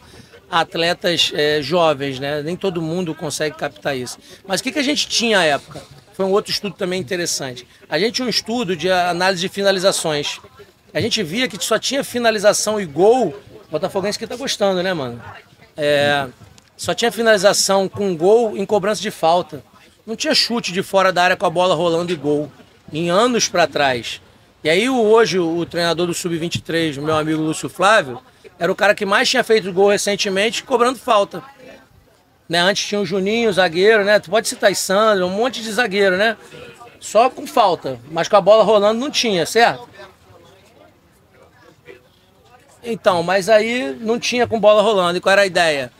a 0.51 0.61
atletas 0.61 1.33
é, 1.35 1.63
jovens, 1.63 2.21
né? 2.21 2.43
Nem 2.43 2.57
todo 2.57 2.83
mundo 2.83 3.15
consegue 3.15 3.57
captar 3.57 3.97
isso. 3.97 4.19
Mas 4.47 4.61
o 4.61 4.63
que, 4.63 4.71
que 4.71 4.79
a 4.79 4.85
gente 4.85 5.09
tinha 5.09 5.39
à 5.39 5.45
época? 5.45 5.81
Foi 6.13 6.27
um 6.27 6.31
outro 6.31 6.53
estudo 6.53 6.75
também 6.75 7.01
interessante. 7.01 7.67
A 7.89 7.99
gente 7.99 8.17
tinha 8.17 8.27
um 8.27 8.31
estudo 8.31 8.77
de 8.77 8.91
análise 8.93 9.41
de 9.41 9.49
finalizações 9.49 10.41
a 10.93 11.01
gente 11.01 11.23
via 11.23 11.49
que 11.49 11.63
só 11.63 11.79
tinha 11.79 12.03
finalização 12.03 12.81
e 12.81 12.85
gol. 12.85 13.29
O 13.69 13.71
Botafoguense 13.71 14.19
que 14.19 14.27
tá 14.27 14.37
gostando, 14.37 14.83
né, 14.83 14.95
mano? 14.95 15.23
É, 15.77 16.27
só 16.77 16.95
tinha 16.95 17.13
finalização 17.13 17.89
com 17.89 18.17
gol 18.17 18.57
em 18.57 18.65
cobrança 18.65 19.01
de 19.01 19.11
falta. 19.11 19.63
Não 20.07 20.17
tinha 20.17 20.35
chute 20.35 20.73
de 20.73 20.83
fora 20.83 21.13
da 21.13 21.23
área 21.23 21.37
com 21.37 21.47
a 21.47 21.51
bola 21.51 21.75
rolando 21.75 22.13
e 22.13 22.17
gol. 22.17 22.51
Em 22.93 23.11
anos 23.11 23.49
para 23.49 23.67
trás. 23.67 24.21
E 24.63 24.71
aí 24.71 24.89
hoje 24.89 25.39
o 25.39 25.65
treinador 25.67 26.07
do 26.07 26.15
Sub-23, 26.15 27.01
meu 27.01 27.17
amigo 27.17 27.43
Lúcio 27.43 27.69
Flávio, 27.69 28.21
era 28.59 28.71
o 28.71 28.75
cara 28.75 28.95
que 28.95 29.05
mais 29.05 29.29
tinha 29.29 29.45
feito 29.45 29.73
gol 29.73 29.91
recentemente 29.91 30.63
cobrando 30.63 30.99
falta. 30.99 31.43
Né? 32.49 32.61
Antes 32.61 32.87
tinha 32.87 33.01
o 33.01 33.07
Juninho, 33.07 33.51
o 33.51 33.53
zagueiro, 33.53 34.05
né? 34.05 34.19
Tu 34.21 34.31
pode 34.31 34.49
citar 34.49 34.75
Sandro, 34.75 35.27
um 35.27 35.31
monte 35.31 35.63
de 35.63 35.71
zagueiro, 35.73 36.17
né? 36.17 36.37
só 37.07 37.31
com 37.31 37.47
falta, 37.47 38.01
mas 38.11 38.29
com 38.29 38.37
a 38.37 38.41
bola 38.41 38.65
rolando 38.65 38.99
não 38.99 39.11
tinha, 39.11 39.47
certo? 39.47 39.89
Então, 42.87 43.23
mas 43.23 43.49
aí 43.49 43.97
não 44.01 44.19
tinha 44.19 44.47
com 44.47 44.61
bola 44.61 44.81
rolando. 44.81 45.19
E 45.19 45.21
qual 45.21 45.33
era 45.33 45.43
a 45.43 45.47
ideia? 45.47 45.91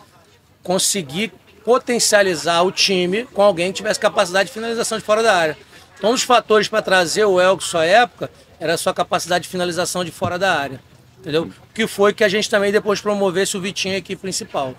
Conseguir 0.63 1.33
potencializar 1.65 2.63
o 2.63 2.71
time 2.71 3.25
com 3.25 3.43
alguém 3.43 3.73
que 3.73 3.79
tivesse 3.79 3.99
capacidade 3.99 4.49
de 4.49 4.55
finalização 4.55 4.97
de 4.97 5.05
fora 5.05 5.23
da 5.23 5.35
área. 5.35 5.59
Então, 5.99 6.11
um 6.11 6.13
dos 6.15 6.23
fatores 6.23 6.69
para 6.69 6.81
trazer 6.81 7.25
o 7.25 7.41
Elkson 7.41 7.79
à 7.79 7.85
época 7.85 8.31
era 8.61 8.75
a 8.75 8.79
sua 8.79 8.95
capacidade 8.95 9.45
de 9.45 9.49
finalização 9.49 10.05
de 10.05 10.13
fora 10.13 10.39
da 10.39 10.55
área. 10.55 10.81
Entendeu? 11.19 11.51
Que 11.75 11.89
foi 11.89 12.13
que 12.13 12.23
a 12.23 12.29
gente 12.29 12.49
também 12.49 12.71
depois 12.71 13.01
promovesse 13.01 13.57
o 13.57 13.61
Vitinho 13.61 13.99
aqui 13.99 14.15
principal. 14.15 14.75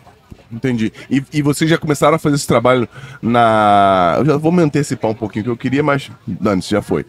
Entendi. 0.50 0.94
E, 1.10 1.22
e 1.34 1.42
vocês 1.42 1.70
já 1.70 1.78
começaram 1.78 2.16
a 2.16 2.20
fazer 2.20 2.36
esse 2.36 2.48
trabalho 2.48 2.88
na. 3.22 4.16
Eu 4.20 4.26
já 4.26 4.38
vou 4.38 4.52
me 4.52 4.64
antecipar 4.64 5.12
um 5.12 5.16
pouquinho 5.16 5.44
que 5.44 5.52
eu 5.52 5.58
queria, 5.58 5.84
mas. 5.84 6.10
Dani, 6.26 6.62
já 6.62 6.82
foi. 6.82 7.06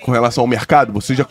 Com 0.00 0.12
relação 0.12 0.42
ao 0.42 0.48
mercado, 0.48 0.92
vocês 0.92 1.18
já, 1.18 1.26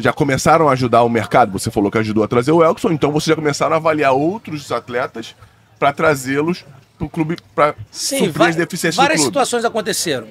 já 0.00 0.12
começaram 0.12 0.68
a 0.68 0.72
ajudar 0.72 1.02
o 1.02 1.08
mercado? 1.08 1.52
Você 1.52 1.70
falou 1.70 1.90
que 1.90 1.98
ajudou 1.98 2.24
a 2.24 2.28
trazer 2.28 2.52
o 2.52 2.62
Elkson, 2.62 2.90
então 2.90 3.12
vocês 3.12 3.28
já 3.28 3.36
começaram 3.36 3.74
a 3.74 3.76
avaliar 3.76 4.12
outros 4.12 4.70
atletas 4.72 5.34
para 5.78 5.92
trazê-los 5.92 6.64
para 6.98 7.06
o 7.06 7.08
clube 7.08 7.36
para 7.54 7.74
suprir 7.90 8.42
as 8.42 8.56
deficiências 8.56 8.96
Várias 8.96 9.22
situações 9.22 9.64
aconteceram. 9.64 10.28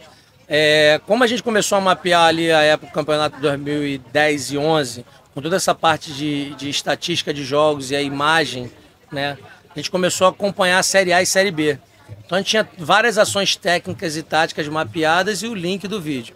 É, 0.47 0.99
como 1.05 1.24
a 1.24 1.28
gente 1.28 1.43
começou 1.43 1.78
a 1.78 1.82
mapear 1.82 2.28
ali 2.28 2.51
a 2.51 2.61
época 2.61 2.91
do 2.91 2.93
campeonato 2.93 3.36
de 3.36 3.41
2010 3.41 4.51
e 4.51 4.57
11, 4.57 5.05
com 5.34 5.41
toda 5.41 5.55
essa 5.55 5.76
parte 5.76 6.11
de, 6.11 6.55
de 6.55 6.70
estatística 6.70 7.34
de 7.34 7.43
jogos 7.43 7.91
e 7.91 7.95
a 7.95 8.01
imagem, 8.01 8.72
né? 9.11 9.38
A 9.70 9.80
gente 9.80 9.91
começou 9.91 10.28
a 10.28 10.32
acompanhar 10.32 10.80
a 10.80 10.84
Série 10.84 11.13
A 11.13 11.22
e 11.22 11.26
Série 11.26 11.51
B. 11.51 11.80
Então 12.26 12.36
a 12.38 12.41
gente 12.41 12.49
tinha 12.49 12.67
várias 12.78 13.17
ações 13.17 13.55
técnicas 13.55 14.17
e 14.17 14.24
táticas 14.24 14.67
mapeadas 14.67 15.41
e 15.43 15.47
o 15.47 15.53
link 15.53 15.88
do 15.88 16.01
vídeo. 16.01 16.36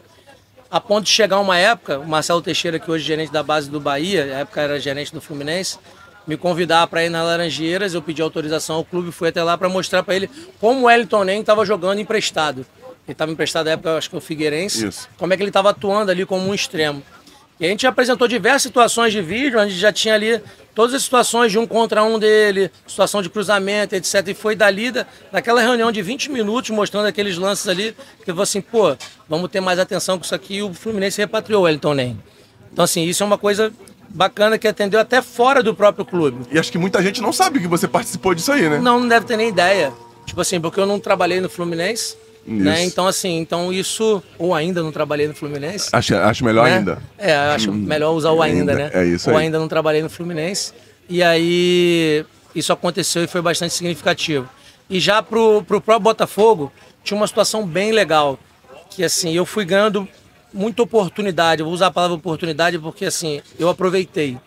A 0.74 0.82
ponto 0.82 1.04
de 1.04 1.12
chegar 1.12 1.40
uma 1.40 1.56
época, 1.56 2.00
o 2.00 2.08
Marcelo 2.08 2.42
Teixeira, 2.42 2.80
que 2.80 2.90
hoje 2.90 3.04
é 3.04 3.08
gerente 3.10 3.32
da 3.32 3.44
base 3.44 3.70
do 3.70 3.80
Bahia, 3.80 4.26
na 4.26 4.40
época 4.40 4.60
era 4.60 4.80
gerente 4.80 5.14
do 5.14 5.22
Fluminense, 5.22 5.78
me 6.26 6.36
convidar 6.36 6.88
para 6.88 7.06
ir 7.06 7.10
nas 7.10 7.24
Laranjeiras, 7.24 7.94
eu 7.94 8.02
pedi 8.02 8.24
autorização 8.24 8.78
ao 8.78 8.84
clube, 8.84 9.12
fui 9.12 9.30
até 9.30 9.44
lá 9.44 9.56
para 9.56 9.70
mostrar 9.70 10.02
para 10.02 10.16
ele 10.16 10.28
como 10.60 10.80
o 10.80 10.84
Wellington 10.86 11.26
Nem 11.26 11.42
estava 11.42 11.64
jogando 11.64 12.00
emprestado. 12.00 12.66
Ele 13.06 13.12
estava 13.12 13.32
emprestado 13.32 13.68
na 13.68 13.74
época, 13.74 13.96
acho 13.96 14.10
que 14.10 14.18
o 14.18 14.20
Figueirense. 14.20 14.88
Isso. 14.88 15.08
Como 15.16 15.32
é 15.32 15.38
que 15.38 15.44
ele 15.44 15.52
estava 15.52 15.70
atuando 15.70 16.10
ali 16.10 16.26
como 16.26 16.50
um 16.50 16.56
extremo. 16.56 17.04
E 17.64 17.66
a 17.66 17.70
gente 17.70 17.88
apresentou 17.88 18.28
diversas 18.28 18.64
situações 18.64 19.14
de 19.14 19.22
vídeo, 19.22 19.58
onde 19.58 19.74
já 19.74 19.90
tinha 19.90 20.16
ali 20.16 20.42
todas 20.76 20.94
as 20.94 21.02
situações 21.02 21.50
de 21.50 21.58
um 21.58 21.66
contra 21.66 22.04
um 22.04 22.20
dele, 22.20 22.70
situação 22.86 23.22
de 23.22 23.30
cruzamento, 23.30 23.96
etc. 23.96 24.16
E 24.28 24.34
foi 24.34 24.54
dali, 24.54 24.92
da, 24.92 25.06
daquela 25.32 25.62
reunião 25.62 25.90
de 25.90 26.02
20 26.02 26.30
minutos, 26.30 26.72
mostrando 26.72 27.06
aqueles 27.06 27.38
lances 27.38 27.70
ali, 27.70 27.96
que 28.26 28.30
eu 28.30 28.36
falei 28.36 28.44
assim, 28.44 28.60
pô, 28.60 28.98
vamos 29.30 29.50
ter 29.50 29.62
mais 29.62 29.80
atenção 29.80 30.18
com 30.18 30.26
isso 30.26 30.36
aqui. 30.36 30.56
E 30.56 30.62
o 30.62 30.74
Fluminense 30.74 31.22
repatriou 31.22 31.62
o 31.62 31.64
Wellington 31.64 31.94
Nem. 31.94 32.20
Então, 32.74 32.84
assim, 32.84 33.06
isso 33.06 33.24
é 33.24 33.26
uma 33.26 33.38
coisa 33.38 33.72
bacana 34.10 34.58
que 34.58 34.68
atendeu 34.68 35.00
até 35.00 35.22
fora 35.22 35.64
do 35.64 35.74
próprio 35.74 36.04
clube. 36.04 36.46
E 36.52 36.60
acho 36.60 36.70
que 36.70 36.78
muita 36.78 37.02
gente 37.02 37.22
não 37.22 37.32
sabe 37.32 37.62
que 37.62 37.68
você 37.68 37.88
participou 37.88 38.36
disso 38.36 38.52
aí, 38.52 38.68
né? 38.68 38.78
Não, 38.80 39.00
não 39.00 39.08
deve 39.08 39.26
ter 39.26 39.38
nem 39.38 39.48
ideia. 39.48 39.94
Tipo 40.26 40.42
assim, 40.42 40.60
porque 40.60 40.82
eu 40.82 40.86
não 40.86 41.00
trabalhei 41.00 41.40
no 41.40 41.50
Fluminense. 41.50 42.18
Né? 42.46 42.84
Então, 42.84 43.08
assim, 43.08 43.38
então 43.40 43.72
isso. 43.72 44.22
Ou 44.38 44.54
ainda 44.54 44.84
não 44.84 44.92
trabalhei 44.92 45.28
no 45.28 45.34
Fluminense. 45.34 45.90
Acho, 45.94 46.16
acho 46.16 46.44
melhor 46.44 46.66
né? 46.66 46.78
ainda. 46.78 47.02
É, 47.18 47.34
acho 47.34 47.72
melhor 47.72 48.12
usar 48.12 48.32
o 48.32 48.42
ainda, 48.42 48.74
Ainda, 48.74 48.76
né? 48.76 48.92
é 48.94 49.06
isso 49.06 49.30
Ou 49.30 49.38
aí. 49.38 49.46
ainda 49.46 49.58
não 49.58 49.68
trabalhei 49.68 50.02
no 50.02 50.10
Fluminense. 50.10 50.74
E 51.08 51.24
aí 51.24 52.26
isso 52.54 52.74
aconteceu 52.74 53.24
e 53.24 53.28
foi 53.28 53.42
bastante 53.42 53.74
significativo. 53.74 54.48
E 54.90 55.00
já 55.00 55.24
pro, 55.24 55.64
pro 55.64 55.80
próprio 55.80 56.04
Botafogo, 56.04 56.72
tinha 57.04 57.16
uma 57.18 57.28
situação 57.28 57.66
bem 57.66 57.92
legal. 57.92 58.38
Que 58.90 59.04
assim, 59.04 59.34
eu 59.34 59.46
fui 59.46 59.64
ganhando 59.64 60.08
muita 60.54 60.84
oportunidade. 60.84 61.62
Eu 61.62 61.66
vou 61.66 61.74
usar 61.74 61.88
a 61.88 61.92
palavra 61.92 62.16
oportunidade 62.18 62.78
porque 62.78 63.06
assim, 63.06 63.42
eu 63.58 63.70
aproveitei. 63.70 64.38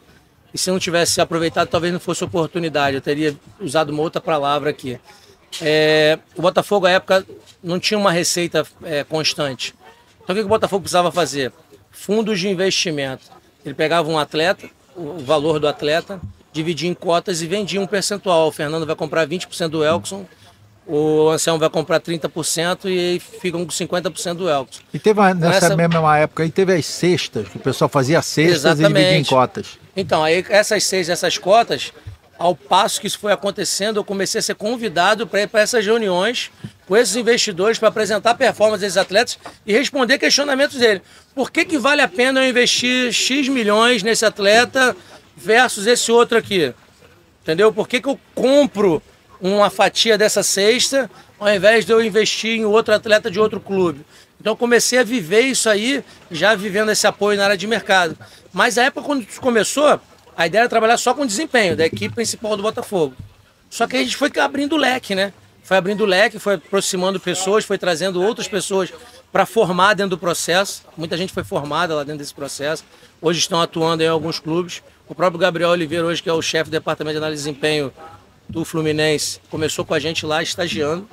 E 0.53 0.59
se 0.59 0.71
eu 0.71 0.73
não 0.75 0.79
tivesse 0.79 1.21
aproveitado, 1.21 1.69
talvez 1.69 1.93
não 1.93 2.01
fosse 2.01 2.23
oportunidade. 2.25 2.97
Eu 2.97 3.01
teria 3.01 3.35
usado 3.61 3.91
uma 3.91 4.03
outra 4.03 4.21
palavra 4.21 4.71
aqui. 4.71 4.99
É, 5.61 6.19
o 6.37 6.43
Botafogo, 6.43 6.87
à 6.87 6.91
época, 6.91 7.25
não 7.63 7.79
tinha 7.81 7.99
uma 7.99 8.13
receita 8.13 8.67
é, 8.83 9.05
constante. 9.05 9.75
Então, 10.23 10.35
o 10.35 10.37
que, 10.37 10.41
que 10.43 10.47
o 10.47 10.49
Botafogo 10.49 10.83
precisava 10.83 11.11
fazer? 11.13 11.53
Fundos 11.91 12.39
de 12.41 12.49
investimento. 12.49 13.25
Ele 13.65 13.75
pegava 13.75 14.09
um 14.09 14.19
atleta, 14.19 14.69
o 14.95 15.19
valor 15.19 15.59
do 15.59 15.67
atleta, 15.69 16.21
dividia 16.53 16.89
em 16.89 16.95
cotas 16.95 17.43
e 17.43 17.47
vendia 17.47 17.81
um 17.81 17.87
percentual. 17.87 18.49
O 18.49 18.53
Fernando 18.53 18.87
vai 18.87 18.95
comprar 18.97 19.27
20% 19.27 19.69
do 19.69 19.85
Elkson, 19.85 20.25
o 20.87 21.29
Anselmo 21.31 21.59
vai 21.59 21.69
comprar 21.69 22.01
30% 22.01 22.85
e 22.89 23.19
ficam 23.19 23.65
com 23.65 23.73
50% 23.73 24.35
do 24.35 24.49
Elkson. 24.49 24.81
E 24.95 24.99
teve 24.99 25.19
uma- 25.19 25.35
nessa 25.35 25.67
Essa- 25.67 25.77
mesma 25.77 26.17
época 26.19 26.43
aí, 26.45 26.51
teve 26.51 26.73
as 26.75 26.87
cestas, 26.87 27.49
que 27.49 27.57
o 27.57 27.61
pessoal 27.61 27.89
fazia 27.89 28.23
cestas 28.23 28.63
e 28.63 28.67
Exatamente. 28.83 28.95
dividia 28.95 29.19
em 29.19 29.25
cotas. 29.25 29.79
Então, 29.97 30.23
aí 30.23 30.45
essas 30.49 30.85
seis, 30.85 31.09
essas 31.09 31.39
cotas, 31.39 31.93
ao 32.39 32.55
passo 32.55 33.01
que 33.01 33.07
isso 33.07 33.19
foi 33.19 33.33
acontecendo, 33.33 33.97
eu 33.97 34.05
comecei 34.05 34.39
a 34.39 34.43
ser 34.43 34.55
convidado 34.55 35.27
para 35.27 35.43
ir 35.43 35.49
para 35.49 35.61
essas 35.61 35.85
reuniões 35.85 36.51
com 36.87 36.97
esses 36.97 37.17
investidores 37.17 37.79
para 37.79 37.89
apresentar 37.89 38.31
a 38.31 38.35
performance 38.35 38.81
desses 38.81 38.97
atletas 38.97 39.39
e 39.67 39.73
responder 39.73 40.19
questionamentos 40.19 40.79
dele. 40.79 41.03
Por 41.35 41.51
que, 41.51 41.65
que 41.65 41.79
vale 41.79 42.01
a 42.01 42.09
pena 42.09 42.45
eu 42.45 42.49
investir 42.49 43.13
X 43.13 43.49
milhões 43.49 44.03
nesse 44.03 44.25
atleta 44.25 44.97
versus 45.37 45.87
esse 45.87 46.13
outro 46.13 46.39
aqui? 46.39 46.73
Entendeu? 47.43 47.73
Por 47.73 47.89
que, 47.89 48.01
que 48.01 48.09
eu 48.09 48.19
compro 48.35 49.03
uma 49.41 49.69
fatia 49.69 50.17
dessa 50.17 50.43
cesta 50.43 51.11
ao 51.39 51.53
invés 51.53 51.85
de 51.85 51.93
eu 51.93 52.03
investir 52.03 52.59
em 52.59 52.65
outro 52.65 52.95
atleta 52.95 53.31
de 53.31 53.41
outro 53.41 53.61
clube? 53.61 54.05
Então 54.41 54.55
comecei 54.55 54.99
a 54.99 55.05
viver 55.05 55.41
isso 55.41 55.69
aí, 55.69 56.05
já 56.31 56.55
vivendo 56.55 56.91
esse 56.91 57.07
apoio 57.07 57.37
na 57.37 57.45
área 57.45 57.57
de 57.57 57.67
mercado. 57.67 58.17
Mas 58.53 58.79
a 58.79 58.85
época 58.85 59.07
quando 59.07 59.23
isso 59.23 59.41
começou, 59.41 60.01
a 60.37 60.47
ideia 60.47 60.63
era 60.63 60.69
trabalhar 60.69 60.99
só 60.99 61.15
com 61.15 61.25
desempenho 61.25 61.77
da 61.77 61.87
equipe 61.87 62.15
principal 62.15 62.57
do 62.57 62.63
Botafogo. 62.63 63.15
Só 63.71 63.87
que 63.87 63.97
a 63.97 64.03
gente 64.03 64.17
foi 64.17 64.31
abrindo 64.39 64.75
o 64.75 64.77
leque, 64.77 65.15
né? 65.15 65.33
Foi 65.65 65.77
abrindo 65.77 66.03
o 66.03 66.07
leque, 66.07 66.39
foi 66.39 66.55
aproximando 66.55 67.19
pessoas, 67.19 67.65
foi 67.65 67.79
trazendo 67.79 68.23
outras 68.23 68.47
pessoas 68.47 68.93
para 69.33 69.45
formar 69.45 69.95
dentro 69.95 70.11
do 70.11 70.19
processo. 70.19 70.85
Muita 70.97 71.17
gente 71.17 71.33
foi 71.33 71.43
formada 71.43 71.95
lá 71.95 72.05
dentro 72.05 72.19
desse 72.19 72.35
processo. 72.35 72.85
Hoje 73.21 73.41
estão 73.41 73.61
atuando 73.61 74.03
em 74.03 74.07
alguns 74.07 74.39
clubes. 74.39 74.83
O 75.09 75.15
próprio 75.15 75.39
Gabriel 75.39 75.71
Oliveira, 75.71 76.05
hoje 76.05 76.23
que 76.23 76.29
é 76.29 76.33
o 76.33 76.43
chefe 76.43 76.71
do 76.71 76.73
departamento 76.73 77.15
de 77.15 77.19
análise 77.19 77.43
de 77.43 77.51
desempenho 77.51 77.93
do 78.49 78.65
Fluminense, 78.65 79.41
começou 79.51 79.85
com 79.85 79.95
a 79.95 79.99
gente 79.99 80.25
lá 80.25 80.43
estagiando, 80.43 81.09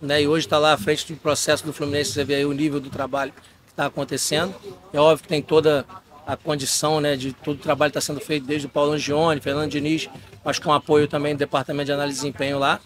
né? 0.00 0.22
E 0.22 0.28
hoje 0.28 0.46
está 0.46 0.58
lá 0.58 0.72
à 0.72 0.78
frente 0.78 1.12
do 1.12 1.18
processo 1.18 1.64
do 1.66 1.72
Fluminense. 1.72 2.12
Você 2.12 2.24
vê 2.24 2.36
aí 2.36 2.44
o 2.46 2.52
nível 2.52 2.80
do 2.80 2.88
trabalho 2.88 3.32
que 3.66 3.72
está 3.72 3.86
acontecendo. 3.86 4.54
É 4.92 5.00
óbvio 5.00 5.24
que 5.24 5.28
tem 5.28 5.42
toda 5.42 5.84
a 6.30 6.36
condição, 6.36 7.00
né, 7.00 7.16
de 7.16 7.32
todo 7.32 7.56
o 7.56 7.60
trabalho 7.60 7.90
que 7.90 7.98
está 7.98 8.12
sendo 8.12 8.24
feito 8.24 8.46
desde 8.46 8.66
o 8.66 8.70
Paulo 8.70 8.92
Angione, 8.92 9.40
Fernando 9.40 9.68
Diniz, 9.68 10.08
mas 10.44 10.60
com 10.60 10.72
apoio 10.72 11.08
também 11.08 11.34
do 11.34 11.38
departamento 11.38 11.86
de 11.86 11.92
análise 11.92 12.18
de 12.18 12.22
desempenho 12.22 12.56
lá. 12.56 12.78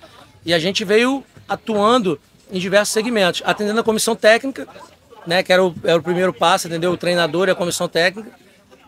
E 0.46 0.54
a 0.54 0.58
gente 0.58 0.82
veio 0.82 1.22
atuando 1.46 2.18
em 2.50 2.58
diversos 2.58 2.94
segmentos, 2.94 3.42
atendendo 3.44 3.80
a 3.80 3.84
comissão 3.84 4.16
técnica, 4.16 4.66
né, 5.26 5.42
que 5.42 5.52
era 5.52 5.62
o, 5.62 5.74
era 5.84 5.98
o 5.98 6.02
primeiro 6.02 6.32
passo, 6.32 6.68
entendeu? 6.68 6.90
O 6.92 6.96
treinador 6.96 7.48
e 7.48 7.50
a 7.50 7.54
comissão 7.54 7.86
técnica. 7.86 8.30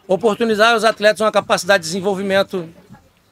Oportunizar 0.08 0.74
os 0.74 0.84
atletas 0.84 1.20
uma 1.20 1.32
capacidade 1.32 1.82
de 1.82 1.88
desenvolvimento 1.88 2.66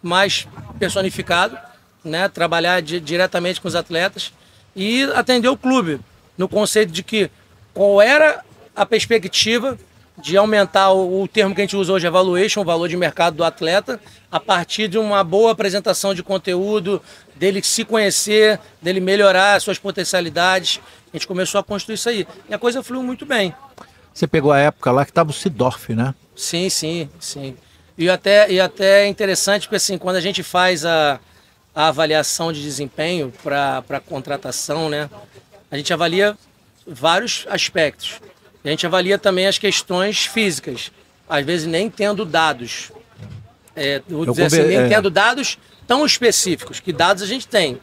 mais 0.03 0.47
personificado, 0.79 1.57
né? 2.05 2.29
trabalhar 2.29 2.83
di- 2.83 3.01
diretamente 3.01 3.61
com 3.61 3.69
os 3.69 3.75
atletas 3.75 4.33
e 4.77 5.05
atender 5.15 5.49
o 5.49 5.57
clube 5.57 6.01
no 6.37 6.49
conceito 6.49 6.93
de 6.93 7.03
que 7.03 7.31
qual 7.73 8.03
era 8.03 8.45
a 8.77 8.85
perspectiva 8.85 9.79
de 10.17 10.37
aumentar 10.37 10.91
o, 10.93 11.23
o 11.23 11.29
termo 11.29 11.55
que 11.55 11.61
a 11.61 11.65
gente 11.65 11.77
usa 11.77 11.93
hoje, 11.93 12.07
evaluation, 12.07 12.61
o 12.61 12.65
valor 12.65 12.89
de 12.89 12.97
mercado 12.97 13.37
do 13.37 13.45
atleta, 13.45 14.01
a 14.31 14.39
partir 14.39 14.89
de 14.89 14.99
uma 14.99 15.25
boa 15.25 15.53
apresentação 15.53 16.15
de 16.15 16.23
conteúdo, 16.23 17.03
dele 17.35 17.63
se 17.63 17.85
conhecer, 17.85 18.61
dele 18.81 19.01
melhorar 19.01 19.55
as 19.55 19.63
suas 19.63 19.79
potencialidades. 19.79 20.81
A 21.13 21.17
gente 21.17 21.27
começou 21.27 21.61
a 21.61 21.65
construir 21.65 21.95
isso 21.95 22.09
aí. 22.09 22.27
E 22.49 22.55
a 22.55 22.59
coisa 22.59 22.83
fluiu 22.83 23.03
muito 23.03 23.27
bem. 23.27 23.55
Você 24.13 24.27
pegou 24.27 24.53
a 24.53 24.59
época 24.59 24.93
lá 24.93 25.05
que 25.05 25.13
tava 25.13 25.31
o 25.31 25.33
Sidorf, 25.33 25.93
né? 25.93 26.15
Sim, 26.37 26.69
sim, 26.69 27.09
sim. 27.19 27.57
E 27.99 28.09
até, 28.09 28.51
e 28.51 28.61
até 28.61 29.05
é 29.05 29.07
interessante, 29.09 29.63
porque 29.63 29.77
assim, 29.77 29.99
quando 29.99 30.17
a 30.17 30.21
gente 30.21 30.43
faz 30.43 30.85
a, 30.85 31.19
a 31.75 31.89
avaliação 31.89 32.53
de 32.53 32.63
desempenho 32.63 33.33
para 33.43 33.85
a 33.89 34.01
contratação, 34.01 34.89
né, 34.89 35.09
a 35.71 35.77
gente 35.77 35.93
avalia 35.93 36.37
vários 36.87 37.47
aspectos. 37.49 38.21
A 38.65 38.69
gente 38.69 38.87
avalia 38.87 39.19
também 39.19 39.47
as 39.47 39.59
questões 39.59 40.25
físicas, 40.25 40.91
às 41.29 41.45
vezes 41.45 41.67
nem 41.67 41.91
tendo 41.91 42.25
dados. 42.25 42.91
É, 43.77 44.01
vou 44.09 44.25
dizer 44.25 44.45
assim, 44.45 44.63
nem 44.63 44.79
é. 44.79 44.89
tendo 44.89 45.11
dados 45.11 45.59
tão 45.87 46.07
específicos, 46.07 46.81
que 46.81 46.93
dados 46.93 47.23
a 47.23 47.27
gente 47.27 47.47
tem. 47.47 47.79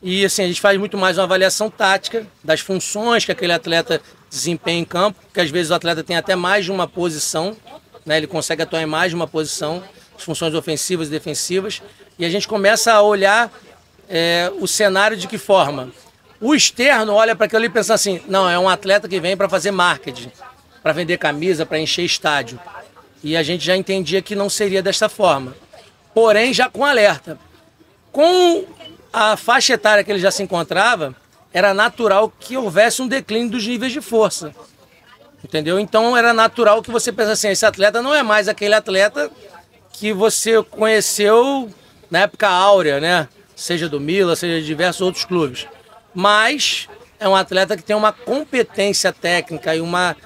E 0.00 0.24
assim, 0.24 0.42
a 0.42 0.46
gente 0.46 0.60
faz 0.60 0.78
muito 0.78 0.96
mais 0.96 1.18
uma 1.18 1.24
avaliação 1.24 1.70
tática 1.70 2.26
das 2.44 2.60
funções 2.60 3.24
que 3.24 3.32
aquele 3.32 3.52
atleta 3.52 4.00
desempenha 4.30 4.80
em 4.80 4.84
campo, 4.84 5.18
porque 5.22 5.40
às 5.40 5.50
vezes 5.50 5.70
o 5.70 5.74
atleta 5.74 6.04
tem 6.04 6.16
até 6.16 6.36
mais 6.36 6.64
de 6.64 6.70
uma 6.70 6.86
posição, 6.86 7.56
né? 8.04 8.18
ele 8.18 8.26
consegue 8.26 8.62
atuar 8.62 8.82
em 8.82 8.86
mais 8.86 9.10
de 9.10 9.16
uma 9.16 9.26
posição, 9.26 9.82
as 10.16 10.22
funções 10.22 10.54
ofensivas 10.54 11.08
e 11.08 11.10
defensivas, 11.10 11.82
e 12.18 12.24
a 12.24 12.28
gente 12.28 12.46
começa 12.46 12.92
a 12.92 13.02
olhar 13.02 13.50
é, 14.08 14.52
o 14.60 14.66
cenário 14.68 15.16
de 15.16 15.26
que 15.26 15.38
forma? 15.38 15.90
O 16.40 16.54
externo 16.54 17.14
olha 17.14 17.34
para 17.34 17.46
aquilo 17.46 17.60
ali 17.60 17.66
e 17.66 17.70
pensa 17.70 17.94
assim: 17.94 18.20
não, 18.28 18.48
é 18.48 18.58
um 18.58 18.68
atleta 18.68 19.08
que 19.08 19.20
vem 19.20 19.36
para 19.36 19.48
fazer 19.48 19.70
marketing, 19.70 20.30
para 20.82 20.92
vender 20.92 21.18
camisa, 21.18 21.64
para 21.64 21.78
encher 21.78 22.04
estádio. 22.04 22.58
E 23.22 23.36
a 23.36 23.42
gente 23.42 23.64
já 23.64 23.76
entendia 23.76 24.20
que 24.20 24.34
não 24.34 24.50
seria 24.50 24.82
desta 24.82 25.08
forma. 25.08 25.54
Porém, 26.12 26.52
já 26.52 26.68
com 26.68 26.84
alerta. 26.84 27.38
Com 28.12 28.64
a 29.12 29.36
faixa 29.36 29.74
etária 29.74 30.04
que 30.04 30.10
ele 30.12 30.18
já 30.18 30.30
se 30.30 30.42
encontrava, 30.42 31.14
era 31.52 31.72
natural 31.72 32.32
que 32.38 32.56
houvesse 32.56 33.00
um 33.00 33.08
declínio 33.08 33.50
dos 33.50 33.66
níveis 33.66 33.92
de 33.92 34.00
força. 34.00 34.54
Entendeu? 35.42 35.78
Então 35.78 36.16
era 36.16 36.32
natural 36.32 36.82
que 36.82 36.90
você 36.90 37.12
pensasse 37.12 37.46
assim: 37.46 37.52
esse 37.52 37.66
atleta 37.66 38.02
não 38.02 38.14
é 38.14 38.22
mais 38.22 38.48
aquele 38.48 38.74
atleta 38.74 39.30
que 39.92 40.12
você 40.12 40.62
conheceu 40.62 41.70
na 42.10 42.20
época 42.20 42.48
áurea, 42.48 43.00
né? 43.00 43.28
Seja 43.54 43.88
do 43.88 44.00
Mila, 44.00 44.34
seja 44.34 44.60
de 44.60 44.66
diversos 44.66 45.00
outros 45.00 45.24
clubes. 45.24 45.66
Mas 46.14 46.88
é 47.18 47.28
um 47.28 47.34
atleta 47.34 47.76
que 47.76 47.82
tem 47.82 47.96
uma 47.96 48.12
competência 48.12 49.12
técnica 49.12 49.74
e 49.74 49.80
uma, 49.80 50.16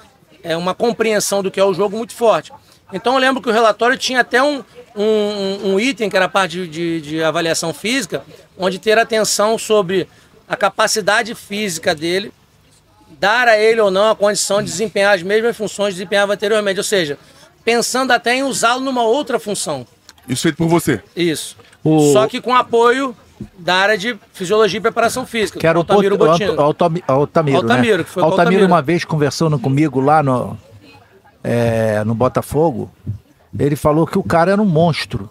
é, 0.43 0.55
uma 0.55 0.75
compreensão 0.75 1.41
do 1.41 1.49
que 1.49 1.59
é 1.59 1.63
o 1.63 1.73
jogo 1.73 1.97
muito 1.97 2.13
forte. 2.13 2.51
Então 2.91 3.13
eu 3.13 3.19
lembro 3.19 3.41
que 3.41 3.49
o 3.49 3.51
relatório 3.51 3.97
tinha 3.97 4.21
até 4.21 4.41
um, 4.41 4.63
um, 4.95 5.73
um 5.73 5.79
item 5.79 6.09
que 6.09 6.17
era 6.17 6.27
parte 6.27 6.53
de, 6.53 6.67
de, 6.67 7.01
de 7.01 7.23
avaliação 7.23 7.73
física, 7.73 8.23
onde 8.57 8.79
ter 8.79 8.97
atenção 8.97 9.57
sobre 9.57 10.07
a 10.47 10.55
capacidade 10.55 11.35
física 11.35 11.93
dele, 11.93 12.33
dar 13.19 13.47
a 13.47 13.57
ele 13.57 13.79
ou 13.79 13.91
não 13.91 14.11
a 14.11 14.15
condição 14.15 14.61
de 14.61 14.69
desempenhar 14.69 15.15
as 15.15 15.21
mesmas 15.21 15.55
funções 15.55 15.89
que 15.89 15.99
desempenhava 15.99 16.33
anteriormente. 16.33 16.79
Ou 16.79 16.83
seja, 16.83 17.17
pensando 17.63 18.11
até 18.11 18.35
em 18.35 18.43
usá-lo 18.43 18.81
numa 18.81 19.03
outra 19.03 19.39
função. 19.39 19.85
Isso 20.27 20.43
feito 20.43 20.57
por 20.57 20.67
você. 20.67 21.01
Isso. 21.15 21.55
O... 21.83 22.11
Só 22.11 22.27
que 22.27 22.41
com 22.41 22.55
apoio 22.55 23.15
da 23.57 23.75
área 23.75 23.97
de 23.97 24.17
fisiologia 24.33 24.77
e 24.77 24.81
preparação 24.81 25.25
física. 25.25 25.59
Que 25.59 25.67
era 25.67 25.77
o 25.77 25.81
Altamiro 25.81 26.17
Botino. 26.17 26.59
Altamiro, 26.59 27.05
Altamiro, 27.07 27.57
Altamiro, 27.57 27.97
né? 27.97 28.03
que 28.03 28.09
foi 28.09 28.23
Altamiro, 28.23 28.41
Altamiro 28.41 28.65
uma 28.67 28.81
vez 28.81 29.05
conversando 29.05 29.57
comigo 29.57 29.99
lá 29.99 30.21
no, 30.21 30.57
é, 31.43 32.03
no 32.03 32.13
Botafogo, 32.13 32.91
ele 33.57 33.75
falou 33.75 34.05
que 34.05 34.17
o 34.17 34.23
cara 34.23 34.51
era 34.51 34.61
um 34.61 34.65
monstro. 34.65 35.29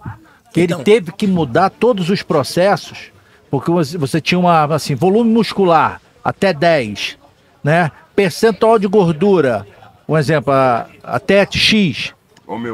Que 0.53 0.63
então. 0.63 0.79
ele 0.79 0.85
teve 0.85 1.13
que 1.13 1.27
mudar 1.27 1.71
todos 1.71 2.09
os 2.11 2.23
processos, 2.23 3.13
porque 3.51 3.71
você 3.71 4.21
tinha 4.21 4.39
uma, 4.39 4.65
assim, 4.65 4.95
volume 4.95 5.31
muscular 5.31 6.01
até 6.25 6.53
10, 6.53 7.19
né? 7.63 7.93
Percentual 8.17 8.79
de 8.79 8.87
gordura, 8.87 9.67
um 10.09 10.17
exemplo, 10.17 10.53
até 11.03 11.47
X. 11.51 12.15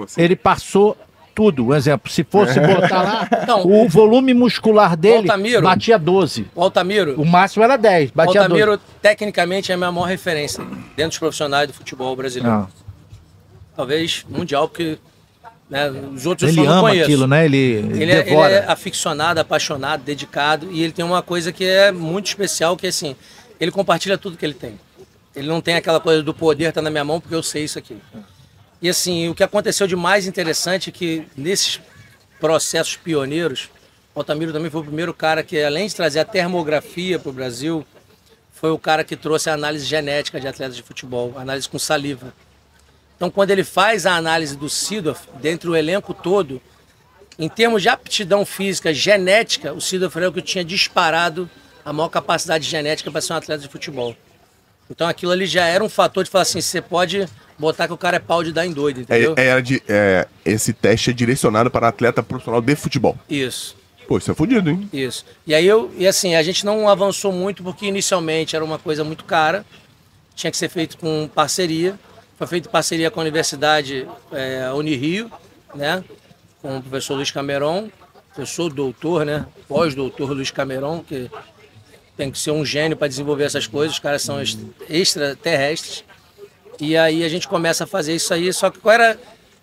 Assim. 0.05 0.23
Ele 0.23 0.37
passou 0.37 0.97
tudo. 1.35 1.67
Um 1.69 1.75
exemplo, 1.75 2.11
se 2.11 2.23
fosse 2.25 2.61
botar 2.61 3.03
lá, 3.03 3.29
então, 3.43 3.67
o 3.67 3.89
volume 3.89 4.33
muscular 4.33 4.97
dele 4.97 5.31
Altamiro, 5.31 5.63
batia 5.63 5.99
12. 5.99 6.47
O 6.55 6.63
Altamiro. 6.63 7.21
O 7.21 7.25
máximo 7.25 7.65
era 7.65 7.77
10, 7.77 8.11
batia 8.13 8.41
o 8.41 8.45
Altamiro, 8.45 8.71
12. 8.73 8.83
tecnicamente, 9.03 9.73
é 9.73 9.75
a 9.75 9.79
minha 9.79 9.91
maior 9.91 10.07
referência 10.07 10.65
dentro 10.97 11.11
dos 11.11 11.19
profissionais 11.19 11.67
do 11.67 11.75
futebol 11.75 12.15
brasileiro. 12.15 12.57
Não. 12.57 12.69
Talvez 13.77 14.25
mundial, 14.29 14.69
porque 14.69 14.99
né, 15.69 15.91
os 15.91 16.27
outros 16.27 16.49
ele 16.49 16.61
eu 16.61 16.71
ama 16.71 16.93
aquilo, 16.93 17.27
né? 17.27 17.45
Ele, 17.45 17.57
ele, 17.57 18.13
é, 18.13 18.21
ele 18.21 18.37
é 18.37 18.65
aficionado, 18.69 19.41
apaixonado, 19.41 20.03
dedicado 20.03 20.71
e 20.71 20.83
ele 20.83 20.93
tem 20.93 21.05
uma 21.05 21.23
coisa 21.23 21.51
que 21.53 21.65
é 21.65 21.91
muito 21.91 22.27
especial, 22.27 22.77
que 22.77 22.87
é 22.87 22.91
assim, 22.91 23.17
ele 23.59 23.71
compartilha 23.71 24.17
tudo 24.19 24.37
que 24.37 24.45
ele 24.45 24.55
tem. 24.55 24.79
Ele 25.35 25.49
não 25.49 25.61
tem 25.61 25.75
aquela 25.75 25.99
coisa 25.99 26.23
do 26.23 26.33
poder 26.33 26.69
estar 26.69 26.81
tá 26.81 26.83
na 26.83 26.91
minha 26.91 27.05
mão 27.05 27.21
porque 27.21 27.35
eu 27.35 27.43
sei 27.43 27.65
isso 27.65 27.79
aqui. 27.79 27.97
E 28.85 28.89
assim, 28.91 29.31
o 29.31 29.35
que 29.35 29.43
aconteceu 29.43 29.87
de 29.87 29.97
mais 29.97 30.27
interessante 30.27 30.91
é 30.91 30.93
que 30.93 31.27
nesses 31.35 31.81
processos 32.39 32.99
pioneiros, 32.99 33.71
Altamiro 34.15 34.53
também 34.53 34.71
foi 34.71 34.83
o 34.83 34.85
primeiro 34.85 35.15
cara 35.15 35.43
que, 35.43 35.59
além 35.63 35.89
de 35.89 35.95
trazer 35.95 36.21
a 36.21 36.25
termografia 36.27 37.19
para 37.19 37.31
o 37.31 37.33
Brasil, 37.33 37.83
foi 38.53 38.71
o 38.71 38.79
cara 38.79 39.03
que 39.03 39.17
trouxe 39.17 39.49
a 39.49 39.55
análise 39.55 39.87
genética 39.87 40.39
de 40.39 40.47
atletas 40.47 40.77
de 40.77 40.83
futebol, 40.83 41.33
análise 41.35 41.67
com 41.67 41.79
saliva. 41.79 42.35
Então, 43.17 43.31
quando 43.31 43.53
ele 43.53 43.65
faz 43.65 44.05
a 44.05 44.17
análise 44.17 44.55
do 44.55 44.69
Sidoff, 44.69 45.31
dentro 45.41 45.71
do 45.71 45.77
elenco 45.77 46.13
todo, 46.13 46.61
em 47.39 47.49
termos 47.49 47.81
de 47.81 47.89
aptidão 47.89 48.45
física, 48.45 48.93
genética, 48.93 49.73
o 49.73 49.81
Sidoff 49.81 50.15
era 50.19 50.29
o 50.29 50.33
que 50.33 50.43
tinha 50.43 50.63
disparado 50.63 51.49
a 51.83 51.91
maior 51.91 52.11
capacidade 52.11 52.69
genética 52.69 53.11
para 53.11 53.23
ser 53.23 53.33
um 53.33 53.37
atleta 53.37 53.63
de 53.63 53.69
futebol. 53.71 54.15
Então 54.91 55.09
aquilo 55.09 55.33
ali 55.33 55.47
já 55.47 55.65
era 55.65 55.83
um 55.83 55.89
fator 55.89 56.23
de 56.23 56.29
falar 56.29 56.43
assim, 56.43 56.61
você 56.61 56.83
pode 56.83 57.27
botar 57.59 57.87
que 57.87 57.93
o 57.93 57.99
cara 57.99 58.17
é 58.17 58.21
pau 58.21 58.43
de 58.43 58.53
dar 58.53 58.67
em 58.67 58.73
doido, 58.73 59.01
entendeu? 59.01 59.35
É, 59.37 59.49
é, 59.49 59.61
de, 59.61 59.83
é, 59.89 60.27
esse 60.45 60.73
teste 60.73 61.11
é 61.11 61.13
direcionado 61.13 61.71
para 61.71 61.89
atleta 61.89 62.23
profissional 62.23 62.61
de 62.61 62.75
futebol. 62.77 63.17
Isso. 63.29 63.77
Pô, 64.07 64.19
isso 64.19 64.31
é 64.31 64.35
fodido, 64.35 64.69
hein? 64.69 64.89
Isso. 64.93 65.25
E 65.47 65.55
aí 65.55 65.67
eu, 65.67 65.93
e 65.97 66.07
assim, 66.07 66.35
a 66.35 66.43
gente 66.43 66.65
não 66.65 66.89
avançou 66.89 67.33
muito 67.33 67.63
porque 67.63 67.87
inicialmente 67.87 68.55
era 68.55 68.65
uma 68.65 68.79
coisa 68.79 69.03
muito 69.03 69.25
cara, 69.25 69.65
tinha 70.35 70.51
que 70.51 70.57
ser 70.57 70.69
feito 70.69 70.99
com 70.99 71.29
parceria. 71.35 71.99
Foi 72.37 72.47
feito 72.47 72.69
parceria 72.69 73.11
com 73.11 73.21
a 73.21 73.23
Universidade 73.23 74.07
é, 74.33 74.71
Unirio, 74.73 75.31
né? 75.75 76.05
Com 76.61 76.79
o 76.79 76.83
professor 76.83 77.15
Luiz 77.15 77.31
Cameron, 77.31 77.89
professor 78.35 78.73
doutor, 78.73 79.25
né? 79.25 79.47
Pós-doutor 79.69 80.33
Luiz 80.33 80.51
Cameron, 80.51 81.03
que 81.03 81.31
tem 82.17 82.31
que 82.31 82.39
ser 82.39 82.51
um 82.51 82.65
gênio 82.65 82.97
para 82.97 83.09
desenvolver 83.09 83.45
essas 83.45 83.67
coisas, 83.67 83.95
os 83.95 84.01
caras 84.01 84.23
são 84.23 84.37
extraterrestres. 84.89 86.05
E 86.81 86.97
aí 86.97 87.25
a 87.25 87.29
gente 87.29 87.47
começa 87.47 87.85
a 87.85 87.87
fazer 87.87 88.15
isso 88.15 88.33
aí, 88.35 88.53
só 88.53 88.71
que 88.71 88.79
qual 88.79 88.95
era 88.95 89.19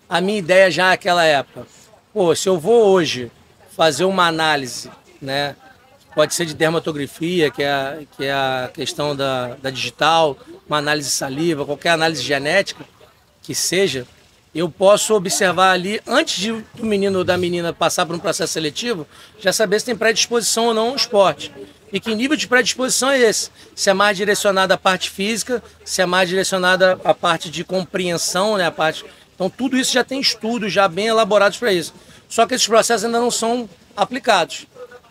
a 0.08 0.20
minha 0.20 0.38
ideia 0.38 0.70
já 0.70 0.88
naquela 0.88 1.24
época? 1.24 1.66
Pô, 2.12 2.34
se 2.34 2.48
eu 2.48 2.58
vou 2.58 2.88
hoje 2.88 3.30
fazer 3.76 4.04
uma 4.04 4.26
análise, 4.26 4.90
né? 5.20 5.56
Pode 6.14 6.34
ser 6.34 6.44
de 6.44 6.54
dermatografia, 6.54 7.50
que 7.50 7.62
é 7.62 7.70
a, 7.70 7.98
que 8.16 8.24
é 8.24 8.32
a 8.32 8.70
questão 8.72 9.16
da, 9.16 9.54
da 9.62 9.70
digital, 9.70 10.36
uma 10.68 10.76
análise 10.76 11.08
saliva, 11.08 11.64
qualquer 11.64 11.90
análise 11.90 12.22
genética 12.22 12.84
que 13.42 13.54
seja, 13.54 14.06
eu 14.54 14.70
posso 14.70 15.14
observar 15.14 15.72
ali, 15.72 16.00
antes 16.06 16.38
de, 16.38 16.52
do 16.74 16.84
menino 16.84 17.18
ou 17.18 17.24
da 17.24 17.38
menina 17.38 17.72
passar 17.72 18.04
por 18.04 18.14
um 18.14 18.18
processo 18.18 18.52
seletivo, 18.52 19.06
já 19.40 19.52
saber 19.52 19.80
se 19.80 19.86
tem 19.86 19.96
predisposição 19.96 20.66
ou 20.66 20.74
não 20.74 20.90
ao 20.90 20.96
esporte. 20.96 21.50
E 21.92 22.00
que 22.00 22.14
nível 22.14 22.36
de 22.36 22.48
predisposição 22.48 23.10
é 23.10 23.20
esse? 23.20 23.50
Se 23.74 23.90
é 23.90 23.92
mais 23.92 24.16
direcionado 24.16 24.72
à 24.72 24.78
parte 24.78 25.10
física, 25.10 25.62
se 25.84 26.00
é 26.00 26.06
mais 26.06 26.28
direcionado 26.28 26.84
à 27.04 27.12
parte 27.12 27.50
de 27.50 27.62
compreensão, 27.62 28.56
né? 28.56 28.66
A 28.66 28.70
parte... 28.70 29.04
Então 29.34 29.50
tudo 29.50 29.76
isso 29.76 29.92
já 29.92 30.02
tem 30.02 30.18
estudos 30.18 30.72
já 30.72 30.88
bem 30.88 31.08
elaborados 31.08 31.58
para 31.58 31.72
isso. 31.72 31.92
Só 32.28 32.46
que 32.46 32.54
esses 32.54 32.66
processos 32.66 33.04
ainda 33.04 33.20
não 33.20 33.30
são 33.30 33.68
aplicados. 33.94 34.66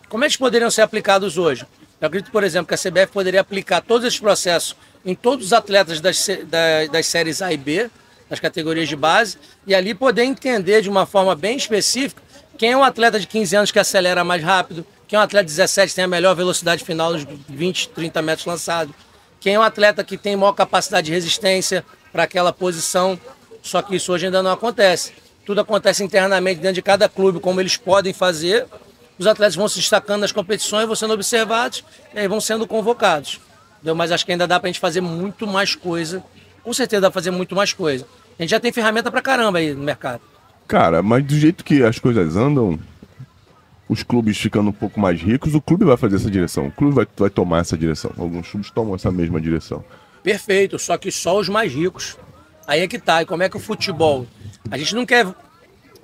Como 0.08 0.28
que 0.28 0.36
poderiam 0.36 0.70
ser 0.70 0.82
aplicados 0.82 1.38
hoje? 1.38 1.64
Eu 2.00 2.08
acredito, 2.08 2.32
por 2.32 2.42
exemplo, 2.42 2.66
que 2.66 2.74
a 2.74 2.78
CBF 2.78 3.12
poderia 3.12 3.40
aplicar 3.40 3.80
todos 3.80 4.04
esses 4.06 4.18
processos 4.18 4.74
em 5.04 5.14
todos 5.14 5.46
os 5.46 5.52
atletas 5.52 6.00
das, 6.00 6.26
das, 6.46 6.88
das 6.90 7.06
séries 7.06 7.40
A 7.40 7.52
e 7.52 7.56
B, 7.56 7.88
das 8.28 8.40
categorias 8.40 8.88
de 8.88 8.96
base, 8.96 9.38
e 9.66 9.74
ali 9.74 9.94
poder 9.94 10.24
entender 10.24 10.82
de 10.82 10.88
uma 10.88 11.06
forma 11.06 11.34
bem 11.36 11.56
específica 11.56 12.20
quem 12.58 12.72
é 12.72 12.76
um 12.76 12.84
atleta 12.84 13.18
de 13.18 13.26
15 13.26 13.56
anos 13.56 13.70
que 13.70 13.78
acelera 13.78 14.22
mais 14.22 14.42
rápido, 14.42 14.86
quem 15.12 15.18
é 15.18 15.20
um 15.20 15.24
atleta 15.24 15.44
de 15.44 15.52
17 15.52 15.94
tem 15.94 16.04
a 16.04 16.08
melhor 16.08 16.34
velocidade 16.34 16.82
final 16.82 17.12
nos 17.12 17.26
20, 17.46 17.90
30 17.90 18.22
metros 18.22 18.46
lançado. 18.46 18.94
Quem 19.38 19.52
é 19.52 19.58
um 19.58 19.62
atleta 19.62 20.02
que 20.02 20.16
tem 20.16 20.34
maior 20.34 20.54
capacidade 20.54 21.08
de 21.08 21.12
resistência 21.12 21.84
para 22.10 22.22
aquela 22.22 22.50
posição. 22.50 23.20
Só 23.60 23.82
que 23.82 23.94
isso 23.94 24.10
hoje 24.10 24.24
ainda 24.24 24.42
não 24.42 24.50
acontece. 24.50 25.12
Tudo 25.44 25.60
acontece 25.60 26.02
internamente 26.02 26.62
dentro 26.62 26.76
de 26.76 26.80
cada 26.80 27.10
clube, 27.10 27.40
como 27.40 27.60
eles 27.60 27.76
podem 27.76 28.14
fazer. 28.14 28.66
Os 29.18 29.26
atletas 29.26 29.54
vão 29.54 29.68
se 29.68 29.76
destacando 29.76 30.22
nas 30.22 30.32
competições, 30.32 30.86
vão 30.86 30.96
sendo 30.96 31.12
observados 31.12 31.84
e 32.14 32.18
aí 32.18 32.26
vão 32.26 32.40
sendo 32.40 32.66
convocados. 32.66 33.38
Entendeu? 33.74 33.94
Mas 33.94 34.12
acho 34.12 34.24
que 34.24 34.32
ainda 34.32 34.46
dá 34.46 34.58
para 34.58 34.68
a 34.68 34.72
gente 34.72 34.80
fazer 34.80 35.02
muito 35.02 35.46
mais 35.46 35.74
coisa. 35.74 36.24
Com 36.64 36.72
certeza 36.72 37.02
dá 37.02 37.10
para 37.10 37.20
fazer 37.20 37.32
muito 37.32 37.54
mais 37.54 37.74
coisa. 37.74 38.06
A 38.38 38.42
gente 38.42 38.50
já 38.50 38.58
tem 38.58 38.72
ferramenta 38.72 39.10
para 39.10 39.20
caramba 39.20 39.58
aí 39.58 39.74
no 39.74 39.84
mercado. 39.84 40.22
Cara, 40.66 41.02
mas 41.02 41.22
do 41.22 41.38
jeito 41.38 41.62
que 41.62 41.82
as 41.82 41.98
coisas 41.98 42.34
andam, 42.34 42.80
os 43.88 44.02
clubes 44.02 44.38
ficando 44.38 44.70
um 44.70 44.72
pouco 44.72 44.98
mais 45.00 45.20
ricos, 45.20 45.54
o 45.54 45.60
clube 45.60 45.84
vai 45.84 45.96
fazer 45.96 46.16
essa 46.16 46.30
direção. 46.30 46.66
O 46.68 46.72
clube 46.72 46.94
vai, 46.94 47.06
vai 47.16 47.30
tomar 47.30 47.60
essa 47.60 47.76
direção. 47.76 48.12
Alguns 48.16 48.48
clubes 48.48 48.70
tomam 48.70 48.94
essa 48.94 49.10
mesma 49.10 49.40
direção. 49.40 49.84
Perfeito, 50.22 50.78
só 50.78 50.96
que 50.96 51.10
só 51.10 51.38
os 51.38 51.48
mais 51.48 51.72
ricos. 51.72 52.16
Aí 52.66 52.80
é 52.80 52.88
que 52.88 52.98
tá. 52.98 53.22
E 53.22 53.26
como 53.26 53.42
é 53.42 53.48
que 53.48 53.56
o 53.56 53.60
futebol? 53.60 54.26
A 54.70 54.78
gente 54.78 54.94
não 54.94 55.04
quer. 55.04 55.26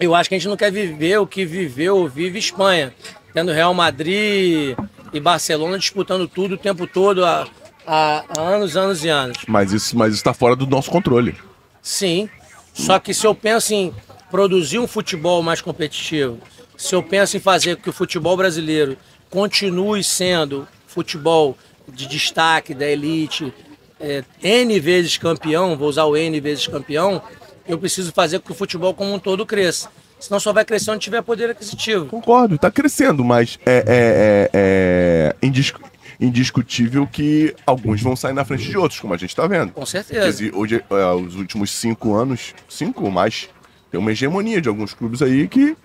Eu 0.00 0.14
acho 0.14 0.28
que 0.28 0.34
a 0.34 0.38
gente 0.38 0.48
não 0.48 0.56
quer 0.56 0.70
viver 0.70 1.18
o 1.18 1.26
que 1.26 1.44
viveu 1.44 1.96
ou 1.96 2.08
vive 2.08 2.38
Espanha. 2.38 2.92
Tendo 3.32 3.52
Real 3.52 3.72
Madrid 3.72 4.76
e 5.12 5.20
Barcelona 5.20 5.78
disputando 5.78 6.26
tudo 6.26 6.54
o 6.54 6.58
tempo 6.58 6.86
todo 6.86 7.24
há, 7.24 7.46
há 7.86 8.24
anos, 8.36 8.76
anos 8.76 9.04
e 9.04 9.08
anos. 9.08 9.38
Mas 9.46 9.72
isso 9.72 9.96
mas 9.96 10.14
está 10.14 10.34
fora 10.34 10.56
do 10.56 10.66
nosso 10.66 10.90
controle. 10.90 11.34
Sim. 11.80 12.28
Só 12.74 12.98
que 12.98 13.14
se 13.14 13.26
eu 13.26 13.34
penso 13.34 13.74
em 13.74 13.94
produzir 14.30 14.78
um 14.78 14.86
futebol 14.86 15.42
mais 15.42 15.60
competitivo, 15.60 16.38
se 16.78 16.94
eu 16.94 17.02
penso 17.02 17.36
em 17.36 17.40
fazer 17.40 17.76
com 17.76 17.82
que 17.82 17.90
o 17.90 17.92
futebol 17.92 18.36
brasileiro 18.36 18.96
continue 19.28 20.02
sendo 20.04 20.66
futebol 20.86 21.58
de 21.92 22.06
destaque 22.06 22.72
da 22.72 22.86
elite, 22.86 23.52
é, 24.00 24.22
N 24.40 24.78
vezes 24.78 25.18
campeão, 25.18 25.76
vou 25.76 25.88
usar 25.88 26.04
o 26.04 26.16
N 26.16 26.40
vezes 26.40 26.68
campeão, 26.68 27.20
eu 27.66 27.76
preciso 27.78 28.12
fazer 28.12 28.38
com 28.38 28.46
que 28.46 28.52
o 28.52 28.54
futebol 28.54 28.94
como 28.94 29.12
um 29.12 29.18
todo 29.18 29.44
cresça. 29.44 29.90
Senão 30.20 30.38
só 30.38 30.52
vai 30.52 30.64
crescer 30.64 30.92
onde 30.92 31.00
tiver 31.00 31.20
poder 31.22 31.50
aquisitivo. 31.50 32.06
Concordo, 32.06 32.54
está 32.54 32.70
crescendo, 32.70 33.24
mas 33.24 33.58
é, 33.66 33.84
é, 33.86 34.50
é, 34.52 35.36
é 35.40 36.24
indiscutível 36.24 37.06
que 37.06 37.54
alguns 37.66 38.00
vão 38.00 38.14
sair 38.14 38.32
na 38.32 38.44
frente 38.44 38.68
de 38.68 38.76
outros, 38.76 39.00
como 39.00 39.14
a 39.14 39.16
gente 39.16 39.30
está 39.30 39.46
vendo. 39.46 39.72
Com 39.72 39.86
certeza. 39.86 40.26
Porque 40.26 40.56
hoje, 40.56 40.84
é, 40.90 41.12
os 41.12 41.34
últimos 41.34 41.70
cinco 41.70 42.14
anos, 42.14 42.54
cinco 42.68 43.04
ou 43.04 43.10
mais, 43.10 43.48
tem 43.90 43.98
uma 43.98 44.12
hegemonia 44.12 44.60
de 44.60 44.68
alguns 44.68 44.94
clubes 44.94 45.22
aí 45.22 45.46
que 45.48 45.76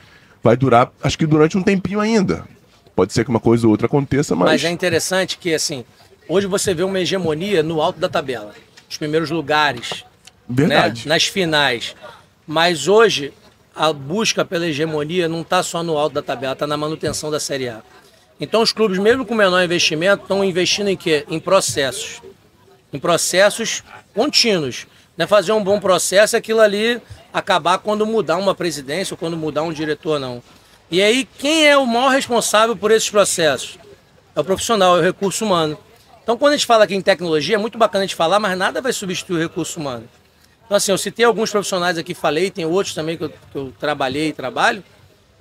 vai 0.44 0.58
durar, 0.58 0.92
acho 1.02 1.18
que 1.18 1.26
durante 1.26 1.58
um 1.58 1.64
tempinho 1.64 2.00
ainda. 2.00 2.46
Pode 2.96 3.14
ser 3.14 3.24
que 3.24 3.30
uma 3.30 3.40
coisa 3.40 3.66
ou 3.66 3.72
outra 3.72 3.88
aconteça, 3.88 4.36
mas. 4.36 4.50
Mas 4.50 4.64
é 4.66 4.70
interessante 4.70 5.38
que, 5.38 5.54
assim, 5.54 5.84
hoje 6.28 6.46
você 6.46 6.74
vê 6.74 6.84
uma 6.84 7.00
hegemonia 7.00 7.64
no 7.64 7.82
alto 7.82 8.00
da 8.00 8.10
tabela. 8.10 8.54
Os 8.88 8.98
primeiros 8.98 9.32
lugares. 9.32 10.04
Verdade. 10.48 11.08
Né? 11.08 11.16
Nas 11.16 11.26
finais. 11.26 11.96
Mas 12.46 12.88
hoje, 12.88 13.34
a 13.76 13.92
busca 13.92 14.46
pela 14.46 14.68
hegemonia 14.68 15.28
não 15.28 15.42
está 15.42 15.64
só 15.64 15.82
no 15.82 15.98
alto 15.98 16.14
da 16.14 16.22
tabela, 16.22 16.54
está 16.54 16.68
na 16.68 16.78
manutenção 16.78 17.32
da 17.32 17.40
Série 17.40 17.70
A. 17.70 17.82
Então, 18.40 18.62
os 18.62 18.74
clubes, 18.74 19.00
mesmo 19.00 19.26
com 19.26 19.34
menor 19.34 19.64
investimento, 19.64 20.24
estão 20.24 20.44
investindo 20.44 20.90
em 20.90 20.98
quê? 20.98 21.26
Em 21.30 21.40
processos. 21.40 22.22
Em 22.92 23.00
processos 23.00 23.84
contínuos. 24.14 24.86
Não 25.18 25.26
é 25.26 25.28
fazer 25.28 25.52
um 25.52 25.64
bom 25.64 25.80
processo 25.80 26.36
aquilo 26.36 26.60
ali 26.60 27.02
acabar 27.32 27.78
quando 27.80 28.06
mudar 28.06 28.38
uma 28.38 28.56
presidência 28.56 29.14
ou 29.14 29.18
quando 29.18 29.38
mudar 29.38 29.64
um 29.64 29.72
diretor, 29.72 30.20
não. 30.20 30.42
E 30.90 31.02
aí, 31.02 31.28
quem 31.38 31.68
é 31.68 31.78
o 31.78 31.86
maior 31.86 32.10
responsável 32.10 32.76
por 32.76 32.92
esses 32.92 33.10
processos? 33.10 33.78
É 34.36 34.40
o 34.40 34.44
profissional, 34.44 34.98
é 34.98 35.00
o 35.00 35.04
recurso 35.04 35.46
humano. 35.46 35.78
Então, 36.22 36.38
quando 36.38 36.54
a 36.54 36.58
gente 36.58 36.66
fala 36.66 36.84
aqui 36.84 36.96
em 36.96 37.02
tecnologia, 37.02 37.56
é 37.56 37.58
muito 37.58 37.78
bacana 37.78 38.04
a 38.04 38.08
gente 38.08 38.16
falar, 38.16 38.40
mas 38.40 38.58
nada 38.58 38.82
vai 38.82 38.94
substituir 38.94 39.36
o 39.36 39.40
recurso 39.40 39.80
humano. 39.80 40.08
Então, 40.66 40.78
assim, 40.78 40.92
eu 40.92 40.98
citei 40.98 41.26
alguns 41.26 41.52
profissionais 41.52 41.98
aqui, 41.98 42.14
falei, 42.14 42.50
tem 42.50 42.66
outros 42.66 42.96
também 42.96 43.18
que 43.18 43.26
eu, 43.26 43.30
que 43.30 43.56
eu 43.56 43.74
trabalhei 43.80 44.30
e 44.30 44.34
trabalho, 44.34 44.84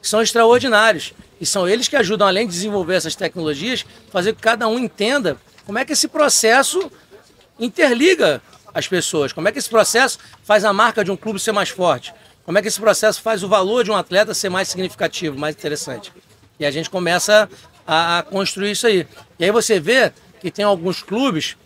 que 0.00 0.08
são 0.08 0.20
extraordinários. 0.20 1.14
E 1.40 1.46
são 1.46 1.68
eles 1.68 1.88
que 1.88 1.96
ajudam, 1.96 2.26
além 2.26 2.46
de 2.46 2.52
desenvolver 2.52 2.94
essas 2.94 3.14
tecnologias, 3.14 3.86
fazer 4.10 4.32
com 4.32 4.36
que 4.36 4.42
cada 4.42 4.66
um 4.68 4.78
entenda 4.78 5.36
como 5.64 5.78
é 5.78 5.84
que 5.84 5.92
esse 5.92 6.08
processo 6.08 6.90
interliga 7.58 8.42
as 8.74 8.88
pessoas, 8.88 9.32
como 9.32 9.48
é 9.48 9.52
que 9.52 9.58
esse 9.58 9.68
processo 9.68 10.18
faz 10.42 10.64
a 10.64 10.72
marca 10.72 11.04
de 11.04 11.10
um 11.10 11.16
clube 11.16 11.38
ser 11.38 11.52
mais 11.52 11.68
forte, 11.68 12.14
como 12.44 12.58
é 12.58 12.62
que 12.62 12.68
esse 12.68 12.80
processo 12.80 13.20
faz 13.20 13.42
o 13.42 13.48
valor 13.48 13.84
de 13.84 13.90
um 13.90 13.96
atleta 13.96 14.34
ser 14.34 14.48
mais 14.48 14.68
significativo, 14.68 15.38
mais 15.38 15.54
interessante. 15.54 16.12
E 16.58 16.64
a 16.64 16.70
gente 16.70 16.90
começa 16.90 17.48
a, 17.86 18.18
a 18.18 18.22
construir 18.22 18.72
isso 18.72 18.86
aí. 18.86 19.06
E 19.38 19.44
aí 19.44 19.50
você 19.50 19.78
vê 19.78 20.12
que 20.40 20.50
tem 20.50 20.64
alguns 20.64 21.02
clubes 21.02 21.56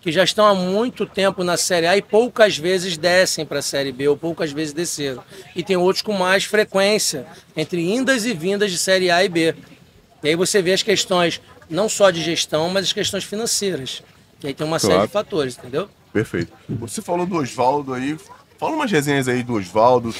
que 0.00 0.12
já 0.12 0.22
estão 0.22 0.46
há 0.46 0.54
muito 0.54 1.04
tempo 1.04 1.42
na 1.42 1.56
Série 1.56 1.86
A 1.86 1.96
e 1.96 2.02
poucas 2.02 2.56
vezes 2.56 2.96
descem 2.96 3.44
para 3.44 3.58
a 3.58 3.62
Série 3.62 3.90
B 3.90 4.06
ou 4.06 4.16
poucas 4.16 4.52
vezes 4.52 4.72
desceram. 4.72 5.22
E 5.54 5.64
tem 5.64 5.76
outros 5.76 6.00
com 6.00 6.12
mais 6.12 6.44
frequência, 6.44 7.26
entre 7.56 7.82
indas 7.92 8.24
e 8.24 8.32
vindas 8.32 8.70
de 8.70 8.78
Série 8.78 9.10
A 9.10 9.24
e 9.24 9.28
B. 9.28 9.54
E 10.22 10.28
aí 10.28 10.36
você 10.36 10.62
vê 10.62 10.72
as 10.72 10.82
questões 10.82 11.40
não 11.68 11.88
só 11.88 12.10
de 12.10 12.22
gestão, 12.22 12.68
mas 12.68 12.86
as 12.86 12.92
questões 12.92 13.24
financeiras. 13.24 14.02
E 14.44 14.46
aí 14.46 14.54
tem 14.54 14.66
uma 14.66 14.78
claro. 14.78 14.94
série 14.94 15.06
de 15.06 15.12
fatores, 15.12 15.58
entendeu? 15.58 15.88
Perfeito. 16.16 16.50
Você 16.66 17.02
falou 17.02 17.26
do 17.26 17.36
Oswaldo 17.36 17.92
aí, 17.92 18.16
Fala 18.58 18.72
umas 18.72 18.90
resenhas 18.90 19.28
aí 19.28 19.42
do 19.42 19.52
Oswaldo. 19.52 20.14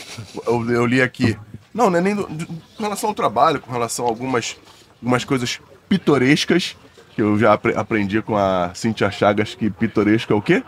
Eu, 0.47 0.71
eu, 0.71 0.87
li 0.87 1.01
aqui. 1.01 1.39
Não, 1.73 1.89
não 1.89 1.99
é 1.99 2.03
nem 2.03 2.15
do, 2.15 2.27
do, 2.27 2.47
com 2.47 2.83
relação 2.83 3.09
ao 3.09 3.15
trabalho, 3.15 3.61
com 3.61 3.73
relação 3.73 4.05
a 4.05 4.09
algumas, 4.09 4.59
algumas 5.01 5.25
coisas 5.25 5.59
pitorescas 5.89 6.77
que 7.15 7.23
eu 7.23 7.39
já 7.39 7.55
aprendi 7.55 8.21
com 8.21 8.37
a 8.37 8.73
Cintia 8.75 9.11
Chagas 9.11 9.55
que 9.55 9.71
pitoresco 9.71 10.35
é 10.35 10.37
o 10.37 10.43
quê? 10.43 10.63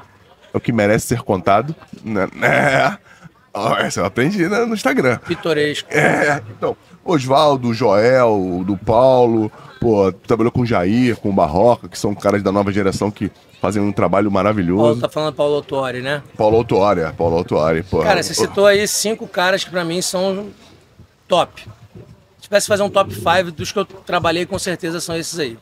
É 0.55 0.57
o 0.57 0.61
que 0.61 0.73
merece 0.73 1.09
ser 1.09 1.21
contado. 1.21 1.77
Né? 2.03 2.27
É. 2.41 2.97
Oh, 3.53 3.75
essa 3.75 4.01
eu 4.01 4.07
aprendi 4.07 4.49
no 4.49 4.73
Instagram. 4.73 5.19
Pitoresco. 5.19 5.93
É. 5.93 6.43
Então, 6.57 6.75
Oswaldo, 7.05 7.75
Joel, 7.75 8.63
do 8.65 8.79
Paulo, 8.79 9.53
pô, 9.79 10.11
trabalhou 10.11 10.53
com 10.53 10.63
o 10.63 10.67
Jair, 10.67 11.17
com 11.17 11.29
o 11.29 11.35
Barroca, 11.35 11.87
que 11.87 11.99
são 11.99 12.15
caras 12.15 12.43
da 12.43 12.53
nova 12.53 12.73
geração 12.73 13.11
que 13.11 13.31
fazem 13.61 13.83
um 13.83 13.93
trabalho 13.93 14.31
maravilhoso. 14.31 14.83
Paulo 14.83 15.01
tá 15.01 15.09
falando 15.09 15.35
Paulo 15.35 15.55
Autuori, 15.57 16.01
né? 16.01 16.23
Paulo 16.37 16.57
Autuori, 16.57 17.01
é, 17.01 17.13
Paulo 17.13 17.37
Autuori. 17.37 17.83
Pô. 17.83 18.03
Cara, 18.03 18.23
você 18.23 18.35
citou 18.35 18.67
aí 18.67 18.87
cinco 18.87 19.27
caras 19.27 19.65
que 19.65 19.71
para 19.71 19.85
mim 19.85 20.01
são 20.01 20.49
top. 21.27 21.63
Se 22.39 22.43
tivesse 22.43 22.67
fazer 22.67 22.83
um 22.83 22.91
top 22.91 23.13
5 23.15 23.51
dos 23.53 23.73
que 23.73 23.79
eu 23.79 23.85
trabalhei, 23.85 24.47
com 24.47 24.59
certeza 24.59 25.01
são 25.01 25.17
esses 25.17 25.39
aí. 25.39 25.59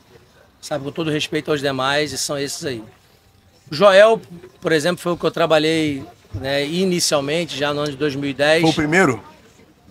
Sabe, 0.61 0.85
com 0.85 0.91
todo 0.91 1.11
respeito 1.11 1.51
aos 1.51 1.59
demais, 1.59 2.11
e 2.13 2.17
são 2.17 2.37
esses 2.37 2.63
aí. 2.65 2.83
O 3.69 3.75
Joel, 3.75 4.21
por 4.61 4.71
exemplo, 4.71 5.01
foi 5.01 5.11
o 5.11 5.17
que 5.17 5.25
eu 5.25 5.31
trabalhei 5.31 6.03
né, 6.33 6.65
inicialmente, 6.65 7.57
já 7.57 7.73
no 7.73 7.81
ano 7.81 7.91
de 7.91 7.97
2010. 7.97 8.61
Foi 8.61 8.71
o 8.71 8.73
primeiro? 8.73 9.21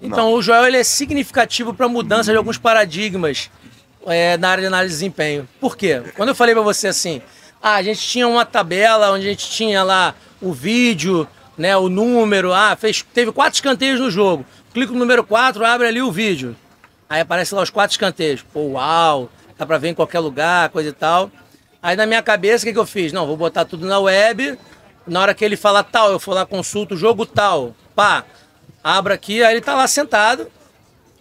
Então, 0.00 0.30
Não. 0.30 0.34
o 0.34 0.42
Joel 0.42 0.66
ele 0.66 0.76
é 0.76 0.84
significativo 0.84 1.72
para 1.74 1.86
a 1.86 1.88
mudança 1.88 2.30
de 2.30 2.36
alguns 2.36 2.58
paradigmas 2.58 3.50
é, 4.06 4.36
na 4.36 4.50
área 4.50 4.62
de 4.62 4.66
análise 4.66 4.94
de 4.94 4.98
desempenho. 4.98 5.48
Por 5.60 5.76
quê? 5.76 6.02
Quando 6.16 6.30
eu 6.30 6.34
falei 6.34 6.54
para 6.54 6.62
você 6.62 6.88
assim, 6.88 7.20
ah, 7.62 7.74
a 7.74 7.82
gente 7.82 8.00
tinha 8.00 8.28
uma 8.28 8.44
tabela 8.44 9.10
onde 9.12 9.26
a 9.26 9.30
gente 9.30 9.48
tinha 9.50 9.82
lá 9.82 10.14
o 10.40 10.52
vídeo, 10.52 11.26
né, 11.56 11.76
o 11.76 11.88
número, 11.88 12.52
ah, 12.52 12.76
fez, 12.76 13.02
teve 13.14 13.32
quatro 13.32 13.54
escanteios 13.54 13.98
no 13.98 14.10
jogo. 14.10 14.44
Clica 14.72 14.92
no 14.92 14.98
número 14.98 15.24
4, 15.24 15.64
abre 15.64 15.86
ali 15.86 16.02
o 16.02 16.12
vídeo. 16.12 16.54
Aí 17.08 17.20
aparece 17.20 17.54
lá 17.54 17.62
os 17.62 17.70
quatro 17.70 17.92
escanteios. 17.92 18.42
Pô, 18.52 18.72
uau, 18.72 19.30
dá 19.56 19.64
pra 19.64 19.78
ver 19.78 19.88
em 19.88 19.94
qualquer 19.94 20.20
lugar, 20.20 20.68
coisa 20.70 20.90
e 20.90 20.92
tal. 20.92 21.30
Aí 21.82 21.96
na 21.96 22.04
minha 22.04 22.22
cabeça, 22.22 22.64
o 22.64 22.66
que, 22.66 22.72
que 22.72 22.78
eu 22.78 22.86
fiz? 22.86 23.12
Não, 23.12 23.26
vou 23.26 23.36
botar 23.36 23.64
tudo 23.64 23.86
na 23.86 23.98
web. 23.98 24.58
Na 25.06 25.20
hora 25.20 25.34
que 25.34 25.44
ele 25.44 25.56
falar 25.56 25.84
tal, 25.84 26.10
eu 26.10 26.18
for 26.18 26.34
lá, 26.34 26.44
consulto 26.44 26.94
o 26.94 26.96
jogo 26.96 27.24
tal. 27.24 27.74
Pá, 27.94 28.24
abro 28.82 29.14
aqui, 29.14 29.42
aí 29.42 29.54
ele 29.54 29.60
tá 29.60 29.74
lá 29.74 29.86
sentado, 29.86 30.50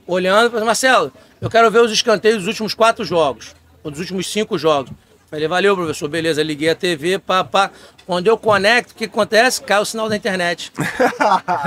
olhando. 0.08 0.66
Marcelo, 0.66 1.14
eu 1.40 1.50
quero 1.50 1.70
ver 1.70 1.82
os 1.82 1.92
escanteios 1.92 2.40
dos 2.40 2.48
últimos 2.48 2.74
quatro 2.74 3.06
jogos, 3.06 3.56
ou 3.84 3.92
dos 3.92 4.00
últimos 4.00 4.28
cinco 4.28 4.58
jogos. 4.58 4.92
Falei, 5.36 5.50
valeu, 5.50 5.76
professor, 5.76 6.08
beleza, 6.08 6.42
liguei 6.42 6.70
a 6.70 6.76
TV, 6.76 7.20
pá, 7.20 7.44
pá. 7.44 7.70
Quando 8.06 8.28
eu 8.28 8.38
conecto, 8.38 8.94
o 8.94 8.96
que 8.96 9.04
acontece? 9.04 9.62
Cai 9.62 9.82
o 9.82 9.86
sinal 9.86 10.08
da 10.08 10.16
internet. 10.16 10.72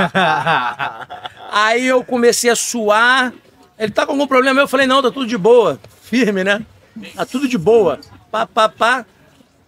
Aí 1.52 1.86
eu 1.86 2.02
comecei 2.02 2.48
a 2.48 2.56
suar. 2.56 3.30
Ele 3.78 3.92
tá 3.92 4.06
com 4.06 4.12
algum 4.12 4.26
problema? 4.26 4.58
Eu 4.58 4.66
falei, 4.66 4.86
não, 4.86 5.02
tá 5.02 5.10
tudo 5.10 5.26
de 5.26 5.36
boa. 5.36 5.78
Firme, 6.00 6.42
né? 6.42 6.64
Tá 7.14 7.26
tudo 7.26 7.46
de 7.46 7.58
boa. 7.58 8.00
Pá, 8.30 8.46
pá, 8.46 8.70
pá. 8.70 9.04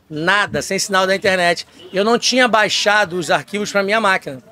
Nada, 0.08 0.62
sem 0.62 0.78
sinal 0.78 1.06
da 1.06 1.14
internet. 1.14 1.66
Eu 1.92 2.02
não 2.02 2.18
tinha 2.18 2.48
baixado 2.48 3.18
os 3.18 3.30
arquivos 3.30 3.70
para 3.70 3.82
minha 3.82 4.00
máquina. 4.00 4.42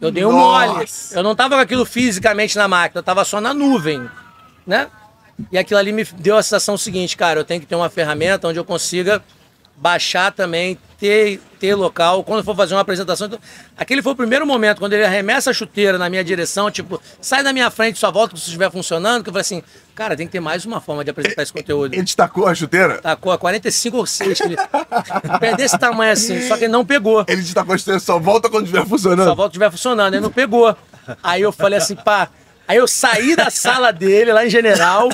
Eu 0.00 0.10
dei 0.10 0.24
um 0.24 0.32
Nossa. 0.32 0.72
mole. 0.72 0.88
Eu 1.12 1.22
não 1.22 1.36
tava 1.36 1.54
com 1.54 1.60
aquilo 1.60 1.86
fisicamente 1.86 2.56
na 2.56 2.66
máquina, 2.66 2.98
eu 2.98 3.04
tava 3.04 3.24
só 3.24 3.40
na 3.40 3.54
nuvem, 3.54 4.10
né? 4.66 4.88
E 5.50 5.58
aquilo 5.58 5.78
ali 5.78 5.92
me 5.92 6.04
deu 6.04 6.36
a 6.36 6.42
sensação 6.42 6.76
seguinte, 6.76 7.16
cara, 7.16 7.40
eu 7.40 7.44
tenho 7.44 7.60
que 7.60 7.66
ter 7.66 7.74
uma 7.74 7.90
ferramenta 7.90 8.48
onde 8.48 8.58
eu 8.58 8.64
consiga 8.64 9.22
baixar 9.82 10.30
também, 10.30 10.78
ter, 10.96 11.40
ter 11.58 11.74
local. 11.74 12.22
Quando 12.22 12.38
eu 12.38 12.44
for 12.44 12.54
fazer 12.54 12.72
uma 12.72 12.80
apresentação. 12.80 13.26
Então, 13.26 13.38
aquele 13.76 14.00
foi 14.00 14.12
o 14.12 14.16
primeiro 14.16 14.46
momento, 14.46 14.78
quando 14.78 14.92
ele 14.92 15.04
arremessa 15.04 15.50
a 15.50 15.52
chuteira 15.52 15.98
na 15.98 16.08
minha 16.08 16.22
direção, 16.22 16.70
tipo, 16.70 17.02
sai 17.20 17.42
da 17.42 17.52
minha 17.52 17.68
frente, 17.68 17.98
só 17.98 18.12
volta 18.12 18.36
se 18.36 18.44
estiver 18.44 18.70
funcionando, 18.70 19.24
que 19.24 19.30
eu 19.30 19.32
falei 19.32 19.40
assim, 19.40 19.62
cara, 19.92 20.16
tem 20.16 20.26
que 20.26 20.32
ter 20.32 20.38
mais 20.38 20.64
uma 20.64 20.80
forma 20.80 21.02
de 21.02 21.10
apresentar 21.10 21.42
esse 21.42 21.52
conteúdo. 21.52 21.94
Ele 21.94 22.02
destacou 22.02 22.46
a 22.46 22.54
chuteira? 22.54 22.98
Tacou 22.98 23.32
a 23.32 23.38
45 23.38 23.96
ou 23.96 24.06
6. 24.06 24.40
Ele... 24.40 24.56
Pé 25.40 25.56
desse 25.56 25.76
tamanho 25.76 26.12
assim, 26.12 26.46
só 26.46 26.56
que 26.56 26.64
ele 26.64 26.72
não 26.72 26.86
pegou. 26.86 27.24
Ele 27.26 27.42
destacou 27.42 27.74
a 27.74 27.78
chuteira, 27.78 27.98
só 27.98 28.20
volta 28.20 28.48
quando 28.48 28.66
estiver 28.66 28.86
funcionando. 28.86 29.24
Só 29.24 29.34
volta 29.34 29.42
quando 29.42 29.50
estiver 29.50 29.70
funcionando, 29.72 30.14
ele 30.14 30.22
não 30.22 30.30
pegou. 30.30 30.76
Aí 31.20 31.42
eu 31.42 31.50
falei 31.50 31.78
assim, 31.78 31.96
pá, 31.96 32.28
Aí 32.72 32.78
eu 32.78 32.88
saí 32.88 33.36
da 33.36 33.50
sala 33.50 33.92
dele, 33.92 34.32
lá 34.32 34.46
em 34.46 34.48
General. 34.48 35.06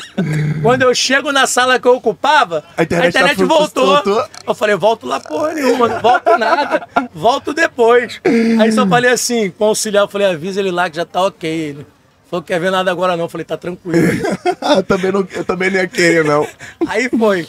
Quando 0.63 0.83
eu 0.83 0.95
chego 0.95 1.33
na 1.33 1.45
sala 1.45 1.81
que 1.81 1.89
eu 1.89 1.97
ocupava, 1.97 2.63
a 2.77 2.85
internet, 2.85 3.07
a 3.07 3.09
internet 3.09 3.39
tá 3.39 3.45
voltou. 3.45 3.87
voltou. 3.87 4.25
Eu 4.47 4.55
falei, 4.55 4.77
volto 4.77 5.09
lá 5.09 5.19
porra 5.19 5.55
nenhuma, 5.55 5.89
não 5.89 6.01
volto 6.01 6.39
nada. 6.39 6.89
Volto 7.13 7.53
depois. 7.53 8.21
Aí 8.61 8.71
só 8.71 8.87
falei 8.87 9.11
assim, 9.11 9.51
com 9.51 9.65
o 9.65 9.69
auxiliar, 9.69 10.05
eu 10.05 10.09
falei, 10.09 10.29
avisa 10.29 10.61
ele 10.61 10.71
lá 10.71 10.89
que 10.89 10.95
já 10.95 11.05
tá 11.05 11.21
ok. 11.21 11.51
Ele 11.51 11.87
falou, 12.31 12.45
quer 12.45 12.61
ver 12.61 12.71
nada 12.71 12.93
agora 12.93 13.17
não. 13.17 13.25
Eu 13.25 13.29
falei, 13.29 13.45
tá 13.45 13.57
tranquilo. 13.57 14.07
também 14.87 15.11
não, 15.11 15.27
eu 15.33 15.45
também 15.45 15.69
não 15.69 15.81
ia 15.81 15.89
querer, 15.89 16.25
não. 16.25 16.47
Aí 16.87 17.09
foi. 17.09 17.49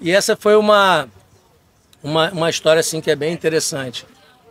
E 0.00 0.12
essa 0.12 0.36
foi 0.36 0.54
uma, 0.54 1.08
uma, 2.00 2.30
uma 2.30 2.48
história 2.48 2.78
assim 2.78 3.00
que 3.00 3.10
é 3.10 3.16
bem 3.16 3.32
interessante. 3.32 4.06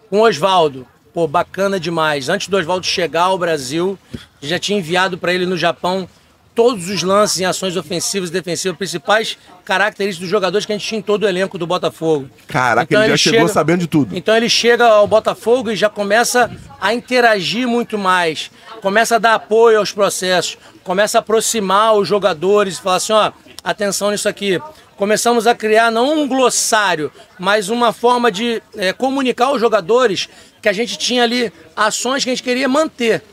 Com 0.10 0.20
o 0.20 0.28
Oswaldo, 0.28 0.86
pô, 1.18 1.28
bacana 1.28 1.80
demais. 1.80 2.30
Antes 2.30 2.48
do 2.48 2.58
Oswaldo 2.58 2.86
chegar 2.86 3.24
ao 3.24 3.40
Brasil, 3.40 3.98
já 4.40 4.60
tinha 4.60 4.78
enviado 4.78 5.18
para 5.18 5.34
ele 5.34 5.48
no 5.48 5.58
Japão 5.58 6.08
todos 6.54 6.90
os 6.90 7.02
lances 7.02 7.40
em 7.40 7.46
ações 7.46 7.76
ofensivas 7.76 8.30
e 8.30 8.32
defensivas, 8.32 8.78
principais 8.78 9.36
características 9.66 10.20
dos 10.20 10.30
jogadores 10.30 10.68
que 10.68 10.74
a 10.74 10.78
gente 10.78 10.88
tinha 10.88 11.00
em 11.00 11.02
todo 11.02 11.24
o 11.24 11.28
elenco 11.28 11.58
do 11.58 11.66
Botafogo. 11.66 12.30
Caraca, 12.48 12.84
então, 12.84 13.02
ele 13.02 13.08
já 13.08 13.14
ele 13.14 13.18
chegou 13.18 13.40
chega, 13.40 13.52
sabendo 13.52 13.80
de 13.80 13.88
tudo. 13.88 14.16
Então 14.16 14.38
ele 14.38 14.48
chega 14.48 14.86
ao 14.86 15.08
Botafogo 15.08 15.72
e 15.72 15.76
já 15.76 15.90
começa 15.90 16.52
a 16.80 16.94
interagir 16.94 17.68
muito 17.68 17.98
mais, 17.98 18.52
começa 18.84 19.16
a 19.16 19.18
dar 19.18 19.34
apoio 19.34 19.80
aos 19.80 19.92
processos, 19.92 20.56
começa 20.84 21.18
a 21.18 21.22
aproximar 21.22 21.96
os 21.96 22.08
jogadores 22.08 22.78
e 22.78 22.82
falar 22.82 22.98
assim, 22.98 23.14
ó, 23.14 23.32
atenção 23.64 24.12
nisso 24.12 24.30
aqui. 24.30 24.62
Começamos 24.98 25.46
a 25.46 25.54
criar 25.54 25.92
não 25.92 26.22
um 26.22 26.28
glossário, 26.28 27.12
mas 27.38 27.70
uma 27.70 27.94
forma 27.94 28.32
de 28.32 28.62
é, 28.76 28.92
comunicar 28.92 29.46
aos 29.46 29.62
jogadores 29.62 30.28
que 30.60 30.68
a 30.68 30.74
gente 30.74 30.98
tinha 30.98 31.22
ali 31.22 31.54
ações 31.76 32.24
que 32.24 32.32
a 32.32 32.34
gente 32.34 32.44
queria 32.44 32.68
manter. 32.68 33.24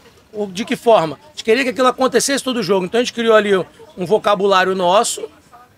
De 0.50 0.64
que 0.64 0.76
forma? 0.76 1.18
A 1.24 1.28
gente 1.30 1.44
queria 1.44 1.64
que 1.64 1.70
aquilo 1.70 1.88
acontecesse 1.88 2.44
todo 2.44 2.62
jogo. 2.62 2.84
Então 2.84 3.00
a 3.00 3.02
gente 3.02 3.14
criou 3.14 3.34
ali 3.34 3.56
um 3.96 4.04
vocabulário 4.04 4.74
nosso, 4.74 5.22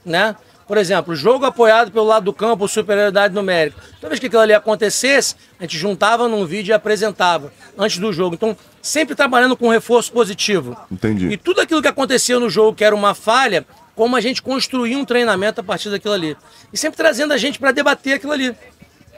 né? 0.05 0.35
Por 0.67 0.77
exemplo, 0.77 1.15
jogo 1.15 1.45
apoiado 1.45 1.93
pelo 1.93 2.07
lado 2.07 2.25
do 2.25 2.33
campo, 2.33 2.67
superioridade 2.67 3.33
numérica. 3.33 3.81
Toda 4.01 4.09
vez 4.09 4.19
que 4.19 4.27
aquilo 4.27 4.43
ali 4.43 4.53
acontecesse, 4.53 5.37
a 5.61 5.63
gente 5.63 5.79
juntava 5.79 6.27
num 6.27 6.45
vídeo 6.45 6.73
e 6.73 6.75
apresentava 6.75 7.53
antes 7.79 7.99
do 7.99 8.13
jogo. 8.13 8.35
Então, 8.35 8.57
sempre 8.83 9.15
trabalhando 9.15 9.57
com 9.57 9.69
reforço 9.69 10.11
positivo. 10.11 10.77
Entendi. 10.91 11.29
E 11.29 11.37
tudo 11.37 11.61
aquilo 11.61 11.81
que 11.81 11.87
acontecia 11.87 12.41
no 12.41 12.51
jogo 12.51 12.75
que 12.75 12.83
era 12.83 12.97
uma 12.97 13.15
falha, 13.15 13.65
como 13.97 14.15
a 14.15 14.21
gente 14.21 14.43
construía 14.43 14.97
um 14.97 15.05
treinamento 15.05 15.61
a 15.61 15.65
partir 15.65 15.91
daquilo 15.91 16.15
ali. 16.15 16.37
E 16.73 16.77
sempre 16.77 16.97
trazendo 16.99 17.33
a 17.33 17.39
gente 17.39 17.59
para 17.59 17.73
debater 17.73 18.15
aquilo 18.15 18.33
ali. 18.33 18.55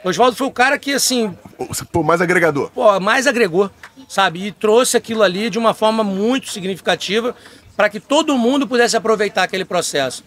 O 0.03 0.09
Oswaldo 0.09 0.37
foi 0.37 0.47
o 0.47 0.51
cara 0.51 0.79
que, 0.79 0.93
assim, 0.93 1.37
Pô, 1.91 2.01
mais 2.01 2.21
agregador. 2.21 2.71
pô, 2.71 2.97
mais 3.01 3.27
agregou, 3.27 3.69
sabe? 4.07 4.47
E 4.47 4.51
trouxe 4.53 4.95
aquilo 4.95 5.21
ali 5.21 5.49
de 5.49 5.59
uma 5.59 5.73
forma 5.73 6.03
muito 6.05 6.49
significativa 6.49 7.35
para 7.75 7.89
que 7.89 7.99
todo 7.99 8.37
mundo 8.37 8.65
pudesse 8.65 8.95
aproveitar 8.95 9.43
aquele 9.43 9.65
processo. 9.65 10.23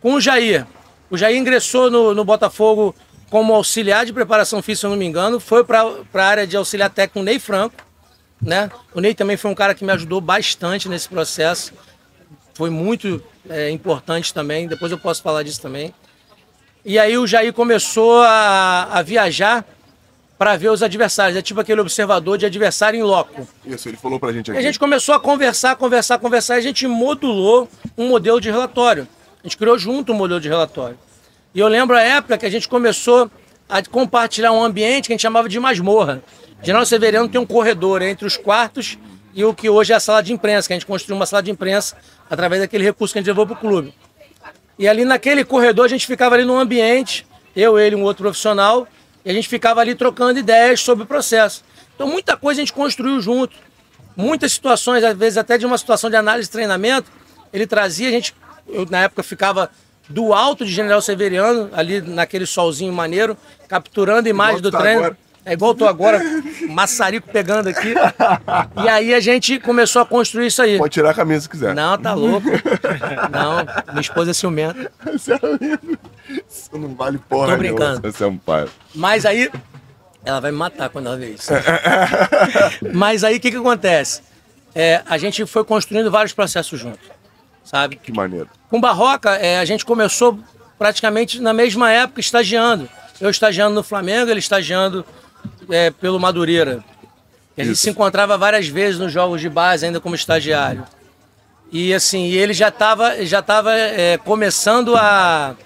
Com 0.00 0.14
o 0.14 0.20
Jair, 0.20 0.64
o 1.10 1.18
Jair 1.18 1.36
ingressou 1.36 1.90
no, 1.90 2.14
no 2.14 2.24
Botafogo 2.24 2.94
como 3.28 3.52
auxiliar 3.52 4.06
de 4.06 4.12
preparação 4.12 4.62
física, 4.62 4.82
se 4.82 4.86
eu 4.86 4.90
não 4.90 4.96
me 4.96 5.04
engano, 5.04 5.40
foi 5.40 5.64
para 5.64 5.82
a 6.14 6.22
área 6.24 6.46
de 6.46 6.56
auxiliar 6.56 6.88
técnico 6.90 7.24
Ney 7.24 7.40
Franco, 7.40 7.74
né? 8.40 8.70
O 8.94 9.00
Ney 9.00 9.14
também 9.14 9.36
foi 9.36 9.50
um 9.50 9.54
cara 9.54 9.74
que 9.74 9.84
me 9.84 9.90
ajudou 9.90 10.20
bastante 10.20 10.88
nesse 10.88 11.08
processo, 11.08 11.72
foi 12.56 12.70
muito 12.70 13.22
é, 13.50 13.70
importante 13.70 14.32
também, 14.32 14.66
depois 14.66 14.90
eu 14.90 14.96
posso 14.96 15.22
falar 15.22 15.42
disso 15.42 15.60
também. 15.60 15.92
E 16.84 16.98
aí 16.98 17.18
o 17.18 17.26
Jair 17.26 17.52
começou 17.52 18.22
a, 18.22 18.84
a 18.92 19.02
viajar 19.02 19.62
para 20.38 20.56
ver 20.56 20.70
os 20.70 20.82
adversários, 20.82 21.36
é 21.36 21.42
tipo 21.42 21.60
aquele 21.60 21.82
observador 21.82 22.38
de 22.38 22.46
adversário 22.46 22.98
em 22.98 23.02
loco. 23.02 23.46
Isso, 23.64 23.88
ele 23.88 23.98
falou 23.98 24.18
pra 24.18 24.32
gente 24.32 24.48
E 24.48 24.50
aqui. 24.52 24.58
a 24.58 24.62
gente 24.62 24.78
começou 24.78 25.14
a 25.14 25.20
conversar, 25.20 25.76
conversar, 25.76 26.18
conversar, 26.18 26.56
e 26.56 26.58
a 26.58 26.62
gente 26.62 26.86
modulou 26.86 27.68
um 27.96 28.08
modelo 28.08 28.40
de 28.40 28.50
relatório. 28.50 29.06
A 29.44 29.46
gente 29.46 29.58
criou 29.58 29.78
junto 29.78 30.12
um 30.12 30.16
modelo 30.16 30.40
de 30.40 30.48
relatório. 30.48 30.98
E 31.54 31.60
eu 31.60 31.68
lembro 31.68 31.94
a 31.94 32.00
época 32.00 32.38
que 32.38 32.46
a 32.46 32.50
gente 32.50 32.68
começou 32.68 33.30
a 33.68 33.82
compartilhar 33.82 34.52
um 34.52 34.62
ambiente 34.62 35.08
que 35.08 35.12
a 35.12 35.14
gente 35.14 35.22
chamava 35.22 35.48
de 35.48 35.60
masmorra. 35.60 36.22
General 36.62 36.86
Severiano 36.86 37.28
tem 37.28 37.40
um 37.40 37.46
corredor 37.46 38.00
entre 38.00 38.26
os 38.26 38.36
quartos 38.38 38.98
e 39.36 39.44
o 39.44 39.52
que 39.52 39.68
hoje 39.68 39.92
é 39.92 39.96
a 39.96 40.00
sala 40.00 40.22
de 40.22 40.32
imprensa, 40.32 40.66
que 40.66 40.72
a 40.72 40.76
gente 40.76 40.86
construiu 40.86 41.14
uma 41.14 41.26
sala 41.26 41.42
de 41.42 41.50
imprensa 41.50 41.94
através 42.28 42.62
daquele 42.62 42.82
recurso 42.82 43.12
que 43.12 43.18
a 43.18 43.20
gente 43.20 43.28
levou 43.28 43.46
para 43.46 43.54
o 43.54 43.58
clube. 43.58 43.94
E 44.78 44.88
ali 44.88 45.04
naquele 45.04 45.44
corredor 45.44 45.84
a 45.84 45.88
gente 45.88 46.06
ficava 46.06 46.34
ali 46.34 46.44
num 46.46 46.58
ambiente, 46.58 47.26
eu, 47.54 47.78
ele, 47.78 47.94
um 47.94 48.02
outro 48.02 48.22
profissional, 48.22 48.88
e 49.22 49.30
a 49.30 49.34
gente 49.34 49.46
ficava 49.46 49.82
ali 49.82 49.94
trocando 49.94 50.38
ideias 50.38 50.80
sobre 50.80 51.04
o 51.04 51.06
processo. 51.06 51.62
Então 51.94 52.08
muita 52.08 52.34
coisa 52.34 52.62
a 52.62 52.64
gente 52.64 52.72
construiu 52.72 53.20
junto. 53.20 53.54
Muitas 54.16 54.52
situações, 54.52 55.04
às 55.04 55.14
vezes 55.14 55.36
até 55.36 55.58
de 55.58 55.66
uma 55.66 55.76
situação 55.76 56.08
de 56.08 56.16
análise 56.16 56.48
de 56.48 56.52
treinamento, 56.52 57.12
ele 57.52 57.66
trazia, 57.66 58.08
a 58.08 58.12
gente, 58.12 58.34
eu 58.66 58.86
na 58.88 59.02
época 59.02 59.22
ficava 59.22 59.70
do 60.08 60.32
alto 60.32 60.64
de 60.64 60.72
General 60.72 61.02
Severiano, 61.02 61.68
ali 61.74 62.00
naquele 62.00 62.46
solzinho 62.46 62.92
maneiro, 62.92 63.36
capturando 63.68 64.30
imagens 64.30 64.60
Igual 64.60 64.72
do 64.72 64.78
treino. 64.78 65.00
agora. 65.00 65.18
É 65.46 65.52
igual 65.52 65.70
eu 65.70 65.74
tô 65.76 65.86
agora, 65.86 66.20
maçarico 66.68 67.28
pegando 67.30 67.68
aqui. 67.68 67.94
E 68.82 68.88
aí 68.88 69.14
a 69.14 69.20
gente 69.20 69.60
começou 69.60 70.02
a 70.02 70.04
construir 70.04 70.48
isso 70.48 70.60
aí. 70.60 70.76
Pode 70.76 70.92
tirar 70.92 71.10
a 71.10 71.14
camisa 71.14 71.42
se 71.42 71.48
quiser. 71.48 71.72
Não, 71.72 71.96
tá 71.96 72.14
louco. 72.14 72.48
Não, 73.30 73.92
minha 73.92 74.00
esposa 74.00 74.32
é 74.32 74.34
ciumenta. 74.34 74.90
Você 75.12 75.34
é. 75.34 75.38
Isso 76.50 76.76
não 76.76 76.92
vale 76.96 77.18
porra 77.18 77.52
Tô 77.52 77.58
brincando. 77.58 78.00
nenhuma. 78.00 78.12
Você 78.12 78.24
é 78.24 78.26
um 78.26 78.36
pai. 78.36 78.66
Mas 78.92 79.24
aí. 79.24 79.48
Ela 80.24 80.40
vai 80.40 80.50
me 80.50 80.58
matar 80.58 80.88
quando 80.88 81.06
ela 81.06 81.16
ver 81.16 81.34
isso. 81.34 81.52
Mas 82.92 83.22
aí 83.22 83.36
o 83.36 83.40
que, 83.40 83.52
que 83.52 83.56
acontece? 83.56 84.22
É, 84.74 85.00
a 85.06 85.16
gente 85.16 85.46
foi 85.46 85.62
construindo 85.62 86.10
vários 86.10 86.32
processos 86.32 86.80
juntos, 86.80 87.08
sabe? 87.62 87.94
Que 87.94 88.12
maneiro. 88.12 88.48
Com 88.68 88.80
Barroca, 88.80 89.36
é, 89.36 89.60
a 89.60 89.64
gente 89.64 89.84
começou 89.84 90.40
praticamente 90.76 91.40
na 91.40 91.52
mesma 91.52 91.92
época, 91.92 92.18
estagiando. 92.18 92.88
Eu 93.20 93.30
estagiando 93.30 93.76
no 93.76 93.84
Flamengo, 93.84 94.28
ele 94.28 94.40
estagiando 94.40 95.06
é, 95.70 95.90
pelo 95.90 96.18
Madureira. 96.20 96.84
E 97.56 97.62
a 97.62 97.64
gente 97.64 97.74
Isso. 97.74 97.82
se 97.82 97.90
encontrava 97.90 98.36
várias 98.36 98.68
vezes 98.68 98.98
nos 98.98 99.12
jogos 99.12 99.40
de 99.40 99.48
base, 99.48 99.86
ainda 99.86 100.00
como 100.00 100.14
estagiário. 100.14 100.84
E 101.72 101.92
assim, 101.92 102.26
ele 102.26 102.52
já 102.52 102.68
estava 102.68 103.24
já 103.24 103.42
tava, 103.42 103.74
é, 103.74 104.18
começando 104.18 104.94
a, 104.94 105.56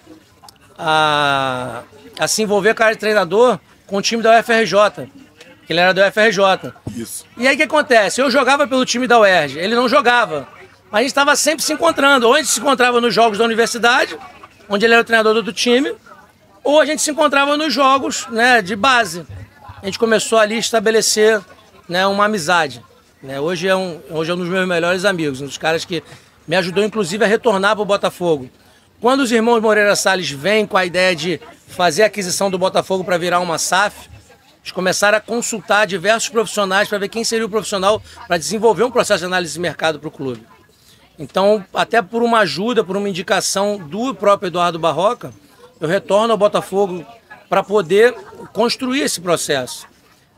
a, 0.78 1.82
a 2.18 2.28
se 2.28 2.42
envolver 2.42 2.74
com 2.74 2.82
a 2.82 2.86
área 2.86 2.96
de 2.96 3.00
treinador 3.00 3.58
com 3.86 3.96
o 3.96 4.02
time 4.02 4.22
da 4.22 4.38
UFRJ. 4.38 5.10
Que 5.66 5.72
ele 5.72 5.80
era 5.80 5.92
do 5.92 6.00
UFRJ. 6.00 6.72
Isso. 6.96 7.24
E 7.36 7.46
aí 7.46 7.54
o 7.54 7.56
que 7.56 7.64
acontece? 7.64 8.20
Eu 8.20 8.30
jogava 8.30 8.66
pelo 8.66 8.84
time 8.84 9.06
da 9.06 9.20
UERJ, 9.20 9.58
ele 9.58 9.74
não 9.74 9.88
jogava. 9.88 10.48
Mas 10.90 10.98
a 10.98 11.02
gente 11.02 11.10
estava 11.10 11.36
sempre 11.36 11.62
se 11.64 11.72
encontrando. 11.72 12.26
Ou 12.26 12.34
a 12.34 12.38
gente 12.38 12.48
se 12.48 12.60
encontrava 12.60 13.00
nos 13.00 13.14
jogos 13.14 13.38
da 13.38 13.44
universidade, 13.44 14.18
onde 14.68 14.84
ele 14.84 14.94
era 14.94 15.02
o 15.02 15.04
treinador 15.04 15.42
do 15.42 15.52
time, 15.52 15.94
ou 16.64 16.80
a 16.80 16.86
gente 16.86 17.02
se 17.02 17.10
encontrava 17.10 17.56
nos 17.56 17.72
jogos 17.72 18.26
né, 18.28 18.60
de 18.62 18.74
base. 18.74 19.26
A 19.82 19.86
gente 19.86 19.98
começou 19.98 20.38
ali 20.38 20.56
a 20.56 20.58
estabelecer 20.58 21.40
né, 21.88 22.06
uma 22.06 22.26
amizade. 22.26 22.84
né? 23.22 23.40
Hoje, 23.40 23.66
é 23.66 23.74
um, 23.74 23.98
hoje 24.10 24.30
é 24.30 24.34
um 24.34 24.36
dos 24.36 24.48
meus 24.48 24.68
melhores 24.68 25.06
amigos, 25.06 25.40
um 25.40 25.46
dos 25.46 25.56
caras 25.56 25.86
que 25.86 26.02
me 26.46 26.54
ajudou 26.56 26.84
inclusive 26.84 27.24
a 27.24 27.26
retornar 27.26 27.74
para 27.74 27.82
o 27.82 27.86
Botafogo. 27.86 28.50
Quando 29.00 29.20
os 29.20 29.32
irmãos 29.32 29.62
Moreira 29.62 29.96
Salles 29.96 30.30
vêm 30.30 30.66
com 30.66 30.76
a 30.76 30.84
ideia 30.84 31.16
de 31.16 31.40
fazer 31.66 32.02
a 32.02 32.06
aquisição 32.06 32.50
do 32.50 32.58
Botafogo 32.58 33.04
para 33.04 33.16
virar 33.16 33.40
uma 33.40 33.56
SAF, 33.56 34.10
eles 34.62 34.70
começaram 34.70 35.16
a 35.16 35.20
consultar 35.20 35.86
diversos 35.86 36.28
profissionais 36.28 36.86
para 36.86 36.98
ver 36.98 37.08
quem 37.08 37.24
seria 37.24 37.46
o 37.46 37.50
profissional 37.50 38.02
para 38.26 38.36
desenvolver 38.36 38.84
um 38.84 38.90
processo 38.90 39.20
de 39.20 39.24
análise 39.24 39.54
de 39.54 39.60
mercado 39.60 39.98
para 39.98 40.08
o 40.08 40.12
clube. 40.12 40.46
Então, 41.18 41.64
até 41.72 42.02
por 42.02 42.22
uma 42.22 42.40
ajuda, 42.40 42.84
por 42.84 42.98
uma 42.98 43.08
indicação 43.08 43.78
do 43.78 44.14
próprio 44.14 44.48
Eduardo 44.48 44.78
Barroca, 44.78 45.32
eu 45.80 45.88
retorno 45.88 46.32
ao 46.32 46.38
Botafogo 46.38 47.06
para 47.50 47.64
poder 47.64 48.14
construir 48.52 49.00
esse 49.00 49.20
processo. 49.20 49.88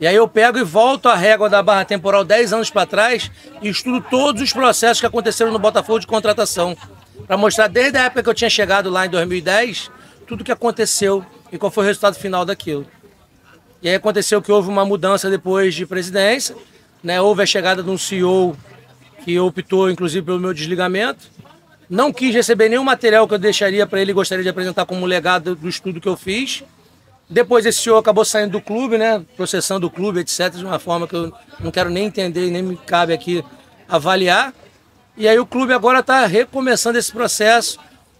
E 0.00 0.06
aí 0.06 0.16
eu 0.16 0.26
pego 0.26 0.58
e 0.58 0.64
volto 0.64 1.10
a 1.10 1.14
régua 1.14 1.48
da 1.48 1.62
barra 1.62 1.84
temporal 1.84 2.24
10 2.24 2.54
anos 2.54 2.70
para 2.70 2.86
trás 2.86 3.30
e 3.60 3.68
estudo 3.68 4.04
todos 4.10 4.40
os 4.40 4.52
processos 4.52 4.98
que 4.98 5.06
aconteceram 5.06 5.52
no 5.52 5.58
Botafogo 5.58 6.00
de 6.00 6.06
contratação. 6.06 6.74
Para 7.26 7.36
mostrar 7.36 7.68
desde 7.68 7.98
a 7.98 8.04
época 8.04 8.22
que 8.22 8.28
eu 8.30 8.34
tinha 8.34 8.50
chegado 8.50 8.88
lá 8.88 9.06
em 9.06 9.10
2010, 9.10 9.90
tudo 10.26 10.40
o 10.40 10.44
que 10.44 10.50
aconteceu 10.50 11.24
e 11.52 11.58
qual 11.58 11.70
foi 11.70 11.84
o 11.84 11.86
resultado 11.86 12.16
final 12.16 12.46
daquilo. 12.46 12.86
E 13.82 13.88
aí 13.88 13.94
aconteceu 13.94 14.40
que 14.40 14.50
houve 14.50 14.70
uma 14.70 14.84
mudança 14.84 15.28
depois 15.28 15.74
de 15.74 15.84
presidência, 15.84 16.56
né? 17.04 17.20
houve 17.20 17.42
a 17.42 17.46
chegada 17.46 17.82
de 17.82 17.90
um 17.90 17.98
CEO 17.98 18.56
que 19.22 19.38
optou 19.38 19.90
inclusive 19.90 20.24
pelo 20.24 20.40
meu 20.40 20.54
desligamento. 20.54 21.30
Não 21.90 22.10
quis 22.10 22.34
receber 22.34 22.70
nenhum 22.70 22.84
material 22.84 23.28
que 23.28 23.34
eu 23.34 23.38
deixaria 23.38 23.86
para 23.86 24.00
ele 24.00 24.14
gostaria 24.14 24.42
de 24.42 24.48
apresentar 24.48 24.86
como 24.86 25.04
legado 25.04 25.54
do 25.54 25.68
estudo 25.68 26.00
que 26.00 26.08
eu 26.08 26.16
fiz. 26.16 26.64
Depois 27.32 27.64
esse 27.64 27.78
senhor 27.78 27.96
acabou 27.96 28.26
saindo 28.26 28.52
do 28.52 28.60
clube, 28.60 28.98
né? 28.98 29.24
Processando 29.36 29.86
o 29.86 29.90
clube, 29.90 30.20
etc., 30.20 30.50
de 30.50 30.64
uma 30.66 30.78
forma 30.78 31.08
que 31.08 31.16
eu 31.16 31.32
não 31.60 31.70
quero 31.70 31.88
nem 31.88 32.04
entender 32.04 32.50
nem 32.50 32.62
me 32.62 32.76
cabe 32.76 33.14
aqui 33.14 33.42
avaliar. 33.88 34.52
E 35.16 35.26
aí 35.26 35.38
o 35.38 35.46
clube 35.46 35.72
agora 35.72 36.00
está 36.00 36.26
recomeçando 36.26 36.98
esse 36.98 37.10
processo 37.10 37.78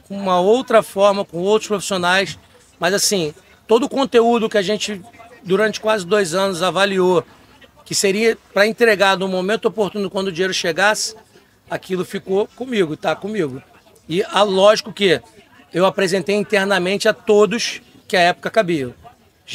com 0.09 0.17
uma 0.17 0.41
outra 0.41 0.83
forma, 0.83 1.27
com 1.27 1.41
outros 1.41 1.69
profissionais. 1.69 2.39
Mas 2.81 2.95
assim, 2.95 3.35
todo 3.69 3.85
o 3.85 3.89
conteúdo 3.89 4.49
que 4.49 4.57
a 4.57 4.63
gente, 4.63 5.03
durante 5.45 5.79
quase 5.79 6.07
dois 6.07 6.33
anos, 6.33 6.63
avaliou 6.63 7.23
que 7.85 7.95
seria 7.95 8.39
para 8.55 8.67
entregar 8.67 9.19
no 9.19 9.29
momento 9.29 9.67
oportuno, 9.67 10.09
quando 10.09 10.29
o 10.29 10.33
dinheiro 10.33 10.55
chegasse, 10.55 11.15
aquilo 11.69 12.03
ficou 12.03 12.49
comigo, 12.57 12.95
está 12.95 13.15
comigo. 13.15 13.63
E 14.09 14.23
ah, 14.23 14.43
lógico 14.43 14.91
que 14.91 15.21
eu 15.71 15.85
apresentei 15.85 16.35
internamente 16.35 17.11
a 17.11 17.13
todos 17.13 17.83
que 18.09 18.17
a 18.17 18.21
época 18.21 18.51
cabia. 18.51 19.02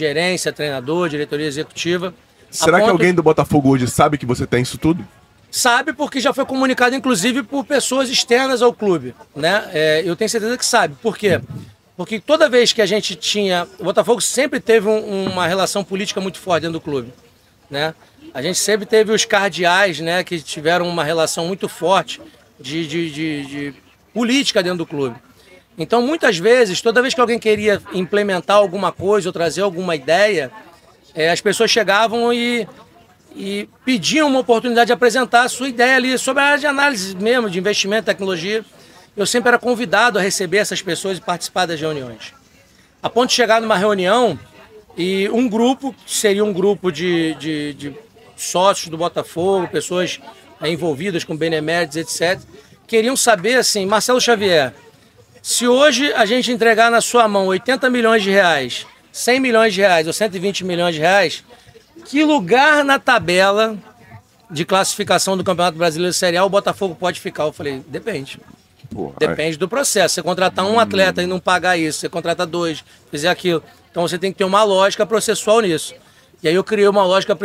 Gerência, 0.07 0.53
treinador, 0.53 1.09
diretoria 1.09 1.47
executiva. 1.47 2.13
Será 2.51 2.79
que 2.79 2.87
alguém 2.87 3.13
do 3.15 3.23
Botafogo 3.23 3.69
hoje 3.69 3.87
sabe 3.87 4.15
que 4.17 4.27
você 4.27 4.45
tem 4.45 4.61
isso 4.61 4.77
tudo? 4.77 5.03
Sabe 5.49 5.91
porque 5.91 6.19
já 6.19 6.31
foi 6.33 6.45
comunicado, 6.45 6.95
inclusive, 6.95 7.41
por 7.41 7.65
pessoas 7.65 8.07
externas 8.09 8.61
ao 8.61 8.71
clube. 8.71 9.15
Né? 9.35 9.67
É, 9.73 10.03
eu 10.05 10.15
tenho 10.15 10.29
certeza 10.29 10.55
que 10.55 10.65
sabe. 10.65 10.95
Por 11.01 11.17
quê? 11.17 11.41
Porque 11.95 12.19
toda 12.19 12.47
vez 12.47 12.71
que 12.71 12.81
a 12.81 12.85
gente 12.85 13.15
tinha. 13.15 13.67
O 13.79 13.85
Botafogo 13.85 14.21
sempre 14.21 14.59
teve 14.59 14.87
um- 14.87 15.31
uma 15.31 15.47
relação 15.47 15.83
política 15.83 16.21
muito 16.21 16.37
forte 16.37 16.61
dentro 16.61 16.73
do 16.73 16.81
clube. 16.81 17.11
Né? 17.71 17.95
A 18.35 18.41
gente 18.41 18.59
sempre 18.59 18.85
teve 18.85 19.11
os 19.11 19.25
cardeais 19.25 19.99
né, 19.99 20.23
que 20.23 20.39
tiveram 20.39 20.87
uma 20.87 21.03
relação 21.03 21.47
muito 21.47 21.67
forte 21.67 22.21
de, 22.59 22.85
de, 22.87 23.09
de- 23.09 23.45
de 23.47 23.73
política 24.13 24.61
dentro 24.61 24.77
do 24.79 24.85
clube. 24.85 25.15
Então, 25.77 26.01
muitas 26.01 26.37
vezes, 26.39 26.81
toda 26.81 27.01
vez 27.01 27.13
que 27.13 27.21
alguém 27.21 27.37
queria 27.37 27.81
implementar 27.93 28.57
alguma 28.57 28.91
coisa 28.91 29.29
ou 29.29 29.33
trazer 29.33 29.61
alguma 29.61 29.95
ideia, 29.95 30.51
é, 31.13 31.29
as 31.29 31.39
pessoas 31.39 31.69
chegavam 31.69 32.33
e, 32.33 32.67
e 33.35 33.69
pediam 33.85 34.27
uma 34.27 34.39
oportunidade 34.39 34.87
de 34.87 34.93
apresentar 34.93 35.43
a 35.43 35.49
sua 35.49 35.69
ideia 35.69 35.95
ali 35.95 36.17
sobre 36.17 36.41
a 36.41 36.47
área 36.47 36.59
de 36.59 36.65
análise 36.65 37.15
mesmo, 37.15 37.49
de 37.49 37.59
investimento, 37.59 38.05
tecnologia. 38.05 38.65
Eu 39.15 39.25
sempre 39.27 39.49
era 39.49 39.59
convidado 39.59 40.17
a 40.17 40.21
receber 40.21 40.57
essas 40.57 40.81
pessoas 40.81 41.19
e 41.19 41.21
participar 41.21 41.67
das 41.67 41.79
reuniões. 41.79 42.33
A 43.01 43.09
ponto 43.09 43.29
de 43.29 43.35
chegar 43.35 43.61
numa 43.61 43.77
reunião 43.77 44.39
e 44.97 45.29
um 45.29 45.47
grupo, 45.47 45.93
que 46.05 46.11
seria 46.11 46.43
um 46.43 46.51
grupo 46.51 46.91
de, 46.91 47.35
de, 47.35 47.73
de 47.75 47.95
sócios 48.35 48.89
do 48.89 48.97
Botafogo, 48.97 49.67
pessoas 49.67 50.19
eh, 50.59 50.69
envolvidas 50.69 51.23
com 51.23 51.37
beneméritos, 51.37 51.97
etc., 51.97 52.39
queriam 52.87 53.15
saber 53.15 53.55
assim, 53.55 53.85
Marcelo 53.85 54.19
Xavier, 54.19 54.73
Se 55.41 55.67
hoje 55.67 56.11
a 56.13 56.25
gente 56.25 56.51
entregar 56.51 56.91
na 56.91 57.01
sua 57.01 57.27
mão 57.27 57.47
80 57.47 57.89
milhões 57.89 58.23
de 58.23 58.29
reais, 58.29 58.85
100 59.11 59.39
milhões 59.39 59.73
de 59.73 59.81
reais 59.81 60.07
ou 60.07 60.13
120 60.13 60.63
milhões 60.65 60.95
de 60.95 61.01
reais, 61.01 61.43
que 62.05 62.23
lugar 62.23 62.83
na 62.83 62.99
tabela 62.99 63.77
de 64.49 64.63
classificação 64.65 65.35
do 65.37 65.43
Campeonato 65.43 65.77
Brasileiro 65.77 66.13
Série 66.13 66.37
A 66.37 66.45
o 66.45 66.49
Botafogo 66.49 66.95
pode 66.95 67.19
ficar? 67.19 67.43
Eu 67.43 67.53
falei, 67.53 67.83
depende. 67.87 68.39
Porra, 68.89 69.15
Depende 69.19 69.57
do 69.57 69.67
processo. 69.67 70.15
Você 70.15 70.23
contratar 70.23 70.65
um 70.65 70.79
atleta 70.79 71.21
e 71.21 71.25
não 71.25 71.39
pagar 71.39 71.77
isso, 71.77 71.99
você 71.99 72.09
contrata 72.09 72.45
dois, 72.45 72.83
fizer 73.11 73.29
aquilo. 73.29 73.61
Então 73.91 74.07
você 74.07 74.17
tem 74.17 74.31
que 74.31 74.37
ter 74.37 74.45
uma 74.45 74.63
lógica 74.63 75.05
processual 75.05 75.61
nisso. 75.61 75.93
E 76.41 76.47
aí 76.47 76.55
eu 76.55 76.63
criei 76.63 76.87
uma 76.87 77.03
lógica 77.03 77.37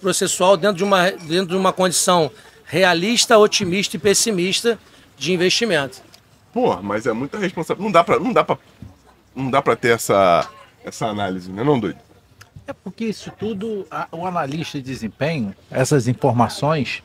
processual 0.00 0.56
dentro 0.56 0.76
de 0.76 0.84
uma, 0.84 1.10
dentro 1.10 1.48
de 1.48 1.56
uma 1.56 1.72
condição 1.72 2.30
realista, 2.64 3.38
otimista 3.38 3.96
e 3.96 3.98
pessimista 3.98 4.78
de 5.16 5.32
investimento. 5.32 6.02
Porra, 6.54 6.80
mas 6.80 7.04
é 7.04 7.12
muita 7.12 7.36
responsabilidade. 7.38 7.84
Não 7.84 7.92
dá 7.92 8.02
pra, 8.04 8.18
não 8.18 8.32
dá 8.32 8.44
pra, 8.44 8.58
não 9.36 9.50
dá 9.50 9.60
pra 9.60 9.74
ter 9.76 9.88
essa, 9.94 10.48
essa 10.84 11.06
análise, 11.06 11.50
né, 11.52 11.62
não, 11.64 11.78
doido? 11.78 11.98
É 12.66 12.72
porque 12.72 13.04
isso 13.06 13.30
tudo, 13.38 13.86
a- 13.90 14.06
o 14.12 14.24
analista 14.26 14.78
de 14.78 14.84
desempenho, 14.84 15.54
essas 15.70 16.08
informações, 16.08 17.02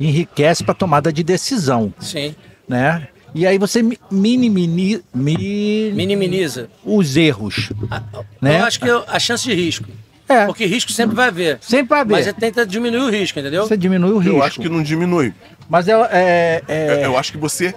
enriquece 0.00 0.64
para 0.64 0.74
tomada 0.74 1.12
de 1.12 1.22
decisão, 1.22 1.92
Sim. 2.00 2.34
né? 2.68 3.08
E 3.34 3.46
aí 3.46 3.58
você 3.58 3.82
mi- 3.82 3.98
minimini, 4.10 5.02
mi- 5.14 5.90
Minimiza. 5.94 6.68
os 6.84 7.16
erros, 7.16 7.70
né? 8.40 8.60
Eu 8.60 8.64
acho 8.64 8.78
que 8.80 8.88
eu- 8.88 9.04
a 9.08 9.18
chance 9.18 9.44
de 9.44 9.54
risco. 9.54 9.86
É. 10.28 10.46
Porque 10.46 10.64
risco 10.66 10.92
sempre 10.92 11.14
vai 11.16 11.28
haver. 11.28 11.58
Sempre 11.60 11.88
vai 11.88 12.00
haver. 12.00 12.12
Mas 12.12 12.24
você 12.26 12.32
tenta 12.32 12.64
diminuir 12.66 13.00
o 13.02 13.10
risco, 13.10 13.38
entendeu? 13.38 13.66
Você 13.66 13.76
diminui 13.76 14.12
o 14.12 14.18
risco. 14.18 14.36
Eu 14.38 14.42
acho 14.42 14.60
que 14.60 14.68
não 14.68 14.82
diminui. 14.82 15.34
Mas 15.68 15.88
é, 15.88 15.92
é- 16.10 16.62
é- 16.68 16.92
Eu, 16.96 17.00
eu 17.12 17.18
acho 17.18 17.32
que 17.32 17.38
você 17.38 17.74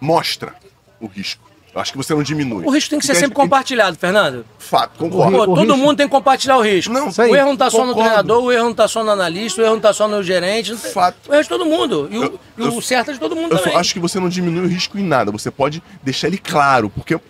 mostra 0.00 0.54
o 1.00 1.06
risco. 1.06 1.44
Eu 1.74 1.80
acho 1.82 1.92
que 1.92 1.98
você 1.98 2.14
não 2.14 2.22
diminui. 2.22 2.64
O 2.64 2.70
risco 2.70 2.88
tem 2.88 2.98
que 2.98 3.04
ser 3.04 3.14
sempre 3.14 3.34
compartilhado, 3.34 3.98
Fernando. 3.98 4.46
Fato, 4.58 4.96
concordo. 4.96 5.36
Pô, 5.36 5.42
o 5.42 5.46
todo 5.46 5.58
risco- 5.60 5.76
mundo 5.76 5.96
tem 5.98 6.06
que 6.06 6.10
compartilhar 6.10 6.56
o 6.56 6.62
risco. 6.62 6.90
Não, 6.90 7.08
Isso 7.08 7.20
aí. 7.20 7.30
o 7.30 7.36
erro 7.36 7.48
não 7.48 7.56
tá 7.56 7.68
só 7.68 7.84
no 7.84 7.94
treinador, 7.94 8.42
o 8.44 8.50
erro 8.50 8.64
não 8.64 8.74
tá 8.74 8.88
só 8.88 9.04
no 9.04 9.10
analista, 9.10 9.60
o 9.60 9.64
erro 9.64 9.74
não 9.74 9.80
tá 9.82 9.92
só 9.92 10.08
no 10.08 10.22
gerente. 10.22 10.70
não 10.72 10.78
tem- 10.78 10.90
Fato. 10.90 11.16
O 11.28 11.32
erro 11.32 11.40
é 11.40 11.42
de 11.42 11.48
todo 11.50 11.66
mundo. 11.66 12.08
E 12.10 12.18
o, 12.18 12.22
Eu- 12.24 12.40
o 12.56 12.62
eu- 12.76 12.80
certo 12.80 13.10
é 13.10 13.14
de 13.14 13.20
todo 13.20 13.36
mundo 13.36 13.52
Eu 13.52 13.58
também. 13.58 13.74
só 13.74 13.78
acho 13.78 13.92
que 13.92 14.00
você 14.00 14.18
não 14.18 14.30
diminui 14.30 14.64
o 14.64 14.68
risco 14.68 14.98
em 14.98 15.02
nada. 15.04 15.30
Você 15.30 15.50
pode 15.50 15.82
deixar 16.02 16.28
ele 16.28 16.38
claro. 16.38 16.88
Porque 16.88 17.20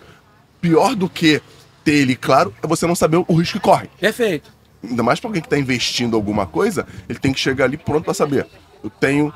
pior 0.61 0.95
do 0.95 1.09
que 1.09 1.41
ter 1.83 1.95
ele 1.95 2.15
claro 2.15 2.53
é 2.63 2.67
você 2.67 2.87
não 2.87 2.95
saber 2.95 3.17
o 3.27 3.33
risco 3.35 3.59
que 3.59 3.63
corre. 3.65 3.89
Perfeito. 3.99 4.49
Ainda 4.81 5.03
mais 5.03 5.19
pra 5.19 5.27
alguém 5.27 5.41
que 5.41 5.49
tá 5.49 5.57
investindo 5.59 6.15
alguma 6.15 6.45
coisa, 6.45 6.87
ele 7.09 7.19
tem 7.19 7.33
que 7.33 7.39
chegar 7.41 7.65
ali 7.65 7.75
pronto 7.75 8.05
pra 8.05 8.13
saber. 8.13 8.47
Eu 8.81 8.89
tenho. 8.89 9.33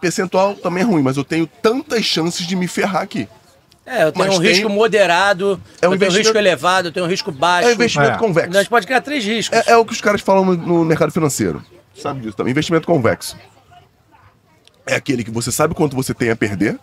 Percentual 0.00 0.54
também 0.54 0.82
é 0.82 0.86
ruim, 0.86 1.02
mas 1.02 1.16
eu 1.16 1.24
tenho 1.24 1.46
tantas 1.46 2.04
chances 2.04 2.46
de 2.46 2.54
me 2.56 2.66
ferrar 2.68 3.02
aqui. 3.02 3.28
É, 3.86 4.04
eu 4.04 4.12
tenho 4.12 4.26
Mas 4.26 4.36
um 4.38 4.42
tem- 4.42 4.50
risco 4.52 4.68
moderado, 4.68 5.44
É 5.46 5.48
um 5.48 5.54
eu 5.54 5.58
tenho 5.58 5.90
um 5.90 5.94
investimento- 5.94 6.18
risco 6.28 6.38
elevado, 6.38 6.88
eu 6.88 6.92
tenho 6.92 7.06
um 7.06 7.08
risco 7.08 7.32
baixo. 7.32 7.68
É 7.68 7.70
um 7.70 7.74
investimento 7.74 8.12
É. 8.12 8.18
convexo. 8.18 8.52
Nós 8.52 8.68
pode 8.68 8.86
criar 8.86 9.00
três 9.00 9.24
riscos. 9.24 9.56
É, 9.58 9.70
é 9.72 9.76
o 9.76 9.84
que 9.84 9.92
os 9.92 10.00
caras 10.00 10.20
falam 10.20 10.44
no, 10.44 10.54
no 10.56 10.84
mercado 10.84 11.10
financeiro. 11.10 11.64
Sabe 11.96 12.20
disso 12.20 12.36
também. 12.36 12.50
Investimento 12.50 12.86
convexo. 12.86 13.36
É 14.86 14.94
aquele 14.94 15.24
que 15.24 15.30
você 15.30 15.50
sabe 15.50 15.74
quanto 15.74 15.96
você 15.96 16.12
tem 16.14 16.30
a 16.30 16.36
perder, 16.36 16.78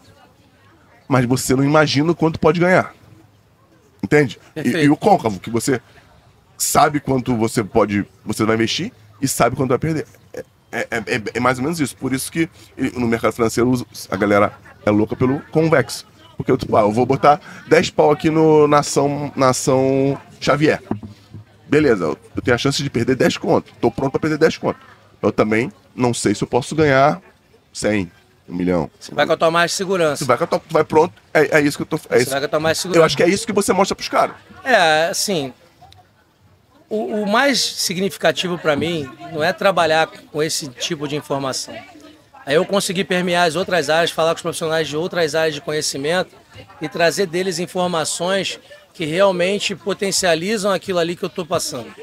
mas 1.08 1.26
você 1.26 1.56
não 1.56 1.64
imagina 1.64 2.12
o 2.12 2.16
quanto 2.16 2.40
pode 2.40 2.60
ganhar. 2.60 2.94
Entende? 4.04 4.40
E, 4.56 4.70
e 4.70 4.90
o 4.90 4.98
côncavo, 4.98 5.40
que 5.40 5.50
você 5.50 5.80
sabe 6.58 7.00
quanto 7.00 7.36
você 7.36 7.64
pode. 7.64 8.06
Você 8.26 8.44
vai 8.46 8.56
investir 8.56 8.92
e 9.22 9.28
sabe 9.28 9.56
quanto 9.56 9.70
vai 9.70 9.80
perder. 9.80 10.06
É, 10.72 10.88
é- 10.92 11.16
é- 11.16 11.22
é 11.36 11.40
mais 11.40 11.58
ou 11.58 11.64
menos 11.64 11.80
isso. 11.80 11.96
Por 11.96 12.14
isso 12.14 12.32
que 12.32 12.50
no 12.96 13.08
mercado 13.08 13.32
financeiro 13.34 13.86
a 14.10 14.16
galera 14.16 14.54
é 14.86 14.90
louca 14.92 15.16
pelo 15.16 15.40
convexo. 15.52 16.06
Porque 16.38 16.52
eu, 16.52 16.58
tipo, 16.58 16.76
ah, 16.76 16.82
eu 16.82 16.92
vou 16.92 17.06
botar 17.06 17.40
10 17.70 17.90
pau 17.92 18.12
aqui 18.12 18.30
no, 18.30 18.68
na, 18.68 18.80
ação, 18.80 19.32
na 19.36 19.50
ação 19.50 20.18
Xavier. 20.42 20.82
Beleza, 21.68 22.04
eu 22.04 22.18
tenho 22.44 22.56
a 22.56 22.58
chance 22.58 22.82
de 22.84 22.90
perder 22.90 23.16
10 23.16 23.38
conto. 23.38 23.72
Tô 23.82 23.90
pronto 23.90 24.12
pra 24.12 24.20
perder 24.20 24.38
10 24.38 24.58
conto. 24.58 24.78
Eu 25.22 25.32
também 25.32 25.72
não 25.96 26.14
sei 26.14 26.36
se 26.36 26.44
eu 26.44 26.48
posso 26.48 26.76
ganhar 26.76 27.22
100, 27.74 28.12
1 28.50 28.54
milhão. 28.56 28.90
Você 29.00 29.16
vai 29.16 29.26
com 29.26 29.32
a 29.34 29.38
tua 29.38 29.50
mais 29.50 29.72
segurança. 29.72 30.24
Tu 30.24 30.28
vai, 30.28 30.38
com 30.38 30.44
a 30.44 30.48
tua- 30.48 30.60
tu 30.60 30.74
vai 30.74 30.84
pronto, 30.84 31.14
é, 31.34 31.58
é 31.58 31.62
isso 31.62 31.78
que 31.78 31.84
eu 31.84 31.88
tô. 31.88 31.96
É 32.10 32.18
Você 32.18 32.24
isso. 32.24 32.32
vai 32.32 32.40
com 32.42 32.46
a 32.46 32.50
tua 32.50 32.60
mais 32.60 32.78
segurança. 32.78 33.00
Eu 33.02 33.06
acho 33.06 33.18
que 33.18 33.24
é 33.24 33.30
isso 33.30 33.46
que 33.48 33.54
você 33.54 33.72
mostra 33.74 33.96
pros 33.96 34.10
caras. 34.10 34.36
É, 34.64 35.08
assim, 35.08 35.54
o, 36.96 37.24
o 37.24 37.28
mais 37.28 37.60
significativo 37.60 38.58
para 38.58 38.76
mim 38.76 39.10
não 39.34 39.44
é 39.44 39.52
trabalhar 39.52 40.08
com 40.08 40.42
esse 40.42 40.68
tipo 40.70 41.08
de 41.08 41.16
informação. 41.16 41.76
Aí 42.46 42.56
eu 42.56 42.66
consegui 42.66 43.04
permear 43.04 43.48
as 43.48 43.56
outras 43.56 43.90
áreas, 43.90 44.12
falar 44.12 44.32
com 44.32 44.38
os 44.38 44.42
profissionais 44.42 44.88
de 44.88 44.96
outras 44.96 45.34
áreas 45.34 45.56
de 45.56 45.62
conhecimento 45.62 46.36
e 46.80 46.88
trazer 46.88 47.26
deles 47.26 47.60
informações 47.60 48.60
que 48.94 49.04
realmente 49.04 49.76
potencializam 49.76 50.72
aquilo 50.72 51.00
ali 51.00 51.16
que 51.16 51.26
eu 51.26 51.28
estou 51.28 51.46
passando. 51.46 51.94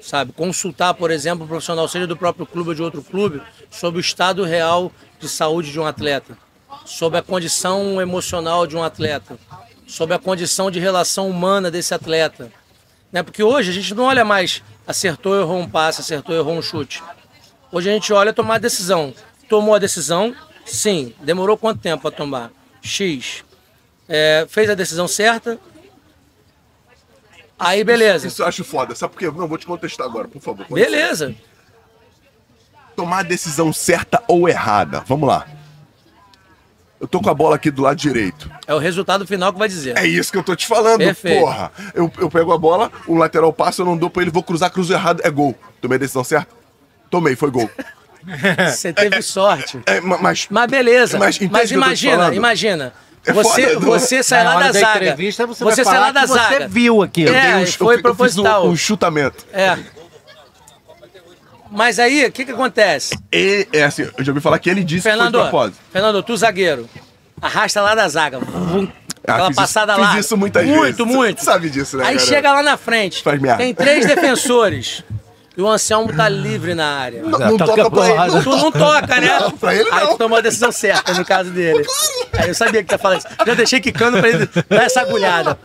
Sabe, 0.00 0.32
consultar, 0.32 0.94
por 0.94 1.10
exemplo, 1.10 1.44
um 1.44 1.48
profissional, 1.48 1.86
seja 1.86 2.06
do 2.06 2.16
próprio 2.16 2.46
clube 2.46 2.70
ou 2.70 2.74
de 2.74 2.82
outro 2.82 3.02
clube, 3.02 3.42
sobre 3.70 3.98
o 3.98 4.00
estado 4.00 4.42
real 4.42 4.90
de 5.20 5.28
saúde 5.28 5.70
de 5.70 5.78
um 5.78 5.84
atleta, 5.84 6.36
sobre 6.84 7.18
a 7.18 7.22
condição 7.22 8.00
emocional 8.00 8.66
de 8.66 8.76
um 8.76 8.82
atleta, 8.82 9.38
sobre 9.86 10.14
a 10.14 10.18
condição 10.18 10.70
de 10.70 10.80
relação 10.80 11.28
humana 11.28 11.70
desse 11.70 11.92
atleta. 11.92 12.50
Né? 13.12 13.22
Porque 13.22 13.42
hoje 13.42 13.70
a 13.70 13.72
gente 13.72 13.94
não 13.94 14.04
olha 14.04 14.24
mais 14.24 14.62
acertou, 14.86 15.38
errou 15.38 15.58
um 15.58 15.68
passe, 15.68 16.00
acertou, 16.00 16.34
errou 16.34 16.56
um 16.56 16.62
chute. 16.62 17.02
Hoje 17.70 17.90
a 17.90 17.92
gente 17.92 18.10
olha 18.12 18.32
tomar 18.32 18.54
a 18.54 18.58
decisão. 18.58 19.12
Tomou 19.48 19.74
a 19.74 19.78
decisão? 19.78 20.34
Sim. 20.64 21.14
Demorou 21.20 21.58
quanto 21.58 21.80
tempo 21.80 22.02
para 22.02 22.10
tomar? 22.10 22.50
X. 22.80 23.44
É, 24.08 24.46
fez 24.48 24.70
a 24.70 24.74
decisão 24.74 25.06
certa? 25.06 25.58
Aí 27.58 27.84
beleza. 27.84 28.28
Isso 28.28 28.42
eu 28.42 28.46
acho 28.46 28.64
foda. 28.64 28.94
Sabe 28.94 29.12
por 29.12 29.18
quê? 29.18 29.26
Não, 29.26 29.46
vou 29.46 29.58
te 29.58 29.66
contestar 29.66 30.06
agora, 30.06 30.28
por 30.28 30.40
favor. 30.40 30.66
Beleza. 30.70 31.34
Tomar 32.96 33.18
a 33.18 33.22
decisão 33.22 33.72
certa 33.72 34.22
ou 34.26 34.48
errada. 34.48 35.00
Vamos 35.06 35.28
lá. 35.28 35.46
Eu 37.00 37.06
tô 37.06 37.20
com 37.20 37.30
a 37.30 37.34
bola 37.34 37.54
aqui 37.56 37.70
do 37.70 37.82
lado 37.82 37.96
direito. 37.96 38.50
É 38.66 38.74
o 38.74 38.78
resultado 38.78 39.24
final 39.26 39.52
que 39.52 39.58
vai 39.58 39.68
dizer. 39.68 39.96
É 39.96 40.04
isso 40.06 40.32
que 40.32 40.38
eu 40.38 40.42
tô 40.42 40.56
te 40.56 40.66
falando, 40.66 40.98
Perfeito. 40.98 41.40
porra. 41.40 41.70
Eu, 41.94 42.10
eu 42.18 42.28
pego 42.28 42.52
a 42.52 42.58
bola, 42.58 42.90
o 43.06 43.14
lateral 43.14 43.52
passa, 43.52 43.82
eu 43.82 43.86
não 43.86 43.96
dou 43.96 44.10
pra 44.10 44.22
ele, 44.22 44.30
vou 44.32 44.42
cruzar, 44.42 44.70
cruzo 44.70 44.92
errado, 44.92 45.20
é 45.24 45.30
gol. 45.30 45.54
Tomei 45.80 45.94
a 45.96 45.98
decisão 46.00 46.24
certa? 46.24 46.48
Tomei, 47.08 47.36
foi 47.36 47.50
gol. 47.50 47.70
Você 48.68 48.92
teve 48.92 49.22
sorte. 49.22 49.78
É, 49.86 50.00
ma- 50.00 50.18
mas. 50.18 50.46
Mas 50.50 50.70
beleza. 50.70 51.18
Mas 51.18 51.38
Mas, 51.38 51.70
eu 51.70 51.76
imagina, 51.78 52.34
imagina. 52.34 52.92
É 53.24 53.32
Você, 53.32 53.68
foda, 53.74 53.74
não- 53.74 53.92
você 53.92 54.22
sai 54.22 54.44
lá 54.44 54.54
da 54.54 54.66
da 54.66 54.72
zaga. 54.72 55.16
você 55.16 55.64
vai 55.64 55.74
sai 55.74 55.84
falar 55.84 56.00
lá 56.00 56.10
da 56.12 56.20
que 56.22 56.26
você 56.28 56.34
zaga. 56.38 56.68
viu 56.68 57.02
aquilo. 57.02 57.34
É, 57.34 57.54
eu- 57.54 57.58
eu- 57.60 57.66
foi 57.72 57.86
eu 57.94 57.98
fiz 57.98 58.02
proposital. 58.02 58.66
o, 58.66 58.70
o 58.70 58.76
chutamento. 58.76 59.44
É. 59.52 59.76
Mas 61.70 61.98
aí, 61.98 62.24
o 62.26 62.32
que 62.32 62.44
que 62.44 62.52
acontece? 62.52 63.16
E, 63.32 63.66
é 63.72 63.84
assim, 63.84 64.02
eu 64.16 64.24
já 64.24 64.32
ouvi 64.32 64.40
falar 64.40 64.58
que 64.58 64.70
ele 64.70 64.82
disse 64.82 65.02
Fernando, 65.02 65.26
que 65.26 65.32
foi 65.34 65.44
de 65.44 65.50
propósito. 65.50 65.78
Fernando, 65.92 66.22
tu 66.22 66.36
zagueiro, 66.36 66.88
arrasta 67.40 67.80
lá 67.82 67.94
da 67.94 68.08
zaga. 68.08 68.38
Vum, 68.38 68.88
Ah, 69.26 69.32
aquela 69.34 69.48
fiz 69.48 69.56
isso- 69.56 69.60
passada 69.60 69.94
fiz 69.94 70.02
lá. 70.04 70.18
isso 70.18 70.36
muitas 70.36 70.64
muito, 70.64 70.80
vezes. 70.80 70.96
Muito, 70.98 71.06
muito. 71.14 71.44
sabe 71.44 71.68
disso, 71.68 71.98
né, 71.98 72.04
Aí 72.06 72.16
cara? 72.16 72.26
chega 72.26 72.52
lá 72.52 72.62
na 72.62 72.76
frente. 72.78 73.22
Faz 73.22 73.38
merda. 73.40 73.58
Tem 73.58 73.74
três 73.74 74.06
defensores. 74.08 75.04
E 75.58 75.60
o 75.60 75.66
Anselmo 75.68 76.12
tá 76.14 76.28
livre 76.28 76.72
na 76.72 76.86
área. 76.86 77.20
Não, 77.20 77.30
não 77.36 77.56
Toca 77.56 77.74
toca 77.74 77.90
pra 77.90 78.06
ele. 78.08 78.32
Não 78.32 78.42
Tu 78.44 78.48
não 78.56 78.70
toca, 78.70 79.20
né? 79.20 79.38
Não, 79.40 79.50
pra 79.50 79.74
ele 79.74 79.88
Aí 79.90 80.04
não. 80.04 80.12
tu 80.12 80.18
tomou 80.18 80.38
a 80.38 80.40
decisão 80.40 80.70
certa, 80.70 81.12
no 81.14 81.24
caso 81.24 81.50
dele. 81.50 81.84
Aí 82.32 82.46
eu 82.46 82.54
sabia 82.54 82.80
que 82.80 82.88
tu 82.88 82.92
ia 82.92 82.98
falar 82.98 83.16
isso. 83.16 83.26
Já 83.44 83.54
deixei 83.54 83.80
quicando 83.80 84.20
pra 84.20 84.28
ele 84.28 84.48
dar 84.68 84.84
essa 84.84 85.00
agulhada. 85.00 85.58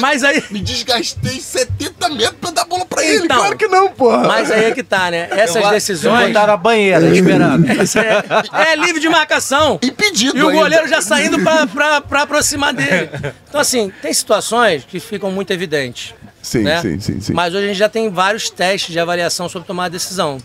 Mas 0.00 0.22
aí. 0.22 0.40
Me 0.52 0.60
desgastei 0.60 1.40
70 1.40 2.10
metros 2.10 2.36
pra 2.40 2.50
dar 2.52 2.64
bola 2.64 2.86
pra 2.86 3.04
ele. 3.04 3.24
Então, 3.24 3.38
claro 3.38 3.56
que 3.58 3.66
não, 3.66 3.90
porra. 3.90 4.18
Mas 4.18 4.52
aí 4.52 4.66
é 4.66 4.70
que 4.70 4.84
tá, 4.84 5.10
né? 5.10 5.26
Essas 5.32 5.68
decisões. 5.68 6.28
Botaram 6.28 6.52
a 6.54 6.56
banheira 6.56 7.04
esperando. 7.08 7.82
Isso 7.82 7.98
é, 7.98 8.22
é 8.70 8.76
livre 8.76 9.00
de 9.00 9.08
marcação. 9.08 9.80
Impedido 9.82 10.38
E 10.38 10.42
o 10.44 10.48
ainda. 10.50 10.60
goleiro 10.62 10.86
já 10.86 11.02
saindo 11.02 11.40
pra, 11.42 11.66
pra, 11.66 12.00
pra 12.00 12.22
aproximar 12.22 12.72
dele. 12.72 13.10
Então, 13.48 13.60
assim, 13.60 13.92
tem 14.00 14.12
situações 14.12 14.84
que 14.84 15.00
ficam 15.00 15.32
muito 15.32 15.52
evidentes. 15.52 16.14
Sim, 16.44 16.62
né? 16.62 16.80
sim, 16.82 17.00
sim, 17.00 17.20
sim. 17.20 17.32
Mas 17.32 17.54
hoje 17.54 17.64
a 17.64 17.68
gente 17.68 17.78
já 17.78 17.88
tem 17.88 18.10
vários 18.10 18.50
testes 18.50 18.92
de 18.92 19.00
avaliação 19.00 19.48
sobre 19.48 19.66
tomar 19.66 19.86
a 19.86 19.88
decisão. 19.88 20.38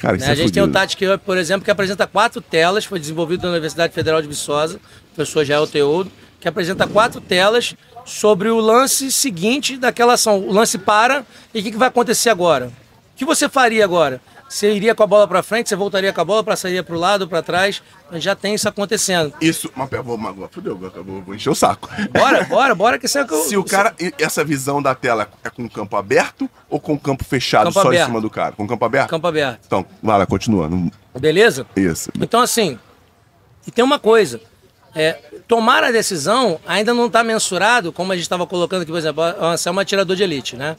Cara, 0.00 0.14
né? 0.14 0.18
isso 0.18 0.28
é 0.28 0.32
A 0.32 0.34
gente 0.34 0.52
tem 0.52 0.62
o. 0.62 0.68
Tati 0.68 0.96
Up, 1.06 1.24
por 1.24 1.38
exemplo, 1.38 1.64
que 1.64 1.70
apresenta 1.70 2.08
quatro 2.08 2.40
telas, 2.40 2.84
foi 2.84 2.98
desenvolvido 2.98 3.44
na 3.44 3.50
Universidade 3.50 3.94
Federal 3.94 4.20
de 4.20 4.26
Viçosa, 4.26 4.80
professor 5.14 5.44
Jael 5.44 5.66
Teodo, 5.68 6.10
que 6.40 6.48
apresenta 6.48 6.88
quatro 6.88 7.20
telas 7.20 7.76
sobre 8.04 8.48
o 8.48 8.58
lance 8.58 9.12
seguinte 9.12 9.76
daquela 9.76 10.14
ação. 10.14 10.40
O 10.40 10.52
lance 10.52 10.76
para 10.76 11.24
e 11.54 11.60
o 11.60 11.62
que, 11.62 11.70
que 11.70 11.76
vai 11.76 11.88
acontecer 11.88 12.30
agora? 12.30 12.66
O 13.14 13.16
que 13.16 13.24
você 13.24 13.48
faria 13.48 13.84
agora? 13.84 14.20
Você 14.48 14.72
iria 14.72 14.94
com 14.94 15.02
a 15.02 15.06
bola 15.06 15.28
para 15.28 15.42
frente, 15.42 15.68
você 15.68 15.76
voltaria 15.76 16.10
com 16.12 16.20
a 16.20 16.24
bola, 16.24 16.42
passaria 16.42 16.82
para 16.82 16.96
o 16.96 16.98
lado, 16.98 17.28
para 17.28 17.42
trás? 17.42 17.82
Já 18.14 18.34
tem 18.34 18.54
isso 18.54 18.66
acontecendo. 18.66 19.34
Isso, 19.42 19.70
mas 19.76 19.90
vou, 20.02 20.16
mas, 20.16 20.34
fudeu, 20.50 20.72
eu 20.94 21.04
vou, 21.04 21.20
vou 21.22 21.34
encher 21.34 21.50
o 21.50 21.54
saco. 21.54 21.88
Bora, 22.10 22.44
bora, 22.44 22.74
bora, 22.74 22.98
que 22.98 23.04
isso 23.06 23.18
é 23.18 23.26
que 23.26 23.34
eu... 23.34 23.42
Se 23.44 23.56
o 23.58 23.64
cara. 23.64 23.94
Essa 24.18 24.42
visão 24.42 24.80
da 24.80 24.94
tela 24.94 25.28
é 25.44 25.50
com 25.50 25.64
o 25.64 25.70
campo 25.70 25.96
aberto 25.96 26.48
ou 26.70 26.80
com 26.80 26.94
o 26.94 26.98
campo 26.98 27.24
fechado 27.24 27.64
Campo 27.64 27.74
só 27.74 27.88
aberto. 27.88 28.02
em 28.02 28.06
cima 28.06 28.20
do 28.22 28.30
cara? 28.30 28.52
Com 28.52 28.64
o 28.64 28.68
campo 28.68 28.84
aberto? 28.84 29.10
Campo 29.10 29.26
aberto. 29.26 29.60
Então, 29.66 29.84
vai 30.02 30.18
lá, 30.18 30.26
continua. 30.26 30.70
Beleza? 31.20 31.66
Isso. 31.76 32.10
Então, 32.18 32.40
assim, 32.40 32.78
e 33.66 33.70
tem 33.70 33.84
uma 33.84 33.98
coisa. 33.98 34.40
é, 34.94 35.18
tomar 35.46 35.84
a 35.84 35.90
decisão 35.90 36.58
ainda 36.66 36.94
não 36.94 37.06
está 37.06 37.22
mensurado, 37.22 37.92
como 37.92 38.12
a 38.12 38.14
gente 38.14 38.22
estava 38.24 38.46
colocando 38.46 38.82
aqui, 38.82 38.90
por 38.90 38.98
exemplo, 38.98 39.22
o 39.22 39.44
Anselmo 39.44 39.78
é 39.78 39.80
um 39.80 39.82
atirador 39.82 40.16
de 40.16 40.22
elite, 40.22 40.56
né? 40.56 40.76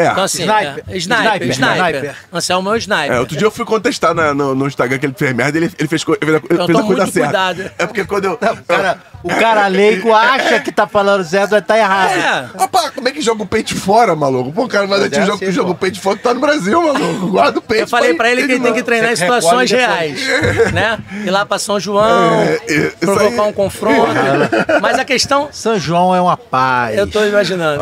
É. 0.00 0.10
Então, 0.12 0.24
assim, 0.24 0.42
Sniper. 0.42 0.84
é, 0.88 0.96
sniper, 0.96 0.96
Sniper. 0.96 1.50
sniper. 1.50 1.76
Sniper. 1.94 2.14
Anselmo 2.32 2.70
é 2.70 2.72
um 2.72 2.76
sniper. 2.76 3.12
É, 3.12 3.20
outro 3.20 3.36
dia 3.36 3.46
eu 3.46 3.50
fui 3.50 3.64
contestar 3.64 4.14
na- 4.14 4.34
no, 4.34 4.54
no 4.54 4.66
Instagram 4.66 4.98
que 4.98 5.06
ele 5.06 5.14
fez 5.16 5.34
merda 5.34 5.58
ele, 5.58 5.70
ele 5.78 5.88
fez, 5.88 6.04
ele 6.22 6.30
fez 6.30 6.34
a, 6.34 6.36
ele 6.36 6.40
fez 6.40 6.60
a 6.60 6.66
coisa 6.66 6.82
muito 6.82 7.12
certa. 7.12 7.20
cuidado. 7.28 7.70
É 7.78 7.86
porque 7.86 8.04
quando 8.04 8.24
eu. 8.26 8.38
Cara, 8.66 8.98
o 9.22 9.28
cara 9.28 9.66
leigo 9.66 10.12
acha 10.14 10.60
que 10.60 10.72
tá 10.72 10.86
falando 10.86 11.24
certo, 11.24 11.60
tá 11.62 11.76
errado. 11.78 12.10
É. 12.12 12.58
Rapaz, 12.58 12.90
como 12.90 13.08
é 13.08 13.12
que 13.12 13.20
joga 13.20 13.42
o 13.42 13.46
peito 13.46 13.74
fora, 13.76 14.14
maluco? 14.16 14.52
Pô, 14.52 14.64
o 14.64 14.68
cara 14.68 14.86
vai 14.86 15.00
Mas 15.00 15.12
é 15.12 15.20
assim, 15.20 15.38
que 15.38 15.52
joga 15.52 15.68
pô. 15.68 15.72
o 15.72 15.76
peito 15.76 16.00
fora 16.00 16.16
que 16.16 16.22
tá 16.22 16.32
no 16.34 16.40
Brasil, 16.40 16.80
maluco. 16.82 17.26
Guarda 17.28 17.58
o 17.58 17.62
peito. 17.62 17.82
Eu 17.84 17.88
falei 17.88 18.14
pra 18.14 18.30
ele 18.30 18.46
que 18.46 18.52
ele 18.52 18.60
tem 18.60 18.72
que 18.72 18.82
treinar 18.82 19.12
em 19.12 19.16
situações 19.16 19.70
reais, 19.70 20.20
né? 20.72 20.98
Ir 21.24 21.30
lá 21.30 21.44
pra 21.44 21.58
São 21.58 21.78
João, 21.78 22.40
É, 22.42 22.60
é, 22.68 22.82
provocar 23.00 23.42
um 23.44 23.52
confronto. 23.52 24.10
Mas 24.80 24.98
a 24.98 25.04
questão, 25.04 25.48
São 25.52 25.78
João 25.78 26.14
é 26.14 26.20
uma 26.20 26.36
paz. 26.36 26.96
eu 26.96 27.06
tô 27.06 27.24
imaginando. 27.24 27.80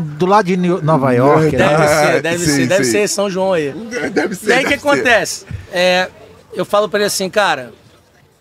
Do 0.00 0.26
lado 0.26 0.44
de 0.46 0.56
Nova 0.56 1.12
York. 1.12 1.53
Deve 1.56 1.76
né? 1.76 1.86
ser, 1.88 2.16
Ah, 2.16 2.20
deve 2.20 2.38
sim, 2.44 2.50
ser, 2.50 2.66
deve 2.66 2.84
sim. 2.84 2.90
ser 2.92 3.08
São 3.08 3.30
João 3.30 3.52
aí. 3.52 3.72
Deve 4.12 4.34
ser. 4.34 4.48
E 4.50 4.52
aí 4.52 4.64
o 4.64 4.68
que 4.68 4.78
ser. 4.78 4.86
acontece? 4.88 5.44
É, 5.72 6.08
eu 6.54 6.64
falo 6.64 6.88
pra 6.88 6.98
ele 7.00 7.06
assim, 7.06 7.28
cara, 7.30 7.72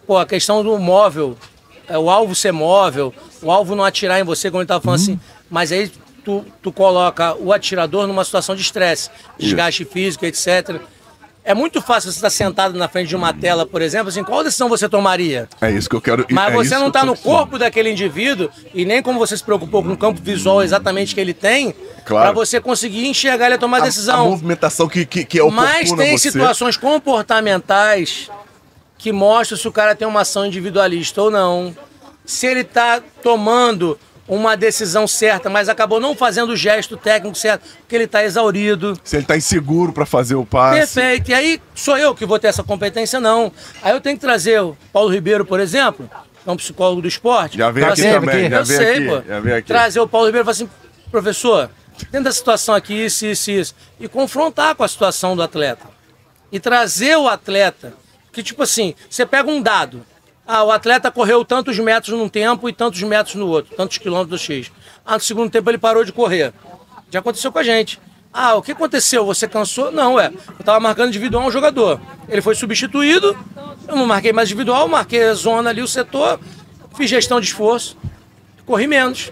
pô, 0.05 0.17
a 0.17 0.25
questão 0.25 0.63
do 0.63 0.77
móvel, 0.77 1.37
é, 1.87 1.97
o 1.97 2.09
alvo 2.09 2.33
ser 2.35 2.51
móvel, 2.51 3.13
o 3.41 3.51
alvo 3.51 3.75
não 3.75 3.83
atirar 3.83 4.19
em 4.19 4.23
você, 4.23 4.49
como 4.51 4.61
ele 4.61 4.67
tava 4.67 4.81
falando 4.81 4.99
Uhum. 4.99 5.03
assim, 5.05 5.19
mas 5.49 5.71
aí 5.71 5.91
tu, 6.23 6.45
tu 6.61 6.71
coloca 6.71 7.35
o 7.35 7.51
atirador 7.51 8.07
numa 8.07 8.23
situação 8.23 8.55
de 8.55 8.61
estresse, 8.61 9.09
desgaste 9.37 9.83
físico, 9.85 10.25
etc. 10.25 10.79
É 11.45 11.53
muito 11.53 11.81
fácil 11.81 12.09
você 12.09 12.17
estar 12.19 12.29
sentado 12.29 12.77
na 12.77 12.87
frente 12.87 13.09
de 13.09 13.15
uma 13.17 13.33
tela, 13.33 13.65
por 13.65 13.81
exemplo, 13.81 14.07
assim, 14.07 14.23
qual 14.23 14.43
decisão 14.45 14.69
você 14.69 14.87
tomaria? 14.87 15.49
É 15.59 15.69
isso 15.69 15.89
que 15.89 15.95
eu 15.95 15.99
quero. 15.99 16.25
Mas 16.31 16.53
é 16.53 16.55
você 16.55 16.75
não 16.77 16.87
está 16.87 17.03
no 17.03 17.17
corpo 17.17 17.59
daquele 17.59 17.91
indivíduo 17.91 18.49
e 18.73 18.85
nem 18.85 19.03
como 19.03 19.19
você 19.19 19.35
se 19.35 19.43
preocupou 19.43 19.83
com 19.83 19.91
o 19.91 19.97
campo 19.97 20.21
visual 20.23 20.63
exatamente 20.63 21.13
que 21.13 21.19
ele 21.19 21.33
tem, 21.33 21.75
Claro. 22.05 22.27
para 22.27 22.31
você 22.33 22.61
conseguir 22.61 23.05
enxergar 23.07 23.47
ele 23.47 23.55
e 23.55 23.57
tomar 23.57 23.77
A- 23.79 23.81
decisão. 23.85 24.21
A, 24.21 24.29
movimentação 24.29 24.87
que, 24.87 25.05
que, 25.05 25.25
que 25.25 25.37
é 25.39 25.43
oportuna 25.43 25.67
Mas 25.73 25.91
tem 25.91 26.17
você. 26.17 26.31
situações 26.31 26.77
comportamentais 26.77 28.29
que 28.97 29.11
mostram 29.11 29.57
se 29.57 29.67
o 29.67 29.71
cara 29.71 29.93
tem 29.95 30.07
uma 30.07 30.21
ação 30.21 30.45
individualista 30.45 31.21
ou 31.21 31.29
não. 31.29 31.75
Se 32.25 32.47
ele 32.47 32.61
está 32.61 33.01
tomando 33.21 33.99
uma 34.27 34.55
decisão 34.55 35.05
certa, 35.05 35.49
mas 35.49 35.67
acabou 35.67 35.99
não 35.99 36.15
fazendo 36.15 36.51
o 36.51 36.55
gesto 36.55 36.95
técnico 36.95 37.37
certo, 37.37 37.63
porque 37.79 37.95
ele 37.95 38.05
está 38.05 38.23
exaurido. 38.23 38.97
Se 39.03 39.17
ele 39.17 39.25
tá 39.25 39.35
inseguro 39.35 39.91
pra 39.91 40.05
fazer 40.05 40.35
o 40.35 40.45
passe. 40.45 40.79
Perfeito. 40.79 41.31
E 41.31 41.33
aí, 41.33 41.61
sou 41.75 41.97
eu 41.97 42.15
que 42.15 42.25
vou 42.25 42.39
ter 42.39 42.47
essa 42.47 42.63
competência, 42.63 43.19
não. 43.19 43.51
Aí 43.81 43.91
eu 43.91 44.01
tenho 44.01 44.15
que 44.15 44.21
trazer 44.21 44.61
o 44.61 44.77
Paulo 44.91 45.09
Ribeiro, 45.09 45.45
por 45.45 45.59
exemplo, 45.59 46.09
que 46.41 46.49
é 46.49 46.51
um 46.51 46.57
psicólogo 46.57 47.01
do 47.01 47.07
esporte. 47.07 47.57
Já 47.57 47.69
veio 47.69 47.85
Fala 47.85 47.93
aqui 47.93 48.07
assim, 48.07 48.19
também, 48.19 48.49
já 48.49 48.57
eu 48.57 48.65
sei, 48.65 48.91
aqui, 48.91 49.07
pô. 49.07 49.21
já 49.27 49.57
aqui. 49.57 49.67
Trazer 49.67 49.99
o 49.99 50.07
Paulo 50.07 50.27
Ribeiro 50.27 50.43
e 50.43 50.45
falar 50.45 50.51
assim, 50.53 50.69
professor, 51.11 51.69
dentro 52.11 52.25
da 52.25 52.31
situação 52.31 52.73
aqui, 52.73 52.93
isso, 52.93 53.25
isso, 53.25 53.51
isso. 53.51 53.75
E 53.99 54.07
confrontar 54.07 54.75
com 54.75 54.83
a 54.83 54.87
situação 54.87 55.35
do 55.35 55.43
atleta. 55.43 55.85
E 56.51 56.59
trazer 56.59 57.17
o 57.17 57.27
atleta, 57.27 57.93
que 58.31 58.41
tipo 58.41 58.63
assim, 58.63 58.95
você 59.09 59.25
pega 59.25 59.49
um 59.49 59.61
dado. 59.61 60.05
Ah, 60.45 60.63
o 60.63 60.71
atleta 60.71 61.09
correu 61.09 61.45
tantos 61.45 61.79
metros 61.79 62.17
num 62.17 62.27
tempo 62.27 62.67
e 62.67 62.73
tantos 62.73 63.01
metros 63.01 63.35
no 63.35 63.47
outro, 63.47 63.75
tantos 63.75 63.97
quilômetros 63.97 64.41
do 64.41 64.43
X. 64.43 64.71
Ah, 65.05 65.13
no 65.13 65.21
segundo 65.21 65.49
tempo 65.49 65.69
ele 65.69 65.77
parou 65.77 66.03
de 66.03 66.11
correr. 66.11 66.53
Já 67.09 67.19
aconteceu 67.19 67.51
com 67.51 67.59
a 67.59 67.63
gente. 67.63 67.99
Ah, 68.33 68.55
o 68.55 68.61
que 68.61 68.71
aconteceu? 68.71 69.25
Você 69.25 69.47
cansou? 69.47 69.91
Não, 69.91 70.19
é. 70.19 70.33
Eu 70.59 70.65
tava 70.65 70.79
marcando 70.79 71.09
individual 71.09 71.45
um 71.45 71.51
jogador. 71.51 72.01
Ele 72.27 72.41
foi 72.41 72.55
substituído, 72.55 73.37
eu 73.87 73.95
não 73.95 74.05
marquei 74.05 74.33
mais 74.33 74.49
individual, 74.49 74.87
marquei 74.87 75.23
a 75.23 75.33
zona 75.33 75.69
ali, 75.69 75.81
o 75.81 75.87
setor, 75.87 76.39
fiz 76.95 77.09
gestão 77.09 77.39
de 77.39 77.47
esforço, 77.47 77.95
corri 78.65 78.87
menos. 78.87 79.31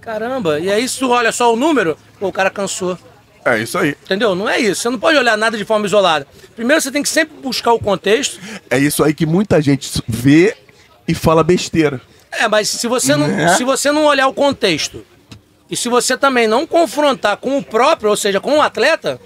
Caramba, 0.00 0.58
e 0.58 0.70
aí 0.70 0.88
se 0.88 1.00
tu 1.00 1.10
olha 1.10 1.32
só 1.32 1.52
o 1.52 1.56
número, 1.56 1.98
pô, 2.18 2.28
o 2.28 2.32
cara 2.32 2.48
cansou. 2.50 2.96
É 3.44 3.58
isso 3.58 3.78
aí. 3.78 3.96
Entendeu? 4.04 4.34
Não 4.34 4.48
é 4.48 4.58
isso. 4.58 4.82
Você 4.82 4.90
não 4.90 4.98
pode 4.98 5.16
olhar 5.16 5.36
nada 5.36 5.56
de 5.56 5.64
forma 5.64 5.86
isolada. 5.86 6.26
Primeiro 6.54 6.80
você 6.80 6.90
tem 6.90 7.02
que 7.02 7.08
sempre 7.08 7.36
buscar 7.42 7.72
o 7.72 7.78
contexto. 7.78 8.38
É 8.68 8.78
isso 8.78 9.02
aí 9.02 9.14
que 9.14 9.24
muita 9.24 9.60
gente 9.62 10.02
vê 10.06 10.56
e 11.08 11.14
fala 11.14 11.42
besteira. 11.42 12.00
É, 12.30 12.46
mas 12.46 12.68
se 12.68 12.86
você 12.86 13.16
não, 13.16 13.26
Né? 13.28 13.48
se 13.56 13.64
você 13.64 13.90
não 13.90 14.04
olhar 14.04 14.28
o 14.28 14.34
contexto 14.34 15.04
e 15.70 15.76
se 15.76 15.88
você 15.88 16.16
também 16.16 16.46
não 16.46 16.66
confrontar 16.66 17.36
com 17.38 17.56
o 17.58 17.62
próprio, 17.62 18.10
ou 18.10 18.16
seja, 18.16 18.40
com 18.40 18.58
o 18.58 18.62
atleta, 18.62 19.20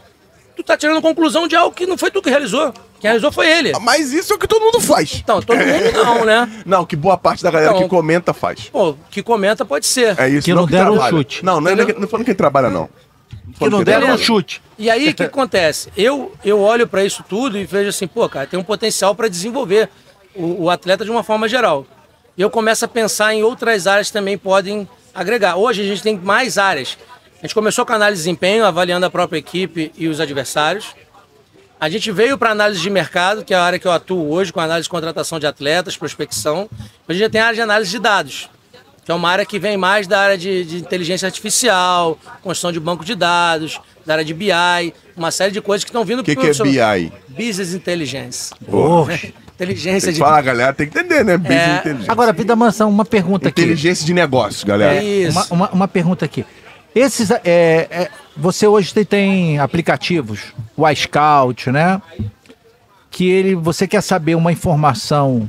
tu 0.57 0.63
tá 0.63 0.77
tirando 0.77 1.03
conclusão 1.03 1.47
de 1.49 1.57
algo 1.57 1.75
que 1.75 1.87
não 1.87 1.99
foi 1.99 2.11
tu 2.11 2.23
que 2.23 2.31
realizou. 2.31 2.73
Quem 3.01 3.09
realizou 3.11 3.31
foi 3.33 3.51
ele. 3.51 3.73
Mas 3.83 4.13
isso 4.15 4.33
é 4.33 4.37
o 4.37 4.39
que 4.39 4.47
todo 4.49 4.63
mundo 4.63 4.81
faz. 4.81 5.21
Então, 5.23 5.43
todo 5.43 5.59
mundo 5.59 5.93
não, 5.93 6.25
né? 6.25 6.49
Não, 6.65 6.87
que 6.87 6.97
boa 6.97 7.19
parte 7.19 7.43
da 7.43 7.51
galera 7.51 7.73
Então- 7.73 7.83
que 7.83 7.89
comenta 7.89 8.33
faz. 8.33 8.71
Pô, 8.71 8.95
que 9.11 9.23
comenta 9.23 9.65
pode 9.65 9.85
ser. 9.87 10.19
É 10.19 10.29
isso. 10.29 10.45
Que 10.45 10.55
não 10.55 10.65
deram 10.67 10.93
um 10.93 10.95
trabalha. 10.95 11.11
chute. 11.17 11.45
Não, 11.45 11.61
não 11.61 11.71
é 11.71 11.85
que- 11.85 11.93
não 12.01 12.09
falando 12.09 12.25
quem 12.25 12.35
trabalha, 12.35 12.71
não. 12.71 12.89
Que 13.59 13.69
não 13.69 13.85
deram 13.85 14.15
um 14.15 14.19
chute. 14.19 14.63
E 14.79 14.91
aí 14.91 15.11
o 15.11 15.15
que 15.15 15.23
acontece? 15.23 15.91
Eu, 15.97 16.35
eu 16.45 16.61
olho 16.61 16.89
para 16.89 17.05
isso 17.05 17.25
tudo 17.29 17.59
e 17.59 17.65
vejo 17.65 17.91
assim, 17.91 18.07
pô, 18.07 18.29
cara, 18.29 18.47
tem 18.47 18.59
um 18.59 18.65
potencial 18.65 19.15
para 19.15 19.29
desenvolver 19.29 19.89
o, 20.35 20.65
o 20.65 20.71
atleta 20.71 21.05
de 21.05 21.11
uma 21.11 21.23
forma 21.23 21.49
geral. 21.49 21.87
E 22.37 22.43
eu 22.43 22.51
começo 22.51 22.85
a 22.85 22.89
pensar 22.89 23.33
em 23.35 23.43
outras 23.43 23.87
áreas 23.87 24.09
que 24.09 24.13
também 24.13 24.37
podem 24.37 24.89
agregar. 25.15 25.57
Hoje 25.57 25.83
a 25.83 25.85
gente 25.85 26.03
tem 26.03 26.19
mais 26.19 26.59
áreas. 26.59 26.99
A 27.39 27.47
gente 27.47 27.55
começou 27.55 27.85
com 27.87 27.93
análise 27.93 28.23
de 28.23 28.25
desempenho, 28.25 28.65
avaliando 28.65 29.07
a 29.07 29.11
própria 29.11 29.39
equipe 29.39 29.93
e 29.97 30.09
os 30.09 30.19
adversários. 30.19 30.95
A 31.79 31.89
gente 31.89 32.11
veio 32.11 32.39
para 32.39 32.51
análise 32.51 32.81
de 32.81 32.89
mercado, 32.89 33.45
que 33.45 33.53
é 33.53 33.57
a 33.57 33.63
área 33.63 33.79
que 33.79 33.87
eu 33.87 33.93
atuo 33.93 34.31
hoje, 34.31 34.53
com 34.53 34.59
análise 34.59 34.85
de 34.85 34.91
contratação 34.91 35.39
de 35.39 35.47
atletas, 35.47 35.97
prospecção. 35.97 36.69
A 37.07 37.13
gente 37.13 37.21
já 37.21 37.31
tem 37.31 37.41
a 37.41 37.45
área 37.45 37.57
de 37.57 37.61
análise 37.61 37.91
de 37.91 37.99
dados, 37.99 38.49
que 39.05 39.11
é 39.11 39.15
uma 39.15 39.29
área 39.29 39.45
que 39.45 39.59
vem 39.59 39.77
mais 39.77 40.07
da 40.07 40.19
área 40.19 40.39
de, 40.39 40.65
de 40.65 40.77
inteligência 40.79 41.27
artificial, 41.27 42.19
construção 42.43 42.73
de 42.73 42.81
banco 42.81 43.05
de 43.05 43.15
dados, 43.15 43.81
da 44.05 44.15
área 44.15 44.25
de 44.25 44.33
BI, 44.33 44.95
uma 45.17 45.31
série 45.31 45.53
de 45.53 45.61
coisas 45.61 45.85
que 45.85 45.91
estão 45.91 46.05
vindo 46.05 46.21
O 46.21 46.25
que, 46.25 46.35
que 46.35 46.47
é 46.47 46.53
BI? 46.53 47.13
Business 47.29 47.75
Intelligence. 47.75 48.53
Inteligência 49.55 50.09
Tem 50.09 50.15
que 50.15 50.15
de. 50.15 50.19
falar, 50.19 50.43
galera, 50.43 50.73
tem 50.73 50.89
que 50.89 50.99
entender, 50.99 51.25
né? 51.25 51.37
Business 51.37 51.61
É. 51.61 51.77
inteligência. 51.79 52.11
Agora, 52.13 52.33
Vida 52.33 52.57
Mansão, 52.57 52.91
uma 52.91 53.05
pergunta 53.05 53.49
aqui. 53.49 53.63
Inteligência 53.63 54.05
de 54.05 54.13
negócios, 54.13 54.65
galera. 54.65 54.97
É 54.97 55.05
isso. 55.05 55.39
Uma, 55.39 55.67
uma, 55.67 55.71
uma 55.71 55.89
pergunta 55.89 56.25
aqui. 56.25 56.45
Esses, 56.93 57.31
é, 57.31 57.41
é, 57.45 58.11
você 58.37 58.67
hoje 58.67 58.93
tem, 58.93 59.05
tem 59.05 59.59
aplicativos, 59.61 60.41
o 60.77 60.89
iScout, 60.89 61.71
né? 61.71 62.03
Que 63.13 63.31
ele, 63.31 63.55
você 63.55 63.87
quer 63.87 64.01
saber 64.01 64.35
uma 64.35 64.51
informação 64.51 65.49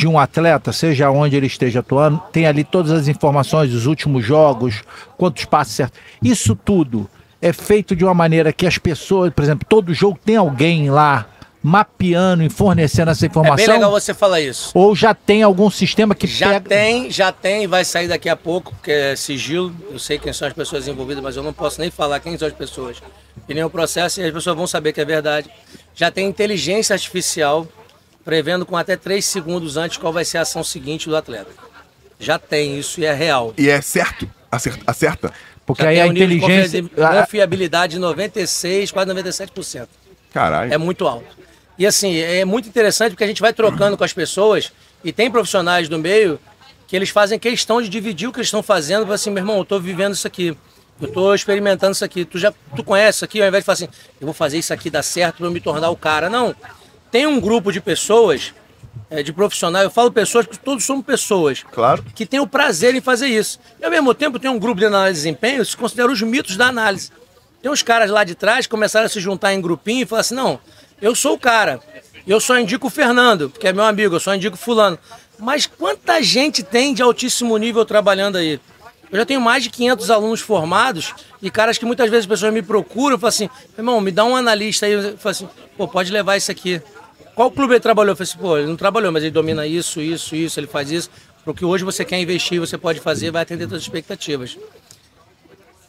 de 0.00 0.08
um 0.08 0.18
atleta, 0.18 0.72
seja 0.72 1.10
onde 1.10 1.36
ele 1.36 1.46
esteja 1.46 1.80
atuando, 1.80 2.22
tem 2.32 2.46
ali 2.46 2.64
todas 2.64 2.90
as 2.90 3.06
informações 3.06 3.70
dos 3.70 3.84
últimos 3.84 4.24
jogos, 4.24 4.82
quantos 5.18 5.44
passos 5.44 5.74
certos. 5.74 6.00
Isso 6.22 6.56
tudo 6.56 7.06
é 7.42 7.52
feito 7.52 7.94
de 7.94 8.02
uma 8.02 8.14
maneira 8.14 8.50
que 8.50 8.66
as 8.66 8.78
pessoas, 8.78 9.30
por 9.30 9.44
exemplo, 9.44 9.66
todo 9.68 9.92
jogo 9.92 10.18
tem 10.24 10.36
alguém 10.36 10.88
lá 10.90 11.26
mapeando 11.62 12.42
e 12.42 12.48
fornecendo 12.48 13.10
essa 13.10 13.26
É 13.26 13.28
informação. 13.28 13.56
bem 13.56 13.66
legal 13.74 13.90
você 13.90 14.14
falar 14.14 14.40
isso. 14.40 14.70
Ou 14.72 14.96
já 14.96 15.12
tem 15.14 15.42
algum 15.42 15.68
sistema 15.68 16.14
que 16.14 16.26
Já 16.26 16.48
pega. 16.54 16.68
tem, 16.70 17.10
já 17.10 17.30
tem, 17.30 17.66
vai 17.66 17.84
sair 17.84 18.08
daqui 18.08 18.30
a 18.30 18.36
pouco, 18.36 18.74
porque 18.74 18.90
é 18.90 19.14
sigilo. 19.14 19.70
Eu 19.92 19.98
sei 19.98 20.18
quem 20.18 20.32
são 20.32 20.48
as 20.48 20.54
pessoas 20.54 20.88
envolvidas, 20.88 21.22
mas 21.22 21.36
eu 21.36 21.42
não 21.42 21.52
posso 21.52 21.78
nem 21.78 21.90
falar 21.90 22.20
quem 22.20 22.38
são 22.38 22.48
as 22.48 22.54
pessoas. 22.54 23.02
E 23.46 23.52
nem 23.52 23.62
o 23.62 23.68
processo, 23.68 24.22
e 24.22 24.24
as 24.24 24.32
pessoas 24.32 24.56
vão 24.56 24.66
saber 24.66 24.94
que 24.94 25.00
é 25.02 25.04
verdade. 25.04 25.50
Já 25.94 26.10
tem 26.10 26.26
inteligência 26.26 26.94
artificial 26.94 27.66
prevendo 28.24 28.64
com 28.66 28.76
até 28.76 28.96
3 28.96 29.24
segundos 29.24 29.76
antes 29.76 29.96
qual 29.96 30.12
vai 30.12 30.24
ser 30.24 30.38
a 30.38 30.42
ação 30.42 30.62
seguinte 30.62 31.08
do 31.08 31.16
atleta. 31.16 31.50
Já 32.18 32.38
tem 32.38 32.78
isso 32.78 33.00
e 33.00 33.04
é 33.04 33.12
real. 33.14 33.54
E 33.56 33.68
é 33.68 33.80
certo? 33.80 34.28
Acerta? 34.50 34.82
acerta? 34.86 35.32
Porque 35.64 35.82
Já 35.82 35.88
aí 35.90 35.96
tem 35.96 36.02
a 36.02 36.06
um 36.06 36.12
nível 36.12 36.28
de 36.28 36.36
inteligência. 36.36 36.82
confi- 36.82 36.94
Confiabilidade 37.20 37.92
de 37.94 37.98
96, 37.98 38.90
quase 38.90 39.10
97%. 39.10 39.88
Caralho. 40.32 40.72
É 40.72 40.78
muito 40.78 41.06
alto. 41.06 41.26
E 41.78 41.86
assim, 41.86 42.18
é 42.18 42.44
muito 42.44 42.68
interessante 42.68 43.12
porque 43.12 43.24
a 43.24 43.26
gente 43.26 43.40
vai 43.40 43.52
trocando 43.52 43.96
com 43.96 44.04
as 44.04 44.12
pessoas 44.12 44.70
e 45.02 45.12
tem 45.12 45.30
profissionais 45.30 45.88
do 45.88 45.98
meio 45.98 46.38
que 46.86 46.94
eles 46.96 47.08
fazem 47.08 47.38
questão 47.38 47.80
de 47.80 47.88
dividir 47.88 48.28
o 48.28 48.32
que 48.32 48.38
eles 48.38 48.48
estão 48.48 48.62
fazendo. 48.62 49.02
Falar 49.04 49.14
assim, 49.14 49.30
meu 49.30 49.40
irmão, 49.40 49.58
eu 49.58 49.64
tô 49.64 49.80
vivendo 49.80 50.12
isso 50.12 50.26
aqui. 50.26 50.54
Eu 51.00 51.08
tô 51.10 51.32
experimentando 51.32 51.92
isso 51.92 52.04
aqui. 52.04 52.24
Tu 52.26 52.38
já 52.38 52.52
tu 52.76 52.84
conhece 52.84 53.18
isso 53.18 53.24
aqui? 53.24 53.40
Ao 53.40 53.48
invés 53.48 53.62
de 53.62 53.66
falar 53.66 53.74
assim, 53.74 53.88
eu 54.20 54.26
vou 54.26 54.34
fazer 54.34 54.58
isso 54.58 54.74
aqui 54.74 54.90
dar 54.90 55.02
certo 55.02 55.36
para 55.38 55.46
eu 55.46 55.50
me 55.50 55.60
tornar 55.60 55.88
o 55.88 55.96
cara. 55.96 56.28
Não. 56.28 56.54
Tem 57.10 57.26
um 57.26 57.40
grupo 57.40 57.72
de 57.72 57.80
pessoas, 57.80 58.54
é, 59.10 59.22
de 59.22 59.32
profissionais, 59.32 59.84
eu 59.84 59.90
falo 59.90 60.10
pessoas 60.12 60.46
porque 60.46 60.62
todos 60.64 60.84
somos 60.84 61.04
pessoas 61.04 61.64
Claro. 61.72 62.04
que 62.14 62.24
tem 62.24 62.38
o 62.40 62.46
prazer 62.46 62.94
em 62.94 63.00
fazer 63.00 63.26
isso. 63.26 63.58
E 63.80 63.84
ao 63.84 63.90
mesmo 63.90 64.14
tempo 64.14 64.38
tem 64.38 64.50
um 64.50 64.58
grupo 64.58 64.78
de 64.78 64.86
análise 64.86 65.14
de 65.20 65.24
desempenho 65.24 65.64
que 65.64 65.70
se 65.70 65.76
considera 65.76 66.10
os 66.10 66.22
mitos 66.22 66.56
da 66.56 66.66
análise. 66.68 67.10
Tem 67.60 67.70
uns 67.70 67.82
caras 67.82 68.10
lá 68.10 68.24
de 68.24 68.34
trás 68.34 68.66
que 68.66 68.70
começaram 68.70 69.06
a 69.06 69.08
se 69.08 69.20
juntar 69.20 69.52
em 69.52 69.60
grupinho 69.60 70.02
e 70.02 70.06
falar 70.06 70.20
assim, 70.20 70.34
não, 70.34 70.58
eu 71.00 71.14
sou 71.14 71.34
o 71.34 71.38
cara, 71.38 71.80
eu 72.26 72.40
só 72.40 72.58
indico 72.58 72.86
o 72.86 72.90
Fernando, 72.90 73.50
porque 73.50 73.66
é 73.68 73.72
meu 73.72 73.84
amigo, 73.84 74.14
eu 74.14 74.20
só 74.20 74.34
indico 74.34 74.56
fulano. 74.56 74.98
Mas 75.38 75.66
quanta 75.66 76.22
gente 76.22 76.62
tem 76.62 76.94
de 76.94 77.02
altíssimo 77.02 77.56
nível 77.56 77.84
trabalhando 77.84 78.36
aí? 78.36 78.60
Eu 79.10 79.18
já 79.18 79.26
tenho 79.26 79.40
mais 79.40 79.64
de 79.64 79.70
500 79.70 80.10
alunos 80.10 80.40
formados 80.40 81.12
e 81.42 81.50
caras 81.50 81.76
que 81.76 81.84
muitas 81.84 82.08
vezes 82.08 82.24
as 82.24 82.28
pessoas 82.28 82.52
me 82.52 82.62
procuram 82.62 83.16
e 83.16 83.18
falam 83.18 83.28
assim, 83.28 83.50
irmão, 83.76 84.00
me 84.00 84.12
dá 84.12 84.24
um 84.24 84.36
analista 84.36 84.86
aí. 84.86 84.92
Eu 84.92 85.18
falo 85.18 85.30
assim, 85.30 85.48
pô, 85.76 85.88
pode 85.88 86.12
levar 86.12 86.36
isso 86.36 86.50
aqui. 86.50 86.80
Qual 87.34 87.50
clube 87.50 87.74
ele 87.74 87.80
trabalhou? 87.80 88.12
Eu 88.12 88.16
falei 88.16 88.30
assim, 88.30 88.38
pô, 88.38 88.58
ele 88.58 88.66
não 88.66 88.76
trabalhou, 88.76 89.12
mas 89.12 89.22
ele 89.22 89.30
domina 89.30 89.66
isso, 89.66 90.00
isso, 90.00 90.34
isso, 90.34 90.60
ele 90.60 90.66
faz 90.66 90.90
isso. 90.90 91.10
Porque 91.44 91.64
hoje 91.64 91.84
você 91.84 92.04
quer 92.04 92.18
investir, 92.20 92.60
você 92.60 92.76
pode 92.76 93.00
fazer, 93.00 93.30
vai 93.30 93.42
atender 93.42 93.64
todas 93.64 93.78
as 93.78 93.82
expectativas. 93.84 94.58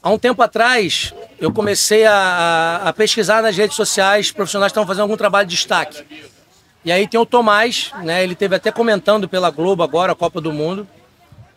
Há 0.01 0.09
um 0.09 0.17
tempo 0.17 0.41
atrás, 0.41 1.13
eu 1.39 1.51
comecei 1.51 2.05
a, 2.05 2.81
a 2.85 2.93
pesquisar 2.93 3.43
nas 3.43 3.55
redes 3.55 3.75
sociais 3.75 4.31
profissionais 4.31 4.71
que 4.71 4.73
estão 4.73 4.87
fazendo 4.87 5.03
algum 5.03 5.17
trabalho 5.17 5.47
de 5.47 5.55
destaque. 5.55 6.03
E 6.83 6.91
aí 6.91 7.07
tem 7.07 7.19
o 7.19 7.25
Tomás, 7.25 7.91
né? 8.03 8.23
Ele 8.23 8.33
teve 8.33 8.55
até 8.55 8.71
comentando 8.71 9.29
pela 9.29 9.51
Globo 9.51 9.83
agora 9.83 10.13
a 10.13 10.15
Copa 10.15 10.41
do 10.41 10.51
Mundo. 10.51 10.87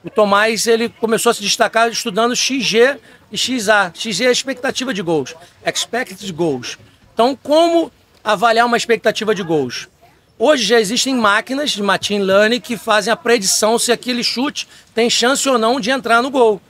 O 0.04 0.10
Tomás 0.10 0.66
ele 0.66 0.90
começou 0.90 1.30
a 1.30 1.34
se 1.34 1.40
destacar 1.40 1.88
estudando 1.88 2.36
XG 2.36 2.98
e 3.32 3.38
XA. 3.38 3.90
XG 3.94 4.26
é 4.26 4.30
expectativa 4.30 4.92
de 4.92 5.00
gols, 5.00 5.34
expected 5.64 6.30
goals. 6.30 6.76
Então, 7.14 7.34
como 7.42 7.90
avaliar 8.24 8.66
uma 8.66 8.76
expectativa 8.76 9.34
de 9.34 9.42
gols? 9.42 9.88
Hoje 10.36 10.64
já 10.64 10.80
existem 10.80 11.14
máquinas 11.14 11.70
de 11.70 11.82
machine 11.82 12.24
learning 12.24 12.60
que 12.60 12.76
fazem 12.76 13.12
a 13.12 13.16
predição 13.16 13.78
se 13.78 13.92
aquele 13.92 14.24
chute 14.24 14.66
tem 14.94 15.08
chance 15.08 15.48
ou 15.48 15.58
não 15.58 15.78
de 15.78 15.90
entrar 15.90 16.22
no 16.22 16.30
gol. 16.30 16.60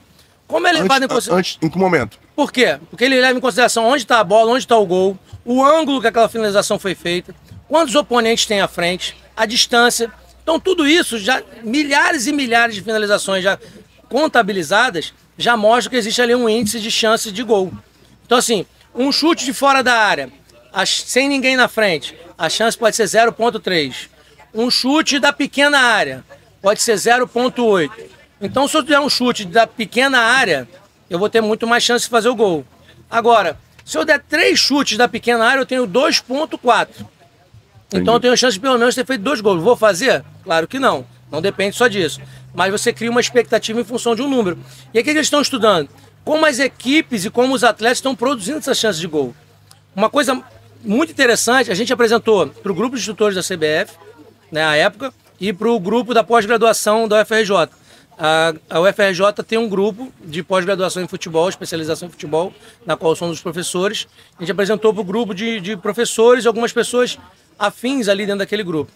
Como 0.47 0.67
ele 0.67 0.77
antes, 0.77 0.85
em 0.85 0.87
consideração? 1.07 1.37
Antes, 1.37 1.57
em 1.61 1.69
que 1.69 1.77
momento? 1.77 2.19
Por 2.35 2.51
quê? 2.51 2.77
Porque 2.89 3.03
ele 3.03 3.19
leva 3.19 3.37
em 3.37 3.41
consideração 3.41 3.85
onde 3.85 4.03
está 4.03 4.19
a 4.19 4.23
bola, 4.23 4.51
onde 4.51 4.59
está 4.59 4.77
o 4.77 4.85
gol, 4.85 5.17
o 5.43 5.63
ângulo 5.63 5.99
que 5.99 6.07
aquela 6.07 6.29
finalização 6.29 6.77
foi 6.77 6.93
feita, 6.93 7.33
quantos 7.67 7.95
oponentes 7.95 8.45
tem 8.45 8.61
à 8.61 8.67
frente, 8.67 9.15
a 9.35 9.47
distância. 9.47 10.11
Então 10.43 10.59
tudo 10.59 10.87
isso, 10.87 11.17
já 11.17 11.41
milhares 11.63 12.27
e 12.27 12.31
milhares 12.31 12.75
de 12.75 12.81
finalizações 12.81 13.43
já 13.43 13.57
contabilizadas, 14.07 15.11
já 15.37 15.57
mostra 15.57 15.89
que 15.89 15.95
existe 15.95 16.21
ali 16.21 16.35
um 16.35 16.47
índice 16.47 16.79
de 16.79 16.91
chance 16.91 17.31
de 17.31 17.41
gol. 17.41 17.73
Então 18.25 18.37
assim, 18.37 18.63
um 18.93 19.11
chute 19.11 19.43
de 19.43 19.53
fora 19.53 19.81
da 19.81 19.93
área, 19.93 20.29
sem 20.83 21.29
ninguém 21.29 21.55
na 21.55 21.67
frente, 21.67 22.17
a 22.37 22.49
chance 22.49 22.77
pode 22.77 22.95
ser 22.95 23.03
0.3. 23.03 24.09
Um 24.53 24.71
chute 24.71 25.19
da 25.19 25.31
pequena 25.31 25.79
área 25.79 26.23
pode 26.61 26.81
ser 26.81 26.95
0.8. 26.95 27.89
Então, 28.41 28.67
se 28.67 28.75
eu 28.75 28.81
der 28.81 28.99
um 28.99 29.09
chute 29.09 29.45
da 29.45 29.67
pequena 29.67 30.19
área, 30.19 30.67
eu 31.09 31.19
vou 31.19 31.29
ter 31.29 31.41
muito 31.41 31.67
mais 31.67 31.83
chance 31.83 32.05
de 32.05 32.09
fazer 32.09 32.29
o 32.29 32.35
gol. 32.35 32.65
Agora, 33.09 33.57
se 33.85 33.97
eu 33.97 34.03
der 34.03 34.19
três 34.19 34.59
chutes 34.59 34.97
da 34.97 35.07
pequena 35.07 35.45
área, 35.45 35.61
eu 35.61 35.65
tenho 35.65 35.87
2,4. 35.87 37.05
Então 37.93 38.15
eu 38.15 38.19
tenho 38.19 38.35
chance 38.35 38.55
de 38.55 38.59
pelo 38.59 38.77
menos 38.77 38.95
ter 38.95 39.05
feito 39.05 39.21
dois 39.21 39.39
gols. 39.41 39.61
Vou 39.61 39.75
fazer? 39.75 40.23
Claro 40.43 40.67
que 40.67 40.79
não. 40.79 41.05
Não 41.31 41.41
depende 41.41 41.75
só 41.75 41.87
disso. 41.87 42.19
Mas 42.53 42.71
você 42.71 42.91
cria 42.91 43.11
uma 43.11 43.21
expectativa 43.21 43.79
em 43.79 43.83
função 43.83 44.15
de 44.15 44.21
um 44.21 44.29
número. 44.29 44.57
E 44.93 45.01
que 45.03 45.09
eles 45.09 45.27
estão 45.27 45.41
estudando? 45.41 45.89
Como 46.23 46.45
as 46.45 46.59
equipes 46.59 47.25
e 47.25 47.29
como 47.29 47.53
os 47.53 47.63
atletas 47.63 47.99
estão 47.99 48.15
produzindo 48.15 48.57
essas 48.57 48.77
chances 48.77 48.99
de 48.99 49.07
gol. 49.07 49.35
Uma 49.95 50.09
coisa 50.09 50.43
muito 50.85 51.11
interessante, 51.11 51.71
a 51.71 51.75
gente 51.75 51.91
apresentou 51.91 52.47
para 52.47 52.71
o 52.71 52.75
grupo 52.75 52.95
de 52.95 53.01
instrutores 53.01 53.35
da 53.35 53.41
CBF, 53.41 53.97
né, 54.51 54.79
época, 54.79 55.13
e 55.39 55.51
para 55.51 55.69
o 55.69 55.79
grupo 55.79 56.13
da 56.13 56.23
pós-graduação 56.23 57.07
da 57.07 57.21
UFRJ. 57.21 57.69
A, 58.17 58.53
a 58.69 58.79
UFRJ 58.79 59.43
tem 59.45 59.57
um 59.57 59.67
grupo 59.67 60.11
de 60.23 60.41
pós-graduação 60.41 61.03
em 61.03 61.07
futebol, 61.07 61.49
especialização 61.49 62.07
em 62.07 62.11
futebol, 62.11 62.53
na 62.85 62.95
qual 62.95 63.15
são 63.15 63.29
dos 63.29 63.41
professores. 63.41 64.07
A 64.37 64.41
gente 64.41 64.51
apresentou 64.51 64.93
para 64.93 65.01
o 65.01 65.03
grupo 65.03 65.33
de, 65.33 65.59
de 65.59 65.75
professores 65.75 66.45
e 66.45 66.47
algumas 66.47 66.71
pessoas 66.71 67.17
afins 67.59 68.07
ali 68.07 68.25
dentro 68.25 68.39
daquele 68.39 68.63
grupo. 68.63 68.91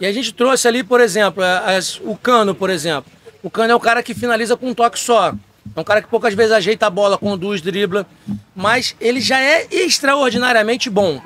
E 0.00 0.06
a 0.06 0.12
gente 0.12 0.32
trouxe 0.32 0.66
ali, 0.66 0.82
por 0.82 1.00
exemplo, 1.00 1.42
as, 1.42 2.00
o 2.00 2.16
Cano, 2.16 2.54
por 2.54 2.70
exemplo. 2.70 3.10
O 3.42 3.50
Cano 3.50 3.72
é 3.72 3.74
o 3.74 3.80
cara 3.80 4.02
que 4.02 4.14
finaliza 4.14 4.56
com 4.56 4.68
um 4.68 4.74
toque 4.74 4.98
só. 4.98 5.34
É 5.74 5.80
um 5.80 5.84
cara 5.84 6.02
que 6.02 6.08
poucas 6.08 6.34
vezes 6.34 6.52
ajeita 6.52 6.86
a 6.86 6.90
bola, 6.90 7.18
conduz, 7.18 7.60
dribla, 7.60 8.06
mas 8.54 8.94
ele 9.00 9.20
já 9.20 9.40
é 9.40 9.66
extraordinariamente 9.70 10.90
bom. 10.90 11.20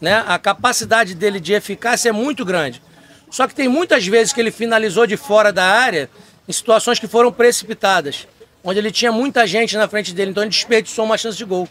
Né? 0.00 0.24
A 0.26 0.38
capacidade 0.38 1.14
dele 1.14 1.38
de 1.38 1.52
eficácia 1.52 2.08
é 2.08 2.12
muito 2.12 2.44
grande. 2.44 2.82
Só 3.30 3.46
que 3.46 3.54
tem 3.54 3.68
muitas 3.68 4.06
vezes 4.06 4.32
que 4.32 4.40
ele 4.40 4.50
finalizou 4.50 5.06
de 5.06 5.16
fora 5.16 5.52
da 5.52 5.64
área 5.64 6.08
em 6.48 6.52
situações 6.52 6.98
que 6.98 7.08
foram 7.08 7.32
precipitadas, 7.32 8.26
onde 8.62 8.78
ele 8.78 8.90
tinha 8.90 9.10
muita 9.10 9.46
gente 9.46 9.76
na 9.76 9.88
frente 9.88 10.14
dele, 10.14 10.30
então 10.30 10.42
ele 10.42 10.50
desperdiçou 10.50 11.04
uma 11.04 11.18
chance 11.18 11.36
de 11.36 11.44
gol. 11.44 11.68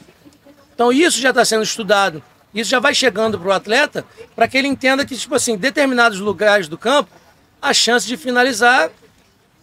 Então 0.74 0.92
isso 0.92 1.20
já 1.20 1.30
está 1.30 1.46
sendo 1.46 1.64
estudado. 1.64 2.22
Isso 2.54 2.70
já 2.70 2.80
vai 2.80 2.94
chegando 2.94 3.38
para 3.38 3.50
o 3.50 3.52
atleta 3.52 4.06
para 4.36 4.48
que 4.48 4.58
ele 4.58 4.68
entenda 4.68 5.06
que, 5.06 5.16
tipo 5.16 5.36
assim, 5.36 5.58
determinados 5.58 6.20
lugares 6.20 6.68
do 6.70 6.78
campo, 6.78 7.10
a 7.62 7.74
chance 7.74 8.08
de 8.08 8.16
finalizar 8.16 8.90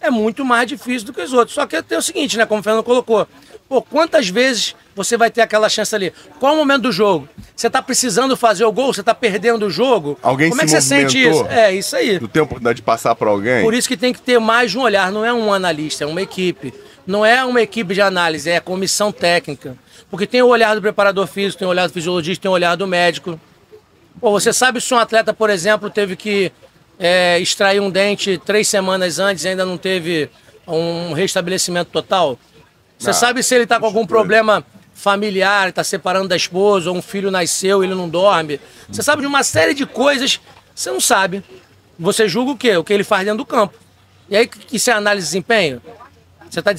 é 0.03 0.11
muito 0.11 0.43
mais 0.43 0.67
difícil 0.67 1.07
do 1.07 1.13
que 1.13 1.21
os 1.21 1.33
outros. 1.33 1.55
Só 1.55 1.65
que 1.65 1.81
tem 1.81 1.97
o 1.97 2.01
seguinte, 2.01 2.37
né? 2.37 2.45
Como 2.45 2.59
o 2.59 2.63
Fernando 2.63 2.83
colocou. 2.83 3.27
Pô, 3.67 3.81
quantas 3.81 4.27
vezes 4.27 4.75
você 4.93 5.15
vai 5.17 5.31
ter 5.31 5.41
aquela 5.41 5.69
chance 5.69 5.95
ali? 5.95 6.13
Qual 6.39 6.53
o 6.53 6.57
momento 6.57 6.83
do 6.83 6.91
jogo? 6.91 7.27
Você 7.55 7.67
está 7.67 7.81
precisando 7.81 8.35
fazer 8.35 8.65
o 8.65 8.71
gol? 8.71 8.93
Você 8.93 8.99
está 8.99 9.15
perdendo 9.15 9.65
o 9.65 9.69
jogo? 9.69 10.19
Alguém 10.21 10.49
Como 10.49 10.61
é 10.61 10.65
que 10.65 10.71
você 10.71 10.81
sente 10.81 11.17
isso? 11.17 11.45
É, 11.47 11.73
isso 11.73 11.95
aí. 11.95 12.19
Tu 12.19 12.27
tem 12.27 12.41
a 12.41 12.43
oportunidade 12.43 12.75
de 12.75 12.81
passar 12.81 13.15
para 13.15 13.29
alguém? 13.29 13.63
Por 13.63 13.73
isso 13.73 13.87
que 13.87 13.97
tem 13.97 14.13
que 14.13 14.21
ter 14.21 14.39
mais 14.39 14.71
de 14.71 14.77
um 14.77 14.81
olhar. 14.81 15.11
Não 15.11 15.25
é 15.25 15.33
um 15.33 15.51
analista, 15.53 16.03
é 16.03 16.07
uma 16.07 16.21
equipe. 16.21 16.73
Não 17.07 17.25
é 17.25 17.43
uma 17.43 17.61
equipe 17.61 17.93
de 17.93 18.01
análise, 18.01 18.49
é 18.49 18.57
a 18.57 18.61
comissão 18.61 19.11
técnica. 19.11 19.77
Porque 20.09 20.27
tem 20.27 20.41
o 20.41 20.47
olhar 20.47 20.75
do 20.75 20.81
preparador 20.81 21.25
físico, 21.27 21.59
tem 21.59 21.67
o 21.67 21.71
olhar 21.71 21.87
do 21.87 21.93
fisiologista, 21.93 22.43
tem 22.43 22.51
o 22.51 22.53
olhar 22.53 22.75
do 22.75 22.85
médico. 22.85 23.39
Pô, 24.19 24.31
você 24.31 24.53
sabe 24.53 24.79
se 24.79 24.93
um 24.93 24.97
atleta, 24.97 25.33
por 25.33 25.49
exemplo, 25.49 25.89
teve 25.89 26.15
que 26.15 26.51
é, 26.99 27.39
extrair 27.39 27.79
um 27.79 27.89
dente 27.89 28.37
três 28.37 28.67
semanas 28.67 29.19
antes 29.19 29.43
e 29.43 29.49
ainda 29.49 29.65
não 29.65 29.77
teve 29.77 30.29
um 30.67 31.13
restabelecimento 31.13 31.89
total? 31.89 32.37
Você 32.97 33.07
não, 33.07 33.13
sabe 33.13 33.43
se 33.43 33.53
ele 33.55 33.63
está 33.63 33.79
com 33.79 33.85
algum 33.85 34.05
problema 34.05 34.65
familiar, 34.93 35.69
está 35.69 35.83
separando 35.83 36.29
da 36.29 36.35
esposa, 36.35 36.89
ou 36.89 36.95
um 36.95 37.01
filho 37.01 37.29
nasceu 37.29 37.83
e 37.83 37.87
ele 37.87 37.95
não 37.95 38.07
dorme? 38.07 38.59
Você 38.89 39.03
sabe 39.03 39.21
de 39.21 39.27
uma 39.27 39.43
série 39.43 39.73
de 39.73 39.85
coisas, 39.85 40.39
você 40.73 40.91
não 40.91 41.01
sabe. 41.01 41.43
Você 41.99 42.27
julga 42.27 42.51
o 42.51 42.57
quê? 42.57 42.75
O 42.77 42.83
que 42.83 42.93
ele 42.93 43.03
faz 43.03 43.25
dentro 43.25 43.39
do 43.39 43.45
campo. 43.45 43.77
E 44.29 44.37
aí, 44.37 44.49
isso 44.71 44.89
é 44.89 44.93
análise 44.93 45.25
de 45.25 45.31
desempenho? 45.31 45.81
Você 46.49 46.59
está 46.59 46.71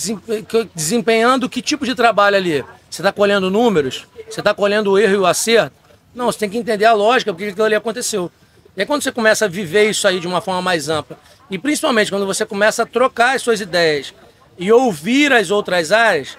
desempenhando 0.74 1.48
que 1.48 1.60
tipo 1.60 1.84
de 1.84 1.94
trabalho 1.94 2.36
ali? 2.36 2.64
Você 2.88 3.02
está 3.02 3.12
colhendo 3.12 3.50
números? 3.50 4.06
Você 4.30 4.40
está 4.40 4.54
colhendo 4.54 4.92
o 4.92 4.98
erro 4.98 5.14
e 5.14 5.18
o 5.18 5.26
acerto? 5.26 5.74
Não, 6.14 6.26
você 6.26 6.38
tem 6.38 6.48
que 6.48 6.56
entender 6.56 6.84
a 6.84 6.92
lógica, 6.92 7.32
porque 7.32 7.48
aquilo 7.48 7.64
ali 7.64 7.74
aconteceu. 7.74 8.30
E 8.76 8.80
aí 8.80 8.86
quando 8.86 9.02
você 9.02 9.12
começa 9.12 9.44
a 9.44 9.48
viver 9.48 9.88
isso 9.90 10.06
aí 10.06 10.18
de 10.18 10.26
uma 10.26 10.40
forma 10.40 10.60
mais 10.60 10.88
ampla, 10.88 11.18
e 11.50 11.58
principalmente 11.58 12.10
quando 12.10 12.26
você 12.26 12.44
começa 12.44 12.82
a 12.82 12.86
trocar 12.86 13.36
as 13.36 13.42
suas 13.42 13.60
ideias 13.60 14.14
e 14.58 14.72
ouvir 14.72 15.32
as 15.32 15.50
outras 15.50 15.92
áreas, 15.92 16.36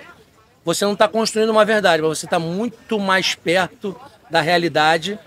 você 0.63 0.83
não 0.83 0.93
está 0.93 1.07
construindo 1.07 1.49
uma 1.49 1.63
verdade, 1.63 2.01
mas 2.01 2.17
você 2.19 2.25
está 2.25 2.39
muito 2.39 2.99
mais 2.99 3.35
perto 3.35 3.95
da 4.29 4.41
realidade 4.41 5.19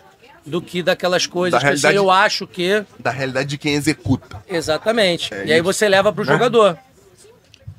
do 0.44 0.61
que 0.61 0.82
daquelas 0.82 1.26
coisas 1.26 1.61
da 1.61 1.68
que 1.68 1.74
assim, 1.74 1.96
eu 1.96 2.11
acho 2.11 2.46
que. 2.46 2.84
Da 2.98 3.11
realidade 3.11 3.48
de 3.50 3.59
quem 3.59 3.74
executa. 3.74 4.42
Exatamente. 4.48 5.32
É 5.32 5.46
e 5.46 5.52
aí 5.52 5.61
você 5.61 5.88
leva 5.88 6.12
para 6.12 6.22
o 6.22 6.24
jogador. 6.24 6.76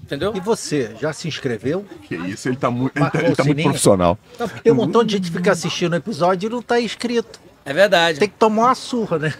Entendeu? 0.03 0.33
E 0.35 0.39
você, 0.39 0.95
já 0.99 1.13
se 1.13 1.27
inscreveu? 1.27 1.85
Que 2.07 2.15
isso, 2.15 2.47
ele 2.47 2.55
está 2.55 2.71
muito, 2.71 2.97
ele 2.97 3.09
tá, 3.11 3.19
ele 3.21 3.35
tá 3.35 3.43
muito 3.43 3.61
profissional. 3.61 4.17
Não, 4.39 4.47
tem 4.47 4.73
um 4.73 4.75
montão 4.75 5.03
de 5.03 5.13
gente 5.13 5.29
que 5.29 5.37
fica 5.37 5.51
assistindo 5.51 5.93
o 5.93 5.95
episódio 5.95 6.47
e 6.47 6.49
não 6.49 6.61
está 6.61 6.81
inscrito. 6.81 7.39
É 7.69 7.73
verdade. 7.73 8.17
Tem 8.17 8.27
que 8.27 8.33
tomar 8.33 8.63
uma 8.63 8.75
surra, 8.75 9.19
né? 9.19 9.33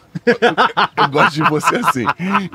Eu 0.96 1.08
gosto 1.10 1.34
de 1.34 1.50
você 1.50 1.78
assim. 1.78 2.06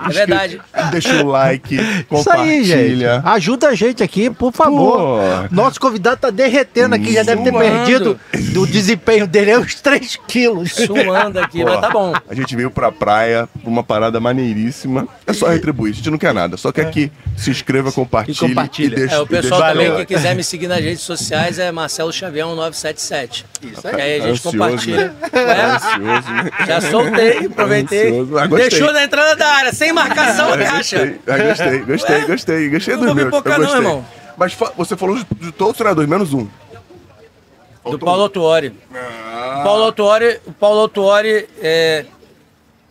É 0.09 0.13
verdade. 0.13 0.61
Deixa 0.93 1.21
o 1.21 1.27
like, 1.27 2.05
compartilha. 2.05 3.17
Aí, 3.25 3.35
Ajuda 3.35 3.71
a 3.71 3.75
gente 3.75 4.01
aqui, 4.01 4.31
por 4.31 4.53
favor. 4.53 4.99
Pô. 4.99 5.19
Nosso 5.51 5.81
convidado 5.81 6.21
tá 6.21 6.31
derretendo 6.31 6.95
aqui, 6.95 7.15
já 7.15 7.25
deve 7.25 7.43
ter 7.43 7.53
perdido 7.53 8.21
do 8.53 8.65
desempenho 8.69 9.27
dele 9.27 9.51
é 9.51 9.59
uns 9.59 9.75
3 9.75 10.17
quilos. 10.29 10.71
Suando 10.71 11.41
aqui, 11.41 11.65
Pô, 11.65 11.65
mas 11.65 11.81
tá 11.81 11.91
bom. 11.91 12.13
A 12.29 12.35
gente 12.37 12.55
veio 12.55 12.71
pra 12.71 12.93
praia, 12.93 13.49
uma 13.65 13.83
parada 13.83 14.21
maneiríssima. 14.21 15.09
É 15.27 15.33
só 15.33 15.49
retribuir, 15.49 15.93
a 15.93 15.97
gente 15.97 16.09
não 16.09 16.19
quer 16.19 16.33
nada. 16.33 16.57
Só 16.57 16.71
quer 16.71 16.89
que 16.93 17.11
se 17.37 17.51
inscreva, 17.51 17.91
compartilhe. 17.91 18.37
E 18.37 18.49
compartilha. 18.49 18.95
E 18.95 18.97
deixa, 18.97 19.17
é, 19.17 19.19
o 19.19 19.27
pessoal 19.27 19.61
também 19.61 19.97
que 19.97 20.07
quiser 20.07 20.37
me 20.37 20.45
seguir 20.45 20.69
nas 20.69 20.79
redes 20.79 21.01
sociais 21.01 21.59
é 21.59 21.73
Marcelo 21.73 22.13
Xavier 22.13 22.47
1977. 22.47 23.45
Isso 23.61 23.89
aí. 23.89 23.95
E 23.95 24.01
aí 24.01 24.13
a 24.13 24.21
gente 24.21 24.31
Ansioso, 24.35 24.57
compartilha. 24.57 25.09
Né? 25.09 25.64
Ansioso. 25.65 26.29
Já 26.67 26.81
soltei, 26.81 27.47
aproveitei. 27.47 28.13
Ah, 28.39 28.47
Deixou 28.47 28.93
na 28.93 29.05
entrada 29.05 29.37
da 29.37 29.47
área, 29.47 29.73
sem 29.73 29.93
marcação, 29.93 30.53
ah, 30.53 30.59
caixa. 30.59 30.99
Gostei, 30.99 31.21
ah, 31.27 31.39
gostei, 31.39 31.79
gostei, 31.81 32.17
Ué? 32.17 32.27
gostei, 32.27 32.69
gostei 32.71 32.97
do 32.97 33.15
meu. 33.15 33.31
Não 33.31 33.59
não, 33.59 33.77
irmão. 33.77 34.07
Mas 34.37 34.57
você 34.77 34.97
falou 34.97 35.17
de 35.17 35.53
todos 35.53 35.73
os 35.73 35.77
treinadores, 35.79 36.09
menos 36.09 36.33
um. 36.33 36.49
Do 37.85 37.99
Paulo 37.99 38.23
Autuori. 38.23 38.73
Ah. 38.95 39.61
Paulo 39.63 39.85
Autuori, 39.85 40.41
o 40.47 40.53
Paulo 40.53 40.81
Autuori 40.81 41.49
é, 41.61 42.07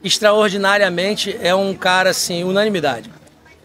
extraordinariamente 0.04 1.36
é 1.42 1.54
um 1.56 1.74
cara 1.74 2.12
assim, 2.12 2.44
unanimidade. 2.44 3.10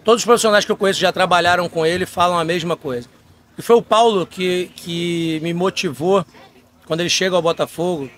Todos 0.02 0.22
os 0.22 0.24
profissionais 0.24 0.64
que 0.64 0.72
eu 0.72 0.76
conheço 0.76 0.98
já 0.98 1.12
trabalharam 1.12 1.68
com 1.68 1.84
ele 1.84 2.06
falam 2.06 2.38
a 2.38 2.44
mesma 2.44 2.76
coisa. 2.76 3.08
E 3.58 3.62
foi 3.62 3.76
o 3.76 3.82
Paulo 3.82 4.26
que, 4.26 4.70
que 4.74 5.40
me 5.42 5.52
motivou 5.52 6.24
quando 6.86 7.00
ele 7.00 7.10
chega 7.10 7.36
ao 7.36 7.42
Botafogo 7.42 8.08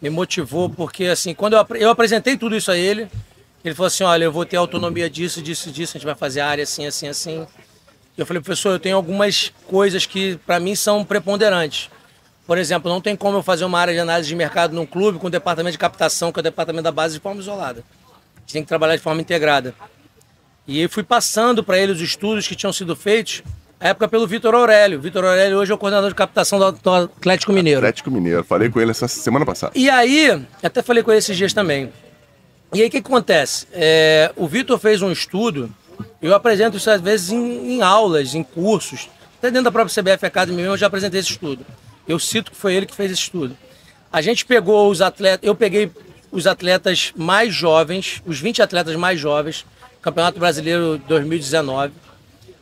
me 0.00 0.10
motivou, 0.10 0.70
porque 0.70 1.06
assim, 1.06 1.34
quando 1.34 1.54
eu, 1.54 1.66
eu 1.76 1.90
apresentei 1.90 2.36
tudo 2.36 2.56
isso 2.56 2.70
a 2.70 2.76
ele, 2.76 3.08
ele 3.64 3.74
falou 3.74 3.88
assim, 3.88 4.04
olha, 4.04 4.24
eu 4.24 4.32
vou 4.32 4.46
ter 4.46 4.56
autonomia 4.56 5.10
disso, 5.10 5.42
disso, 5.42 5.70
disso, 5.70 5.96
a 5.96 5.98
gente 5.98 6.06
vai 6.06 6.14
fazer 6.14 6.40
área 6.40 6.62
assim, 6.62 6.86
assim, 6.86 7.08
assim. 7.08 7.46
Eu 8.16 8.24
falei, 8.26 8.42
professor, 8.42 8.70
eu 8.70 8.78
tenho 8.78 8.96
algumas 8.96 9.52
coisas 9.66 10.06
que 10.06 10.36
para 10.46 10.58
mim 10.58 10.74
são 10.74 11.04
preponderantes. 11.04 11.90
Por 12.46 12.56
exemplo, 12.56 12.90
não 12.90 13.00
tem 13.00 13.14
como 13.14 13.36
eu 13.36 13.42
fazer 13.42 13.64
uma 13.64 13.78
área 13.78 13.92
de 13.92 14.00
análise 14.00 14.28
de 14.28 14.34
mercado 14.34 14.74
num 14.74 14.86
clube 14.86 15.18
com 15.18 15.26
o 15.26 15.30
departamento 15.30 15.72
de 15.72 15.78
captação, 15.78 16.32
que 16.32 16.38
é 16.38 16.40
o 16.40 16.42
departamento 16.42 16.84
da 16.84 16.90
base, 16.90 17.14
de 17.14 17.20
forma 17.20 17.40
isolada. 17.40 17.84
A 18.36 18.40
gente 18.40 18.52
tem 18.52 18.62
que 18.62 18.68
trabalhar 18.68 18.96
de 18.96 19.02
forma 19.02 19.20
integrada. 19.20 19.74
E 20.66 20.80
eu 20.80 20.88
fui 20.88 21.02
passando 21.02 21.62
para 21.62 21.78
ele 21.78 21.92
os 21.92 22.00
estudos 22.00 22.48
que 22.48 22.56
tinham 22.56 22.72
sido 22.72 22.96
feitos, 22.96 23.42
época 23.80 24.08
pelo 24.08 24.26
Vitor 24.26 24.54
Aurélio. 24.54 25.00
Vitor 25.00 25.24
Aurélio 25.24 25.58
hoje 25.58 25.72
é 25.72 25.74
o 25.74 25.78
coordenador 25.78 26.10
de 26.10 26.14
captação 26.14 26.58
do, 26.58 26.90
Atlético 26.90 27.52
Mineiro. 27.52 27.78
Atlético 27.78 28.10
Mineiro. 28.10 28.42
Falei 28.44 28.68
com 28.68 28.80
ele 28.80 28.90
essa 28.90 29.06
semana 29.06 29.46
passada. 29.46 29.72
E 29.74 29.88
aí, 29.88 30.42
até 30.62 30.82
falei 30.82 31.02
com 31.02 31.10
ele 31.10 31.18
esses 31.18 31.36
dias 31.36 31.52
também. 31.52 31.92
E 32.74 32.82
aí 32.82 32.88
o 32.88 32.90
que, 32.90 33.00
que 33.00 33.08
acontece? 33.08 33.66
É, 33.72 34.30
o 34.36 34.46
Vitor 34.46 34.78
fez 34.78 35.00
um 35.00 35.10
estudo, 35.10 35.70
eu 36.20 36.34
apresento 36.34 36.76
isso 36.76 36.90
às 36.90 37.00
vezes 37.00 37.30
em, 37.30 37.76
em 37.76 37.82
aulas, 37.82 38.34
em 38.34 38.42
cursos, 38.42 39.08
até 39.38 39.50
dentro 39.50 39.64
da 39.64 39.72
própria 39.72 40.02
CBF 40.02 40.26
Academy 40.26 40.62
eu 40.62 40.76
já 40.76 40.86
apresentei 40.86 41.20
esse 41.20 41.30
estudo. 41.30 41.64
Eu 42.06 42.18
cito 42.18 42.50
que 42.50 42.56
foi 42.56 42.74
ele 42.74 42.86
que 42.86 42.94
fez 42.94 43.10
esse 43.10 43.22
estudo. 43.22 43.56
A 44.12 44.20
gente 44.20 44.44
pegou 44.44 44.90
os 44.90 45.00
atletas, 45.00 45.46
eu 45.46 45.54
peguei 45.54 45.90
os 46.30 46.46
atletas 46.46 47.12
mais 47.16 47.54
jovens, 47.54 48.22
os 48.26 48.38
20 48.38 48.60
atletas 48.62 48.96
mais 48.96 49.18
jovens, 49.18 49.64
Campeonato 50.02 50.38
Brasileiro 50.38 51.00
2019, 51.08 51.92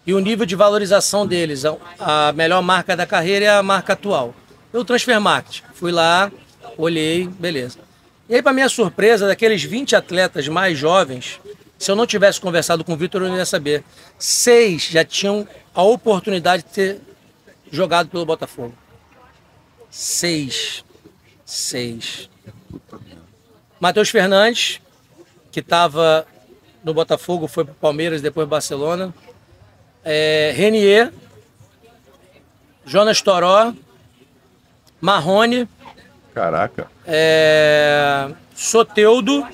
e 0.06 0.14
o 0.14 0.20
nível 0.20 0.46
de 0.46 0.54
valorização 0.54 1.26
deles, 1.26 1.64
a, 1.98 2.32
melhor 2.32 2.62
marca 2.62 2.96
da 2.96 3.04
carreira 3.04 3.44
é 3.46 3.48
a 3.48 3.62
marca 3.62 3.94
atual. 3.94 4.34
Eu 4.72 4.84
Transfer 4.84 5.20
Market, 5.20 5.62
fui 5.74 5.90
lá, 5.90 6.30
olhei, 6.78 7.26
beleza. 7.26 7.78
E 8.28 8.34
aí, 8.34 8.42
para 8.42 8.52
minha 8.52 8.68
surpresa, 8.68 9.26
daqueles 9.26 9.62
20 9.64 9.96
atletas 9.96 10.46
mais 10.48 10.78
jovens, 10.78 11.40
se 11.78 11.90
eu 11.90 11.96
não 11.96 12.06
tivesse 12.06 12.40
conversado 12.40 12.84
com 12.84 12.92
o 12.92 12.96
Vitor, 12.96 13.22
eu 13.22 13.28
não 13.28 13.36
ia 13.36 13.44
saber. 13.44 13.82
Seis 14.18 14.84
já 14.84 15.04
tinham 15.04 15.46
a 15.74 15.82
oportunidade 15.82 16.62
de 16.62 16.68
ter 16.70 17.00
jogado 17.70 18.08
pelo 18.08 18.24
Botafogo. 18.24 18.74
Seis. 19.90 20.84
Seis. 21.44 22.28
Matheus 23.80 24.08
Fernandes, 24.08 24.80
que 25.50 25.60
estava 25.60 26.26
no 26.82 26.94
Botafogo, 26.94 27.46
foi 27.46 27.64
para 27.64 27.72
o 27.72 27.76
Palmeiras, 27.76 28.22
depois 28.22 28.48
Barcelona. 28.48 29.12
É, 30.08 30.52
Renier, 30.54 31.12
Jonas 32.84 33.20
Toró, 33.20 33.74
Marrone. 35.00 35.68
Caraca. 36.32 36.88
É, 37.04 38.30
Soteudo. 38.54 39.44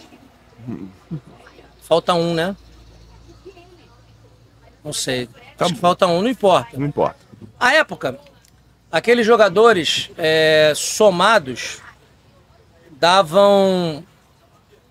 Falta 1.80 2.12
um, 2.12 2.34
né? 2.34 2.54
Não 4.84 4.92
sei. 4.92 5.26
Tá 5.56 5.64
Acho 5.64 5.74
que 5.74 5.80
falta 5.80 6.06
um, 6.06 6.20
não 6.20 6.28
importa. 6.28 6.76
Não 6.76 6.86
importa. 6.86 7.16
A 7.58 7.72
época, 7.72 8.18
aqueles 8.90 9.24
jogadores 9.24 10.10
é, 10.18 10.74
somados 10.76 11.78
davam 12.90 14.04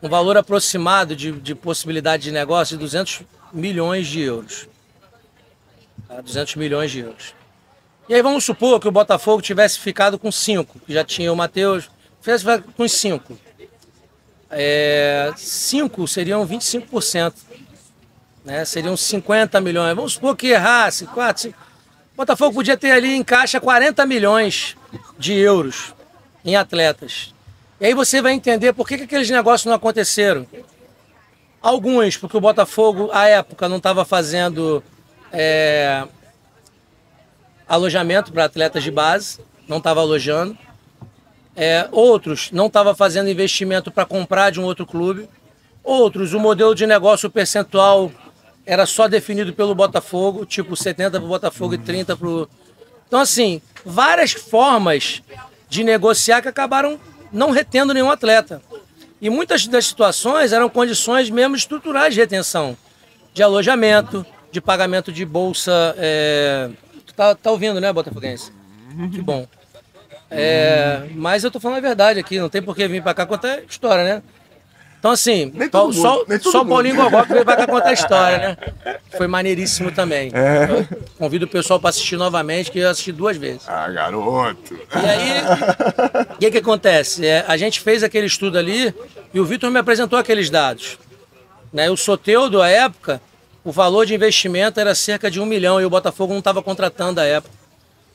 um 0.02 0.10
valor 0.10 0.38
aproximado 0.38 1.16
de, 1.16 1.32
de, 1.34 1.54
possibilidade 1.54 2.24
de 2.24 2.32
negócio 2.32 2.76
de 2.76 2.82
200 2.82 3.22
milhões 3.54 4.08
de 4.08 4.22
euros. 4.22 4.68
Tá? 6.12 6.20
200 6.20 6.56
milhões 6.58 6.92
de 6.92 7.00
euros. 7.00 7.34
E 8.10 8.14
aí 8.14 8.22
vamos 8.22 8.44
supor 8.44 8.80
que 8.82 8.88
o 8.88 8.92
Botafogo 8.92 9.42
tivesse 9.42 9.80
ficado 9.80 10.20
com 10.20 10.30
5, 10.30 10.82
que 10.82 10.94
já 10.94 11.06
tinha 11.06 11.32
o 11.32 11.36
Matheus, 11.36 11.90
ficado 12.20 12.64
com 12.76 12.86
5. 12.86 13.40
5 15.38 16.04
é, 16.04 16.08
seriam 16.08 16.46
25%. 16.46 17.34
Né? 18.44 18.66
Seriam 18.66 18.98
50 18.98 19.62
milhões. 19.62 19.96
Vamos 19.96 20.14
supor 20.14 20.36
que 20.36 20.48
errasse, 20.48 21.06
4, 21.06 21.44
5. 21.44 21.58
Botafogo 22.18 22.56
podia 22.56 22.76
ter 22.76 22.92
ali 22.92 23.14
em 23.16 23.24
caixa 23.24 23.62
40 23.62 24.06
milhões 24.06 24.76
de 25.18 25.34
euros 25.34 25.94
em 26.44 26.58
atletas. 26.58 27.34
E 27.80 27.86
aí 27.86 27.94
você 27.94 28.22
vai 28.22 28.34
entender 28.34 28.74
por 28.74 28.86
que, 28.86 28.98
que 28.98 29.04
aqueles 29.04 29.30
negócios 29.30 29.66
não 29.66 29.74
aconteceram. 29.74 30.46
Alguns, 31.62 32.18
porque 32.18 32.36
o 32.36 32.42
Botafogo, 32.42 33.10
à 33.14 33.28
época, 33.28 33.70
não 33.70 33.78
estava 33.78 34.04
fazendo 34.04 34.84
é, 35.32 36.06
alojamento 37.68 38.32
para 38.32 38.46
atletas 38.46 38.84
de 38.84 38.92
base, 38.92 39.40
não 39.68 39.78
estava 39.78 40.02
alojando. 40.02 40.58
É, 41.56 41.88
outros 41.92 42.50
não 42.52 42.68
estava 42.68 42.96
fazendo 42.96 43.30
investimento 43.30 43.92
para 43.92 44.06
comprar 44.06 44.52
de 44.52 44.60
um 44.60 44.64
outro 44.64 44.86
clube. 44.86 45.28
Outros, 45.84 46.34
o 46.34 46.40
modelo 46.40 46.76
de 46.76 46.86
negócio 46.86 47.30
percentual 47.30 48.12
era 48.66 48.86
só 48.86 49.08
definido 49.08 49.54
pelo 49.54 49.74
Botafogo, 49.74 50.46
tipo 50.46 50.76
70 50.76 51.12
para 51.12 51.26
o 51.26 51.28
Botafogo 51.28 51.74
e 51.74 51.78
30 51.78 52.16
para 52.16 52.28
o. 52.28 52.50
Então, 53.08 53.20
assim, 53.20 53.62
várias 53.86 54.32
formas 54.32 55.22
de 55.68 55.84
negociar 55.84 56.42
que 56.42 56.48
acabaram 56.48 57.00
não 57.32 57.52
retendo 57.52 57.94
nenhum 57.94 58.12
atleta. 58.12 58.62
E 59.22 59.30
muitas 59.30 59.68
das 59.68 59.86
situações 59.86 60.52
eram 60.52 60.70
condições 60.70 61.30
mesmo 61.30 61.56
estruturais 61.56 62.14
de 62.14 62.20
retenção, 62.20 62.78
de 63.34 63.44
alojamento, 63.44 64.26
de 64.52 64.62
pagamento 64.62 65.12
de 65.12 65.26
bolsa. 65.26 65.96
É... 65.98 66.70
Tu 67.06 67.14
tá, 67.14 67.36
tá 67.36 67.52
ouvindo, 67.52 67.80
né, 67.80 67.92
Botafoguense? 67.92 68.52
Que 69.12 69.22
bom. 69.22 69.48
É, 70.30 71.08
mas 71.14 71.44
eu 71.44 71.52
tô 71.52 71.60
falando 71.60 71.80
a 71.80 71.82
verdade 71.82 72.20
aqui, 72.20 72.40
não 72.40 72.50
tem 72.50 72.62
por 72.62 72.74
que 72.74 72.88
vir 72.88 73.04
para 73.04 73.14
cá 73.14 73.26
contar 73.26 73.60
história, 73.68 74.04
né? 74.04 74.24
Então, 74.98 75.12
assim, 75.12 75.52
mundo, 75.52 75.94
só, 75.94 76.24
só 76.40 76.62
o 76.62 76.66
Paulinho 76.66 76.96
Gogó 76.96 77.24
que 77.24 77.34
veio 77.34 77.44
pra 77.44 77.58
cá 77.58 77.66
contar 77.66 77.90
a 77.90 77.94
história, 77.94 78.38
né? 78.38 78.58
Foi 79.18 79.26
maneiríssimo 79.26 79.92
também. 79.92 80.32
É. 80.32 80.88
convido 81.18 81.46
o 81.46 81.50
pessoal 81.50 81.80
para 81.80 81.90
assistir 81.90 82.18
novamente, 82.18 82.72
que 82.72 82.78
eu 82.78 82.88
assisti 82.88 83.12
duas 83.12 83.36
vezes. 83.36 83.68
Ah, 83.68 83.90
garoto! 83.90 84.76
E 84.76 85.10
aí, 85.10 85.42
o 86.36 86.38
que, 86.38 86.52
que 86.52 86.58
acontece? 86.60 87.26
É, 87.26 87.44
a 87.48 87.58
gente 87.58 87.80
fez 87.80 88.04
aquele 88.04 88.28
estudo 88.28 88.60
ali 88.60 88.94
e 89.34 89.40
o 89.40 89.46
Vitor 89.46 89.72
me 89.72 89.80
apresentou 89.80 90.20
aqueles 90.20 90.52
dados. 90.52 91.00
Né? 91.74 91.90
O 91.90 91.98
Soteudo, 91.98 92.62
à 92.62 92.70
época, 92.70 93.20
o 93.64 93.72
valor 93.72 94.06
de 94.06 94.16
investimento 94.16 94.80
era 94.80 94.96
cerca 94.96 95.30
de 95.30 95.40
um 95.40 95.46
milhão 95.46 95.80
e 95.80 95.86
o 95.86 95.90
Botafogo 95.90 96.34
não 96.34 96.40
estava 96.40 96.64
contratando 96.64 97.20
à 97.20 97.26
época. 97.26 97.54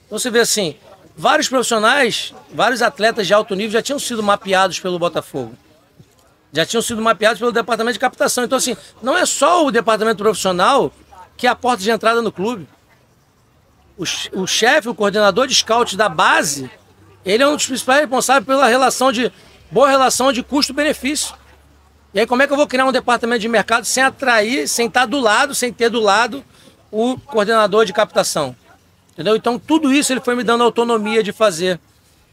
Então 0.06 0.18
você 0.18 0.31
vê 0.31 0.40
assim, 0.40 0.77
vários 1.16 1.48
profissionais, 1.48 2.35
vários 2.52 2.82
atletas 2.82 3.27
de 3.27 3.35
alto 3.35 3.55
nível 3.55 3.73
já 3.73 3.82
tinham 3.82 3.98
sido 3.98 4.23
mapeados 4.23 4.81
pelo 4.81 4.98
Botafogo. 4.98 5.55
Já 6.52 6.64
tinham 6.64 6.82
sido 6.82 7.02
mapeados 7.02 7.39
pelo 7.39 7.52
departamento 7.52 7.94
de 7.94 7.98
captação. 7.98 8.44
Então, 8.44 8.56
assim, 8.56 8.77
não 9.02 9.16
é 9.16 9.27
só 9.27 9.66
o 9.66 9.70
departamento 9.70 10.23
profissional 10.23 10.93
que 11.36 11.47
é 11.47 11.51
a 11.51 11.55
porta 11.55 11.82
de 11.82 11.90
entrada 11.90 12.23
no 12.23 12.32
clube. 12.32 12.66
O, 13.98 14.05
o 14.40 14.47
chefe, 14.47 14.89
o 14.89 14.94
coordenador 14.94 15.47
de 15.47 15.55
scout 15.55 15.97
da 15.97 16.09
base, 16.09 16.70
ele 17.24 17.43
é 17.43 17.48
um 17.48 17.56
dos 17.56 17.66
principais 17.66 18.01
responsáveis 18.01 18.47
pela 18.47 18.66
relação 18.68 19.12
de 19.12 19.31
boa 19.70 19.89
relação 19.89 20.32
de 20.32 20.43
custo-benefício. 20.43 21.35
E 22.16 22.20
aí, 22.20 22.26
como 22.26 22.40
é 22.40 22.47
que 22.47 22.52
eu 22.55 22.56
vou 22.56 22.66
criar 22.66 22.86
um 22.86 22.93
departamento 22.93 23.43
de 23.43 23.47
mercado 23.47 23.84
sem 23.84 24.02
atrair, 24.02 24.66
sem 24.66 24.86
estar 24.86 25.05
do 25.05 25.20
lado, 25.20 25.55
sem 25.55 25.70
ter 25.70 25.90
do 25.90 26.01
lado 26.01 26.43
o 26.90 27.18
coordenador 27.18 27.84
de 27.84 27.93
captação? 27.93 28.56
Entendeu? 29.12 29.36
Então, 29.36 29.59
tudo 29.59 29.93
isso 29.93 30.14
ele 30.14 30.22
foi 30.22 30.34
me 30.34 30.43
dando 30.43 30.64
autonomia 30.64 31.22
de 31.22 31.30
fazer. 31.30 31.78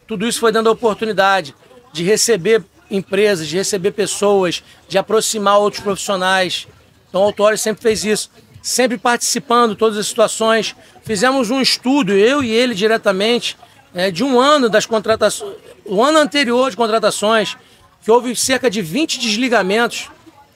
Tudo 0.08 0.26
isso 0.26 0.40
foi 0.40 0.54
dando 0.54 0.68
oportunidade 0.68 1.54
de 1.92 2.02
receber 2.02 2.64
empresas, 2.90 3.46
de 3.46 3.58
receber 3.58 3.92
pessoas, 3.92 4.64
de 4.88 4.98
aproximar 4.98 5.60
outros 5.60 5.84
profissionais. 5.84 6.66
Então, 7.10 7.20
o 7.20 7.26
Autório 7.26 7.58
sempre 7.58 7.84
fez 7.84 8.06
isso. 8.06 8.32
Sempre 8.62 8.98
participando 8.98 9.76
todas 9.76 9.98
as 9.98 10.08
situações. 10.08 10.74
Fizemos 11.04 11.52
um 11.52 11.60
estudo, 11.60 12.14
eu 12.14 12.42
e 12.42 12.50
ele 12.50 12.74
diretamente, 12.74 13.58
é, 13.94 14.10
de 14.10 14.24
um 14.24 14.40
ano 14.40 14.70
das 14.70 14.86
contratações, 14.86 15.58
o 15.84 16.02
ano 16.02 16.20
anterior 16.20 16.72
de 16.72 16.78
contratações, 16.78 17.58
que 18.04 18.12
houve 18.12 18.36
cerca 18.36 18.70
de 18.70 18.82
20 18.82 19.20
desligamentos. 19.20 20.10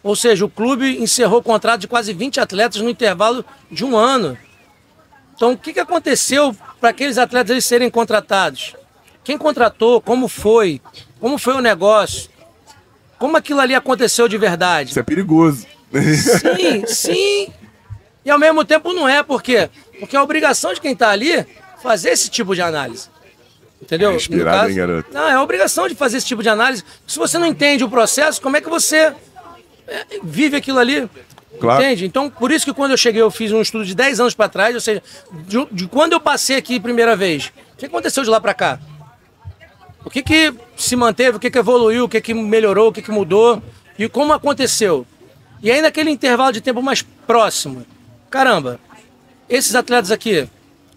Ou 0.03 0.15
seja, 0.15 0.45
o 0.45 0.49
clube 0.49 1.01
encerrou 1.01 1.39
o 1.39 1.43
contrato 1.43 1.81
de 1.81 1.87
quase 1.87 2.13
20 2.13 2.39
atletas 2.39 2.81
no 2.81 2.89
intervalo 2.89 3.43
de 3.71 3.83
um 3.83 3.97
ano. 3.97 4.37
Então, 5.35 5.53
o 5.53 5.57
que, 5.57 5.73
que 5.73 5.79
aconteceu 5.79 6.55
para 6.79 6.89
aqueles 6.89 7.17
atletas 7.17 7.51
eles 7.51 7.65
serem 7.65 7.89
contratados? 7.89 8.75
Quem 9.23 9.37
contratou? 9.37 10.01
Como 10.01 10.27
foi? 10.27 10.81
Como 11.19 11.37
foi 11.37 11.53
o 11.55 11.61
negócio? 11.61 12.29
Como 13.17 13.35
aquilo 13.35 13.59
ali 13.59 13.75
aconteceu 13.75 14.27
de 14.27 14.37
verdade? 14.37 14.91
Isso 14.91 14.99
é 14.99 15.03
perigoso. 15.03 15.65
Sim, 15.91 16.85
sim. 16.87 17.53
E 18.23 18.29
ao 18.29 18.37
mesmo 18.37 18.63
tempo 18.65 18.93
não 18.93 19.07
é, 19.07 19.23
por 19.23 19.41
quê? 19.41 19.69
Porque 19.99 20.15
é 20.15 20.19
a 20.19 20.23
obrigação 20.23 20.73
de 20.73 20.81
quem 20.81 20.93
está 20.93 21.09
ali 21.09 21.45
fazer 21.81 22.09
esse 22.09 22.29
tipo 22.29 22.53
de 22.53 22.61
análise. 22.61 23.09
Entendeu? 23.81 24.13
Inspirado, 24.13 24.57
caso, 24.57 24.69
hein, 24.69 24.75
garoto? 24.75 25.13
Não, 25.13 25.27
é 25.27 25.33
a 25.33 25.41
obrigação 25.41 25.87
de 25.87 25.95
fazer 25.95 26.17
esse 26.17 26.25
tipo 26.25 26.41
de 26.41 26.49
análise. 26.49 26.83
Se 27.05 27.17
você 27.17 27.37
não 27.37 27.45
entende 27.45 27.83
o 27.83 27.89
processo, 27.89 28.41
como 28.41 28.57
é 28.57 28.61
que 28.61 28.69
você 28.69 29.13
é, 29.87 30.05
vive 30.23 30.57
aquilo 30.57 30.79
ali? 30.79 31.07
Claro. 31.59 31.81
Entende? 31.81 32.05
Então, 32.05 32.29
por 32.29 32.51
isso 32.51 32.65
que 32.65 32.73
quando 32.73 32.91
eu 32.91 32.97
cheguei, 32.97 33.21
eu 33.21 33.31
fiz 33.31 33.51
um 33.51 33.61
estudo 33.61 33.85
de 33.85 33.95
10 33.95 34.19
anos 34.19 34.33
para 34.33 34.49
trás, 34.49 34.75
ou 34.75 34.81
seja, 34.81 35.01
de, 35.31 35.65
de, 35.71 35.87
quando 35.87 36.13
eu 36.13 36.19
passei 36.19 36.55
aqui 36.55 36.79
primeira 36.79 37.15
vez, 37.15 37.51
o 37.73 37.77
que 37.77 37.85
aconteceu 37.85 38.23
de 38.23 38.29
lá 38.29 38.39
para 38.39 38.53
cá? 38.53 38.79
O 40.03 40.09
que, 40.09 40.21
que 40.21 40.53
se 40.75 40.95
manteve, 40.95 41.37
o 41.37 41.39
que, 41.39 41.49
que 41.49 41.57
evoluiu, 41.57 42.05
o 42.05 42.09
que, 42.09 42.21
que 42.21 42.33
melhorou, 42.33 42.89
o 42.89 42.93
que, 42.93 43.01
que 43.01 43.11
mudou 43.11 43.61
e 43.97 44.07
como 44.07 44.33
aconteceu? 44.33 45.05
E 45.61 45.71
aí, 45.71 45.81
naquele 45.81 46.11
intervalo 46.11 46.51
de 46.51 46.61
tempo 46.61 46.81
mais 46.81 47.01
próximo, 47.01 47.85
caramba, 48.29 48.79
esses 49.49 49.73
atletas 49.73 50.11
aqui, 50.11 50.47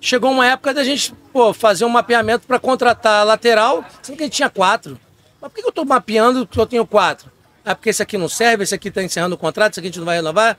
chegou 0.01 0.31
uma 0.31 0.47
época 0.47 0.75
da 0.75 0.85
gente 0.85 1.15
pô, 1.33 1.53
fazer 1.53 1.85
um 1.85 1.89
mapeamento 1.89 2.47
para 2.47 2.59
contratar 2.59 3.25
lateral, 3.25 3.85
sendo 4.03 4.17
que 4.17 4.23
a 4.23 4.27
gente 4.27 4.37
tinha 4.37 4.51
quatro. 4.51 4.99
Mas 5.41 5.51
por 5.51 5.59
que 5.59 5.65
eu 5.65 5.71
estou 5.71 5.85
mapeando 5.85 6.47
que 6.47 6.59
eu 6.59 6.67
tenho 6.67 6.87
quatro? 6.87 7.31
Ah, 7.65 7.75
porque 7.75 7.91
esse 7.91 8.03
aqui 8.03 8.19
não 8.19 8.29
serve, 8.29 8.65
esse 8.65 8.75
aqui 8.75 8.89
está 8.89 9.03
encerrando 9.03 9.35
o 9.35 9.39
contrato, 9.39 9.73
esse 9.73 9.81
aqui 9.81 9.89
a 9.89 9.91
gente 9.91 9.99
não 9.99 10.07
vai 10.07 10.17
renovar. 10.17 10.59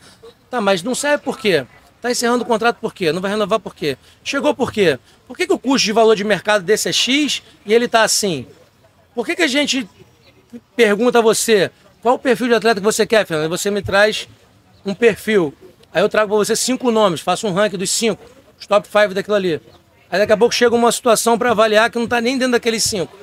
Tá, 0.50 0.60
mas 0.62 0.84
não 0.84 0.96
serve 0.96 1.24
por 1.24 1.38
quê? 1.38 1.66
Está 1.98 2.10
encerrando 2.10 2.44
o 2.44 2.48
contrato 2.48 2.78
por 2.78 2.94
quê? 2.94 3.12
Não 3.12 3.22
vai 3.22 3.32
renovar 3.32 3.60
por 3.60 3.76
quê? 3.76 3.98
Chegou 4.24 4.56
por 4.56 4.72
quê? 4.72 4.98
Por 5.28 5.38
que, 5.38 5.46
que 5.46 5.54
o 5.54 5.60
custo 5.60 5.86
de 5.86 5.92
valor 5.92 6.16
de 6.16 6.24
mercado 6.24 6.64
desse 6.64 6.90
é 6.90 6.92
X 6.92 7.44
e 7.66 7.74
ele 7.74 7.86
está 7.86 8.04
assim? 8.04 8.48
Por 9.14 9.26
que, 9.26 9.36
que 9.36 9.44
a 9.44 9.48
gente 9.48 9.88
pergunta 10.76 11.20
a 11.20 11.22
você 11.22 11.72
qual 12.02 12.16
o 12.16 12.20
perfil 12.20 12.48
de 12.48 12.56
atleta 12.56 12.82
que 12.82 12.86
você 12.86 13.06
quer, 13.06 13.26
Fernando? 13.26 13.50
Você 13.50 13.70
me 13.70 13.82
traz 13.82 14.28
um 14.84 14.96
perfil. 14.96 15.54
Aí 15.94 16.02
eu 16.02 16.10
trago 16.10 16.30
para 16.30 16.38
você 16.38 16.56
cinco 16.56 16.90
nomes, 16.90 17.22
faço 17.22 17.48
um 17.48 17.54
ranking 17.54 17.78
dos 17.78 17.92
cinco, 17.92 18.24
os 18.60 18.66
top 18.66 18.88
five 18.88 19.14
daquilo 19.14 19.36
ali. 19.36 19.62
Aí 20.12 20.20
daqui 20.20 20.34
a 20.34 20.38
pouco 20.38 20.54
chega 20.54 20.76
uma 20.76 20.92
situação 20.92 21.38
para 21.38 21.52
avaliar 21.52 21.90
que 21.90 21.98
não 21.98 22.04
está 22.04 22.20
nem 22.20 22.38
dentro 22.38 22.52
daqueles 22.52 22.84
cinco. 22.84 23.18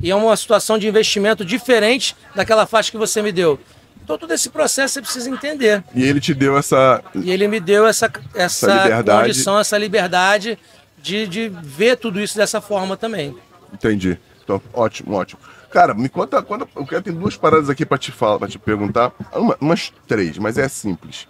E 0.00 0.10
é 0.10 0.14
uma 0.14 0.36
situação 0.36 0.78
de 0.78 0.88
investimento 0.88 1.44
diferente 1.44 2.16
daquela 2.34 2.66
faixa 2.66 2.90
que 2.90 2.96
você 2.96 3.20
me 3.20 3.30
deu. 3.30 3.60
Então 4.02 4.16
todo 4.16 4.32
esse 4.32 4.48
processo 4.48 4.94
você 4.94 5.02
precisa 5.02 5.28
entender. 5.28 5.84
E 5.94 6.02
ele 6.02 6.18
te 6.18 6.32
deu 6.32 6.56
essa. 6.56 7.02
E 7.14 7.30
ele 7.30 7.46
me 7.46 7.60
deu 7.60 7.86
essa, 7.86 8.10
essa, 8.34 8.70
essa 8.70 8.82
liberdade. 8.84 9.20
condição, 9.20 9.58
essa 9.58 9.76
liberdade 9.76 10.58
de, 11.02 11.26
de 11.26 11.52
ver 11.62 11.96
tudo 11.96 12.18
isso 12.20 12.36
dessa 12.36 12.60
forma 12.60 12.96
também. 12.96 13.36
Entendi. 13.72 14.18
Então, 14.42 14.62
ótimo, 14.72 15.14
ótimo. 15.14 15.40
Cara, 15.70 15.92
me 15.92 16.08
conta, 16.08 16.40
quando 16.42 16.66
eu 16.74 16.86
quero 16.86 17.02
ter 17.02 17.12
duas 17.12 17.36
paradas 17.36 17.68
aqui 17.68 17.84
para 17.84 17.98
te 17.98 18.10
falar, 18.10 18.38
para 18.38 18.48
te 18.48 18.58
perguntar, 18.58 19.12
uma, 19.34 19.56
umas 19.60 19.92
três, 20.06 20.38
mas 20.38 20.56
é 20.56 20.66
simples. 20.68 21.28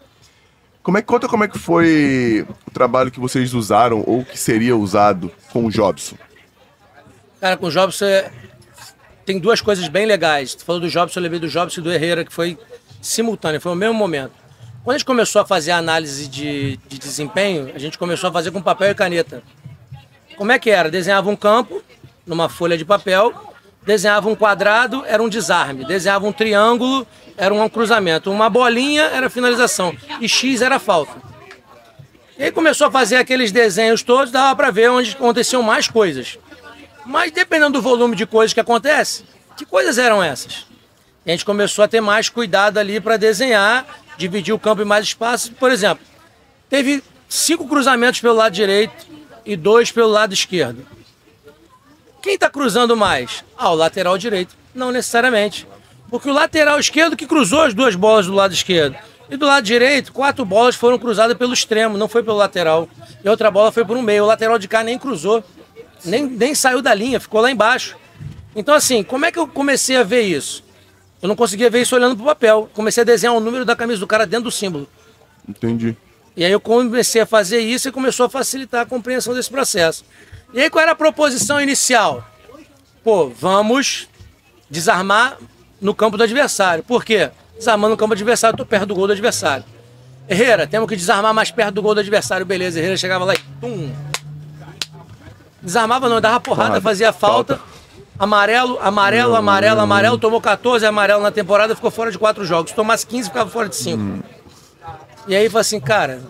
Como 0.88 0.96
é, 0.96 1.02
conta 1.02 1.28
como 1.28 1.44
é 1.44 1.48
que 1.48 1.58
foi 1.58 2.46
o 2.66 2.70
trabalho 2.70 3.10
que 3.10 3.20
vocês 3.20 3.52
usaram 3.52 4.02
ou 4.06 4.24
que 4.24 4.38
seria 4.38 4.74
usado 4.74 5.30
com 5.52 5.66
o 5.66 5.70
Jobson. 5.70 6.16
Cara, 7.38 7.58
com 7.58 7.66
o 7.66 7.70
Jobson 7.70 8.06
é... 8.06 8.32
tem 9.26 9.38
duas 9.38 9.60
coisas 9.60 9.86
bem 9.88 10.06
legais. 10.06 10.54
Tu 10.54 10.64
falou 10.64 10.80
do 10.80 10.88
Jobson, 10.88 11.18
eu 11.18 11.24
lembrei 11.24 11.40
do 11.40 11.46
Jobson 11.46 11.82
e 11.82 11.84
do 11.84 11.92
Herrera, 11.92 12.24
que 12.24 12.32
foi 12.32 12.56
simultâneo, 13.02 13.60
foi 13.60 13.70
no 13.72 13.76
mesmo 13.76 13.92
momento. 13.92 14.32
Quando 14.82 14.94
a 14.94 14.98
gente 14.98 15.06
começou 15.06 15.42
a 15.42 15.44
fazer 15.44 15.72
a 15.72 15.76
análise 15.76 16.26
de, 16.26 16.78
de 16.88 16.98
desempenho, 16.98 17.70
a 17.74 17.78
gente 17.78 17.98
começou 17.98 18.30
a 18.30 18.32
fazer 18.32 18.50
com 18.50 18.62
papel 18.62 18.90
e 18.90 18.94
caneta. 18.94 19.42
Como 20.38 20.52
é 20.52 20.58
que 20.58 20.70
era? 20.70 20.90
Desenhava 20.90 21.28
um 21.28 21.36
campo 21.36 21.82
numa 22.26 22.48
folha 22.48 22.78
de 22.78 22.86
papel 22.86 23.47
desenhava 23.88 24.28
um 24.28 24.34
quadrado, 24.34 25.02
era 25.06 25.22
um 25.22 25.30
desarme. 25.30 25.82
Desenhava 25.82 26.26
um 26.26 26.32
triângulo, 26.32 27.06
era 27.38 27.54
um 27.54 27.68
cruzamento. 27.70 28.30
Uma 28.30 28.50
bolinha 28.50 29.04
era 29.04 29.30
finalização. 29.30 29.96
E 30.20 30.28
X 30.28 30.60
era 30.60 30.78
falta. 30.78 31.16
E 32.38 32.44
aí 32.44 32.52
começou 32.52 32.88
a 32.88 32.90
fazer 32.90 33.16
aqueles 33.16 33.50
desenhos 33.50 34.02
todos, 34.02 34.30
dava 34.30 34.54
para 34.54 34.70
ver 34.70 34.90
onde 34.90 35.12
aconteciam 35.12 35.62
mais 35.62 35.88
coisas. 35.88 36.38
Mas 37.06 37.32
dependendo 37.32 37.78
do 37.78 37.82
volume 37.82 38.14
de 38.14 38.26
coisas 38.26 38.52
que 38.52 38.60
acontece, 38.60 39.24
que 39.56 39.64
coisas 39.64 39.96
eram 39.96 40.22
essas? 40.22 40.66
E 41.24 41.30
a 41.30 41.32
gente 41.32 41.46
começou 41.46 41.82
a 41.82 41.88
ter 41.88 42.02
mais 42.02 42.28
cuidado 42.28 42.76
ali 42.76 43.00
para 43.00 43.16
desenhar, 43.16 43.86
dividir 44.18 44.52
o 44.52 44.58
campo 44.58 44.82
em 44.82 44.84
mais 44.84 45.06
espaços. 45.06 45.48
Por 45.48 45.70
exemplo, 45.70 46.04
teve 46.68 47.02
cinco 47.26 47.66
cruzamentos 47.66 48.20
pelo 48.20 48.34
lado 48.34 48.52
direito 48.52 49.06
e 49.46 49.56
dois 49.56 49.90
pelo 49.90 50.08
lado 50.08 50.34
esquerdo. 50.34 50.97
Quem 52.22 52.34
está 52.34 52.50
cruzando 52.50 52.96
mais? 52.96 53.44
Ah, 53.56 53.70
o 53.70 53.74
lateral 53.74 54.18
direito. 54.18 54.56
Não 54.74 54.90
necessariamente. 54.90 55.66
Porque 56.10 56.28
o 56.28 56.32
lateral 56.32 56.78
esquerdo 56.78 57.16
que 57.16 57.26
cruzou 57.26 57.62
as 57.62 57.74
duas 57.74 57.94
bolas 57.94 58.26
do 58.26 58.34
lado 58.34 58.52
esquerdo. 58.52 58.96
E 59.30 59.36
do 59.36 59.46
lado 59.46 59.64
direito, 59.64 60.12
quatro 60.12 60.44
bolas 60.44 60.74
foram 60.74 60.98
cruzadas 60.98 61.36
pelo 61.36 61.52
extremo, 61.52 61.98
não 61.98 62.08
foi 62.08 62.22
pelo 62.22 62.36
lateral. 62.36 62.88
E 63.22 63.28
outra 63.28 63.50
bola 63.50 63.70
foi 63.70 63.84
por 63.84 63.96
um 63.96 64.02
meio. 64.02 64.24
O 64.24 64.26
lateral 64.26 64.58
de 64.58 64.66
cá 64.66 64.82
nem 64.82 64.98
cruzou. 64.98 65.44
Nem, 66.04 66.24
nem 66.26 66.54
saiu 66.54 66.80
da 66.80 66.94
linha, 66.94 67.20
ficou 67.20 67.40
lá 67.40 67.50
embaixo. 67.50 67.96
Então, 68.56 68.74
assim, 68.74 69.02
como 69.02 69.26
é 69.26 69.32
que 69.32 69.38
eu 69.38 69.46
comecei 69.46 69.96
a 69.96 70.02
ver 70.02 70.22
isso? 70.22 70.64
Eu 71.20 71.28
não 71.28 71.36
conseguia 71.36 71.68
ver 71.68 71.82
isso 71.82 71.94
olhando 71.94 72.16
para 72.16 72.22
o 72.22 72.26
papel. 72.26 72.70
Comecei 72.72 73.02
a 73.02 73.04
desenhar 73.04 73.34
o 73.34 73.40
número 73.40 73.64
da 73.64 73.76
camisa 73.76 74.00
do 74.00 74.06
cara 74.06 74.26
dentro 74.26 74.44
do 74.44 74.50
símbolo. 74.50 74.88
Entendi. 75.46 75.96
E 76.36 76.44
aí 76.44 76.52
eu 76.52 76.60
comecei 76.60 77.20
a 77.20 77.26
fazer 77.26 77.58
isso 77.58 77.88
e 77.88 77.92
começou 77.92 78.26
a 78.26 78.30
facilitar 78.30 78.82
a 78.82 78.86
compreensão 78.86 79.34
desse 79.34 79.50
processo. 79.50 80.04
E 80.52 80.60
aí 80.60 80.70
qual 80.70 80.82
era 80.82 80.92
a 80.92 80.96
proposição 80.96 81.60
inicial? 81.60 82.24
Pô, 83.04 83.28
vamos 83.28 84.08
desarmar 84.70 85.36
no 85.80 85.94
campo 85.94 86.16
do 86.16 86.22
adversário. 86.22 86.82
Por 86.82 87.04
quê? 87.04 87.30
Desarmando 87.56 87.90
no 87.90 87.96
campo 87.96 88.14
do 88.14 88.18
adversário, 88.18 88.54
eu 88.54 88.58
tô 88.58 88.66
perto 88.66 88.86
do 88.86 88.94
gol 88.94 89.06
do 89.06 89.12
adversário. 89.12 89.64
Herrera, 90.28 90.66
temos 90.66 90.88
que 90.88 90.96
desarmar 90.96 91.32
mais 91.32 91.50
perto 91.50 91.74
do 91.74 91.82
gol 91.82 91.94
do 91.94 92.00
adversário. 92.00 92.44
Beleza, 92.46 92.78
Herrera 92.78 92.96
chegava 92.96 93.24
lá 93.24 93.34
e 93.34 93.38
tum. 93.60 93.92
Desarmava 95.60 96.08
não, 96.08 96.20
dava 96.20 96.40
porrada, 96.40 96.68
porrada 96.68 96.80
fazia 96.80 97.12
falta. 97.12 97.56
falta. 97.56 97.78
Amarelo, 98.18 98.78
amarelo, 98.80 99.36
amarelo, 99.36 99.80
amarelo. 99.80 100.18
Tomou 100.18 100.40
14 100.40 100.84
amarelo 100.84 101.22
na 101.22 101.30
temporada, 101.30 101.74
ficou 101.74 101.90
fora 101.90 102.10
de 102.10 102.18
quatro 102.18 102.44
jogos. 102.44 102.70
Se 102.70 102.76
tomasse 102.76 103.06
15, 103.06 103.28
ficava 103.28 103.48
fora 103.48 103.68
de 103.68 103.76
5. 103.76 104.02
Hum. 104.02 104.22
E 105.26 105.36
aí, 105.36 105.48
falou 105.48 105.60
assim, 105.60 105.78
cara, 105.78 106.20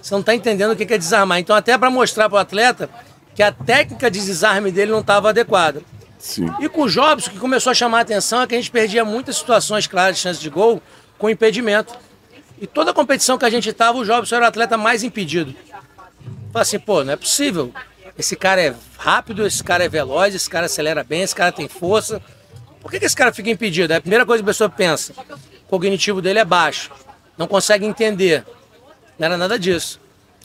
você 0.00 0.14
não 0.14 0.22
tá 0.22 0.34
entendendo 0.34 0.72
o 0.72 0.76
que 0.76 0.92
é 0.92 0.98
desarmar. 0.98 1.38
Então, 1.38 1.54
até 1.56 1.76
para 1.78 1.90
mostrar 1.90 2.28
pro 2.28 2.38
atleta 2.38 2.90
que 3.38 3.42
a 3.44 3.52
técnica 3.52 4.10
de 4.10 4.18
desarme 4.18 4.72
dele 4.72 4.90
não 4.90 4.98
estava 4.98 5.28
adequada. 5.28 5.80
Sim. 6.18 6.52
E 6.58 6.68
com 6.68 6.82
o 6.82 6.88
Jobson, 6.88 7.30
que 7.30 7.38
começou 7.38 7.70
a 7.70 7.74
chamar 7.74 7.98
a 7.98 8.00
atenção, 8.00 8.42
é 8.42 8.48
que 8.48 8.54
a 8.56 8.58
gente 8.58 8.68
perdia 8.68 9.04
muitas 9.04 9.36
situações 9.36 9.86
claras 9.86 10.16
de 10.16 10.22
chance 10.22 10.40
de 10.40 10.50
gol 10.50 10.82
com 11.16 11.30
impedimento. 11.30 11.96
E 12.60 12.66
toda 12.66 12.90
a 12.90 12.94
competição 12.94 13.38
que 13.38 13.44
a 13.44 13.50
gente 13.50 13.68
estava, 13.68 13.96
o 13.96 14.04
Jobson 14.04 14.34
era 14.34 14.46
o 14.46 14.48
atleta 14.48 14.76
mais 14.76 15.04
impedido. 15.04 15.54
Falei 16.52 16.62
assim, 16.62 16.80
pô, 16.80 17.04
não 17.04 17.12
é 17.12 17.16
possível. 17.16 17.72
Esse 18.18 18.34
cara 18.34 18.60
é 18.60 18.74
rápido, 18.98 19.46
esse 19.46 19.62
cara 19.62 19.84
é 19.84 19.88
veloz, 19.88 20.34
esse 20.34 20.50
cara 20.50 20.66
acelera 20.66 21.04
bem, 21.04 21.22
esse 21.22 21.32
cara 21.32 21.52
tem 21.52 21.68
força. 21.68 22.20
Por 22.80 22.90
que, 22.90 22.98
que 22.98 23.06
esse 23.06 23.14
cara 23.14 23.32
fica 23.32 23.48
impedido? 23.50 23.92
É 23.92 23.98
a 23.98 24.00
primeira 24.00 24.26
coisa 24.26 24.42
que 24.42 24.50
a 24.50 24.52
pessoa 24.52 24.68
pensa. 24.68 25.12
O 25.64 25.68
cognitivo 25.68 26.20
dele 26.20 26.40
é 26.40 26.44
baixo, 26.44 26.90
não 27.36 27.46
consegue 27.46 27.86
entender. 27.86 28.44
Não 29.16 29.26
era 29.26 29.36
nada 29.36 29.56
disso. 29.56 30.00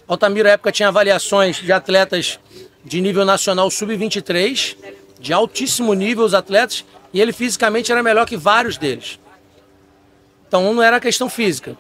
Altamiro, 0.08 0.48
na 0.48 0.54
época, 0.54 0.72
tinha 0.72 0.90
avaliações 0.90 1.56
de 1.56 1.72
atletas 1.72 2.40
de 2.84 3.02
nível 3.02 3.26
nacional 3.26 3.70
sub-23, 3.70 4.76
de 5.20 5.34
altíssimo 5.34 5.94
nível 5.94 6.26
os 6.26 6.34
atletas, 6.34 6.84
e 7.14 7.22
ele 7.22 7.32
fisicamente 7.32 7.92
era 7.92 8.04
melhor 8.04 8.26
que 8.26 8.36
vários 8.36 8.78
deles. 8.78 9.20
Então 10.48 10.74
não 10.74 10.84
era 10.84 11.00
questão 11.00 11.30
física. 11.30 11.76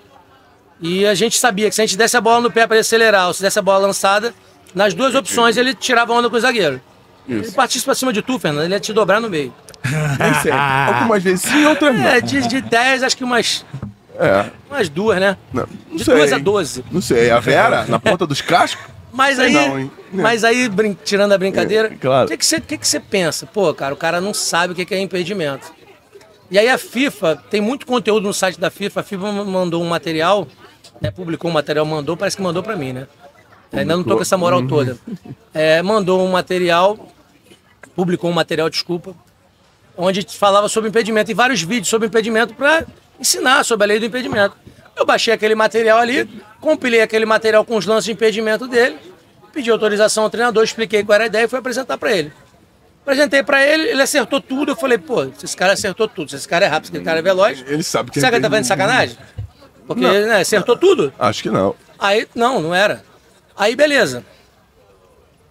E 0.79 1.05
a 1.05 1.13
gente 1.13 1.37
sabia 1.37 1.69
que 1.69 1.75
se 1.75 1.81
a 1.81 1.85
gente 1.85 1.97
desse 1.97 2.17
a 2.17 2.21
bola 2.21 2.41
no 2.41 2.51
pé 2.51 2.65
para 2.65 2.75
ele 2.75 2.81
acelerar, 2.81 3.27
ou 3.27 3.33
se 3.33 3.41
desse 3.41 3.59
a 3.59 3.61
bola 3.61 3.87
lançada, 3.87 4.33
nas 4.73 4.93
duas 4.93 5.13
opções 5.15 5.57
ele 5.57 5.73
tirava 5.73 6.13
a 6.13 6.17
onda 6.17 6.29
com 6.29 6.35
o 6.35 6.39
zagueiro. 6.39 6.81
Isso. 7.27 7.49
Ele 7.49 7.51
partisse 7.51 7.85
para 7.85 7.95
cima 7.95 8.11
de 8.11 8.21
tu, 8.21 8.37
Fernando, 8.37 8.65
ele 8.65 8.73
ia 8.73 8.79
te 8.79 8.91
dobrar 8.91 9.19
no 9.19 9.29
meio. 9.29 9.53
Nem 9.83 10.53
Algumas 10.53 11.23
vezes 11.23 11.41
sim, 11.41 11.65
outras 11.65 11.95
não. 11.95 12.07
É, 12.07 12.21
de, 12.21 12.47
de 12.47 12.61
10, 12.61 13.03
acho 13.03 13.17
que 13.17 13.23
umas 13.23 13.65
é. 14.19 14.45
Umas 14.69 14.89
duas, 14.89 15.19
né? 15.19 15.37
Não, 15.51 15.67
não 15.89 15.97
de 15.97 16.03
sei. 16.03 16.15
duas 16.15 16.33
a 16.33 16.37
12. 16.37 16.85
Não 16.91 17.01
sei. 17.01 17.31
A 17.31 17.39
Vera, 17.39 17.85
na 17.87 17.99
ponta 17.99 18.27
dos 18.27 18.41
cascos? 18.41 18.92
Mas 19.13 19.35
Sei 19.35 19.45
aí, 19.45 19.53
não, 19.53 19.91
mas 20.11 20.43
aí 20.43 20.67
tirando 21.05 21.33
a 21.33 21.37
brincadeira, 21.37 21.89
É, 21.93 21.95
claro. 21.95 22.25
o 22.25 22.31
que, 22.31 22.37
que, 22.37 22.45
você, 22.45 22.57
o 22.57 22.61
que, 22.61 22.79
que 22.79 22.87
você 22.87 22.99
pensa? 22.99 23.45
Pô, 23.45 23.71
cara, 23.71 23.93
o 23.93 23.97
cara 23.97 24.19
não 24.19 24.33
sabe 24.33 24.73
o 24.73 24.75
que, 24.75 24.83
que 24.83 24.95
é 24.95 24.99
impedimento. 24.99 25.71
E 26.49 26.57
aí 26.57 26.67
a 26.67 26.79
FIFA, 26.79 27.35
tem 27.49 27.61
muito 27.61 27.85
conteúdo 27.85 28.23
no 28.23 28.33
site 28.33 28.59
da 28.59 28.71
FIFA, 28.71 29.01
a 29.01 29.03
FIFA 29.03 29.31
mandou 29.31 29.83
um 29.83 29.87
material, 29.87 30.47
né, 30.99 31.11
publicou 31.11 31.51
um 31.51 31.53
material, 31.53 31.85
mandou, 31.85 32.17
parece 32.17 32.35
que 32.35 32.41
mandou 32.41 32.63
pra 32.63 32.75
mim, 32.75 32.91
né? 32.91 33.07
Ainda 33.71 33.95
não 33.95 34.03
tô 34.03 34.15
com 34.15 34.21
essa 34.23 34.37
moral 34.37 34.65
toda. 34.67 34.97
É, 35.53 35.81
mandou 35.83 36.21
um 36.25 36.31
material, 36.31 37.07
publicou 37.95 38.29
um 38.31 38.33
material, 38.33 38.67
desculpa, 38.69 39.15
onde 39.95 40.25
falava 40.37 40.67
sobre 40.67 40.89
impedimento 40.89 41.29
e 41.29 41.35
vários 41.35 41.61
vídeos 41.61 41.87
sobre 41.87 42.07
impedimento 42.07 42.55
para 42.55 42.85
ensinar 43.19 43.63
sobre 43.63 43.85
a 43.85 43.87
lei 43.87 43.99
do 43.99 44.05
impedimento. 44.05 44.55
Eu 44.95 45.05
baixei 45.05 45.33
aquele 45.33 45.55
material 45.55 45.99
ali, 45.99 46.29
compilei 46.61 47.01
aquele 47.01 47.25
material 47.25 47.65
com 47.65 47.75
os 47.75 47.85
lances 47.85 48.05
de 48.05 48.11
impedimento 48.11 48.67
dele, 48.67 48.97
pedi 49.51 49.69
autorização 49.69 50.23
ao 50.23 50.29
treinador, 50.29 50.63
expliquei 50.63 51.03
qual 51.03 51.15
era 51.15 51.23
a 51.25 51.27
ideia 51.27 51.45
e 51.45 51.47
fui 51.47 51.59
apresentar 51.59 51.97
para 51.97 52.11
ele. 52.11 52.31
Apresentei 53.01 53.43
para 53.43 53.65
ele, 53.65 53.89
ele 53.89 54.01
acertou 54.01 54.39
tudo. 54.39 54.71
Eu 54.71 54.75
falei, 54.75 54.97
pô, 54.97 55.23
esse 55.43 55.57
cara 55.57 55.73
acertou 55.73 56.07
tudo. 56.07 56.29
Se 56.29 56.37
esse 56.37 56.47
cara 56.47 56.65
é 56.65 56.67
rápido, 56.69 56.91
se 56.91 56.95
esse 56.95 57.03
cara 57.03 57.19
é 57.19 57.21
veloz. 57.21 57.63
Ele 57.67 57.83
sabe 57.83 58.11
que 58.11 58.19
Será 58.19 58.29
que 58.29 58.37
ele 58.37 58.43
tá 58.43 58.49
fazendo 58.49 58.65
sacanagem? 58.65 59.17
Porque 59.85 60.01
Não. 60.01 60.13
ele 60.13 60.27
né, 60.27 60.39
acertou 60.39 60.77
tudo. 60.77 61.13
Acho 61.19 61.43
que 61.43 61.49
não. 61.49 61.75
Aí, 61.99 62.25
não, 62.33 62.61
não 62.61 62.73
era. 62.73 63.03
Aí, 63.57 63.75
beleza. 63.75 64.23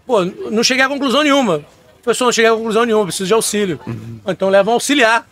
Pô, 0.07 0.25
não 0.25 0.63
cheguei 0.65 0.83
a 0.83 0.89
conclusão 0.89 1.23
nenhuma. 1.23 1.63
Professor, 2.03 2.25
não 2.25 2.33
cheguei 2.33 2.51
a 2.51 2.55
conclusão 2.55 2.85
nenhuma, 2.85 3.05
preciso 3.05 3.27
de 3.27 3.35
auxílio. 3.35 3.79
Então 4.27 4.49
leva 4.49 4.71
um 4.71 4.75
auxiliar. 4.75 5.29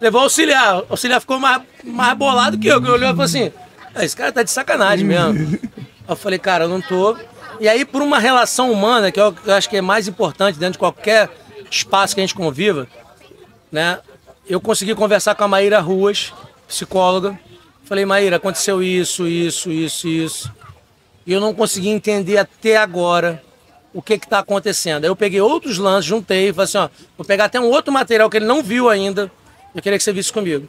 Levou 0.00 0.20
o 0.20 0.24
auxiliar. 0.24 0.80
O 0.80 0.86
auxiliar 0.90 1.20
ficou 1.20 1.38
mais, 1.38 1.62
mais 1.82 2.16
bolado 2.16 2.58
que 2.58 2.66
eu. 2.66 2.80
que 2.80 2.90
olhou 2.90 3.08
e 3.08 3.12
falou 3.12 3.24
assim: 3.24 3.52
"Ah, 3.94 4.04
esse 4.04 4.16
cara 4.16 4.32
tá 4.32 4.42
de 4.42 4.50
sacanagem 4.50 5.06
mesmo. 5.06 5.58
eu 6.08 6.16
falei, 6.16 6.38
cara, 6.38 6.64
eu 6.64 6.68
não 6.68 6.80
tô. 6.80 7.16
E 7.60 7.68
aí, 7.68 7.84
por 7.84 8.02
uma 8.02 8.18
relação 8.18 8.70
humana, 8.70 9.12
que 9.12 9.20
eu 9.20 9.34
eu 9.46 9.54
acho 9.54 9.68
que 9.68 9.76
é 9.76 9.80
mais 9.80 10.08
importante 10.08 10.58
dentro 10.58 10.72
de 10.72 10.78
qualquer 10.78 11.30
espaço 11.70 12.14
que 12.14 12.20
a 12.20 12.24
gente 12.24 12.34
conviva, 12.34 12.86
né? 13.70 13.98
Eu 14.46 14.60
consegui 14.60 14.94
conversar 14.94 15.34
com 15.34 15.44
a 15.44 15.48
Maíra 15.48 15.80
Ruas, 15.80 16.32
psicóloga. 16.68 17.38
Falei, 17.84 18.04
Maíra, 18.04 18.36
aconteceu 18.36 18.82
isso, 18.82 19.26
isso, 19.26 19.70
isso, 19.70 20.08
isso. 20.08 20.52
E 21.26 21.32
eu 21.32 21.40
não 21.40 21.54
consegui 21.54 21.88
entender 21.88 22.36
até 22.36 22.76
agora 22.76 23.42
o 23.92 24.02
que 24.02 24.14
está 24.14 24.40
acontecendo. 24.40 25.04
Aí 25.04 25.10
eu 25.10 25.16
peguei 25.16 25.40
outros 25.40 25.78
lances, 25.78 26.06
juntei 26.06 26.52
falei 26.52 26.64
assim, 26.64 26.78
ó, 26.78 26.88
vou 27.16 27.24
pegar 27.24 27.44
até 27.44 27.60
um 27.60 27.70
outro 27.70 27.92
material 27.92 28.28
que 28.28 28.36
ele 28.36 28.44
não 28.44 28.62
viu 28.62 28.88
ainda, 28.90 29.30
eu 29.74 29.82
queria 29.82 29.98
que 29.98 30.04
você 30.04 30.12
visse 30.12 30.32
comigo. 30.32 30.68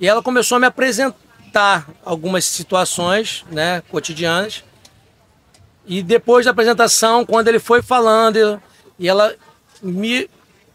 E 0.00 0.06
ela 0.06 0.22
começou 0.22 0.56
a 0.56 0.60
me 0.60 0.66
apresentar 0.66 1.88
algumas 2.04 2.44
situações, 2.44 3.44
né, 3.50 3.82
cotidianas. 3.90 4.62
E 5.86 6.02
depois 6.02 6.44
da 6.44 6.50
apresentação, 6.50 7.24
quando 7.24 7.48
ele 7.48 7.58
foi 7.58 7.80
falando, 7.82 8.60
e 8.98 9.08
ela 9.08 9.34
me 9.82 10.28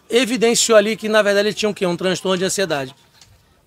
evidenciou 0.10 0.78
ali 0.78 0.96
que, 0.96 1.08
na 1.08 1.22
verdade, 1.22 1.48
ele 1.50 1.56
tinha 1.56 1.70
um 1.70 1.74
quê? 1.74 1.86
Um 1.86 1.96
transtorno 1.96 2.38
de 2.38 2.46
ansiedade. 2.46 2.96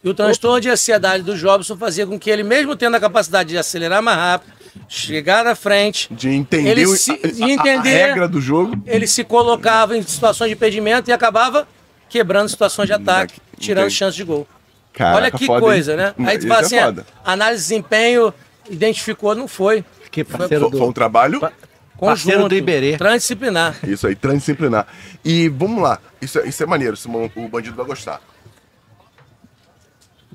E 0.05 0.09
o 0.09 0.15
transtorno 0.15 0.61
de 0.61 0.69
ansiedade 0.69 1.23
do 1.23 1.37
Jobson 1.37 1.77
fazia 1.77 2.07
com 2.07 2.19
que 2.19 2.31
ele, 2.31 2.43
mesmo 2.43 2.77
tendo 2.77 2.97
a 2.97 3.01
capacidade 3.01 3.49
de 3.51 3.59
acelerar 3.59 4.03
mais 4.03 4.17
rápido, 4.19 4.53
chegar 4.89 5.45
na 5.45 5.55
frente, 5.55 6.13
De 6.13 6.29
entender, 6.29 6.71
ele 6.71 6.87
se, 6.97 7.13
a, 7.13 7.29
de 7.29 7.43
a- 7.43 7.47
a 7.47 7.51
entender, 7.51 8.07
regra 8.09 8.29
do 8.29 8.41
jogo. 8.41 8.81
ele 8.87 9.07
se 9.07 9.25
colocava 9.25 9.97
em 9.97 10.03
situações 10.03 10.49
de 10.49 10.55
impedimento 10.55 11.09
e 11.11 11.13
acabava 11.13 11.67
quebrando 12.09 12.49
situações 12.49 12.87
de 12.87 12.93
ataque, 12.93 13.41
tirando 13.59 13.85
Entendi. 13.85 13.97
chances 13.97 14.17
de 14.17 14.25
gol. 14.25 14.47
Caraca, 14.93 15.17
Olha 15.17 15.31
que 15.31 15.47
foda, 15.47 15.59
hein? 15.59 15.61
coisa, 15.61 15.97
né? 15.97 16.15
Aí 16.27 16.39
tu 16.39 16.47
Isso 16.47 16.49
fala 16.49 16.61
é 16.61 16.65
assim, 16.65 16.79
foda. 16.81 17.07
análise 17.25 17.63
de 17.63 17.69
desempenho, 17.69 18.35
identificou, 18.71 19.35
não 19.35 19.47
foi. 19.47 19.85
Que 20.11 20.25
parceiro 20.25 20.71
Foi, 20.71 20.79
foi 20.79 20.87
um 20.87 20.91
do. 20.91 20.95
trabalho. 20.95 21.41
Pa- 21.41 21.53
Parceiro 21.99 22.41
Conjunto, 22.43 22.49
do 22.51 22.55
Iberê. 22.57 22.97
Transdisciplinar. 22.99 23.75
Isso 23.87 24.07
aí, 24.07 24.15
transdisciplinar. 24.15 24.87
E 25.25 25.49
vamos 25.49 25.83
lá, 25.83 25.99
isso, 26.21 26.39
é- 26.39 26.47
isso 26.47 26.63
é 26.63 26.67
maneiro, 26.67 26.95
Simão, 26.97 27.31
o 27.35 27.49
bandido 27.49 27.75
vai 27.77 27.87
gostar. 27.87 28.21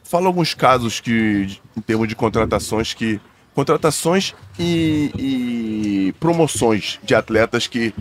Fala 0.04 0.28
alguns 0.28 0.54
casos 0.54 1.00
que, 1.00 1.60
em 1.78 1.82
termos 1.82 2.08
de 2.08 2.16
contratações, 2.16 2.94
que. 2.94 3.20
Contratações 3.54 4.34
e, 4.58 5.12
e 5.18 6.16
promoções 6.22 7.00
de 7.04 7.14
atletas 7.14 7.68
que 7.68 7.94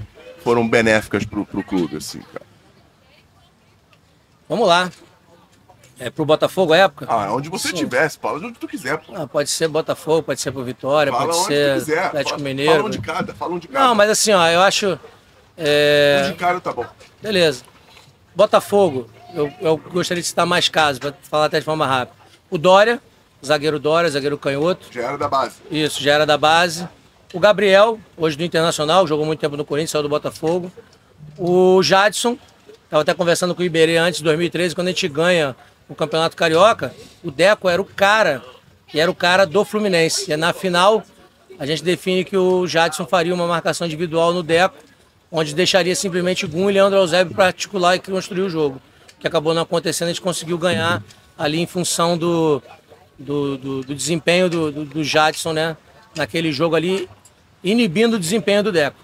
foram 0.45 0.67
benéficas 0.69 1.25
pro, 1.25 1.45
pro 1.45 1.63
clube, 1.65 1.97
assim, 1.97 2.21
cara. 2.33 2.47
Vamos 4.51 4.67
lá. 4.67 4.91
É 5.97 6.11
pro 6.11 6.25
Botafogo 6.25 6.73
a 6.73 6.77
época? 6.79 7.07
Ah, 7.09 7.33
onde 7.33 7.49
você 7.49 7.69
Sim. 7.69 7.75
tivesse, 7.75 8.19
fala 8.19 8.41
de 8.41 8.47
onde 8.47 8.59
tu 8.59 8.67
quiser, 8.67 8.99
pô. 8.99 9.13
Ah, 9.15 9.25
pode 9.25 9.49
ser 9.49 9.69
Botafogo, 9.69 10.25
pode 10.25 10.41
ser 10.41 10.51
pro 10.51 10.65
Vitória, 10.65 11.13
Fala 11.13 11.27
pode 11.27 11.45
ser 11.45 11.75
quiser. 11.75 12.07
Atlético 12.07 12.31
fala, 12.31 12.43
Mineiro. 12.43 12.73
Fala 12.73 12.85
um 12.85 12.91
de 12.91 13.01
cada, 13.01 13.35
fala 13.35 13.55
um 13.55 13.59
de 13.61 13.69
cada. 13.69 13.87
Não, 13.87 13.95
mas 13.95 14.11
assim, 14.11 14.33
ó, 14.33 14.45
eu 14.49 14.61
acho. 14.61 14.89
Um 14.89 14.99
é, 15.57 16.31
de 16.33 16.35
cada 16.35 16.61
tá 16.61 16.73
bom. 16.73 16.85
Beleza. 17.23 17.63
Botafogo, 18.35 19.09
eu, 19.35 19.53
eu 19.61 19.77
gostaria 19.77 20.21
de 20.21 20.27
citar 20.27 20.47
mais 20.47 20.69
casos, 20.69 20.99
para 20.99 21.15
falar 21.23 21.45
até 21.45 21.61
de 21.61 21.65
forma 21.65 21.87
rápida. 21.87 22.19
O 22.51 22.59
Dória, 22.59 23.01
zagueiro 23.45 23.79
Dória, 23.79 24.11
zagueiro 24.11 24.37
canhoto. 24.37 24.89
Já 24.91 25.03
era 25.03 25.17
da 25.19 25.29
base. 25.29 25.57
Isso, 25.71 26.03
já 26.03 26.15
era 26.15 26.27
da 26.27 26.37
base. 26.37 26.89
O 27.33 27.39
Gabriel, 27.39 28.01
hoje 28.17 28.37
do 28.37 28.43
Internacional, 28.43 29.07
jogou 29.07 29.25
muito 29.25 29.39
tempo 29.39 29.57
no 29.57 29.65
Corinthians, 29.65 29.93
saiu 29.93 30.03
do 30.03 30.09
Botafogo. 30.09 30.73
O 31.39 31.81
Jadson, 31.85 32.37
estava 32.91 33.03
até 33.03 33.15
conversando 33.15 33.55
com 33.55 33.63
o 33.63 33.65
Iberê 33.65 33.97
antes, 33.97 34.19
de 34.19 34.25
2013, 34.25 34.75
quando 34.75 34.89
a 34.89 34.91
gente 34.91 35.07
ganha 35.07 35.55
o 35.89 35.95
Campeonato 35.95 36.37
Carioca, 36.37 36.93
o 37.23 37.31
Deco 37.31 37.69
era 37.69 37.81
o 37.81 37.85
cara, 37.85 38.43
e 38.93 38.99
era 38.99 39.09
o 39.11 39.15
cara 39.15 39.47
do 39.47 39.65
Fluminense. 39.65 40.31
E 40.31 40.37
na 40.37 40.53
final, 40.53 41.03
a 41.59 41.65
gente 41.67 41.85
define 41.85 42.25
que 42.25 42.37
o 42.37 42.67
Jadson 42.67 43.07
faria 43.07 43.33
uma 43.33 43.47
marcação 43.47 43.87
individual 43.87 44.33
no 44.33 44.43
Deco, 44.43 44.75
onde 45.31 45.55
deixaria 45.55 45.95
simplesmente 45.95 46.47
Gum 46.47 46.69
e 46.69 46.73
Leandro 46.73 46.99
Eusébio 46.99 47.33
para 47.35 47.47
articular 47.47 47.95
e 47.95 48.01
construir 48.01 48.41
o 48.43 48.51
jogo. 48.51 48.81
Que 49.21 49.27
acabou 49.29 49.55
não 49.55 49.63
acontecendo, 49.63 50.09
a 50.09 50.11
gente 50.11 50.21
conseguiu 50.21 50.59
ganhar 50.59 51.01
ali 51.39 51.61
em 51.61 51.67
função 51.67 52.19
do, 52.19 52.61
do, 53.17 53.57
do- 53.57 53.81
do 53.83 53.95
desempenho 53.95 54.51
do, 54.51 54.73
do, 54.73 54.85
do 54.85 55.05
Jadson, 55.05 55.53
né? 55.53 55.77
Naquele 56.17 56.51
jogo 56.51 56.75
ali, 56.75 57.09
inibindo 57.63 58.17
o 58.17 58.19
desempenho 58.19 58.65
do 58.65 58.73
Deco. 58.73 58.97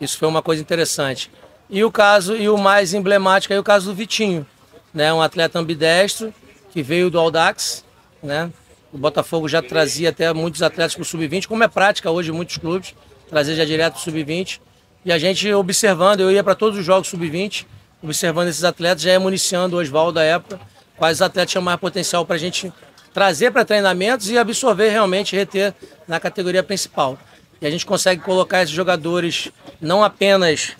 Isso 0.00 0.16
foi 0.16 0.28
uma 0.28 0.40
coisa 0.42 0.62
interessante. 0.62 1.28
E 1.70 1.84
o 1.84 1.92
caso, 1.92 2.34
e 2.34 2.48
o 2.48 2.56
mais 2.56 2.94
emblemático 2.94 3.52
é 3.52 3.58
o 3.58 3.62
caso 3.62 3.90
do 3.90 3.94
Vitinho, 3.94 4.46
né? 4.92 5.12
Um 5.12 5.20
atleta 5.20 5.58
ambidestro 5.58 6.32
que 6.70 6.82
veio 6.82 7.10
do 7.10 7.18
Audax, 7.18 7.84
né? 8.22 8.50
O 8.90 8.96
Botafogo 8.96 9.46
já 9.48 9.60
trazia 9.60 10.08
até 10.08 10.32
muitos 10.32 10.62
atletas 10.62 10.94
para 10.94 11.02
o 11.02 11.04
sub-20, 11.04 11.46
como 11.46 11.62
é 11.62 11.68
prática 11.68 12.10
hoje 12.10 12.30
em 12.30 12.34
muitos 12.34 12.56
clubes, 12.56 12.94
trazer 13.28 13.54
já 13.54 13.66
direto 13.66 13.94
para 13.94 14.00
o 14.00 14.02
sub-20. 14.02 14.60
E 15.04 15.12
a 15.12 15.18
gente 15.18 15.52
observando, 15.52 16.20
eu 16.20 16.32
ia 16.32 16.42
para 16.42 16.54
todos 16.54 16.78
os 16.78 16.84
jogos 16.86 17.08
sub-20, 17.08 17.66
observando 18.02 18.48
esses 18.48 18.64
atletas, 18.64 19.02
já 19.02 19.10
ia 19.10 19.20
municiando 19.20 19.76
o 19.76 19.80
Oswaldo 19.80 20.12
da 20.12 20.22
época, 20.22 20.58
quais 20.96 21.20
atletas 21.20 21.52
tinham 21.52 21.62
mais 21.62 21.78
potencial 21.78 22.24
para 22.24 22.36
a 22.36 22.38
gente 22.38 22.72
trazer 23.12 23.50
para 23.50 23.62
treinamentos 23.62 24.30
e 24.30 24.38
absorver 24.38 24.88
realmente, 24.88 25.36
reter 25.36 25.74
na 26.06 26.18
categoria 26.18 26.62
principal. 26.62 27.18
E 27.60 27.66
a 27.66 27.70
gente 27.70 27.84
consegue 27.84 28.22
colocar 28.22 28.62
esses 28.62 28.74
jogadores 28.74 29.50
não 29.82 30.02
apenas 30.02 30.76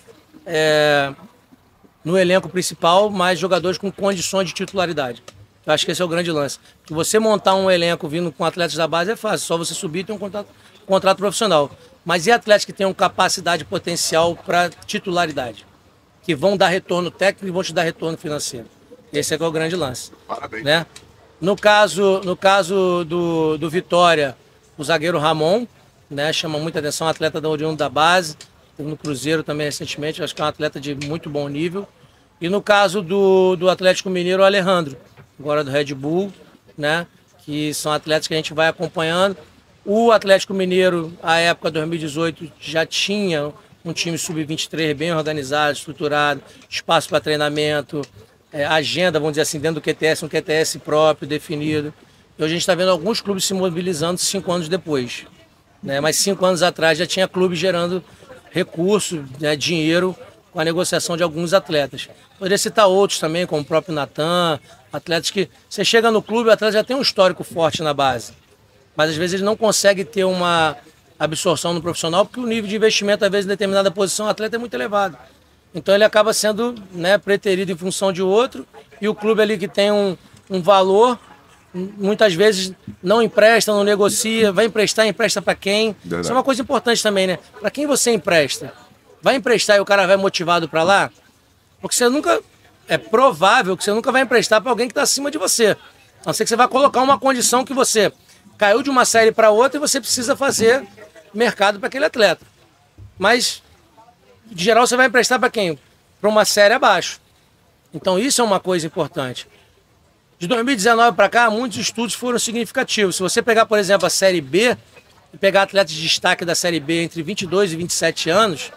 é, 0.48 1.14
no 2.02 2.18
elenco 2.18 2.48
principal, 2.48 3.10
mas 3.10 3.38
jogadores 3.38 3.76
com 3.76 3.92
condições 3.92 4.48
de 4.48 4.54
titularidade. 4.54 5.22
Eu 5.66 5.74
acho 5.74 5.84
que 5.84 5.92
esse 5.92 6.00
é 6.00 6.04
o 6.04 6.08
grande 6.08 6.32
lance. 6.32 6.58
Que 6.86 6.94
você 6.94 7.18
montar 7.18 7.54
um 7.54 7.70
elenco 7.70 8.08
vindo 8.08 8.32
com 8.32 8.44
atletas 8.44 8.74
da 8.74 8.88
base 8.88 9.10
é 9.10 9.16
fácil, 9.16 9.46
só 9.46 9.58
você 9.58 9.74
subir 9.74 10.00
e 10.00 10.04
ter 10.04 10.12
um 10.12 10.18
contrato, 10.18 10.48
contrato 10.86 11.18
profissional. 11.18 11.70
Mas 12.04 12.26
e 12.26 12.32
atletas 12.32 12.64
que 12.64 12.72
tenham 12.72 12.94
capacidade 12.94 13.62
e 13.62 13.66
potencial 13.66 14.34
para 14.34 14.70
titularidade? 14.86 15.66
Que 16.22 16.34
vão 16.34 16.56
dar 16.56 16.68
retorno 16.68 17.10
técnico 17.10 17.46
e 17.46 17.50
vão 17.50 17.62
te 17.62 17.74
dar 17.74 17.82
retorno 17.82 18.16
financeiro. 18.16 18.66
Esse 19.12 19.34
é 19.34 19.36
que 19.36 19.44
é 19.44 19.46
o 19.46 19.52
grande 19.52 19.76
lance 19.76 20.10
Parabéns. 20.26 20.64
né? 20.64 20.86
No 21.40 21.54
caso, 21.54 22.20
no 22.24 22.36
caso 22.36 23.04
do, 23.04 23.58
do 23.58 23.70
Vitória, 23.70 24.36
o 24.76 24.82
zagueiro 24.82 25.18
Ramon, 25.18 25.66
né, 26.10 26.32
chama 26.32 26.58
muita 26.58 26.78
atenção, 26.78 27.06
atleta 27.06 27.40
da 27.40 27.48
oriundo 27.48 27.76
da 27.76 27.88
base, 27.88 28.36
no 28.78 28.96
Cruzeiro 28.96 29.42
também 29.42 29.66
recentemente, 29.66 30.22
acho 30.22 30.34
que 30.34 30.40
é 30.40 30.44
um 30.44 30.48
atleta 30.48 30.80
de 30.80 30.94
muito 30.94 31.28
bom 31.28 31.48
nível. 31.48 31.86
E 32.40 32.48
no 32.48 32.62
caso 32.62 33.02
do, 33.02 33.56
do 33.56 33.68
Atlético 33.68 34.08
Mineiro, 34.08 34.42
o 34.42 34.46
Alejandro, 34.46 34.96
agora 35.38 35.64
do 35.64 35.70
Red 35.70 35.92
Bull, 35.94 36.32
né, 36.76 37.06
que 37.44 37.74
são 37.74 37.92
atletas 37.92 38.28
que 38.28 38.34
a 38.34 38.36
gente 38.36 38.54
vai 38.54 38.68
acompanhando. 38.68 39.36
O 39.84 40.12
Atlético 40.12 40.54
Mineiro, 40.54 41.12
à 41.22 41.38
época 41.38 41.70
2018, 41.70 42.52
já 42.60 42.86
tinha 42.86 43.52
um 43.84 43.92
time 43.92 44.18
sub-23 44.18 44.94
bem 44.94 45.12
organizado, 45.12 45.72
estruturado, 45.72 46.42
espaço 46.68 47.08
para 47.08 47.20
treinamento, 47.20 48.02
é, 48.52 48.64
agenda, 48.64 49.18
vamos 49.18 49.32
dizer 49.32 49.42
assim, 49.42 49.58
dentro 49.58 49.80
do 49.80 49.84
QTS, 49.84 50.24
um 50.24 50.28
QTS 50.28 50.78
próprio, 50.78 51.28
definido. 51.28 51.92
E 52.38 52.42
hoje 52.42 52.52
a 52.52 52.54
gente 52.54 52.62
está 52.62 52.74
vendo 52.74 52.90
alguns 52.90 53.20
clubes 53.20 53.44
se 53.44 53.54
mobilizando 53.54 54.18
cinco 54.18 54.52
anos 54.52 54.68
depois. 54.68 55.26
Né? 55.82 56.00
Mas 56.00 56.16
cinco 56.16 56.44
anos 56.44 56.62
atrás 56.62 56.98
já 56.98 57.06
tinha 57.06 57.26
clube 57.26 57.54
gerando 57.56 58.02
recurso, 58.50 59.24
né, 59.40 59.56
dinheiro 59.56 60.16
com 60.52 60.60
a 60.60 60.64
negociação 60.64 61.16
de 61.16 61.22
alguns 61.22 61.52
atletas. 61.52 62.08
Poderia 62.38 62.58
citar 62.58 62.86
outros 62.86 63.18
também, 63.18 63.46
como 63.46 63.62
o 63.62 63.64
próprio 63.64 63.94
Natan, 63.94 64.58
atletas 64.92 65.30
que 65.30 65.48
você 65.68 65.84
chega 65.84 66.10
no 66.10 66.22
clube, 66.22 66.48
o 66.48 66.52
atleta 66.52 66.72
já 66.72 66.84
tem 66.84 66.96
um 66.96 67.02
histórico 67.02 67.44
forte 67.44 67.82
na 67.82 67.92
base. 67.92 68.32
Mas 68.96 69.10
às 69.10 69.16
vezes 69.16 69.34
ele 69.34 69.44
não 69.44 69.56
consegue 69.56 70.04
ter 70.04 70.24
uma 70.24 70.76
absorção 71.18 71.74
no 71.74 71.82
profissional 71.82 72.24
porque 72.24 72.40
o 72.40 72.46
nível 72.46 72.68
de 72.68 72.76
investimento, 72.76 73.24
às 73.24 73.30
vezes, 73.30 73.46
em 73.46 73.48
determinada 73.48 73.90
posição, 73.90 74.26
o 74.26 74.28
atleta 74.28 74.56
é 74.56 74.58
muito 74.58 74.74
elevado. 74.74 75.16
Então 75.74 75.94
ele 75.94 76.04
acaba 76.04 76.32
sendo 76.32 76.74
né, 76.92 77.18
preterido 77.18 77.70
em 77.70 77.76
função 77.76 78.12
de 78.12 78.22
outro, 78.22 78.66
e 79.00 79.08
o 79.08 79.14
clube 79.14 79.42
ali 79.42 79.58
que 79.58 79.68
tem 79.68 79.92
um, 79.92 80.16
um 80.50 80.62
valor, 80.62 81.18
muitas 81.96 82.34
vezes 82.34 82.72
não 83.02 83.22
empresta, 83.22 83.72
não 83.72 83.84
negocia, 83.84 84.52
vai 84.52 84.66
emprestar, 84.66 85.06
empresta 85.06 85.40
para 85.40 85.54
quem. 85.54 85.94
Verdade. 86.00 86.22
Isso 86.22 86.32
é 86.32 86.34
uma 86.34 86.42
coisa 86.42 86.62
importante 86.62 87.02
também, 87.02 87.26
né? 87.26 87.38
Para 87.60 87.70
quem 87.70 87.86
você 87.86 88.12
empresta? 88.12 88.72
Vai 89.22 89.36
emprestar 89.36 89.76
e 89.76 89.80
o 89.80 89.84
cara 89.84 90.06
vai 90.06 90.16
motivado 90.16 90.68
para 90.68 90.82
lá? 90.82 91.10
Porque 91.80 91.94
você 91.94 92.08
nunca. 92.08 92.40
É 92.90 92.96
provável 92.96 93.76
que 93.76 93.84
você 93.84 93.92
nunca 93.92 94.10
vai 94.10 94.22
emprestar 94.22 94.62
para 94.62 94.70
alguém 94.70 94.88
que 94.88 94.92
está 94.92 95.02
acima 95.02 95.30
de 95.30 95.36
você. 95.36 95.76
A 96.22 96.28
não 96.28 96.32
ser 96.32 96.44
que 96.44 96.48
você 96.48 96.56
vai 96.56 96.66
colocar 96.66 97.02
uma 97.02 97.18
condição 97.18 97.62
que 97.62 97.74
você 97.74 98.10
caiu 98.56 98.82
de 98.82 98.88
uma 98.88 99.04
série 99.04 99.30
para 99.30 99.50
outra 99.50 99.76
e 99.76 99.80
você 99.80 100.00
precisa 100.00 100.34
fazer 100.34 100.86
mercado 101.34 101.78
para 101.78 101.88
aquele 101.88 102.06
atleta. 102.06 102.46
Mas, 103.18 103.62
de 104.46 104.64
geral, 104.64 104.86
você 104.86 104.96
vai 104.96 105.06
emprestar 105.06 105.38
para 105.38 105.50
quem? 105.50 105.78
Para 106.18 106.30
uma 106.30 106.46
série 106.46 106.72
abaixo. 106.72 107.20
Então, 107.92 108.18
isso 108.18 108.40
é 108.40 108.44
uma 108.44 108.58
coisa 108.58 108.86
importante. 108.86 109.46
De 110.38 110.46
2019 110.46 111.16
para 111.16 111.28
cá, 111.28 111.50
muitos 111.50 111.78
estudos 111.78 112.14
foram 112.14 112.38
significativos. 112.38 113.16
Se 113.16 113.22
você 113.22 113.42
pegar, 113.42 113.66
por 113.66 113.78
exemplo, 113.78 114.06
a 114.06 114.10
Série 114.10 114.40
B, 114.40 114.76
e 115.32 115.36
pegar 115.36 115.62
atletas 115.62 115.92
de 115.92 116.02
destaque 116.02 116.44
da 116.44 116.54
Série 116.54 116.80
B 116.80 117.02
entre 117.02 117.22
22 117.22 117.72
e 117.72 117.76
27 117.76 118.30
anos, 118.30 118.72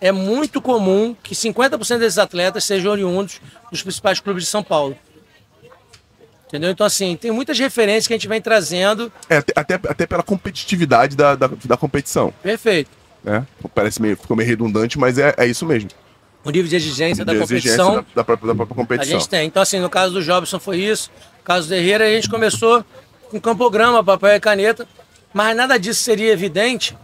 é 0.00 0.12
muito 0.12 0.60
comum 0.60 1.16
que 1.22 1.34
50% 1.34 1.98
desses 1.98 2.18
atletas 2.18 2.64
sejam 2.64 2.92
oriundos 2.92 3.40
dos 3.70 3.82
principais 3.82 4.20
clubes 4.20 4.44
de 4.44 4.50
São 4.50 4.62
Paulo. 4.62 4.96
Entendeu? 6.46 6.70
Então, 6.70 6.86
assim, 6.86 7.16
tem 7.16 7.30
muitas 7.30 7.58
referências 7.58 8.06
que 8.06 8.12
a 8.12 8.16
gente 8.16 8.28
vem 8.28 8.40
trazendo. 8.40 9.10
É, 9.28 9.38
até, 9.56 9.74
até, 9.74 10.06
pela 10.06 10.22
competitividade 10.22 11.16
da, 11.16 11.34
da, 11.34 11.50
da 11.64 11.76
competição. 11.76 12.32
Perfeito. 12.42 12.90
Né? 13.24 13.46
Parece 13.74 14.00
meio, 14.00 14.16
ficou 14.16 14.36
meio 14.36 14.48
redundante, 14.48 14.98
mas 14.98 15.18
é, 15.18 15.34
é 15.36 15.46
isso 15.46 15.64
mesmo. 15.64 15.90
O 16.44 16.50
nível 16.50 16.68
de 16.68 16.76
exigência 16.76 17.24
da 17.24 17.32
De 17.32 17.42
exigência 17.42 17.82
competição. 17.82 17.94
da, 18.14 18.16
da 18.16 18.24
própria, 18.24 18.48
da 18.48 18.54
própria 18.54 18.74
A 18.74 18.76
competição. 18.76 19.18
gente 19.18 19.28
tem. 19.28 19.46
Então, 19.46 19.62
assim, 19.62 19.80
no 19.80 19.88
caso 19.88 20.12
do 20.14 20.22
Jobson 20.22 20.58
foi 20.60 20.78
isso. 20.78 21.10
No 21.38 21.44
caso 21.44 21.68
do 21.68 21.74
Herrera, 21.74 22.04
a 22.04 22.10
gente 22.10 22.28
começou 22.28 22.84
com 23.30 23.40
campograma, 23.40 24.04
papel 24.04 24.34
e 24.36 24.40
caneta. 24.40 24.86
Mas 25.32 25.56
nada 25.56 25.78
disso 25.78 26.02
seria 26.02 26.30
evidente 26.32 26.96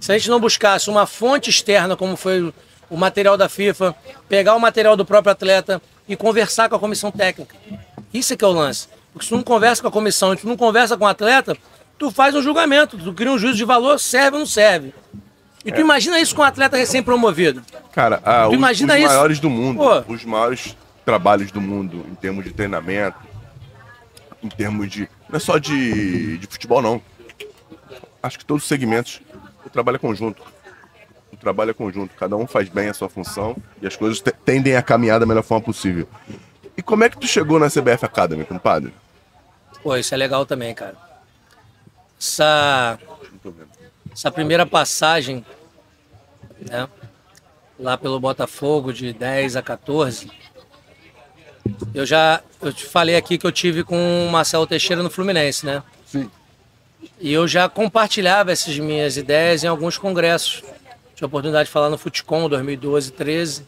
Se 0.00 0.10
a 0.12 0.18
gente 0.18 0.28
não 0.28 0.40
buscasse 0.40 0.90
uma 0.90 1.06
fonte 1.06 1.48
externa, 1.50 1.96
como 1.96 2.16
foi 2.16 2.52
o 2.90 2.96
material 2.96 3.36
da 3.36 3.48
FIFA, 3.48 3.94
pegar 4.28 4.54
o 4.54 4.60
material 4.60 4.96
do 4.96 5.04
próprio 5.04 5.32
atleta 5.32 5.80
e 6.08 6.14
conversar 6.16 6.68
com 6.68 6.76
a 6.76 6.78
comissão 6.78 7.10
técnica. 7.10 7.54
Isso 8.12 8.32
é 8.32 8.36
que 8.36 8.44
é 8.44 8.48
o 8.48 8.52
lance. 8.52 8.88
Porque 9.12 9.24
se 9.24 9.30
tu 9.30 9.36
não 9.36 9.42
conversa 9.42 9.80
com 9.82 9.88
a 9.88 9.90
comissão, 9.90 10.30
se 10.36 10.42
tu 10.42 10.48
não 10.48 10.56
conversa 10.56 10.96
com 10.96 11.04
o 11.04 11.08
atleta, 11.08 11.56
tu 11.98 12.10
faz 12.10 12.34
um 12.34 12.42
julgamento, 12.42 12.96
tu 12.98 13.12
cria 13.12 13.30
um 13.32 13.38
juízo 13.38 13.56
de 13.56 13.64
valor, 13.64 13.98
serve 13.98 14.32
ou 14.36 14.38
não 14.40 14.46
serve. 14.46 14.92
E 15.66 15.72
tu 15.72 15.78
é. 15.78 15.80
imagina 15.80 16.20
isso 16.20 16.34
com 16.34 16.42
um 16.42 16.44
atleta 16.44 16.76
recém-promovido. 16.76 17.60
Cara, 17.92 18.20
ah, 18.24 18.48
os, 18.48 18.54
os 18.54 18.80
maiores 18.80 19.40
do 19.40 19.50
mundo, 19.50 19.78
Pô. 19.78 20.12
os 20.12 20.24
maiores 20.24 20.76
trabalhos 21.04 21.50
do 21.50 21.60
mundo 21.60 22.06
em 22.08 22.14
termos 22.14 22.44
de 22.44 22.52
treinamento, 22.52 23.18
em 24.42 24.48
termos 24.48 24.88
de. 24.88 25.08
Não 25.28 25.36
é 25.36 25.40
só 25.40 25.58
de, 25.58 26.38
de 26.38 26.46
futebol, 26.46 26.80
não. 26.80 27.02
Acho 28.22 28.38
que 28.38 28.44
todos 28.44 28.62
os 28.62 28.68
segmentos 28.68 29.20
o 29.64 29.70
trabalho 29.70 29.96
é 29.96 29.98
conjunto. 29.98 30.42
O 31.32 31.36
trabalho 31.36 31.72
é 31.72 31.74
conjunto. 31.74 32.14
Cada 32.16 32.36
um 32.36 32.46
faz 32.46 32.68
bem 32.68 32.88
a 32.88 32.94
sua 32.94 33.08
função 33.08 33.56
e 33.82 33.86
as 33.86 33.96
coisas 33.96 34.22
tendem 34.44 34.76
a 34.76 34.82
caminhar 34.82 35.18
da 35.18 35.26
melhor 35.26 35.42
forma 35.42 35.64
possível. 35.64 36.08
E 36.76 36.82
como 36.82 37.02
é 37.02 37.10
que 37.10 37.18
tu 37.18 37.26
chegou 37.26 37.58
na 37.58 37.68
CBF 37.68 38.04
Academy, 38.04 38.44
compadre? 38.44 38.94
Pô, 39.82 39.96
isso 39.96 40.14
é 40.14 40.16
legal 40.16 40.46
também, 40.46 40.72
cara. 40.74 40.96
Essa, 42.18 42.98
essa 44.12 44.30
primeira 44.30 44.64
passagem, 44.64 45.44
né? 46.70 46.88
Lá 47.78 47.96
pelo 47.96 48.18
Botafogo, 48.18 48.92
de 48.92 49.12
10 49.12 49.56
a 49.56 49.62
14. 49.62 50.30
Eu 51.94 52.06
já 52.06 52.42
eu 52.60 52.72
te 52.72 52.84
falei 52.84 53.16
aqui 53.16 53.36
que 53.36 53.46
eu 53.46 53.52
tive 53.52 53.82
com 53.84 54.26
o 54.26 54.30
Marcelo 54.30 54.66
Teixeira 54.66 55.02
no 55.02 55.10
Fluminense, 55.10 55.66
né? 55.66 55.82
Sim. 56.06 56.30
E 57.20 57.32
eu 57.32 57.46
já 57.46 57.68
compartilhava 57.68 58.52
essas 58.52 58.78
minhas 58.78 59.16
ideias 59.16 59.64
em 59.64 59.66
alguns 59.66 59.98
congressos. 59.98 60.62
Tive 61.14 61.24
a 61.24 61.26
oportunidade 61.26 61.66
de 61.66 61.72
falar 61.72 61.90
no 61.90 61.98
Futecom 61.98 62.48
2012 62.48 63.12
13. 63.12 63.66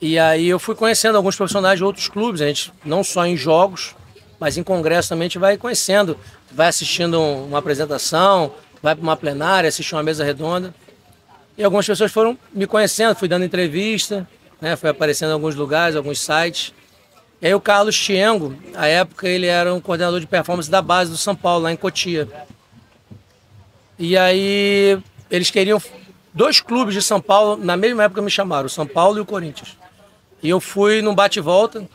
E 0.00 0.18
aí 0.18 0.48
eu 0.48 0.58
fui 0.58 0.74
conhecendo 0.74 1.16
alguns 1.16 1.36
profissionais 1.36 1.78
de 1.78 1.84
outros 1.84 2.08
clubes, 2.08 2.40
a 2.40 2.46
gente 2.46 2.72
não 2.84 3.04
só 3.04 3.24
em 3.24 3.36
jogos, 3.36 3.94
mas 4.40 4.56
em 4.56 4.62
congresso 4.62 5.08
também 5.08 5.26
a 5.26 5.28
gente 5.28 5.38
vai 5.38 5.56
conhecendo, 5.56 6.18
vai 6.50 6.66
assistindo 6.66 7.20
uma 7.20 7.58
apresentação, 7.58 8.52
vai 8.82 8.96
para 8.96 9.02
uma 9.02 9.16
plenária, 9.16 9.68
assiste 9.68 9.94
uma 9.94 10.02
mesa 10.02 10.24
redonda. 10.24 10.74
E 11.62 11.64
algumas 11.64 11.86
pessoas 11.86 12.10
foram 12.10 12.36
me 12.52 12.66
conhecendo, 12.66 13.14
fui 13.14 13.28
dando 13.28 13.44
entrevista, 13.44 14.28
né, 14.60 14.74
fui 14.74 14.90
aparecendo 14.90 15.30
em 15.30 15.34
alguns 15.34 15.54
lugares, 15.54 15.94
alguns 15.94 16.18
sites. 16.18 16.74
E 17.40 17.46
aí 17.46 17.54
o 17.54 17.60
Carlos 17.60 17.96
Tiengo, 17.96 18.58
à 18.74 18.88
época 18.88 19.28
ele 19.28 19.46
era 19.46 19.72
um 19.72 19.80
coordenador 19.80 20.18
de 20.18 20.26
performance 20.26 20.68
da 20.68 20.82
base 20.82 21.12
do 21.12 21.16
São 21.16 21.36
Paulo, 21.36 21.62
lá 21.62 21.72
em 21.72 21.76
Cotia. 21.76 22.28
E 23.96 24.18
aí 24.18 25.00
eles 25.30 25.52
queriam 25.52 25.80
dois 26.34 26.60
clubes 26.60 26.94
de 26.94 27.00
São 27.00 27.20
Paulo, 27.20 27.56
na 27.56 27.76
mesma 27.76 28.02
época 28.02 28.20
me 28.20 28.30
chamaram, 28.30 28.66
o 28.66 28.68
São 28.68 28.84
Paulo 28.84 29.18
e 29.18 29.20
o 29.20 29.24
Corinthians. 29.24 29.78
E 30.42 30.48
eu 30.48 30.58
fui 30.58 31.00
num 31.00 31.14
bate 31.14 31.38
volta, 31.38 31.88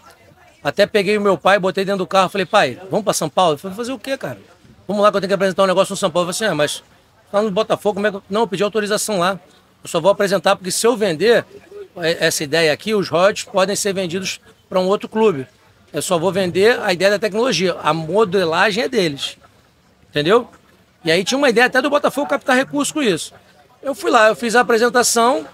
até 0.64 0.88
peguei 0.88 1.18
o 1.18 1.22
meu 1.22 1.38
pai, 1.38 1.60
botei 1.60 1.84
dentro 1.84 2.00
do 2.00 2.08
carro, 2.08 2.30
falei, 2.30 2.46
pai, 2.46 2.80
vamos 2.90 3.04
para 3.04 3.12
São 3.12 3.28
Paulo? 3.28 3.56
Eu 3.56 3.58
falei, 3.58 3.76
fazer 3.76 3.92
o 3.92 4.00
quê, 4.00 4.18
cara? 4.18 4.40
Vamos 4.88 5.04
lá 5.04 5.12
que 5.12 5.18
eu 5.18 5.20
tenho 5.20 5.28
que 5.28 5.34
apresentar 5.34 5.64
um 5.64 5.68
negócio 5.68 5.92
no 5.92 5.98
São 5.98 6.10
Paulo. 6.10 6.30
Eu 6.30 6.34
falei 6.34 6.48
assim, 6.48 6.54
ah, 6.54 6.56
mas 6.56 6.82
falando 7.30 7.48
no 7.48 7.52
Botafogo, 7.52 7.96
como 7.96 8.08
é 8.08 8.12
que... 8.14 8.22
Não, 8.30 8.42
eu 8.44 8.48
pedi 8.48 8.64
autorização 8.64 9.20
lá. 9.20 9.38
Eu 9.88 9.90
só 9.90 10.02
vou 10.02 10.12
apresentar, 10.12 10.58
porque 10.58 10.70
se 10.70 10.86
eu 10.86 10.98
vender 10.98 11.46
essa 11.96 12.44
ideia 12.44 12.74
aqui, 12.74 12.94
os 12.94 13.08
royalties 13.08 13.46
podem 13.46 13.74
ser 13.74 13.94
vendidos 13.94 14.42
para 14.68 14.82
um 14.82 14.86
outro 14.86 15.08
clube. 15.08 15.48
Eu 15.94 16.02
só 16.02 16.20
vou 16.20 16.30
vender 16.30 16.78
a 16.82 16.92
ideia 16.92 17.12
da 17.12 17.18
tecnologia. 17.18 17.74
A 17.82 17.94
modelagem 17.94 18.84
é 18.84 18.90
deles. 18.90 19.38
Entendeu? 20.10 20.50
E 21.06 21.12
aí 21.12 21.24
tinha 21.24 21.38
uma 21.38 21.50
ideia 21.50 21.68
até 21.68 21.82
do 21.82 21.90
Botafogo 21.90 22.28
captar 22.28 22.58
recursos 22.58 22.92
com 22.92 23.02
isso. 23.02 23.34
Eu 23.82 23.96
fui 23.96 24.12
lá, 24.12 24.28
eu 24.28 24.36
fiz 24.36 24.58
a 24.58 24.60
apresentação. 24.60 25.48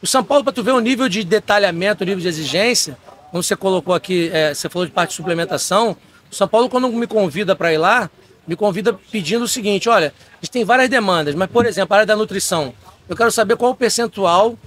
O 0.00 0.06
São 0.06 0.24
Paulo, 0.24 0.42
para 0.42 0.54
tu 0.54 0.62
ver 0.62 0.72
o 0.72 0.80
nível 0.80 1.06
de 1.06 1.22
detalhamento, 1.22 2.04
o 2.04 2.06
nível 2.06 2.22
de 2.22 2.28
exigência, 2.28 2.96
como 3.30 3.42
você 3.42 3.54
colocou 3.54 3.94
aqui, 3.94 4.30
é, 4.32 4.54
você 4.54 4.66
falou 4.70 4.86
de 4.86 4.92
parte 4.92 5.10
de 5.10 5.16
suplementação. 5.16 5.94
O 6.30 6.34
São 6.34 6.48
Paulo, 6.48 6.70
quando 6.70 6.88
me 6.88 7.06
convida 7.06 7.54
para 7.54 7.70
ir 7.70 7.76
lá, 7.76 8.10
me 8.48 8.56
convida 8.56 8.98
pedindo 9.10 9.44
o 9.44 9.48
seguinte: 9.48 9.90
olha, 9.90 10.14
a 10.32 10.36
gente 10.36 10.50
tem 10.50 10.64
várias 10.64 10.88
demandas, 10.88 11.34
mas, 11.34 11.50
por 11.50 11.66
exemplo, 11.66 11.92
a 11.92 11.96
área 11.98 12.06
da 12.06 12.16
nutrição. 12.16 12.72
Eu 13.12 13.16
quero 13.16 13.30
saber 13.30 13.56
qual 13.56 13.72
o 13.72 13.74
percentual 13.74 14.58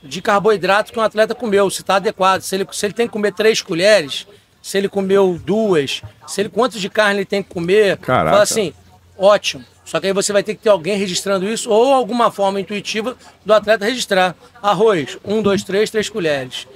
de 0.00 0.22
carboidrato 0.22 0.92
que 0.92 0.98
um 1.00 1.02
atleta 1.02 1.34
comeu, 1.34 1.68
se 1.68 1.80
está 1.80 1.96
adequado, 1.96 2.40
se 2.40 2.54
ele, 2.54 2.64
se 2.70 2.86
ele 2.86 2.92
tem 2.92 3.08
que 3.08 3.12
comer 3.12 3.34
três 3.34 3.60
colheres, 3.60 4.28
se 4.62 4.78
ele 4.78 4.88
comeu 4.88 5.40
duas, 5.44 6.00
se 6.24 6.40
ele 6.40 6.48
quanto 6.48 6.78
de 6.78 6.88
carne 6.88 7.18
ele 7.18 7.24
tem 7.24 7.42
que 7.42 7.48
comer. 7.52 7.96
Caraca. 7.96 8.30
Fala 8.30 8.42
assim, 8.44 8.72
ótimo. 9.18 9.64
Só 9.84 9.98
que 9.98 10.06
aí 10.06 10.12
você 10.12 10.32
vai 10.32 10.44
ter 10.44 10.54
que 10.54 10.62
ter 10.62 10.68
alguém 10.68 10.96
registrando 10.96 11.48
isso 11.48 11.68
ou 11.68 11.92
alguma 11.92 12.30
forma 12.30 12.60
intuitiva 12.60 13.16
do 13.44 13.52
atleta 13.52 13.84
registrar. 13.84 14.36
Arroz, 14.62 15.18
um, 15.24 15.42
dois, 15.42 15.64
três, 15.64 15.90
três 15.90 16.08
colheres. 16.08 16.68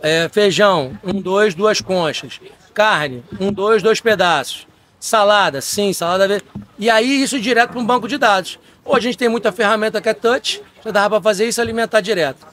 É, 0.00 0.26
feijão, 0.30 0.98
um, 1.04 1.20
dois, 1.20 1.54
duas 1.54 1.82
conchas. 1.82 2.40
Carne, 2.72 3.22
um, 3.38 3.52
dois, 3.52 3.82
dois 3.82 4.00
pedaços. 4.00 4.66
Salada, 4.98 5.60
sim, 5.60 5.92
salada. 5.92 6.40
E 6.78 6.88
aí 6.88 7.22
isso 7.22 7.38
direto 7.38 7.72
para 7.72 7.80
um 7.80 7.84
banco 7.84 8.08
de 8.08 8.16
dados. 8.16 8.58
Hoje 8.88 9.08
a 9.08 9.10
gente 9.10 9.18
tem 9.18 9.28
muita 9.28 9.50
ferramenta 9.50 10.00
que 10.00 10.08
é 10.08 10.14
touch, 10.14 10.62
já 10.84 10.90
dava 10.92 11.16
para 11.16 11.22
fazer 11.22 11.48
isso 11.48 11.60
alimentar 11.60 12.00
direto. 12.00 12.46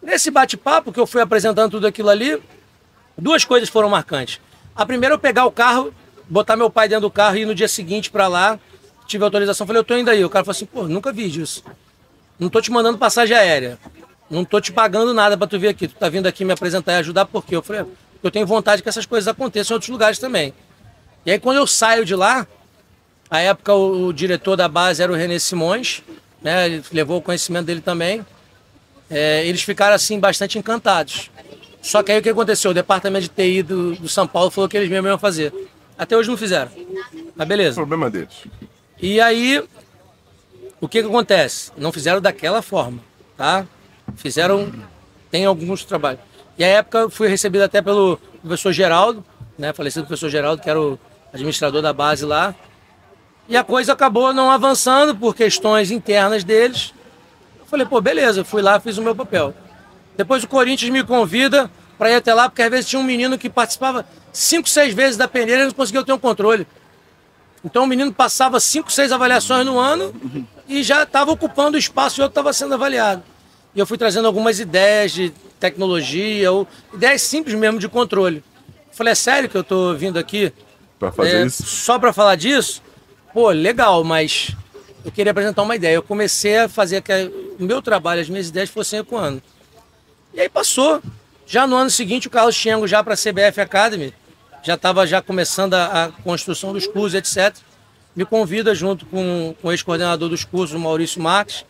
Nesse 0.00 0.30
bate-papo 0.30 0.92
que 0.92 1.00
eu 1.00 1.06
fui 1.06 1.20
apresentando 1.20 1.72
tudo 1.72 1.86
aquilo 1.88 2.08
ali, 2.08 2.40
duas 3.16 3.44
coisas 3.44 3.68
foram 3.68 3.90
marcantes. 3.90 4.40
A 4.74 4.86
primeira, 4.86 5.16
eu 5.16 5.18
pegar 5.18 5.46
o 5.46 5.50
carro, 5.50 5.92
botar 6.28 6.54
meu 6.56 6.70
pai 6.70 6.88
dentro 6.88 7.02
do 7.02 7.10
carro 7.10 7.36
e 7.36 7.40
ir 7.40 7.44
no 7.44 7.56
dia 7.56 7.66
seguinte 7.66 8.08
para 8.08 8.28
lá, 8.28 8.56
tive 9.04 9.24
autorização, 9.24 9.66
falei, 9.66 9.80
eu 9.80 9.84
tô 9.84 9.96
indo 9.96 10.08
aí. 10.08 10.24
O 10.24 10.30
cara 10.30 10.44
falou 10.44 10.54
assim, 10.54 10.64
pô, 10.64 10.84
nunca 10.86 11.12
vi 11.12 11.28
disso. 11.28 11.64
Não 12.38 12.48
tô 12.48 12.60
te 12.60 12.70
mandando 12.70 12.96
passagem 12.96 13.36
aérea. 13.36 13.80
Não 14.30 14.44
tô 14.44 14.60
te 14.60 14.72
pagando 14.72 15.12
nada 15.12 15.36
para 15.36 15.48
tu 15.48 15.58
vir 15.58 15.68
aqui. 15.68 15.88
Tu 15.88 15.96
tá 15.96 16.08
vindo 16.08 16.28
aqui 16.28 16.44
me 16.44 16.52
apresentar 16.52 16.92
e 16.92 16.96
ajudar 16.96 17.24
por 17.24 17.44
quê? 17.44 17.56
Eu 17.56 17.62
falei, 17.62 17.84
eu 18.22 18.30
tenho 18.30 18.46
vontade 18.46 18.80
que 18.80 18.88
essas 18.88 19.06
coisas 19.06 19.26
aconteçam 19.26 19.74
em 19.74 19.76
outros 19.76 19.90
lugares 19.90 20.20
também. 20.20 20.54
E 21.26 21.32
aí 21.32 21.40
quando 21.40 21.56
eu 21.56 21.66
saio 21.66 22.04
de 22.04 22.14
lá, 22.14 22.46
a 23.30 23.40
época 23.40 23.74
o, 23.74 24.06
o 24.06 24.12
diretor 24.12 24.56
da 24.56 24.68
base 24.68 25.02
era 25.02 25.12
o 25.12 25.14
René 25.14 25.38
Simões, 25.38 26.02
né? 26.42 26.66
Ele 26.66 26.84
levou 26.92 27.18
o 27.18 27.22
conhecimento 27.22 27.66
dele 27.66 27.80
também 27.80 28.24
é, 29.10 29.46
eles 29.46 29.62
ficaram 29.62 29.94
assim 29.94 30.18
bastante 30.20 30.58
encantados. 30.58 31.30
Só 31.80 32.02
que 32.02 32.12
aí 32.12 32.18
o 32.18 32.22
que 32.22 32.28
aconteceu? 32.28 32.70
O 32.70 32.74
departamento 32.74 33.22
de 33.22 33.28
TI 33.28 33.62
do, 33.62 33.94
do 33.94 34.08
São 34.08 34.26
Paulo 34.26 34.50
falou 34.50 34.68
que 34.68 34.76
eles 34.76 34.90
mesmos 34.90 35.08
iam 35.08 35.18
fazer. 35.18 35.52
Até 35.96 36.16
hoje 36.16 36.28
não 36.28 36.36
fizeram. 36.36 36.70
Mas 37.34 37.48
beleza. 37.48 37.76
Problema 37.76 38.10
deles. 38.10 38.46
E 39.00 39.20
aí, 39.20 39.64
o 40.80 40.88
que, 40.88 41.00
que 41.00 41.08
acontece? 41.08 41.72
Não 41.76 41.92
fizeram 41.92 42.20
daquela 42.20 42.60
forma, 42.60 43.00
tá? 43.36 43.66
Fizeram, 44.16 44.72
tem 45.30 45.44
alguns 45.44 45.84
trabalhos. 45.84 46.20
E 46.58 46.64
a 46.64 46.66
época 46.66 46.98
eu 46.98 47.10
fui 47.10 47.28
recebido 47.28 47.62
até 47.62 47.80
pelo 47.80 48.18
professor 48.42 48.72
Geraldo, 48.72 49.24
né? 49.56 49.72
Falecido 49.72 50.06
professor 50.06 50.28
Geraldo, 50.28 50.60
que 50.60 50.68
era 50.68 50.80
o 50.80 50.98
administrador 51.32 51.80
da 51.80 51.92
base 51.92 52.24
lá. 52.24 52.54
E 53.48 53.56
a 53.56 53.64
coisa 53.64 53.94
acabou 53.94 54.32
não 54.32 54.50
avançando 54.50 55.16
por 55.16 55.34
questões 55.34 55.90
internas 55.90 56.44
deles. 56.44 56.92
Falei, 57.66 57.86
pô, 57.86 58.00
beleza, 58.00 58.44
fui 58.44 58.60
lá, 58.60 58.78
fiz 58.78 58.98
o 58.98 59.02
meu 59.02 59.14
papel. 59.14 59.54
Depois 60.16 60.44
o 60.44 60.48
Corinthians 60.48 60.90
me 60.90 61.02
convida 61.02 61.70
para 61.96 62.10
ir 62.10 62.14
até 62.14 62.34
lá, 62.34 62.48
porque 62.48 62.62
às 62.62 62.70
vezes 62.70 62.88
tinha 62.88 63.00
um 63.00 63.04
menino 63.04 63.38
que 63.38 63.48
participava 63.48 64.04
cinco, 64.32 64.68
seis 64.68 64.94
vezes 64.94 65.16
da 65.16 65.26
peneira 65.26 65.62
e 65.62 65.66
não 65.66 65.72
conseguia 65.72 66.04
ter 66.04 66.12
um 66.12 66.18
controle. 66.18 66.66
Então 67.64 67.84
o 67.84 67.86
menino 67.86 68.12
passava 68.12 68.60
cinco, 68.60 68.92
seis 68.92 69.10
avaliações 69.10 69.64
no 69.64 69.78
ano 69.78 70.14
e 70.68 70.82
já 70.82 71.02
estava 71.02 71.32
ocupando 71.32 71.76
o 71.76 71.80
espaço 71.80 72.20
e 72.20 72.22
outro 72.22 72.32
estava 72.32 72.52
sendo 72.52 72.74
avaliado. 72.74 73.22
E 73.74 73.80
eu 73.80 73.86
fui 73.86 73.96
trazendo 73.98 74.26
algumas 74.26 74.60
ideias 74.60 75.12
de 75.12 75.30
tecnologia, 75.58 76.52
ou 76.52 76.68
ideias 76.92 77.22
simples 77.22 77.54
mesmo 77.54 77.78
de 77.78 77.88
controle. 77.88 78.44
Falei, 78.92 79.12
é 79.12 79.14
sério 79.14 79.48
que 79.48 79.56
eu 79.56 79.62
estou 79.62 79.94
vindo 79.94 80.18
aqui? 80.18 80.52
Para 80.98 81.12
fazer 81.12 81.42
é, 81.42 81.46
isso? 81.46 81.64
Só 81.64 81.98
para 81.98 82.12
falar 82.12 82.36
disso? 82.36 82.82
Pô, 83.38 83.50
legal, 83.50 84.02
mas 84.02 84.50
eu 85.04 85.12
queria 85.12 85.30
apresentar 85.30 85.62
uma 85.62 85.76
ideia. 85.76 85.94
Eu 85.94 86.02
comecei 86.02 86.58
a 86.58 86.68
fazer 86.68 87.00
que 87.02 87.12
o 87.56 87.62
meu 87.62 87.80
trabalho, 87.80 88.20
as 88.20 88.28
minhas 88.28 88.48
ideias 88.48 88.68
fossem 88.68 88.98
ecoando. 88.98 89.40
E 90.34 90.40
aí 90.40 90.48
passou. 90.48 91.00
Já 91.46 91.64
no 91.64 91.76
ano 91.76 91.88
seguinte, 91.88 92.26
o 92.26 92.30
Carlos 92.30 92.56
Chengo, 92.56 92.88
já 92.88 93.00
para 93.00 93.14
a 93.14 93.16
CBF 93.16 93.60
Academy, 93.60 94.12
já 94.60 94.74
estava 94.74 95.06
já 95.06 95.22
começando 95.22 95.74
a, 95.74 96.06
a, 96.06 96.08
construção 96.10 96.72
dos 96.72 96.88
cursos, 96.88 97.14
etc. 97.14 97.56
Me 98.12 98.24
convida, 98.24 98.74
junto 98.74 99.06
com, 99.06 99.54
com 99.62 99.68
o 99.68 99.70
ex-coordenador 99.70 100.28
dos 100.28 100.44
cursos, 100.44 100.76
Maurício 100.76 101.22
Marques, 101.22 101.64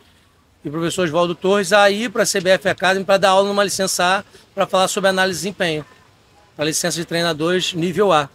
e 0.65 0.69
o 0.69 0.71
professor 0.71 1.05
Oswaldo 1.05 1.35
Torres, 1.35 1.71
a 1.71 1.87
ir 1.91 2.09
para 2.09 2.23
a 2.23 2.25
CBF 2.25 2.67
Academy 2.67 3.05
para 3.05 3.17
dar 3.17 3.29
aula 3.29 3.47
numa 3.47 3.63
licença 3.63 4.17
A, 4.17 4.23
para 4.55 4.65
falar 4.65 4.87
sobre 4.87 5.11
análise 5.11 5.37
de 5.37 5.43
desempenho, 5.43 5.85
para 6.55 6.65
licença 6.65 6.97
de 6.97 7.05
treinadores 7.05 7.73
nível 7.73 8.11
A. 8.11 8.27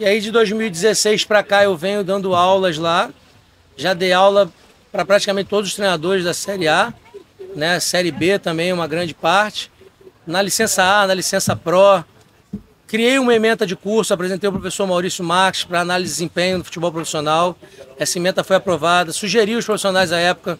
E 0.00 0.04
aí, 0.06 0.18
de 0.18 0.30
2016 0.30 1.26
para 1.26 1.42
cá, 1.42 1.62
eu 1.62 1.76
venho 1.76 2.02
dando 2.02 2.34
aulas 2.34 2.78
lá, 2.78 3.10
já 3.76 3.92
dei 3.92 4.14
aula 4.14 4.50
para 4.90 5.04
praticamente 5.04 5.50
todos 5.50 5.68
os 5.68 5.76
treinadores 5.76 6.24
da 6.24 6.32
Série 6.32 6.68
A, 6.68 6.90
né? 7.54 7.78
Série 7.78 8.10
B 8.10 8.38
também, 8.38 8.72
uma 8.72 8.86
grande 8.86 9.12
parte. 9.12 9.70
Na 10.26 10.40
licença 10.40 10.82
A, 10.82 11.06
na 11.06 11.12
licença 11.12 11.54
Pro. 11.54 12.02
Criei 12.86 13.18
uma 13.18 13.34
ementa 13.34 13.66
de 13.66 13.76
curso, 13.76 14.14
apresentei 14.14 14.46
ao 14.46 14.54
professor 14.54 14.86
Maurício 14.86 15.22
Marques 15.22 15.64
para 15.64 15.82
análise 15.82 16.08
de 16.08 16.14
desempenho 16.14 16.56
no 16.56 16.64
futebol 16.64 16.90
profissional. 16.90 17.54
Essa 17.98 18.16
ementa 18.16 18.42
foi 18.42 18.56
aprovada, 18.56 19.12
sugeri 19.12 19.54
os 19.54 19.66
profissionais 19.66 20.08
da 20.08 20.18
época. 20.18 20.58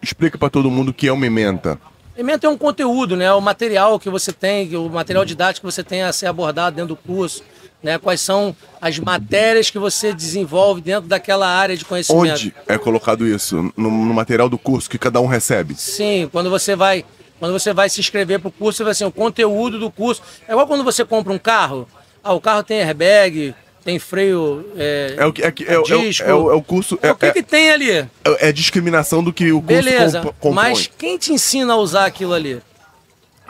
Explica 0.00 0.38
para 0.38 0.48
todo 0.48 0.70
mundo 0.70 0.92
o 0.92 0.94
que 0.94 1.08
é 1.08 1.12
uma 1.12 1.26
ementa. 1.26 1.78
Ementa 2.18 2.48
é 2.48 2.50
um 2.50 2.58
conteúdo, 2.58 3.16
né? 3.16 3.32
O 3.32 3.40
material 3.40 3.96
que 3.96 4.10
você 4.10 4.32
tem, 4.32 4.74
o 4.74 4.88
material 4.88 5.24
didático 5.24 5.64
que 5.64 5.72
você 5.72 5.84
tem 5.84 6.02
a 6.02 6.12
ser 6.12 6.26
abordado 6.26 6.74
dentro 6.74 6.88
do 6.88 6.96
curso. 6.96 7.44
Né, 7.80 7.96
quais 7.96 8.20
são 8.20 8.56
as 8.80 8.98
matérias 8.98 9.70
que 9.70 9.78
você 9.78 10.12
desenvolve 10.12 10.80
dentro 10.80 11.08
daquela 11.08 11.46
área 11.46 11.76
de 11.76 11.84
conhecimento. 11.84 12.32
Onde 12.32 12.52
é 12.66 12.76
colocado 12.76 13.24
isso? 13.24 13.72
No, 13.76 13.88
no 13.88 14.12
material 14.12 14.48
do 14.48 14.58
curso 14.58 14.90
que 14.90 14.98
cada 14.98 15.20
um 15.20 15.26
recebe? 15.26 15.76
Sim, 15.76 16.28
quando 16.32 16.50
você 16.50 16.74
vai 16.74 17.04
quando 17.38 17.52
você 17.52 17.72
vai 17.72 17.88
se 17.88 18.00
inscrever 18.00 18.40
para 18.40 18.48
o 18.48 18.50
curso, 18.50 18.78
você 18.78 18.82
vai 18.82 18.90
assim, 18.90 19.04
o 19.04 19.12
conteúdo 19.12 19.78
do 19.78 19.92
curso. 19.92 20.20
É 20.48 20.50
igual 20.50 20.66
quando 20.66 20.82
você 20.82 21.04
compra 21.04 21.32
um 21.32 21.38
carro. 21.38 21.86
Ah, 22.24 22.32
o 22.32 22.40
carro 22.40 22.64
tem 22.64 22.80
airbag, 22.80 23.54
tem 23.88 23.98
freio. 23.98 24.70
É, 24.76 25.14
é 25.16 25.24
o 25.24 25.32
que 25.32 25.42
é, 25.42 25.46
é, 25.46 25.74
é, 25.74 25.82
disco. 25.82 26.28
É, 26.28 26.34
o, 26.34 26.50
é 26.50 26.54
o 26.54 26.62
curso. 26.62 26.98
É, 27.02 27.10
o 27.10 27.16
que, 27.16 27.32
que 27.32 27.42
tem 27.42 27.70
ali? 27.70 27.90
É, 27.90 28.08
é 28.22 28.52
discriminação 28.52 29.24
do 29.24 29.32
que 29.32 29.50
o 29.50 29.62
curso 29.62 29.82
Beleza, 29.82 30.20
comp 30.20 30.34
compõe. 30.38 30.54
Mas 30.54 30.90
quem 30.98 31.16
te 31.16 31.32
ensina 31.32 31.72
a 31.72 31.76
usar 31.76 32.04
aquilo 32.04 32.34
ali? 32.34 32.60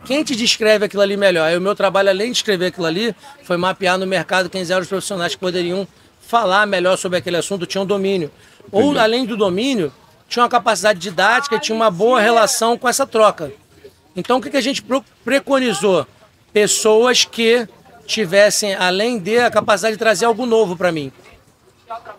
Quem 0.04 0.22
te 0.22 0.36
descreve 0.36 0.84
aquilo 0.84 1.02
ali 1.02 1.16
melhor? 1.16 1.48
Aí 1.48 1.56
o 1.56 1.60
meu 1.60 1.74
trabalho, 1.74 2.08
além 2.08 2.30
de 2.30 2.36
escrever 2.36 2.66
aquilo 2.66 2.86
ali, 2.86 3.12
foi 3.42 3.56
mapear 3.56 3.98
no 3.98 4.06
mercado 4.06 4.48
quem 4.48 4.62
eram 4.62 4.80
os 4.80 4.86
profissionais 4.86 5.34
que 5.34 5.40
poderiam 5.40 5.88
falar 6.20 6.66
melhor 6.66 6.96
sobre 6.96 7.18
aquele 7.18 7.36
assunto, 7.36 7.66
tinham 7.66 7.84
domínio. 7.84 8.30
Ou, 8.70 8.96
além 8.96 9.26
do 9.26 9.36
domínio, 9.36 9.92
tinha 10.28 10.44
uma 10.44 10.48
capacidade 10.48 11.00
didática 11.00 11.56
e 11.56 11.60
tinha 11.60 11.74
uma 11.74 11.90
boa 11.90 12.20
relação 12.20 12.78
com 12.78 12.88
essa 12.88 13.04
troca. 13.04 13.50
Então, 14.14 14.38
o 14.38 14.40
que, 14.40 14.50
que 14.50 14.56
a 14.56 14.60
gente 14.60 14.84
preconizou? 15.24 16.06
Pessoas 16.52 17.24
que 17.24 17.66
tivessem, 18.08 18.74
além 18.74 19.18
de, 19.18 19.38
a 19.38 19.50
capacidade 19.50 19.94
de 19.94 19.98
trazer 19.98 20.24
algo 20.24 20.46
novo 20.46 20.74
para 20.74 20.90
mim. 20.90 21.12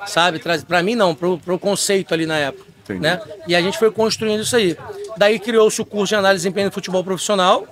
Sabe? 0.05 0.39
Para 0.67 0.83
mim, 0.83 0.93
não, 0.95 1.15
para 1.15 1.27
o 1.27 1.59
conceito 1.59 2.13
ali 2.13 2.25
na 2.25 2.37
época. 2.37 2.69
Né? 2.89 3.19
E 3.47 3.55
a 3.55 3.61
gente 3.61 3.77
foi 3.77 3.91
construindo 3.91 4.41
isso 4.41 4.55
aí. 4.55 4.77
Daí 5.17 5.39
criou-se 5.39 5.81
o 5.81 5.85
curso 5.85 6.09
de 6.09 6.15
análise 6.15 6.41
de 6.41 6.47
desempenho 6.47 6.69
do 6.69 6.73
futebol 6.73 7.03
profissional. 7.03 7.67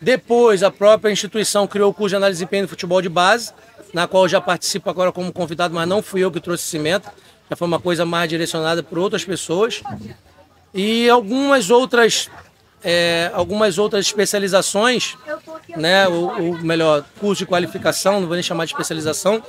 Depois, 0.00 0.62
a 0.62 0.70
própria 0.70 1.10
instituição 1.10 1.66
criou 1.66 1.90
o 1.90 1.94
curso 1.94 2.10
de 2.10 2.16
análise 2.16 2.38
de 2.38 2.44
desempenho 2.44 2.66
do 2.66 2.68
futebol 2.68 3.00
de 3.00 3.08
base, 3.08 3.52
na 3.92 4.06
qual 4.06 4.24
eu 4.24 4.28
já 4.28 4.40
participo 4.40 4.90
agora 4.90 5.10
como 5.10 5.32
convidado, 5.32 5.74
mas 5.74 5.88
não 5.88 6.02
fui 6.02 6.20
eu 6.20 6.30
que 6.30 6.40
trouxe 6.40 6.64
cimento. 6.64 7.08
Já 7.48 7.56
foi 7.56 7.66
uma 7.66 7.80
coisa 7.80 8.04
mais 8.04 8.28
direcionada 8.28 8.82
por 8.82 8.98
outras 8.98 9.24
pessoas. 9.24 9.82
E 10.74 11.08
algumas 11.08 11.70
outras 11.70 12.30
é, 12.82 13.30
algumas 13.34 13.78
outras 13.78 14.06
especializações, 14.06 15.16
né, 15.76 16.08
o, 16.08 16.52
o, 16.52 16.58
melhor, 16.58 17.04
curso 17.18 17.44
de 17.44 17.46
qualificação, 17.46 18.20
não 18.20 18.26
vou 18.26 18.34
nem 18.34 18.42
chamar 18.42 18.64
de 18.64 18.72
especialização, 18.72 19.42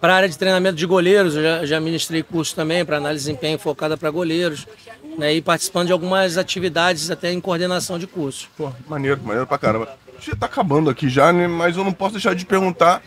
para 0.00 0.12
a 0.12 0.16
área 0.16 0.28
de 0.28 0.36
treinamento 0.38 0.76
de 0.76 0.86
goleiros, 0.86 1.34
eu 1.34 1.42
já, 1.42 1.66
já 1.66 1.80
ministrei 1.80 2.22
curso 2.22 2.54
também 2.54 2.84
para 2.84 2.98
análise 2.98 3.24
de 3.24 3.30
desempenho 3.30 3.58
focada 3.58 3.96
para 3.96 4.10
goleiros, 4.10 4.66
né, 5.18 5.34
e 5.34 5.42
participando 5.42 5.86
de 5.86 5.92
algumas 5.92 6.36
atividades 6.36 7.10
até 7.10 7.32
em 7.32 7.40
coordenação 7.40 7.98
de 7.98 8.06
cursos. 8.06 8.48
Pô, 8.56 8.72
maneiro, 8.88 9.20
maneiro 9.22 9.46
pra 9.46 9.58
caramba. 9.58 9.88
Já 10.20 10.34
tá 10.34 10.46
acabando 10.46 10.90
aqui 10.90 11.08
já, 11.08 11.32
né, 11.32 11.46
mas 11.46 11.76
eu 11.76 11.84
não 11.84 11.92
posso 11.92 12.12
deixar 12.12 12.34
de 12.34 12.44
perguntar, 12.44 13.02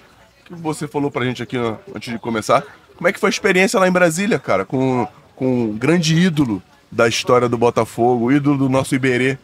que 0.45 0.53
você 0.55 0.87
falou 0.87 1.11
pra 1.11 1.25
gente 1.25 1.43
aqui 1.43 1.57
antes 1.95 2.11
de 2.11 2.19
começar, 2.19 2.63
como 2.95 3.07
é 3.07 3.13
que 3.13 3.19
foi 3.19 3.29
a 3.29 3.31
experiência 3.31 3.79
lá 3.79 3.87
em 3.87 3.91
Brasília, 3.91 4.37
cara, 4.37 4.65
com, 4.65 5.07
com 5.35 5.63
um 5.63 5.77
grande 5.77 6.15
ídolo 6.15 6.61
da 6.91 7.07
história 7.07 7.47
do 7.47 7.57
Botafogo, 7.57 8.31
ídolo 8.31 8.57
do 8.57 8.69
nosso 8.69 8.95
Iberê. 8.95 9.37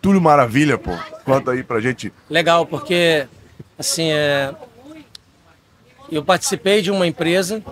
Túlio 0.00 0.20
Maravilha, 0.20 0.78
pô. 0.78 0.92
Conta 1.24 1.52
aí 1.52 1.62
pra 1.62 1.80
gente. 1.80 2.12
Legal, 2.28 2.64
porque, 2.66 3.26
assim, 3.78 4.10
é... 4.10 4.54
eu 6.10 6.24
participei 6.24 6.82
de 6.82 6.90
uma 6.90 7.06
empresa, 7.06 7.62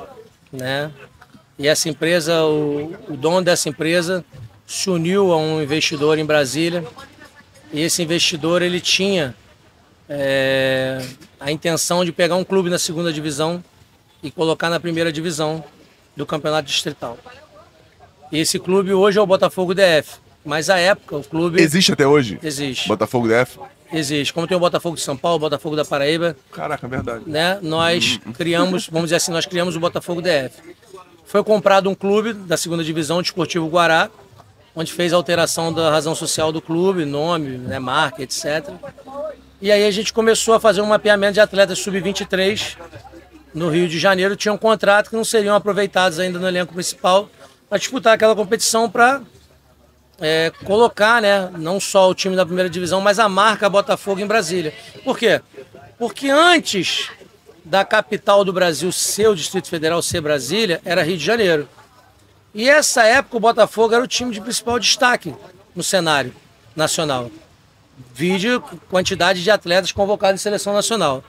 né? 0.52 0.90
E 1.58 1.66
essa 1.66 1.88
empresa, 1.88 2.44
o, 2.44 2.94
o 3.08 3.16
dono 3.16 3.42
dessa 3.42 3.68
empresa 3.68 4.24
se 4.66 4.88
uniu 4.90 5.32
a 5.32 5.36
um 5.36 5.62
investidor 5.62 6.18
em 6.18 6.24
Brasília. 6.24 6.84
E 7.72 7.80
esse 7.80 8.02
investidor, 8.02 8.62
ele 8.62 8.80
tinha 8.80 9.34
é, 10.08 11.04
a 11.40 11.50
intenção 11.50 12.04
de 12.04 12.12
pegar 12.12 12.36
um 12.36 12.44
clube 12.44 12.70
na 12.70 12.78
segunda 12.78 13.12
divisão 13.12 13.62
e 14.22 14.30
colocar 14.30 14.70
na 14.70 14.78
primeira 14.78 15.12
divisão 15.12 15.64
do 16.16 16.24
campeonato 16.26 16.68
distrital. 16.68 17.18
E 18.30 18.38
esse 18.38 18.58
clube 18.58 18.92
hoje 18.92 19.18
é 19.18 19.22
o 19.22 19.26
Botafogo 19.26 19.74
DF. 19.74 20.18
Mas 20.44 20.70
a 20.70 20.78
época 20.78 21.16
o 21.16 21.24
clube. 21.24 21.60
Existe 21.60 21.92
até 21.92 22.06
hoje? 22.06 22.38
Existe. 22.42 22.88
Botafogo 22.88 23.28
DF? 23.28 23.58
Existe. 23.92 24.32
Como 24.32 24.46
tem 24.46 24.56
o 24.56 24.60
Botafogo 24.60 24.96
de 24.96 25.02
São 25.02 25.16
Paulo, 25.16 25.36
o 25.36 25.40
Botafogo 25.40 25.76
da 25.76 25.84
Paraíba. 25.84 26.36
Caraca, 26.52 26.86
é 26.86 26.90
verdade. 26.90 27.24
Né? 27.26 27.58
Nós 27.62 28.20
uhum. 28.24 28.32
criamos, 28.32 28.88
vamos 28.88 29.06
dizer 29.06 29.16
assim, 29.16 29.32
nós 29.32 29.46
criamos 29.46 29.76
o 29.76 29.80
Botafogo 29.80 30.22
DF. 30.22 30.56
Foi 31.24 31.42
comprado 31.44 31.90
um 31.90 31.94
clube 31.94 32.32
da 32.32 32.56
segunda 32.56 32.82
divisão, 32.82 33.20
Desportivo 33.20 33.68
Guará, 33.68 34.10
onde 34.74 34.92
fez 34.92 35.12
a 35.12 35.16
alteração 35.16 35.72
da 35.72 35.90
razão 35.90 36.14
social 36.14 36.50
do 36.52 36.62
clube, 36.62 37.04
nome, 37.04 37.58
né, 37.58 37.78
marca, 37.78 38.22
etc. 38.22 38.70
E 39.60 39.72
aí 39.72 39.86
a 39.86 39.90
gente 39.90 40.12
começou 40.12 40.54
a 40.54 40.60
fazer 40.60 40.80
um 40.80 40.86
mapeamento 40.86 41.34
de 41.34 41.40
atletas 41.40 41.78
sub-23 41.80 42.76
no 43.52 43.68
Rio 43.68 43.88
de 43.88 43.98
Janeiro. 43.98 44.36
Tinha 44.36 44.52
um 44.52 44.58
contrato 44.58 45.10
que 45.10 45.16
não 45.16 45.24
seriam 45.24 45.54
aproveitados 45.54 46.18
ainda 46.18 46.38
no 46.38 46.46
elenco 46.46 46.72
principal 46.72 47.28
para 47.68 47.78
disputar 47.78 48.14
aquela 48.14 48.34
competição 48.34 48.88
para 48.88 49.20
é, 50.20 50.50
colocar, 50.64 51.22
né, 51.22 51.50
não 51.56 51.78
só 51.78 52.08
o 52.10 52.14
time 52.14 52.34
da 52.34 52.44
primeira 52.44 52.68
divisão, 52.68 53.00
mas 53.00 53.18
a 53.18 53.28
marca 53.28 53.68
Botafogo 53.68 54.20
em 54.20 54.26
Brasília. 54.26 54.74
Por 55.04 55.18
quê? 55.18 55.40
Porque 55.98 56.28
antes 56.28 57.10
da 57.64 57.84
capital 57.84 58.44
do 58.44 58.52
Brasil 58.52 58.90
ser 58.90 59.28
o 59.28 59.36
Distrito 59.36 59.68
Federal, 59.68 60.00
ser 60.02 60.20
Brasília, 60.20 60.80
era 60.84 61.02
Rio 61.02 61.18
de 61.18 61.24
Janeiro. 61.24 61.68
E 62.54 62.68
essa 62.68 63.04
época 63.04 63.36
o 63.36 63.40
Botafogo 63.40 63.94
era 63.94 64.02
o 64.02 64.08
time 64.08 64.32
de 64.32 64.40
principal 64.40 64.78
destaque 64.78 65.34
no 65.76 65.82
cenário 65.82 66.34
nacional. 66.74 67.30
Vídeo 68.14 68.62
quantidade 68.88 69.42
de 69.42 69.50
atletas 69.50 69.92
convocados 69.92 70.40
em 70.40 70.42
seleção 70.42 70.72
nacional. 70.72 71.22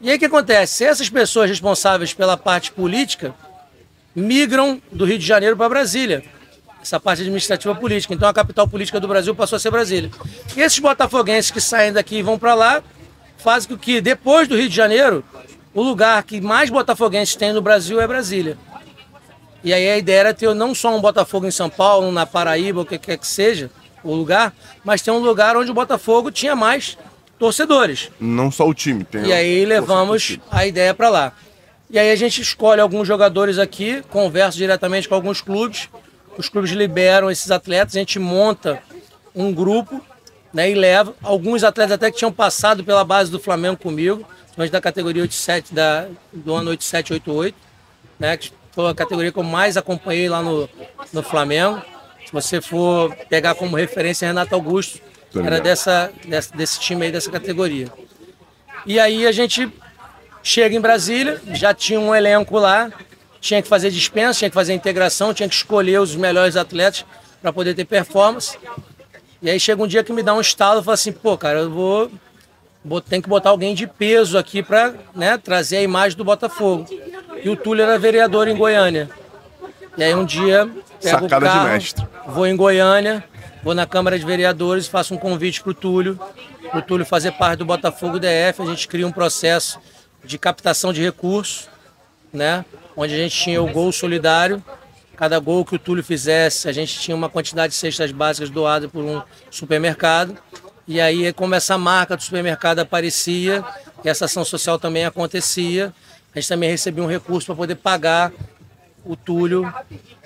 E 0.00 0.10
aí 0.10 0.16
o 0.16 0.18
que 0.18 0.24
acontece? 0.24 0.84
Essas 0.84 1.08
pessoas 1.08 1.48
responsáveis 1.48 2.12
pela 2.12 2.36
parte 2.36 2.72
política 2.72 3.34
migram 4.14 4.80
do 4.92 5.04
Rio 5.04 5.18
de 5.18 5.26
Janeiro 5.26 5.56
para 5.56 5.68
Brasília. 5.68 6.22
Essa 6.80 7.00
parte 7.00 7.22
administrativa 7.22 7.74
política. 7.74 8.12
Então 8.14 8.28
a 8.28 8.34
capital 8.34 8.68
política 8.68 9.00
do 9.00 9.08
Brasil 9.08 9.34
passou 9.34 9.56
a 9.56 9.58
ser 9.58 9.70
Brasília. 9.70 10.10
E 10.56 10.60
esses 10.60 10.78
botafoguenses 10.78 11.50
que 11.50 11.60
saem 11.60 11.92
daqui 11.92 12.16
e 12.16 12.22
vão 12.22 12.38
para 12.38 12.54
lá 12.54 12.82
fazem 13.38 13.68
com 13.68 13.76
que 13.76 14.00
depois 14.00 14.46
do 14.46 14.56
Rio 14.56 14.68
de 14.68 14.76
Janeiro, 14.76 15.24
o 15.72 15.82
lugar 15.82 16.22
que 16.22 16.40
mais 16.40 16.70
botafoguenses 16.70 17.34
tem 17.34 17.52
no 17.52 17.62
Brasil 17.62 18.00
é 18.00 18.06
Brasília. 18.06 18.56
E 19.64 19.72
aí 19.72 19.90
a 19.90 19.96
ideia 19.96 20.20
era 20.20 20.34
ter 20.34 20.54
não 20.54 20.74
só 20.74 20.94
um 20.94 21.00
Botafogo 21.00 21.46
em 21.46 21.50
São 21.50 21.70
Paulo, 21.70 22.12
na 22.12 22.26
Paraíba, 22.26 22.82
o 22.82 22.86
que 22.86 22.98
quer 22.98 23.16
que 23.16 23.26
seja, 23.26 23.70
o 24.02 24.14
lugar, 24.14 24.52
mas 24.84 25.00
ter 25.00 25.10
um 25.10 25.18
lugar 25.18 25.56
onde 25.56 25.70
o 25.70 25.74
Botafogo 25.74 26.30
tinha 26.30 26.54
mais 26.54 26.98
torcedores. 27.38 28.10
Não 28.20 28.50
só 28.50 28.68
o 28.68 28.74
time. 28.74 29.04
Tem 29.04 29.24
e 29.24 29.32
aí 29.32 29.64
levamos 29.64 30.38
a 30.50 30.66
ideia 30.66 30.92
para 30.92 31.08
lá. 31.08 31.32
E 31.94 31.98
aí 32.00 32.10
a 32.10 32.16
gente 32.16 32.42
escolhe 32.42 32.80
alguns 32.80 33.06
jogadores 33.06 33.56
aqui, 33.56 34.02
conversa 34.10 34.58
diretamente 34.58 35.08
com 35.08 35.14
alguns 35.14 35.40
clubes, 35.40 35.88
os 36.36 36.48
clubes 36.48 36.72
liberam 36.72 37.30
esses 37.30 37.52
atletas, 37.52 37.94
a 37.94 38.00
gente 38.00 38.18
monta 38.18 38.82
um 39.32 39.54
grupo 39.54 40.04
né, 40.52 40.68
e 40.68 40.74
leva. 40.74 41.14
Alguns 41.22 41.62
atletas 41.62 41.92
até 41.92 42.10
que 42.10 42.16
tinham 42.16 42.32
passado 42.32 42.82
pela 42.82 43.04
base 43.04 43.30
do 43.30 43.38
Flamengo 43.38 43.76
comigo, 43.76 44.26
principalmente 44.38 44.72
da 44.72 44.80
categoria 44.80 45.22
87, 45.22 45.72
da, 45.72 46.08
do 46.32 46.52
ano 46.56 46.70
87, 46.70 47.12
88, 47.12 47.56
né, 48.18 48.36
que 48.38 48.52
foi 48.72 48.90
a 48.90 48.94
categoria 48.94 49.30
que 49.30 49.38
eu 49.38 49.44
mais 49.44 49.76
acompanhei 49.76 50.28
lá 50.28 50.42
no, 50.42 50.68
no 51.12 51.22
Flamengo. 51.22 51.80
Se 52.26 52.32
você 52.32 52.60
for 52.60 53.14
pegar 53.30 53.54
como 53.54 53.76
referência 53.76 54.26
Renato 54.26 54.52
Augusto, 54.52 55.00
era 55.32 55.60
dessa, 55.60 56.12
dessa, 56.26 56.56
desse 56.56 56.80
time 56.80 57.06
aí, 57.06 57.12
dessa 57.12 57.30
categoria. 57.30 57.86
E 58.84 58.98
aí 58.98 59.28
a 59.28 59.30
gente 59.30 59.70
Chega 60.46 60.76
em 60.76 60.80
Brasília, 60.80 61.40
já 61.54 61.72
tinha 61.72 61.98
um 61.98 62.14
elenco 62.14 62.58
lá, 62.58 62.92
tinha 63.40 63.62
que 63.62 63.68
fazer 63.68 63.90
dispensa, 63.90 64.40
tinha 64.40 64.50
que 64.50 64.54
fazer 64.54 64.74
integração, 64.74 65.32
tinha 65.32 65.48
que 65.48 65.54
escolher 65.54 65.98
os 65.98 66.14
melhores 66.14 66.54
atletas 66.54 67.06
para 67.40 67.50
poder 67.50 67.72
ter 67.74 67.86
performance. 67.86 68.58
E 69.40 69.48
aí 69.48 69.58
chega 69.58 69.82
um 69.82 69.86
dia 69.86 70.04
que 70.04 70.12
me 70.12 70.22
dá 70.22 70.34
um 70.34 70.42
estalo 70.42 70.82
e 70.82 70.84
fala 70.84 70.94
assim, 70.94 71.12
pô, 71.12 71.38
cara, 71.38 71.60
eu 71.60 71.70
vou, 71.70 72.10
vou 72.84 73.00
tem 73.00 73.22
que 73.22 73.28
botar 73.28 73.48
alguém 73.48 73.74
de 73.74 73.86
peso 73.86 74.36
aqui 74.36 74.62
para 74.62 74.94
né, 75.14 75.38
trazer 75.38 75.78
a 75.78 75.82
imagem 75.82 76.18
do 76.18 76.24
Botafogo. 76.24 76.86
E 77.42 77.48
o 77.48 77.56
Túlio 77.56 77.82
era 77.82 77.98
vereador 77.98 78.46
em 78.46 78.54
Goiânia. 78.54 79.08
E 79.96 80.04
aí 80.04 80.14
um 80.14 80.26
dia 80.26 80.66
pego 81.02 81.22
Sacada 81.22 81.24
o 81.24 81.48
carro, 81.48 81.66
de 81.66 81.72
mestre. 81.72 82.06
vou 82.26 82.46
em 82.46 82.54
Goiânia, 82.54 83.24
vou 83.62 83.74
na 83.74 83.86
Câmara 83.86 84.18
de 84.18 84.26
Vereadores, 84.26 84.86
faço 84.88 85.14
um 85.14 85.18
convite 85.18 85.62
para 85.62 85.70
o 85.70 85.74
Túlio, 85.74 86.20
para 86.70 86.80
o 86.80 86.82
Túlio 86.82 87.06
fazer 87.06 87.32
parte 87.32 87.60
do 87.60 87.64
Botafogo 87.64 88.18
DF, 88.18 88.60
a 88.60 88.66
gente 88.66 88.86
cria 88.86 89.06
um 89.06 89.12
processo 89.12 89.78
de 90.24 90.38
captação 90.38 90.92
de 90.92 91.02
recursos, 91.02 91.68
né? 92.32 92.64
Onde 92.96 93.14
a 93.14 93.16
gente 93.16 93.36
tinha 93.36 93.62
o 93.62 93.70
gol 93.70 93.92
solidário. 93.92 94.62
Cada 95.16 95.38
gol 95.38 95.64
que 95.64 95.76
o 95.76 95.78
Túlio 95.78 96.02
fizesse, 96.02 96.68
a 96.68 96.72
gente 96.72 96.98
tinha 96.98 97.16
uma 97.16 97.28
quantidade 97.28 97.72
de 97.72 97.78
cestas 97.78 98.10
básicas 98.10 98.50
doadas 98.50 98.90
por 98.90 99.04
um 99.04 99.22
supermercado. 99.50 100.36
E 100.86 101.00
aí, 101.00 101.32
como 101.32 101.54
essa 101.54 101.78
marca 101.78 102.16
do 102.16 102.22
supermercado 102.22 102.80
aparecia, 102.80 103.64
e 104.04 104.08
essa 104.08 104.26
ação 104.26 104.44
social 104.44 104.78
também 104.78 105.04
acontecia. 105.04 105.92
A 106.34 106.38
gente 106.38 106.48
também 106.48 106.70
recebia 106.70 107.02
um 107.02 107.06
recurso 107.06 107.46
para 107.46 107.54
poder 107.54 107.76
pagar 107.76 108.32
o 109.04 109.16
Túlio 109.16 109.72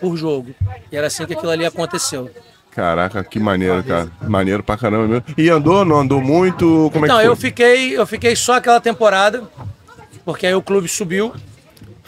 por 0.00 0.16
jogo. 0.16 0.54
E 0.90 0.96
era 0.96 1.06
assim 1.06 1.24
que 1.26 1.34
aquilo 1.34 1.50
ali 1.50 1.64
aconteceu. 1.64 2.30
Caraca, 2.72 3.22
que 3.22 3.38
maneiro, 3.38 3.82
cara. 3.84 4.10
Maneiro 4.22 4.62
pra 4.62 4.76
caramba 4.76 5.06
mesmo. 5.06 5.24
E 5.36 5.48
andou, 5.48 5.84
não 5.84 6.00
andou 6.00 6.20
muito? 6.20 6.90
Como 6.92 7.04
então, 7.04 7.18
é 7.18 7.22
que 7.22 7.26
foi? 7.26 7.32
eu 7.32 7.36
fiquei, 7.36 7.98
eu 7.98 8.06
fiquei 8.06 8.36
só 8.36 8.54
aquela 8.54 8.80
temporada, 8.80 9.44
porque 10.28 10.46
aí 10.46 10.54
o 10.54 10.60
clube 10.60 10.86
subiu. 10.88 11.32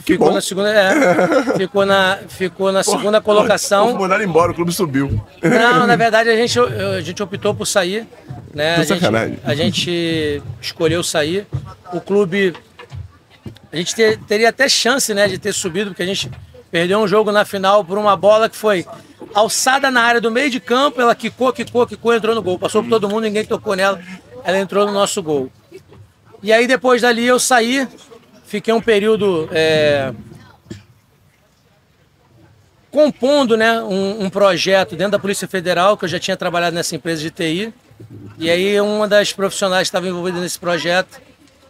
Que 0.05 0.13
ficou 0.13 0.29
bom. 0.29 0.35
na 0.35 0.43
segunda, 0.43 0.69
é, 0.69 1.57
ficou 1.57 1.87
na, 1.87 2.19
ficou 2.29 2.71
na 2.71 2.83
segunda 2.83 3.19
colocação. 3.19 3.99
Mandaram 3.99 4.23
embora, 4.23 4.53
o 4.53 4.55
clube 4.55 4.71
subiu. 4.75 5.25
Não, 5.43 5.87
na 5.87 5.97
verdade 5.97 6.29
a 6.29 6.37
gente, 6.37 6.59
a 6.59 7.01
gente 7.01 7.23
optou 7.23 7.55
por 7.55 7.65
sair. 7.65 8.07
Né? 8.53 8.77
A, 8.77 8.85
gente, 8.85 9.07
a 9.43 9.55
gente 9.55 10.43
escolheu 10.61 11.03
sair. 11.03 11.47
O 11.95 12.01
clube. 12.01 12.53
A 13.73 13.77
gente 13.77 13.95
ter- 13.95 14.19
teria 14.19 14.51
até 14.51 14.69
chance 14.69 15.15
né, 15.15 15.27
de 15.27 15.39
ter 15.39 15.55
subido, 15.55 15.93
porque 15.93 16.03
a 16.03 16.07
gente 16.07 16.31
perdeu 16.71 16.99
um 16.99 17.09
jogo 17.09 17.33
na 17.33 17.47
final 17.47 17.83
por 17.83 17.97
uma 17.97 18.19
bola 18.19 18.51
que 18.51 18.57
foi 18.57 18.85
alçada 19.33 19.91
na 19.91 20.03
área 20.03 20.21
do 20.21 20.31
meio 20.31 20.51
de 20.51 20.61
campo, 20.61 21.01
ela 21.01 21.15
quicou, 21.15 21.51
quicou, 21.55 21.87
quicou, 21.87 22.15
entrou 22.15 22.35
no 22.35 22.43
gol. 22.43 22.59
Passou 22.59 22.83
por 22.83 22.91
todo 22.91 23.09
mundo, 23.09 23.23
ninguém 23.23 23.47
tocou 23.47 23.75
nela, 23.75 23.99
ela 24.45 24.59
entrou 24.59 24.85
no 24.85 24.93
nosso 24.93 25.23
gol. 25.23 25.51
E 26.43 26.53
aí 26.53 26.67
depois 26.67 27.03
dali 27.03 27.27
eu 27.27 27.39
saí, 27.39 27.87
fiquei 28.51 28.75
um 28.75 28.81
período 28.81 29.49
é, 29.53 30.13
compondo 32.91 33.57
né, 33.57 33.81
um, 33.81 34.25
um 34.25 34.29
projeto 34.29 34.97
dentro 34.97 35.13
da 35.13 35.19
Polícia 35.21 35.47
Federal, 35.47 35.97
que 35.97 36.05
eu 36.05 36.09
já 36.09 36.19
tinha 36.19 36.37
trabalhado 36.37 36.75
nessa 36.75 36.97
empresa 36.97 37.23
de 37.23 37.31
TI. 37.31 37.73
E 38.37 38.51
aí 38.51 38.81
uma 38.81 39.07
das 39.07 39.33
profissionais 39.33 39.83
que 39.83 39.91
estava 39.91 40.09
envolvida 40.09 40.41
nesse 40.41 40.59
projeto 40.59 41.21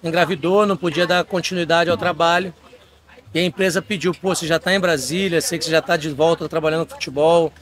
engravidou, 0.02 0.64
não 0.64 0.74
podia 0.74 1.06
dar 1.06 1.22
continuidade 1.22 1.90
ao 1.90 1.98
trabalho. 1.98 2.54
E 3.34 3.38
a 3.38 3.44
empresa 3.44 3.82
pediu, 3.82 4.14
pô, 4.14 4.34
você 4.34 4.46
já 4.46 4.56
está 4.56 4.74
em 4.74 4.80
Brasília, 4.80 5.42
sei 5.42 5.58
que 5.58 5.66
você 5.66 5.70
já 5.70 5.80
está 5.80 5.98
de 5.98 6.08
volta 6.08 6.48
trabalhando 6.48 6.88
no 6.88 6.90
futebol, 6.90 7.52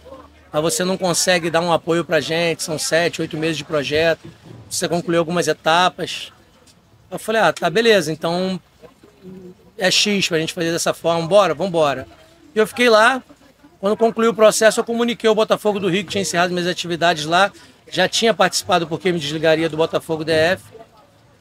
mas 0.52 0.62
você 0.62 0.84
não 0.84 0.96
consegue 0.96 1.50
dar 1.50 1.60
um 1.60 1.72
apoio 1.72 2.04
para 2.04 2.20
gente, 2.20 2.62
são 2.62 2.78
sete, 2.78 3.20
oito 3.20 3.36
meses 3.36 3.56
de 3.56 3.64
projeto, 3.64 4.30
você 4.70 4.88
concluiu 4.88 5.18
algumas 5.18 5.48
etapas. 5.48 6.32
Eu 7.10 7.18
falei, 7.18 7.42
ah, 7.42 7.52
tá, 7.52 7.68
beleza, 7.68 8.12
então 8.12 8.60
é 9.76 9.90
X 9.90 10.28
pra 10.28 10.38
gente 10.38 10.52
fazer 10.52 10.72
dessa 10.72 10.92
forma, 10.92 11.26
bora, 11.26 11.54
vambora. 11.54 12.06
E 12.54 12.58
eu 12.58 12.66
fiquei 12.66 12.88
lá, 12.88 13.22
quando 13.80 13.96
concluí 13.96 14.28
o 14.28 14.34
processo, 14.34 14.80
eu 14.80 14.84
comuniquei 14.84 15.28
ao 15.28 15.34
Botafogo 15.34 15.78
do 15.78 15.88
Rio 15.88 16.04
que 16.04 16.10
tinha 16.10 16.22
encerrado 16.22 16.50
minhas 16.52 16.66
atividades 16.66 17.24
lá, 17.24 17.52
já 17.90 18.08
tinha 18.08 18.34
participado 18.34 18.86
porque 18.86 19.12
me 19.12 19.18
desligaria 19.18 19.68
do 19.68 19.76
Botafogo 19.76 20.24
DF. 20.24 20.62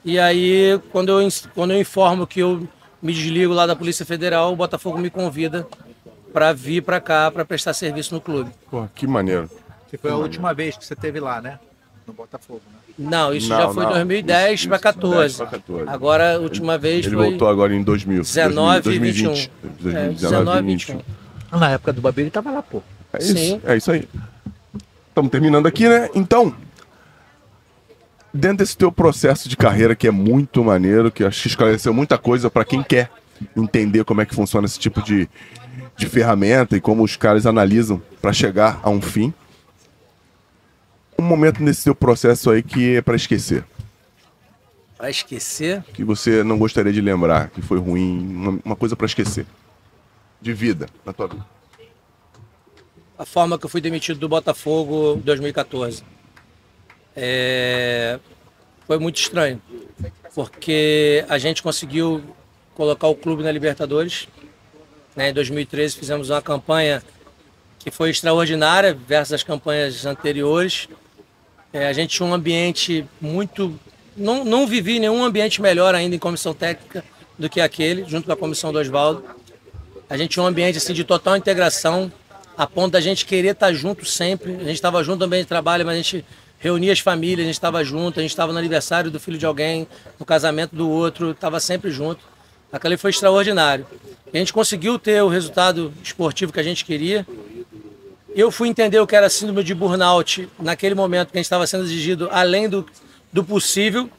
E 0.06 0.20
aí, 0.20 0.80
quando 0.92 1.20
eu, 1.20 1.28
quando 1.54 1.72
eu 1.72 1.82
informo 1.82 2.28
que 2.28 2.40
eu 2.40 2.68
me 3.02 3.14
desligo 3.14 3.54
lá 3.54 3.66
da 3.66 3.76
Polícia 3.76 4.06
Federal, 4.06 4.54
o 4.54 4.56
Botafogo 4.56 4.98
me 4.98 5.10
convida 5.10 5.68
para 6.32 6.54
vir 6.54 6.84
para 6.84 7.02
cá 7.02 7.32
para 7.32 7.44
prestar 7.44 7.74
serviço 7.74 8.14
no 8.14 8.22
clube. 8.22 8.52
Pô, 8.70 8.88
que 8.94 9.08
maneiro. 9.08 9.50
Que 9.90 9.98
foi 9.98 10.12
a 10.12 10.16
última 10.16 10.54
vez 10.54 10.78
que 10.78 10.86
você 10.86 10.96
teve 10.96 11.20
lá, 11.20 11.42
né? 11.42 11.60
No 12.08 12.14
Botafogo, 12.14 12.62
né? 12.72 12.80
Não, 12.98 13.34
isso 13.34 13.50
Não, 13.50 13.58
já 13.58 13.70
foi 13.70 13.84
não. 13.84 13.92
2010 13.92 14.60
Isso, 14.60 14.70
para 14.70 14.76
isso, 14.78 14.84
14. 14.84 15.18
10 15.20 15.36
pra 15.36 15.46
14. 15.48 15.90
Agora, 15.90 16.36
a 16.36 16.40
última 16.40 16.78
vez 16.78 17.06
Ele 17.06 17.16
foi 17.16 17.30
voltou 17.32 17.50
agora 17.50 17.76
em 17.76 17.84
2000. 17.84 18.22
19 18.22 18.80
e 18.80 18.82
2020. 18.82 19.52
21. 19.64 19.90
É, 19.90 20.04
2019 20.08 20.16
19 20.16 20.58
e 20.58 20.60
e 20.60 20.76
21. 20.76 20.96
21. 21.52 21.60
Na 21.60 21.70
época 21.72 21.94
do 21.94 22.02
Babi 22.02 22.22
ele 22.22 22.30
tava 22.30 22.50
lá, 22.52 22.62
pô. 22.64 22.82
É 23.12 23.18
isso, 23.20 23.34
Sim. 23.34 23.62
é 23.66 23.76
isso 23.76 23.92
aí. 23.92 24.08
Estamos 25.10 25.32
terminando 25.32 25.66
aqui, 25.68 25.88
né? 25.90 26.10
Então, 26.16 26.56
dentro 28.34 28.58
desse 28.58 28.78
teu 28.78 28.92
processo 28.92 29.50
de 29.50 29.58
carreira 29.58 29.96
que 29.96 30.08
é 30.08 30.12
muito 30.12 30.64
maneiro, 30.64 31.12
que 31.12 31.24
acho 31.24 31.42
que 31.42 31.48
esclareceu 31.48 31.94
muita 31.94 32.18
coisa 32.18 32.50
para 32.50 32.64
quem 32.64 32.82
quer 32.84 33.10
entender 33.56 34.04
como 34.04 34.22
é 34.22 34.26
que 34.26 34.34
funciona 34.36 34.66
esse 34.66 34.80
tipo 34.80 35.02
de, 35.02 35.28
de 35.96 36.06
ferramenta 36.08 36.78
e 36.78 36.82
como 36.82 37.04
os 37.04 37.16
caras 37.16 37.46
analisam 37.46 38.02
para 38.22 38.32
chegar 38.32 38.80
a 38.82 38.90
um 38.90 39.02
fim. 39.02 39.34
Um 41.20 41.24
momento 41.24 41.62
nesse 41.64 41.84
teu 41.84 41.96
processo 41.96 42.50
aí 42.50 42.62
que 42.62 42.96
é 42.98 43.02
para 43.02 43.16
esquecer, 43.16 43.66
Para 44.98 45.10
esquecer, 45.10 45.84
que 45.94 46.04
você 46.04 46.44
não 46.44 46.58
gostaria 46.58 46.94
de 46.94 47.02
lembrar, 47.02 47.50
que 47.50 47.62
foi 47.62 47.80
ruim, 47.80 48.20
uma, 48.20 48.60
uma 48.64 48.76
coisa 48.76 48.96
para 48.96 49.06
esquecer. 49.06 49.46
De 50.40 50.54
vida, 50.54 50.88
na 51.04 51.12
tua 51.14 51.28
vida. 51.28 51.46
a 53.18 53.26
forma 53.26 53.58
que 53.58 53.66
eu 53.66 53.70
fui 53.70 53.82
demitido 53.82 54.20
do 54.20 54.30
Botafogo 54.30 55.16
em 55.18 55.22
2014. 55.22 56.04
É, 57.16 58.20
Foi 58.86 59.00
muito 59.00 59.20
estranho, 59.20 59.60
porque 60.36 61.26
a 61.28 61.40
gente 61.40 61.64
conseguiu 61.64 62.24
colocar 62.76 63.08
o 63.08 63.16
clube 63.16 63.42
na 63.42 63.52
Libertadores. 63.52 64.28
né? 65.16 65.30
Em 65.30 65.34
2013 65.34 65.98
fizemos 65.98 66.30
uma 66.30 66.44
campanha 66.44 67.02
que 67.80 67.90
foi 67.90 68.12
extraordinária 68.12 68.94
versus 68.94 69.34
as 69.34 69.44
campanhas 69.44 70.06
anteriores. 70.06 70.88
É, 71.78 71.86
a 71.86 71.94
gente 71.94 72.10
tinha 72.10 72.28
um 72.28 72.34
ambiente 72.34 73.06
muito. 73.22 73.80
Não, 74.16 74.44
não 74.44 74.66
vivi 74.66 74.98
nenhum 74.98 75.24
ambiente 75.24 75.62
melhor 75.62 75.94
ainda 75.94 76.16
em 76.16 76.20
comissão 76.20 76.52
técnica 76.52 77.06
do 77.38 77.48
que 77.48 77.62
aquele, 77.62 78.04
junto 78.08 78.26
com 78.26 78.32
a 78.32 78.36
comissão 78.36 78.74
do 78.74 78.80
Oswaldo. 78.80 79.24
A 80.10 80.18
gente 80.18 80.32
tinha 80.32 80.42
um 80.42 80.48
ambiente 80.48 80.80
assim, 80.80 80.92
de 80.92 81.04
total 81.04 81.38
integração, 81.38 82.12
a 82.58 82.66
ponto 82.66 82.94
da 82.94 83.00
gente 83.00 83.28
querer 83.28 83.50
estar 83.50 83.72
junto 83.74 84.06
sempre. 84.06 84.56
A 84.56 84.64
gente 84.64 84.74
estava 84.74 85.04
junto 85.04 85.24
ambiente 85.24 85.44
de 85.44 85.50
trabalho, 85.50 85.86
mas 85.86 85.94
a 85.94 85.98
gente 85.98 86.26
reunia 86.58 86.92
as 86.92 87.00
famílias, 87.00 87.42
a 87.42 87.46
gente 87.46 87.54
estava 87.54 87.84
junto, 87.84 88.20
a 88.20 88.24
gente 88.24 88.32
estava 88.32 88.52
no 88.52 88.58
aniversário 88.58 89.12
do 89.12 89.20
filho 89.20 89.38
de 89.38 89.46
alguém, 89.46 89.88
no 90.20 90.26
casamento 90.26 90.76
do 90.76 90.90
outro, 90.90 91.30
estava 91.30 91.60
sempre 91.60 91.92
junto. 91.92 92.22
Aquilo 92.72 92.98
foi 92.98 93.12
extraordinário. 93.12 93.86
A 94.34 94.36
gente 94.36 94.52
conseguiu 94.52 94.98
ter 94.98 95.22
o 95.22 95.28
resultado 95.28 95.94
esportivo 96.04 96.52
que 96.52 96.60
a 96.60 96.64
gente 96.64 96.84
queria. 96.84 97.24
Eu 98.36 98.52
fui 98.52 98.68
entender 98.68 99.00
o 99.00 99.08
que 99.08 99.16
era 99.16 99.30
síndrome 99.30 99.64
de 99.64 99.74
burnout 99.74 100.50
naquele 100.60 100.94
momento 100.94 101.32
que 101.32 101.38
a 101.38 101.40
gente 101.40 101.46
estava 101.46 101.66
sendo 101.66 101.84
exigido 101.86 102.30
além 102.32 102.68
do, 102.68 102.86
do 103.32 103.44
possível, 103.44 104.10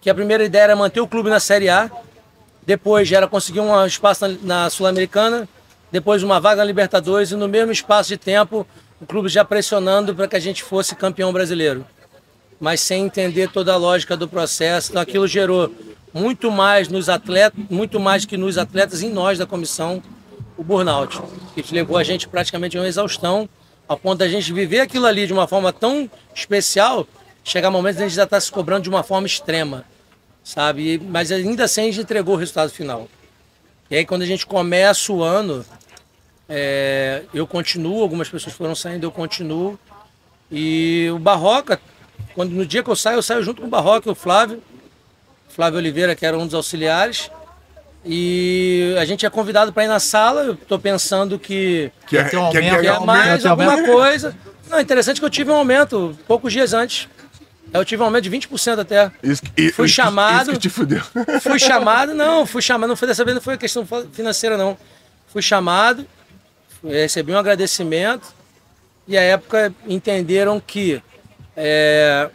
que 0.00 0.10
a 0.10 0.14
primeira 0.14 0.44
ideia 0.44 0.64
era 0.64 0.76
manter 0.76 1.00
o 1.00 1.06
clube 1.06 1.30
na 1.30 1.40
Série 1.40 1.68
A, 1.68 1.90
depois 2.64 3.10
era 3.10 3.26
conseguir 3.26 3.60
um 3.60 3.86
espaço 3.86 4.26
na, 4.28 4.36
na 4.42 4.70
Sul-Americana, 4.70 5.48
depois 5.90 6.22
uma 6.22 6.40
vaga 6.40 6.56
na 6.56 6.64
Libertadores 6.64 7.30
e 7.30 7.36
no 7.36 7.48
mesmo 7.48 7.72
espaço 7.72 8.08
de 8.10 8.16
tempo 8.16 8.66
o 9.00 9.06
clube 9.06 9.28
já 9.28 9.44
pressionando 9.44 10.14
para 10.14 10.28
que 10.28 10.36
a 10.36 10.40
gente 10.40 10.62
fosse 10.62 10.94
campeão 10.94 11.32
brasileiro. 11.32 11.86
Mas 12.60 12.80
sem 12.80 13.04
entender 13.04 13.50
toda 13.50 13.72
a 13.72 13.76
lógica 13.76 14.16
do 14.16 14.28
processo, 14.28 14.90
então 14.90 15.02
aquilo 15.02 15.26
gerou 15.26 15.72
muito 16.12 16.50
mais 16.50 16.88
nos 16.88 17.08
atletas, 17.08 17.58
muito 17.68 18.00
mais 18.00 18.24
que 18.24 18.36
nos 18.36 18.56
atletas 18.58 19.02
em 19.02 19.10
nós 19.10 19.38
da 19.38 19.46
comissão, 19.46 20.02
o 20.56 20.64
burnout, 20.64 21.20
que 21.54 21.74
levou 21.74 21.96
a 21.96 22.04
gente 22.04 22.28
praticamente 22.28 22.76
a 22.76 22.80
uma 22.80 22.88
exaustão, 22.88 23.48
ao 23.86 23.96
ponto 23.96 24.18
da 24.18 24.28
gente 24.28 24.52
viver 24.52 24.80
aquilo 24.80 25.06
ali 25.06 25.26
de 25.26 25.32
uma 25.32 25.46
forma 25.46 25.72
tão 25.72 26.10
especial, 26.34 27.06
chegar 27.44 27.70
momentos 27.70 28.00
a 28.00 28.04
gente 28.04 28.16
já 28.16 28.24
está 28.24 28.40
se 28.40 28.50
cobrando 28.50 28.82
de 28.82 28.88
uma 28.88 29.02
forma 29.02 29.26
extrema 29.26 29.84
sabe? 30.46 31.02
Mas 31.02 31.32
ainda 31.32 31.64
assim 31.64 31.80
a 31.80 31.84
gente 31.86 32.00
entregou 32.00 32.36
o 32.36 32.38
resultado 32.38 32.70
final. 32.70 33.08
E 33.90 33.96
aí 33.96 34.06
quando 34.06 34.22
a 34.22 34.26
gente 34.26 34.46
começa 34.46 35.12
o 35.12 35.20
ano, 35.22 35.66
é, 36.48 37.24
eu 37.34 37.48
continuo, 37.48 38.00
algumas 38.00 38.28
pessoas 38.28 38.54
foram 38.54 38.74
saindo, 38.74 39.04
eu 39.04 39.10
continuo. 39.10 39.76
E 40.50 41.08
o 41.12 41.18
Barroca, 41.18 41.80
quando, 42.32 42.52
no 42.52 42.64
dia 42.64 42.80
que 42.84 42.88
eu 42.88 42.94
saio, 42.94 43.16
eu 43.16 43.22
saio 43.22 43.42
junto 43.42 43.60
com 43.60 43.66
o 43.66 43.70
Barroca 43.70 44.08
e 44.08 44.12
o 44.12 44.14
Flávio, 44.14 44.62
Flávio 45.48 45.80
Oliveira, 45.80 46.14
que 46.14 46.24
era 46.24 46.38
um 46.38 46.44
dos 46.44 46.54
auxiliares. 46.54 47.28
E 48.08 48.94
a 49.00 49.04
gente 49.04 49.26
é 49.26 49.30
convidado 49.30 49.72
para 49.72 49.84
ir 49.84 49.88
na 49.88 49.98
sala, 49.98 50.42
eu 50.42 50.52
estou 50.54 50.78
pensando 50.78 51.38
que 51.38 51.90
Que 52.06 52.16
é, 52.16 52.22
um 52.22 52.24
que 52.28 52.28
é- 52.28 52.30
que 52.30 52.36
é- 52.36 52.40
aumento, 52.60 52.80
que 52.80 52.86
é 52.86 52.90
aumento, 52.90 53.04
mais 53.06 53.44
aumento. 53.46 53.70
alguma 53.70 53.86
coisa. 53.92 54.36
Não, 54.70 54.80
interessante 54.80 55.18
que 55.20 55.26
eu 55.26 55.30
tive 55.30 55.50
um 55.50 55.56
aumento 55.56 56.16
poucos 56.26 56.52
dias 56.52 56.72
antes. 56.72 57.08
Eu 57.74 57.84
tive 57.84 58.00
um 58.02 58.06
aumento 58.06 58.22
de 58.24 58.30
20% 58.30 58.80
até. 58.80 59.10
Isso, 59.22 59.42
que- 59.42 59.72
Fui 59.72 59.86
isso- 59.86 59.94
chamado. 59.94 60.42
Isso 60.42 60.52
que 60.52 60.58
te 60.58 60.68
fudeu. 60.70 61.02
Fui 61.42 61.58
chamado, 61.58 62.14
não, 62.14 62.46
fui 62.46 62.62
chamado, 62.62 62.88
não 62.88 62.96
foi 62.96 63.08
dessa 63.08 63.24
vez, 63.24 63.34
não 63.34 63.42
foi 63.42 63.56
questão 63.58 63.84
financeira, 64.12 64.56
não. 64.56 64.78
Fui 65.26 65.42
chamado, 65.42 66.06
recebi 66.84 67.32
um 67.32 67.38
agradecimento 67.38 68.28
e 69.06 69.18
à 69.18 69.20
época 69.20 69.74
entenderam 69.86 70.60
que 70.64 71.02
é, 71.56 72.30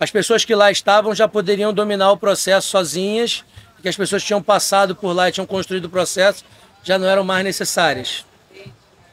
as 0.00 0.10
pessoas 0.10 0.44
que 0.44 0.54
lá 0.54 0.70
estavam 0.70 1.14
já 1.14 1.28
poderiam 1.28 1.72
dominar 1.72 2.10
o 2.10 2.16
processo 2.16 2.68
sozinhas, 2.68 3.44
que 3.80 3.88
as 3.88 3.96
pessoas 3.96 4.22
tinham 4.22 4.42
passado 4.42 4.94
por 4.94 5.12
lá 5.12 5.28
e 5.28 5.32
tinham 5.32 5.46
construído 5.46 5.86
o 5.86 5.90
processo 5.90 6.44
já 6.82 6.98
não 6.98 7.06
eram 7.06 7.24
mais 7.24 7.44
necessárias. 7.44 8.24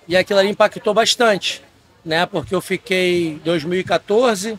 E 0.08 0.16
aquilo 0.16 0.40
ali 0.40 0.50
impactou 0.50 0.94
bastante, 0.94 1.62
né? 2.04 2.26
Porque 2.26 2.56
eu 2.56 2.62
fiquei 2.62 3.42
2014, 3.44 4.58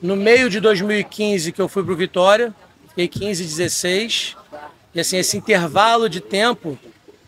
no 0.00 0.16
meio 0.16 0.48
de 0.48 0.60
2015 0.60 1.52
que 1.52 1.60
eu 1.60 1.68
fui 1.68 1.82
para 1.82 1.92
o 1.92 1.96
Vitória, 1.96 2.54
fiquei 2.88 3.08
15, 3.08 3.42
16. 3.42 4.36
E 4.94 5.00
assim, 5.00 5.18
esse 5.18 5.36
intervalo 5.36 6.08
de 6.08 6.20
tempo 6.20 6.78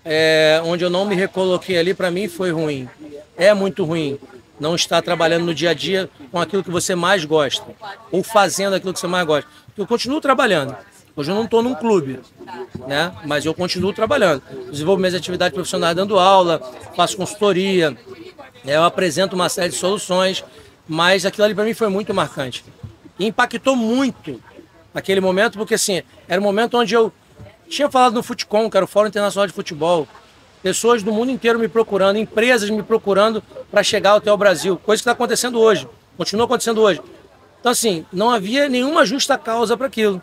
é, 0.05 0.61
onde 0.65 0.85
eu 0.85 0.91
não 0.91 1.05
me 1.05 1.15
recoloquei 1.15 1.79
ali, 1.79 1.95
para 1.95 2.11
mim 2.11 2.29
foi 2.29 2.51
ruim. 2.51 2.89
É 3.37 3.53
muito 3.55 3.85
ruim 3.85 4.19
não 4.59 4.75
estar 4.77 5.03
trabalhando 5.03 5.45
no 5.45 5.55
dia 5.55 5.71
a 5.71 5.75
dia 5.75 6.09
com 6.31 6.41
aquilo 6.41 6.63
que 6.63 6.71
você 6.71 6.95
mais 6.95 7.25
gosta, 7.25 7.65
ou 8.13 8.23
fazendo 8.23 8.75
aquilo 8.75 8.93
que 8.93 9.01
você 9.01 9.07
mais 9.09 9.27
gosta. 9.27 9.51
Eu 9.77 9.87
continuo 9.87 10.21
trabalhando, 10.21 10.77
Hoje 11.15 11.31
eu 11.31 11.35
não 11.35 11.45
estou 11.45 11.63
num 11.63 11.75
clube, 11.75 12.21
né? 12.87 13.13
Mas 13.27 13.45
eu 13.45 13.53
continuo 13.53 13.93
trabalhando. 13.93 14.43
Desenvolvo 14.71 14.99
minhas 14.99 15.15
atividades 15.15 15.55
profissionais 15.55 15.95
dando 15.95 16.19
aula, 16.19 16.61
faço 16.97 17.19
consultoria, 17.19 17.91
né? 18.65 18.77
eu 18.77 18.83
apresento 18.83 19.37
uma 19.37 19.51
série 19.51 19.69
de 19.69 19.77
soluções, 19.77 20.43
mas 20.89 21.27
aquilo 21.27 21.45
ali 21.45 21.55
para 21.55 21.65
mim 21.65 21.75
foi 21.75 21.89
muito 21.89 22.15
marcante. 22.15 22.65
E 23.19 23.27
impactou 23.27 23.77
muito 23.77 24.43
naquele 24.95 25.21
momento, 25.21 25.59
porque 25.59 25.75
assim, 25.75 26.03
era 26.27 26.41
um 26.41 26.45
momento 26.45 26.79
onde 26.79 26.95
eu 26.95 27.13
tinha 27.69 27.91
falado 27.91 28.15
no 28.15 28.23
Futecom, 28.23 28.71
que 28.71 28.77
era 28.77 28.85
o 28.85 28.89
Fórum 28.89 29.09
Internacional 29.09 29.47
de 29.47 29.53
Futebol, 29.53 30.09
pessoas 30.63 31.03
do 31.03 31.13
mundo 31.13 31.31
inteiro 31.31 31.59
me 31.59 31.69
procurando, 31.69 32.19
empresas 32.19 32.71
me 32.71 32.83
procurando 32.83 33.43
para 33.71 33.83
chegar 33.83 34.15
até 34.15 34.33
o 34.33 34.37
Brasil, 34.37 34.79
coisa 34.79 35.01
que 35.01 35.03
está 35.03 35.13
acontecendo 35.13 35.61
hoje, 35.61 35.87
continua 36.17 36.47
acontecendo 36.47 36.81
hoje. 36.81 37.03
Então, 37.61 37.71
assim, 37.71 38.07
não 38.11 38.31
havia 38.31 38.69
nenhuma 38.69 39.05
justa 39.05 39.37
causa 39.37 39.77
para 39.77 39.87
aquilo. 39.87 40.23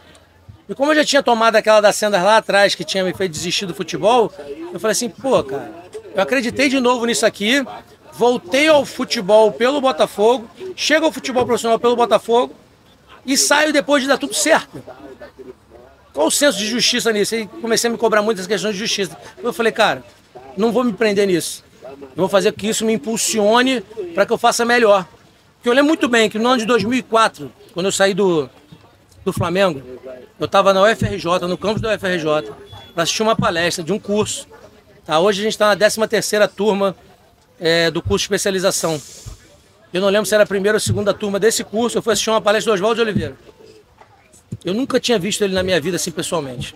E 0.70 0.76
como 0.76 0.92
eu 0.92 0.96
já 0.98 1.04
tinha 1.04 1.24
tomado 1.24 1.56
aquela 1.56 1.82
da 1.82 1.92
Sendas 1.92 2.22
lá 2.22 2.38
atrás, 2.38 2.76
que 2.76 2.84
tinha 2.84 3.04
me 3.04 3.12
feito 3.12 3.32
desistir 3.32 3.66
do 3.66 3.74
futebol, 3.74 4.32
eu 4.72 4.80
falei 4.80 4.92
assim, 4.92 5.10
pô, 5.10 5.44
cara, 5.44 5.74
eu 6.14 6.22
acreditei 6.22 6.70
de 6.70 6.80
novo 6.80 7.08
nisso 7.08 7.26
aqui, 7.26 7.66
voltei 8.14 8.68
ao 8.68 8.86
futebol 8.86 9.52
pelo 9.52 9.82
Botafogo, 9.82 10.48
chego 10.76 11.08
ao 11.08 11.12
futebol 11.12 11.44
profissional 11.44 11.80
pelo 11.80 11.96
Botafogo 11.96 12.54
e 13.26 13.36
saio 13.36 13.74
depois 13.74 14.04
de 14.04 14.10
dar 14.10 14.20
tudo 14.20 14.36
certo. 14.36 14.84
Qual 16.14 16.28
o 16.28 16.32
senso 16.32 16.60
de 16.60 16.68
justiça 16.68 17.12
nisso? 17.12 17.36
E 17.36 17.48
comecei 17.48 17.90
a 17.90 17.92
me 17.92 17.98
cobrar 17.98 18.22
muitas 18.22 18.46
questões 18.46 18.74
de 18.74 18.80
justiça. 18.80 19.18
Eu 19.42 19.52
falei, 19.52 19.72
cara, 19.72 20.04
não 20.56 20.72
vou 20.72 20.84
me 20.84 20.94
prender 20.94 21.26
nisso. 21.26 21.64
Eu 21.84 22.16
vou 22.16 22.30
fazer 22.30 22.52
que 22.54 22.68
isso 22.68 22.86
me 22.86 22.94
impulsione 22.94 23.82
para 24.14 24.24
que 24.24 24.34
eu 24.34 24.38
faça 24.38 24.64
melhor. 24.64 25.08
Porque 25.56 25.70
eu 25.70 25.74
lembro 25.74 25.88
muito 25.88 26.08
bem 26.08 26.30
que 26.30 26.38
no 26.38 26.48
ano 26.48 26.60
de 26.60 26.66
2004, 26.66 27.52
quando 27.74 27.88
eu 27.88 27.92
saí 27.92 28.14
do, 28.14 28.48
do 29.26 29.34
Flamengo, 29.34 29.82
eu 30.40 30.46
estava 30.46 30.74
na 30.74 30.82
UFRJ, 30.84 31.48
no 31.48 31.58
campus 31.58 31.82
da 31.82 31.94
UFRJ, 31.94 32.52
para 32.94 33.04
assistir 33.04 33.22
uma 33.22 33.36
palestra 33.36 33.84
de 33.84 33.92
um 33.92 34.00
curso. 34.00 34.48
Tá? 35.06 35.20
Hoje 35.20 35.42
a 35.42 35.44
gente 35.44 35.54
está 35.54 35.68
na 35.68 35.76
13 35.76 36.08
terceira 36.08 36.48
turma 36.48 36.96
é, 37.60 37.92
do 37.92 38.02
curso 38.02 38.20
de 38.20 38.24
especialização. 38.24 39.02
Eu 39.92 40.02
não 40.02 40.10
lembro 40.10 40.26
se 40.26 40.34
era 40.34 40.44
a 40.44 40.48
primeira 40.48 40.78
ou 40.78 40.80
segunda 40.80 41.14
turma 41.14 41.40
desse 41.40 41.64
curso, 41.64 41.98
eu 41.98 42.02
fui 42.02 42.14
assistir 42.14 42.30
uma 42.30 42.42
palestra 42.42 42.72
do 42.72 42.76
Oswaldo 42.76 43.02
Oliveira. 43.02 43.36
Eu 44.64 44.74
nunca 44.74 45.00
tinha 45.00 45.20
visto 45.20 45.44
ele 45.44 45.54
na 45.54 45.64
minha 45.64 45.80
vida 45.82 45.98
assim 45.98 46.12
pessoalmente. 46.12 46.76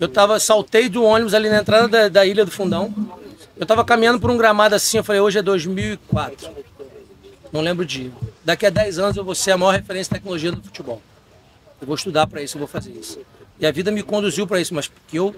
Eu 0.00 0.08
tava, 0.08 0.40
saltei 0.40 0.88
do 0.88 1.04
ônibus 1.04 1.34
ali 1.34 1.48
na 1.48 1.58
entrada 1.58 1.88
da, 1.88 2.08
da 2.08 2.26
Ilha 2.26 2.44
do 2.44 2.50
Fundão. 2.50 2.92
Eu 3.56 3.62
estava 3.62 3.84
caminhando 3.84 4.20
por 4.20 4.30
um 4.30 4.36
gramado 4.36 4.74
assim, 4.74 4.98
eu 4.98 5.04
falei, 5.04 5.20
hoje 5.20 5.38
é 5.38 5.42
2004. 5.42 6.50
Não 7.52 7.60
lembro 7.60 7.82
o 7.82 7.86
dia. 7.86 8.10
Daqui 8.44 8.66
a 8.66 8.70
10 8.70 8.98
anos 8.98 9.16
eu 9.16 9.24
vou 9.24 9.34
ser 9.34 9.52
a 9.52 9.58
maior 9.58 9.72
referência 9.72 10.10
em 10.12 10.14
tecnologia 10.14 10.52
do 10.52 10.62
futebol. 10.62 11.02
Eu 11.80 11.86
vou 11.86 11.96
estudar 11.96 12.26
para 12.26 12.42
isso, 12.42 12.56
eu 12.56 12.60
vou 12.60 12.68
fazer 12.68 12.92
isso. 12.92 13.18
E 13.58 13.66
a 13.66 13.70
vida 13.70 13.90
me 13.90 14.02
conduziu 14.02 14.46
para 14.46 14.60
isso, 14.60 14.74
mas 14.74 14.88
porque 14.88 15.18
eu 15.18 15.34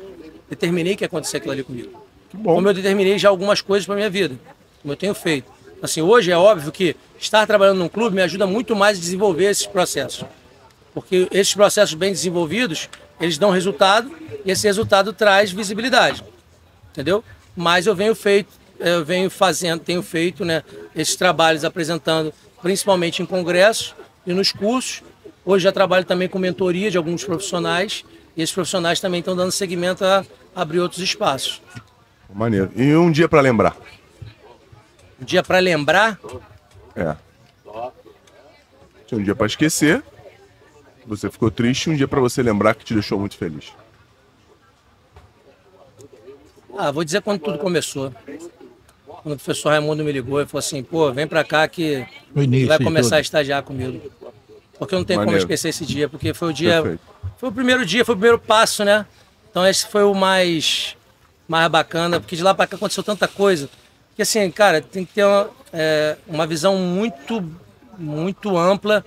determinei 0.49 0.97
que 0.97 1.05
ia 1.05 1.07
acontecer 1.07 1.39
aquilo 1.39 1.53
ali 1.53 1.63
comigo. 1.63 2.05
Que 2.31 2.37
bom. 2.37 2.55
Como 2.55 2.69
eu 2.69 2.75
determinei 2.75 3.19
já 3.19 3.29
algumas 3.29 3.61
coisas 3.61 3.87
para 3.87 3.95
minha 3.95 4.11
vida, 4.11 4.39
como 4.83 4.93
eu 4.93 4.97
tenho 4.97 5.15
feito. 5.15 5.51
Assim, 5.83 6.03
hoje 6.03 6.31
é 6.31 6.37
óbvio 6.37 6.71
que 6.71 6.95
estar 7.19 7.47
trabalhando 7.47 7.79
num 7.79 7.89
clube 7.89 8.15
me 8.15 8.23
ajuda 8.23 8.47
muito 8.47 8.77
mais 8.77 8.99
a 8.99 9.01
desenvolver 9.01 9.47
esses 9.47 9.67
processos. 9.67 10.25
Porque 10.93 11.29
esses 11.31 11.55
processos 11.55 11.95
bem 11.95 12.13
desenvolvidos, 12.13 12.89
eles 13.21 13.39
dão 13.39 13.51
resultado 13.51 14.11
e 14.45 14.51
esse 14.51 14.67
resultado 14.67 15.13
traz 15.13 15.51
visibilidade. 15.51 16.23
Entendeu? 16.91 17.25
Mas 17.57 17.87
eu 17.87 17.95
venho 17.95 18.15
feito, 18.15 18.53
eu 18.79 19.05
venho 19.05 19.31
fazendo, 19.31 19.81
tenho 19.81 20.03
feito, 20.03 20.45
né, 20.45 20.63
esses 20.95 21.17
trabalhos 21.17 21.65
apresentando 21.65 22.33
principalmente 22.61 23.23
em 23.23 23.27
congressos 23.27 23.95
e 24.27 24.35
nos 24.35 24.53
cursos 24.53 25.03
Hoje 25.45 25.65
já 25.65 25.73
trabalho 25.73 26.05
também 26.05 26.29
com 26.29 26.39
mentoria 26.39 26.91
de 26.91 26.97
alguns 26.97 27.25
profissionais 27.25 28.05
e 28.37 28.43
esses 28.43 28.55
profissionais 28.55 29.01
também 29.01 29.21
estão 29.21 29.35
dando 29.35 29.51
seguimento 29.51 30.05
a 30.05 30.25
abrir 30.55 30.81
outros 30.81 31.01
espaços. 31.01 31.63
Maneiro. 32.33 32.71
E 32.77 32.95
um 32.95 33.11
dia 33.11 33.29
para 33.29 33.41
lembrar? 33.41 33.77
Um 35.21 35.25
dia 35.25 35.43
para 35.43 35.59
lembrar? 35.59 36.19
É. 36.95 37.17
Um 39.13 39.23
dia 39.23 39.35
para 39.35 39.47
esquecer. 39.47 40.03
Você 41.07 41.29
ficou 41.29 41.51
triste, 41.51 41.91
um 41.91 41.97
dia 41.97 42.07
para 42.07 42.21
você 42.21 42.43
lembrar 42.43 42.75
que 42.75 42.85
te 42.85 42.95
deixou 42.95 43.19
muito 43.19 43.37
feliz. 43.37 43.73
Ah, 46.79 46.93
vou 46.93 47.03
dizer 47.03 47.21
quando 47.21 47.41
tudo 47.41 47.59
começou. 47.59 48.15
Quando 49.23 49.35
o 49.35 49.37
professor 49.37 49.71
Raimundo 49.71 50.05
me 50.05 50.13
ligou 50.13 50.41
e 50.41 50.47
falou 50.47 50.61
assim, 50.61 50.83
pô, 50.83 51.13
vem 51.13 51.27
para 51.27 51.43
cá 51.43 51.67
que 51.67 52.07
vai 52.67 52.79
começar 52.79 53.17
a 53.17 53.21
estagiar 53.21 53.63
comigo. 53.63 54.01
Porque 54.81 54.95
eu 54.95 54.99
não 54.99 55.05
tenho 55.05 55.21
Maneiro. 55.21 55.41
como 55.41 55.45
esquecer 55.45 55.69
esse 55.69 55.85
dia, 55.85 56.09
porque 56.09 56.33
foi 56.33 56.49
o 56.49 56.53
dia. 56.55 56.81
Perfeito. 56.81 57.03
Foi 57.37 57.51
o 57.51 57.53
primeiro 57.53 57.85
dia, 57.85 58.03
foi 58.03 58.15
o 58.15 58.17
primeiro 58.17 58.39
passo, 58.39 58.83
né? 58.83 59.05
Então 59.51 59.67
esse 59.67 59.87
foi 59.87 60.05
o 60.05 60.15
mais, 60.15 60.97
mais 61.47 61.71
bacana, 61.71 62.19
porque 62.19 62.35
de 62.35 62.43
lá 62.43 62.55
para 62.55 62.67
cá 62.67 62.77
aconteceu 62.77 63.03
tanta 63.03 63.29
coisa. 63.29 63.69
Que 64.17 64.23
assim, 64.23 64.51
cara, 64.51 64.81
tem 64.81 65.05
que 65.05 65.13
ter 65.13 65.25
uma, 65.25 65.51
é, 65.71 66.17
uma 66.27 66.47
visão 66.47 66.79
muito, 66.79 67.47
muito 67.99 68.57
ampla 68.57 69.05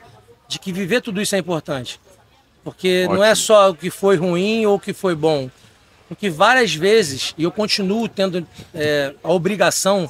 de 0.47 0.59
que 0.59 0.71
viver 0.71 1.01
tudo 1.01 1.19
isso 1.19 1.35
é 1.35 1.39
importante. 1.39 1.99
Porque 2.63 3.05
Ótimo. 3.05 3.15
não 3.15 3.23
é 3.23 3.33
só 3.33 3.71
o 3.71 3.75
que 3.75 3.89
foi 3.89 4.15
ruim 4.15 4.67
ou 4.67 4.75
o 4.75 4.79
que 4.79 4.93
foi 4.93 5.15
bom. 5.15 5.49
Porque 6.07 6.29
várias 6.29 6.75
vezes, 6.75 7.33
e 7.35 7.45
eu 7.45 7.51
continuo 7.51 8.07
tendo 8.07 8.45
é, 8.75 9.15
a 9.23 9.31
obrigação, 9.31 10.07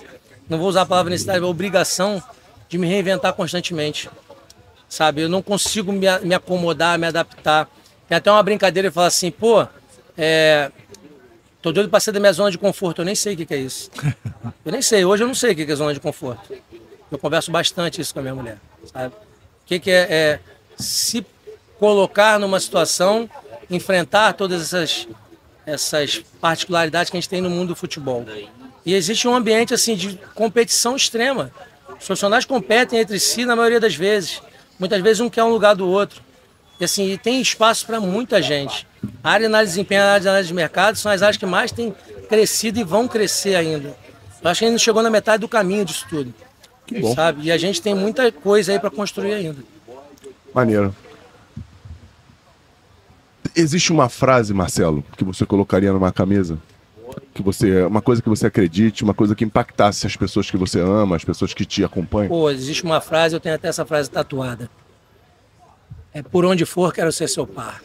não 0.50 0.58
vou 0.58 0.68
usar 0.68 0.82
a 0.82 0.86
palavra 0.86 1.10
necessidade, 1.10 1.42
a 1.42 1.48
obrigação 1.48 2.22
de 2.68 2.78
me 2.78 2.86
reinventar 2.86 3.32
constantemente 3.32 4.10
sabe? 4.94 5.22
Eu 5.22 5.30
não 5.30 5.42
consigo 5.42 5.92
me, 5.92 6.08
me 6.22 6.36
acomodar, 6.36 7.00
me 7.00 7.08
adaptar. 7.08 7.68
Tem 8.08 8.16
até 8.16 8.32
uma 8.32 8.44
brincadeira 8.44 8.90
e 8.90 8.92
fala 8.92 9.08
assim, 9.08 9.32
pô, 9.32 9.68
é, 10.16 10.72
tô 11.62 11.72
doido 11.72 11.90
pra 11.90 12.00
sair 12.00 12.14
da 12.14 12.20
minha 12.20 12.32
zona 12.32 12.52
de 12.52 12.60
conforto. 12.60 13.02
Eu 13.02 13.06
nem 13.06 13.16
sei 13.16 13.34
o 13.34 13.38
que, 13.38 13.46
que 13.46 13.54
é 13.56 13.58
isso. 13.58 13.90
Eu 14.64 14.72
nem 14.72 14.82
sei, 14.82 15.04
hoje 15.04 15.24
eu 15.24 15.28
não 15.28 15.36
sei 15.36 15.52
o 15.52 15.56
que, 15.58 15.66
que 15.66 15.72
é 15.74 15.76
zona 15.76 15.94
de 15.94 16.00
conforto. 16.00 16.54
Eu 17.12 17.18
converso 17.18 17.52
bastante 17.52 18.00
isso 18.00 18.14
com 18.14 18.22
a 18.22 18.24
minha 18.24 18.36
mulher, 18.36 18.58
sabe? 18.94 19.14
O 19.14 19.66
que, 19.66 19.78
que 19.78 19.92
é, 19.92 20.08
é 20.10 20.40
se 20.78 21.26
colocar 21.78 22.40
numa 22.40 22.62
situação, 22.62 23.30
enfrentar 23.70 24.32
todas 24.34 24.62
essas, 24.62 25.06
essas 25.66 26.24
particularidades 26.40 27.10
que 27.10 27.18
a 27.18 27.20
gente 27.20 27.28
tem 27.28 27.42
no 27.42 27.50
mundo 27.50 27.70
do 27.70 27.76
futebol. 27.76 28.26
E 28.86 28.94
existe 28.94 29.28
um 29.28 29.36
ambiente 29.36 29.74
assim 29.74 29.98
de 29.98 30.18
competição 30.34 30.96
extrema. 30.96 31.52
Os 31.90 32.06
profissionais 32.06 32.46
competem 32.46 33.00
entre 33.00 33.20
si 33.20 33.44
na 33.44 33.54
maioria 33.54 33.82
das 33.82 33.96
vezes. 33.96 34.42
Muitas 34.84 35.02
vezes 35.02 35.22
um 35.22 35.30
quer 35.30 35.46
um 35.46 35.50
lugar 35.50 35.78
do 35.78 35.88
outro. 35.88 36.22
E 36.78 36.84
assim, 36.84 37.18
tem 37.24 37.40
espaço 37.40 37.86
para 37.86 38.02
muita 38.02 38.42
gente. 38.42 38.86
A 39.24 39.32
área 39.32 39.46
de 39.46 39.46
análise 39.46 39.72
de 39.72 39.78
desempenho 39.78 40.00
e 40.00 40.04
a 40.04 40.10
área 40.10 40.20
de 40.20 40.28
análise 40.28 40.48
de 40.50 40.54
mercado 40.54 40.98
são 40.98 41.10
as 41.10 41.22
áreas 41.22 41.38
que 41.38 41.46
mais 41.46 41.72
têm 41.72 41.96
crescido 42.28 42.82
e 42.82 42.84
vão 42.84 43.08
crescer 43.08 43.56
ainda. 43.56 43.96
Eu 44.44 44.50
acho 44.50 44.60
que 44.60 44.66
ainda 44.66 44.78
chegou 44.78 45.02
na 45.02 45.10
metade 45.10 45.40
do 45.40 45.48
caminho 45.48 45.86
disso 45.86 46.06
tudo. 46.10 46.34
Que 46.86 47.00
bom. 47.00 47.16
Sabe? 47.16 47.44
E 47.44 47.52
a 47.54 47.58
gente 47.58 47.82
tem 47.82 47.96
muita 47.96 48.30
coisa 48.30 48.74
aí 48.74 48.80
para 48.80 48.90
construir 48.90 49.34
ainda. 49.34 49.64
Maneiro. 50.54 50.94
Existe 53.56 53.94
uma 53.94 54.10
frase, 54.10 54.54
Marcelo, 54.54 55.02
que 55.16 55.24
você 55.24 55.46
colocaria 55.46 55.94
numa 55.94 56.12
camisa? 56.12 56.58
Que 57.34 57.42
você 57.42 57.84
uma 57.84 58.02
coisa 58.02 58.22
que 58.22 58.30
você 58.30 58.48
acredite, 58.48 59.04
uma 59.04 59.14
coisa 59.14 59.36
que 59.36 59.44
impactasse 59.44 60.06
as 60.06 60.16
pessoas 60.16 60.50
que 60.50 60.58
você 60.58 60.80
ama, 60.80 61.16
as 61.16 61.24
pessoas 61.24 61.54
que 61.54 61.66
te 61.66 61.84
acompanham? 61.84 62.30
Pô, 62.30 62.50
existe 62.50 62.84
uma 62.84 63.02
frase, 63.02 63.36
eu 63.36 63.40
tenho 63.40 63.56
até 63.56 63.68
essa 63.68 63.86
frase 63.86 64.10
tatuada. 64.10 64.70
É 66.14 66.22
por 66.22 66.46
onde 66.46 66.66
for 66.66 66.94
quero 66.94 67.12
ser 67.12 67.28
seu 67.28 67.48
par. 67.48 67.82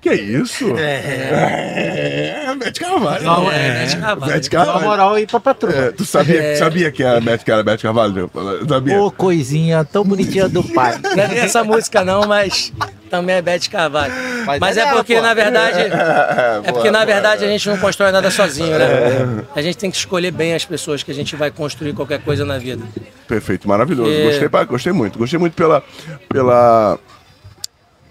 Que 0.00 0.14
isso? 0.14 0.76
É. 0.76 2.44
É, 2.46 2.54
Beth 2.54 2.78
Carvalho. 2.78 3.24
Não, 3.24 3.50
é, 3.50 3.86
Beth 3.86 4.00
Carvalho. 4.00 4.32
Beth 4.32 4.48
Carvalho. 4.48 4.80
Na 4.80 4.86
moral 4.86 5.14
aí 5.14 5.26
pra 5.26 5.40
patroa. 5.40 5.74
É, 5.74 5.90
tu 5.90 6.04
sabia, 6.04 6.42
é. 6.42 6.54
sabia 6.54 6.92
que 6.92 7.02
a 7.02 7.20
Beth 7.20 7.40
era 7.44 7.62
Beth 7.64 7.78
Carvalho? 7.78 8.30
Sabia? 8.68 9.00
Ô, 9.00 9.10
coisinha 9.10 9.84
tão 9.84 10.04
bonitinha 10.04 10.48
do 10.48 10.62
pai. 10.62 10.96
Não 11.02 11.22
é 11.22 11.38
essa 11.38 11.64
música 11.64 12.04
não, 12.04 12.22
mas 12.26 12.72
também 13.10 13.36
é 13.36 13.42
Beth 13.42 13.68
Carvalho. 13.70 14.12
Mas, 14.46 14.60
mas 14.60 14.76
é, 14.76 14.80
é 14.82 14.92
porque, 14.92 15.20
na 15.20 15.34
verdade, 15.34 15.80
é, 16.64 16.72
porque, 16.72 16.90
na 16.90 17.04
verdade, 17.04 17.44
a 17.44 17.48
gente 17.48 17.68
não 17.68 17.76
constrói 17.78 18.12
nada 18.12 18.30
sozinho, 18.30 18.78
né? 18.78 19.44
A 19.54 19.62
gente 19.62 19.76
tem 19.76 19.90
que 19.90 19.96
escolher 19.96 20.30
bem 20.30 20.54
as 20.54 20.64
pessoas 20.64 21.02
que 21.02 21.10
a 21.10 21.14
gente 21.14 21.34
vai 21.34 21.50
construir 21.50 21.92
qualquer 21.92 22.20
coisa 22.22 22.44
na 22.44 22.58
vida. 22.58 22.84
Perfeito, 23.26 23.68
maravilhoso. 23.68 24.10
Gostei, 24.22 24.64
gostei 24.66 24.92
muito. 24.92 25.18
Gostei 25.18 25.38
muito 25.38 25.54
pela, 25.54 25.82
pela, 26.28 26.98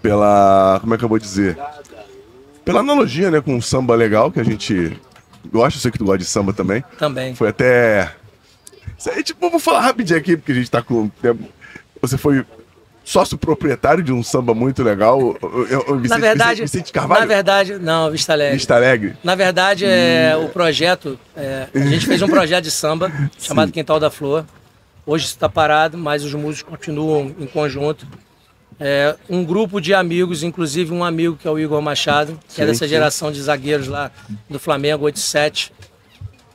pela, 0.02 0.78
como 0.80 0.94
é 0.94 0.98
que 0.98 1.04
eu 1.04 1.08
vou 1.08 1.18
dizer? 1.18 1.56
Pela 2.64 2.80
analogia, 2.80 3.30
né, 3.30 3.40
com 3.40 3.54
um 3.54 3.62
samba 3.62 3.94
legal 3.94 4.30
que 4.30 4.40
a 4.40 4.44
gente 4.44 5.00
gosta. 5.50 5.78
Eu 5.78 5.80
sei 5.80 5.90
que 5.90 5.98
tu 5.98 6.04
gosta 6.04 6.18
de 6.18 6.24
samba 6.24 6.52
também. 6.52 6.84
Também. 6.98 7.34
Foi 7.34 7.48
até... 7.48 8.12
Aí, 9.14 9.22
tipo, 9.22 9.50
vou 9.50 9.60
falar 9.60 9.80
rapidinho 9.80 10.18
aqui, 10.18 10.36
porque 10.36 10.52
a 10.52 10.54
gente 10.54 10.70
tá 10.70 10.82
com... 10.82 11.10
Você 12.00 12.18
foi 12.18 12.44
sócio 13.06 13.38
proprietário 13.38 14.02
de 14.02 14.12
um 14.12 14.20
samba 14.20 14.52
muito 14.52 14.82
legal, 14.82 15.18
o, 15.20 15.96
Vicente, 15.96 16.08
na 16.08 16.18
verdade, 16.18 16.62
Vicente 16.62 16.92
Carvalho? 16.92 17.20
Na 17.20 17.26
verdade, 17.26 17.78
não, 17.78 18.10
Vista 18.10 18.32
Alegre. 18.32 18.56
Vista 18.56 18.74
Alegre. 18.74 19.16
Na 19.22 19.36
verdade, 19.36 19.84
é, 19.86 20.36
hum. 20.36 20.46
o 20.46 20.48
projeto, 20.48 21.16
é, 21.36 21.68
a 21.72 21.78
gente 21.78 22.04
fez 22.04 22.20
um 22.20 22.26
projeto 22.26 22.64
de 22.64 22.70
samba 22.72 23.10
chamado 23.38 23.70
Quintal 23.70 24.00
da 24.00 24.10
Flor. 24.10 24.44
Hoje 25.06 25.26
está 25.26 25.48
parado, 25.48 25.96
mas 25.96 26.24
os 26.24 26.34
músicos 26.34 26.68
continuam 26.68 27.32
em 27.38 27.46
conjunto. 27.46 28.04
é, 28.80 29.14
um 29.30 29.44
grupo 29.44 29.80
de 29.80 29.94
amigos, 29.94 30.42
inclusive 30.42 30.92
um 30.92 31.04
amigo 31.04 31.36
que 31.36 31.46
é 31.46 31.50
o 31.50 31.58
Igor 31.60 31.80
Machado, 31.80 32.38
que 32.52 32.60
é 32.60 32.64
Sim, 32.64 32.72
dessa 32.72 32.84
sim. 32.86 32.90
geração 32.90 33.30
de 33.30 33.40
zagueiros 33.40 33.86
lá 33.86 34.10
do 34.50 34.58
Flamengo, 34.58 35.04
87. 35.04 35.72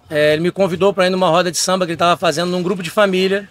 É, 0.09 0.33
ele 0.33 0.41
me 0.41 0.51
convidou 0.51 0.93
para 0.93 1.07
ir 1.07 1.09
numa 1.09 1.29
roda 1.29 1.49
de 1.49 1.57
samba 1.57 1.85
que 1.85 1.91
ele 1.91 1.95
estava 1.95 2.17
fazendo 2.17 2.51
num 2.51 2.61
grupo 2.61 2.83
de 2.83 2.89
família. 2.89 3.49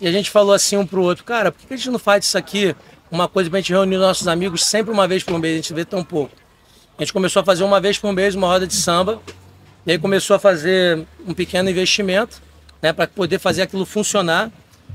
E 0.00 0.06
a 0.06 0.12
gente 0.12 0.30
falou 0.30 0.52
assim 0.52 0.76
um 0.76 0.86
pro 0.86 1.02
outro, 1.02 1.24
cara, 1.24 1.50
por 1.50 1.66
que 1.66 1.72
a 1.72 1.76
gente 1.76 1.90
não 1.90 1.98
faz 1.98 2.24
isso 2.26 2.36
aqui 2.36 2.74
uma 3.10 3.28
coisa 3.28 3.48
pra 3.48 3.60
gente 3.60 3.72
reunir 3.72 3.96
nossos 3.96 4.28
amigos 4.28 4.64
sempre 4.64 4.92
uma 4.92 5.06
vez 5.08 5.22
por 5.22 5.38
mês, 5.38 5.54
a 5.54 5.56
gente 5.56 5.72
vê 5.72 5.84
tão 5.84 6.04
pouco. 6.04 6.34
A 6.98 7.02
gente 7.02 7.12
começou 7.12 7.40
a 7.40 7.44
fazer 7.44 7.64
uma 7.64 7.80
vez 7.80 7.98
por 7.98 8.12
mês 8.12 8.34
uma 8.34 8.46
roda 8.46 8.66
de 8.66 8.74
samba, 8.74 9.22
e 9.86 9.92
aí 9.92 9.98
começou 9.98 10.36
a 10.36 10.38
fazer 10.38 11.06
um 11.26 11.32
pequeno 11.32 11.70
investimento, 11.70 12.42
né, 12.82 12.92
para 12.92 13.06
poder 13.06 13.38
fazer 13.38 13.62
aquilo 13.62 13.86
funcionar, 13.86 14.50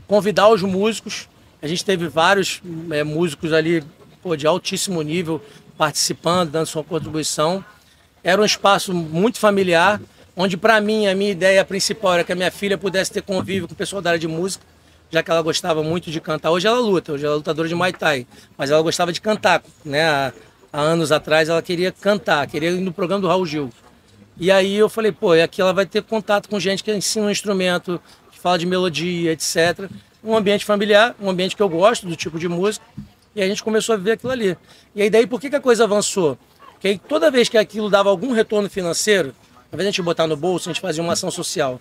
convidar 0.08 0.50
os 0.50 0.62
músicos. 0.62 1.28
A 1.62 1.68
gente 1.68 1.84
teve 1.84 2.08
vários 2.08 2.62
é, 2.92 3.04
músicos 3.04 3.54
ali 3.54 3.84
pô, 4.22 4.36
de 4.36 4.46
altíssimo 4.46 5.02
nível 5.02 5.42
participando, 5.78 6.52
dando 6.52 6.66
sua 6.66 6.84
contribuição. 6.84 7.64
Era 8.24 8.42
um 8.42 8.46
espaço 8.46 8.94
muito 8.94 9.40
familiar, 9.40 10.00
onde 10.36 10.58
para 10.58 10.80
mim 10.80 11.08
a 11.08 11.16
minha 11.16 11.32
ideia 11.32 11.64
principal 11.66 12.16
era 12.16 12.24
que 12.24 12.32
a 12.32 12.36
minha 12.36 12.52
filha 12.52 12.78
pudesse 12.78 13.12
ter 13.12 13.22
convívio 13.22 13.68
com 13.68 13.74
o 13.74 13.78
pessoal 13.78 14.02
da 14.02 14.12
área 14.12 14.20
de 14.20 14.28
música, 14.28 14.64
já 15.12 15.22
que 15.22 15.30
ela 15.30 15.42
gostava 15.42 15.84
muito 15.84 16.10
de 16.10 16.22
cantar. 16.22 16.52
Hoje 16.52 16.66
ela 16.66 16.80
luta, 16.80 17.12
hoje 17.12 17.26
ela 17.26 17.36
é 17.36 17.38
lutadora 17.38 17.68
de 17.68 17.76
Muay 17.76 17.92
Thai, 17.92 18.26
mas 18.58 18.72
ela 18.72 18.82
gostava 18.82 19.12
de 19.12 19.20
cantar, 19.20 19.62
né? 19.84 20.04
Há, 20.04 20.34
há 20.72 20.82
anos 20.82 21.12
atrás 21.12 21.50
ela 21.50 21.62
queria 21.62 21.92
cantar, 21.92 22.48
queria 22.48 22.72
ir 22.72 22.80
no 22.80 22.94
programa 22.94 23.22
do 23.22 23.28
Raul 23.28 23.46
Gil. 23.46 23.70
E 24.38 24.50
aí 24.50 24.76
eu 24.76 24.90
falei, 24.90 25.12
pô, 25.12 25.34
aqui 25.34 25.62
ela 25.62 25.74
vai 25.74 25.86
ter 25.86 26.02
contato 26.02 26.50
com 26.50 26.60
gente 26.60 26.84
que 26.84 26.92
ensina 26.92 27.28
um 27.28 27.30
instrumento, 27.30 28.02
que 28.32 28.40
fala 28.40 28.58
de 28.58 28.66
melodia, 28.66 29.34
etc. 29.34 29.90
Um 30.24 30.36
ambiente 30.36 30.66
familiar, 30.66 31.14
um 31.22 31.30
ambiente 31.30 31.56
que 31.56 31.62
eu 31.62 31.70
gosto 31.70 32.08
do 32.08 32.16
tipo 32.16 32.40
de 32.40 32.48
música. 32.48 32.86
E 33.36 33.42
a 33.42 33.48
gente 33.48 33.64
começou 33.64 33.94
a 33.94 33.98
viver 33.98 34.14
aquilo 34.14 34.32
ali. 34.32 34.58
E 34.96 35.02
aí 35.02 35.10
daí 35.10 35.28
por 35.28 35.40
que, 35.40 35.50
que 35.50 35.56
a 35.56 35.62
coisa 35.62 35.84
avançou? 35.84 36.38
Porque 36.74 36.88
aí, 36.88 36.98
toda 36.98 37.30
vez 37.30 37.48
que 37.48 37.60
aquilo 37.60 37.92
dava 37.92 38.10
algum 38.10 38.32
retorno 38.32 38.68
financeiro, 38.68 39.36
ao 39.72 39.76
invés 39.76 39.84
de 39.84 39.88
a 39.88 39.92
gente 39.92 40.02
botar 40.02 40.26
no 40.26 40.36
bolso, 40.36 40.68
a 40.68 40.74
gente 40.74 40.82
fazia 40.82 41.04
uma 41.04 41.14
ação 41.14 41.30
social. 41.30 41.80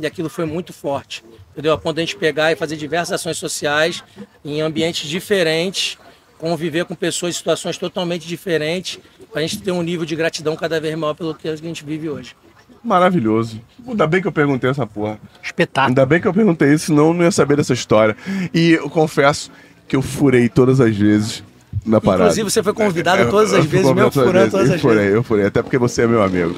E 0.00 0.06
aquilo 0.06 0.28
foi 0.28 0.44
muito 0.44 0.72
forte. 0.72 1.22
Entendeu? 1.52 1.72
A 1.72 1.78
ponto 1.78 1.96
de 1.96 2.02
a 2.02 2.04
gente 2.04 2.16
pegar 2.16 2.52
e 2.52 2.56
fazer 2.56 2.76
diversas 2.76 3.14
ações 3.20 3.36
sociais 3.38 4.02
em 4.44 4.60
ambientes 4.60 5.08
diferentes, 5.08 5.98
conviver 6.38 6.84
com 6.84 6.94
pessoas 6.94 7.34
em 7.34 7.38
situações 7.38 7.76
totalmente 7.76 8.26
diferentes, 8.26 8.98
para 9.30 9.40
a 9.40 9.42
gente 9.46 9.60
ter 9.60 9.70
um 9.72 9.82
nível 9.82 10.06
de 10.06 10.16
gratidão 10.16 10.56
cada 10.56 10.80
vez 10.80 10.94
maior 10.96 11.14
pelo 11.14 11.34
que 11.34 11.48
a 11.48 11.56
gente 11.56 11.84
vive 11.84 12.08
hoje. 12.08 12.34
Maravilhoso. 12.82 13.60
Ainda 13.86 14.06
bem 14.06 14.22
que 14.22 14.28
eu 14.28 14.32
perguntei 14.32 14.70
essa 14.70 14.86
porra. 14.86 15.20
Espetáculo. 15.42 15.88
Ainda 15.90 16.06
bem 16.06 16.20
que 16.20 16.26
eu 16.26 16.32
perguntei 16.32 16.72
isso, 16.72 16.86
senão 16.86 17.08
eu 17.08 17.14
não 17.14 17.24
ia 17.24 17.30
saber 17.30 17.56
dessa 17.56 17.74
história. 17.74 18.16
E 18.54 18.72
eu 18.72 18.88
confesso 18.88 19.50
que 19.86 19.94
eu 19.94 20.00
furei 20.02 20.48
todas 20.48 20.80
as 20.80 20.96
vezes 20.96 21.44
na 21.84 22.00
parada. 22.00 22.22
Inclusive, 22.24 22.50
você 22.50 22.62
foi 22.62 22.72
convidado 22.72 23.20
Eu- 23.22 23.30
todas 23.30 23.52
eu 23.52 23.58
as 23.58 23.66
vezes, 23.66 23.92
mesmo 23.92 24.10
furando 24.10 24.50
todas 24.50 24.68
eu 24.70 24.74
as 24.76 24.80
furei, 24.80 24.96
vezes. 24.98 25.14
Eu 25.14 25.22
furei, 25.22 25.46
até 25.46 25.62
porque 25.62 25.76
você 25.76 26.02
é 26.02 26.06
meu 26.06 26.22
amigo. 26.22 26.54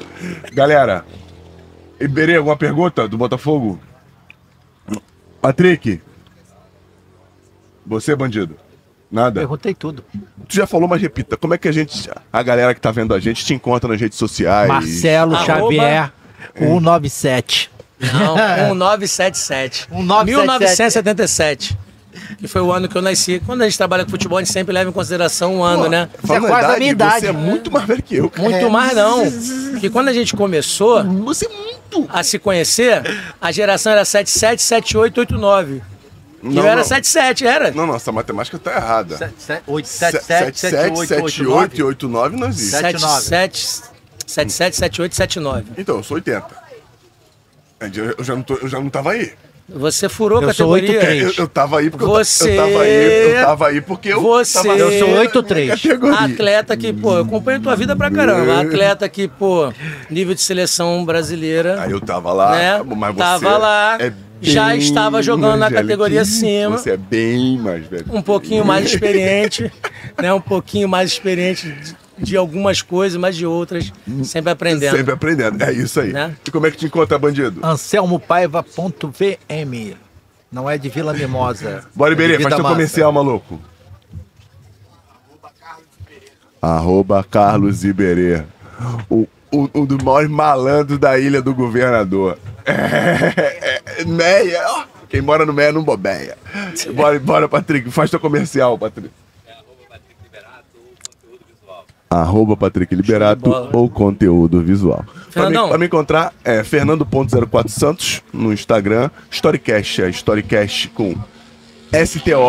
Galera, 0.53 1.03
Iberê, 2.03 2.37
alguma 2.37 2.57
pergunta 2.57 3.07
do 3.07 3.17
Botafogo? 3.17 3.79
Patrick, 5.41 6.01
você, 7.85 8.15
bandido? 8.15 8.55
Nada? 9.11 9.41
Perguntei 9.41 9.73
tudo. 9.75 10.03
Tu 10.47 10.55
já 10.55 10.65
falou, 10.65 10.87
mas 10.87 11.01
repita. 11.01 11.37
Como 11.37 11.53
é 11.53 11.57
que 11.57 11.67
a 11.67 11.71
gente, 11.71 12.09
a 12.31 12.41
galera 12.43 12.73
que 12.73 12.81
tá 12.81 12.91
vendo 12.91 13.13
a 13.13 13.19
gente, 13.19 13.45
te 13.45 13.53
encontra 13.53 13.87
nas 13.89 13.99
redes 14.01 14.17
sociais? 14.17 14.67
Marcelo 14.67 15.35
Arroba- 15.35 15.45
Xavier, 15.75 16.11
197. 16.57 17.69
Não, 17.99 18.35
1977. 18.35 19.87
1977. 19.93 20.27
1977. 20.31 21.77
Que 22.37 22.47
foi 22.47 22.61
o 22.61 22.71
ano 22.71 22.87
que 22.87 22.95
eu 22.97 23.01
nasci. 23.01 23.41
Quando 23.45 23.61
a 23.61 23.65
gente 23.65 23.77
trabalha 23.77 24.05
com 24.05 24.11
futebol, 24.11 24.37
a 24.37 24.41
gente 24.41 24.51
sempre 24.53 24.73
leva 24.73 24.89
em 24.89 24.93
consideração 24.93 25.55
um 25.55 25.63
ano, 25.63 25.83
Pô, 25.83 25.89
né? 25.89 26.09
falando 26.23 26.41
Você 26.41 26.47
é 26.47 26.49
quase 26.49 26.75
a 26.75 26.77
minha 26.77 26.91
idade. 26.91 27.19
Você 27.21 27.27
é 27.27 27.31
muito 27.31 27.71
mais 27.71 27.85
velho 27.85 28.03
que 28.03 28.15
eu. 28.15 28.29
cara. 28.29 28.49
Muito 28.49 28.69
mais 28.69 28.95
não. 28.95 29.31
Porque 29.71 29.89
quando 29.89 30.07
a 30.09 30.13
gente 30.13 30.35
começou 30.35 31.03
Você 31.03 31.45
é 31.45 31.49
muito. 31.49 32.07
a 32.09 32.23
se 32.23 32.37
conhecer, 32.39 33.01
a 33.41 33.51
geração 33.51 33.91
era 33.91 34.05
77, 34.05 34.61
78, 34.61 35.19
89. 35.21 35.81
E 36.43 36.47
Não, 36.49 36.61
eu 36.61 36.67
era 36.67 36.77
não. 36.77 36.83
77, 36.83 37.47
era. 37.47 37.71
Não, 37.71 37.87
não, 37.87 37.95
essa 37.95 38.11
matemática 38.11 38.59
tá 38.59 38.75
errada. 38.75 39.17
77, 39.17 40.59
78 40.59 41.07
78, 41.07 41.79
e 41.79 41.83
89 41.83 42.35
não 42.35 42.47
existe. 42.49 42.71
77, 42.71 43.81
77, 44.27 44.75
78, 44.75 45.15
79. 45.15 45.65
Então, 45.77 45.97
eu 45.97 46.03
sou 46.03 46.15
80. 46.15 46.63
Eu 47.79 48.15
eu 48.17 48.23
já 48.23 48.35
não, 48.35 48.41
tô, 48.41 48.55
eu 48.55 48.67
já 48.67 48.79
não 48.79 48.89
tava 48.89 49.11
aí. 49.11 49.33
Você 49.69 50.09
furou 50.09 50.39
a 50.39 50.43
Eu 50.43 50.53
sou 50.53 50.71
categoria. 50.73 50.99
83. 50.99 51.37
Eu, 51.37 51.43
eu 51.43 51.47
tava 51.47 51.79
aí 51.79 51.89
porque 51.89 52.05
Você- 52.05 52.51
eu, 52.51 52.55
tava 52.57 52.81
aí. 52.83 53.29
Eu 53.31 53.45
tava 53.45 53.67
aí 53.69 53.81
porque 53.81 54.09
eu. 54.09 54.21
Você- 54.21 54.61
tava 54.61 54.77
Eu 54.77 54.99
sou 54.99 55.07
na 55.07 55.19
83. 55.21 55.81
categoria. 55.81 56.19
Atleta 56.19 56.77
que, 56.77 56.91
pô, 56.93 57.15
eu 57.15 57.21
acompanho 57.23 57.61
tua 57.61 57.75
vida 57.75 57.95
pra 57.95 58.11
caramba. 58.11 58.59
Atleta 58.61 59.07
que, 59.07 59.27
pô, 59.27 59.71
nível 60.09 60.33
de 60.35 60.41
seleção 60.41 61.05
brasileira. 61.05 61.81
Aí 61.81 61.91
eu 61.91 62.01
tava 62.01 62.33
lá, 62.33 62.51
Né? 62.51 62.83
mas 62.83 63.13
você 63.15 63.19
Tava 63.19 63.57
lá, 63.57 63.97
é 64.01 64.11
já 64.41 64.75
estava 64.75 65.23
jogando 65.23 65.57
na 65.57 65.71
categoria 65.71 66.21
acima. 66.21 66.77
Você 66.77 66.91
é 66.91 66.97
bem 66.97 67.57
mais 67.57 67.87
velho. 67.87 68.05
um 68.11 68.21
pouquinho 68.21 68.65
mais 68.65 68.85
experiente, 68.91 69.71
né? 70.21 70.33
Um 70.33 70.41
pouquinho 70.41 70.89
mais 70.89 71.11
experiente 71.11 71.73
de, 72.17 72.37
algumas 72.37 72.81
coisas, 72.81 73.19
mas 73.19 73.35
de 73.35 73.45
outras, 73.45 73.91
sempre 74.23 74.51
aprendendo. 74.51 74.95
Sempre 74.95 75.13
aprendendo. 75.13 75.63
É 75.63 75.71
isso 75.71 75.99
aí. 75.99 76.13
Né? 76.13 76.35
E 76.45 76.51
como 76.51 76.67
é 76.67 76.71
que 76.71 76.77
te 76.77 76.85
encontra, 76.85 77.17
bandido? 77.17 77.65
Anselmopaiva.vm. 77.65 79.95
Não 80.51 80.69
é 80.69 80.77
de 80.77 80.89
Vila 80.89 81.13
Mimosa. 81.13 81.85
Bora, 81.95 82.11
é 82.11 82.13
Iberê, 82.13 82.39
faz 82.39 82.55
teu 82.55 82.63
comercial, 82.63 83.11
maluco. 83.11 83.59
Arroba 86.61 87.23
Carlos 87.23 87.83
Iberê. 87.83 88.43
O, 89.09 89.27
o, 89.51 89.69
um 89.73 89.85
dos 89.85 90.01
maiores 90.01 90.29
malandros 90.29 90.97
da 90.97 91.19
ilha 91.19 91.41
do 91.41 91.53
governador. 91.53 92.37
É, 92.65 93.81
é, 93.99 94.05
Meia. 94.05 94.85
Quem 95.09 95.21
mora 95.21 95.45
no 95.45 95.51
Meia 95.51 95.73
não 95.73 95.83
bobeia. 95.83 96.37
Bora, 96.95 97.19
bora, 97.19 97.49
Patrick. 97.49 97.91
Faz 97.91 98.09
teu 98.09 98.21
comercial, 98.21 98.77
Patrick. 98.77 99.11
Arroba 102.21 102.55
Patrick 102.55 102.93
Liberato 102.95 103.49
de 103.49 103.75
ou 103.75 103.89
conteúdo 103.89 104.61
visual. 104.61 105.03
Pra 105.33 105.49
me, 105.49 105.55
pra 105.55 105.77
me 105.77 105.85
encontrar 105.85 106.33
é 106.43 106.63
Fernando.04 106.63 107.69
Santos 107.69 108.21
no 108.31 108.53
Instagram. 108.53 109.09
Storycast 109.31 110.01
é 110.01 110.09
Storycast 110.09 110.89
com 110.89 111.15
S-T-O-R-I-C-A-S-T. 111.91 112.43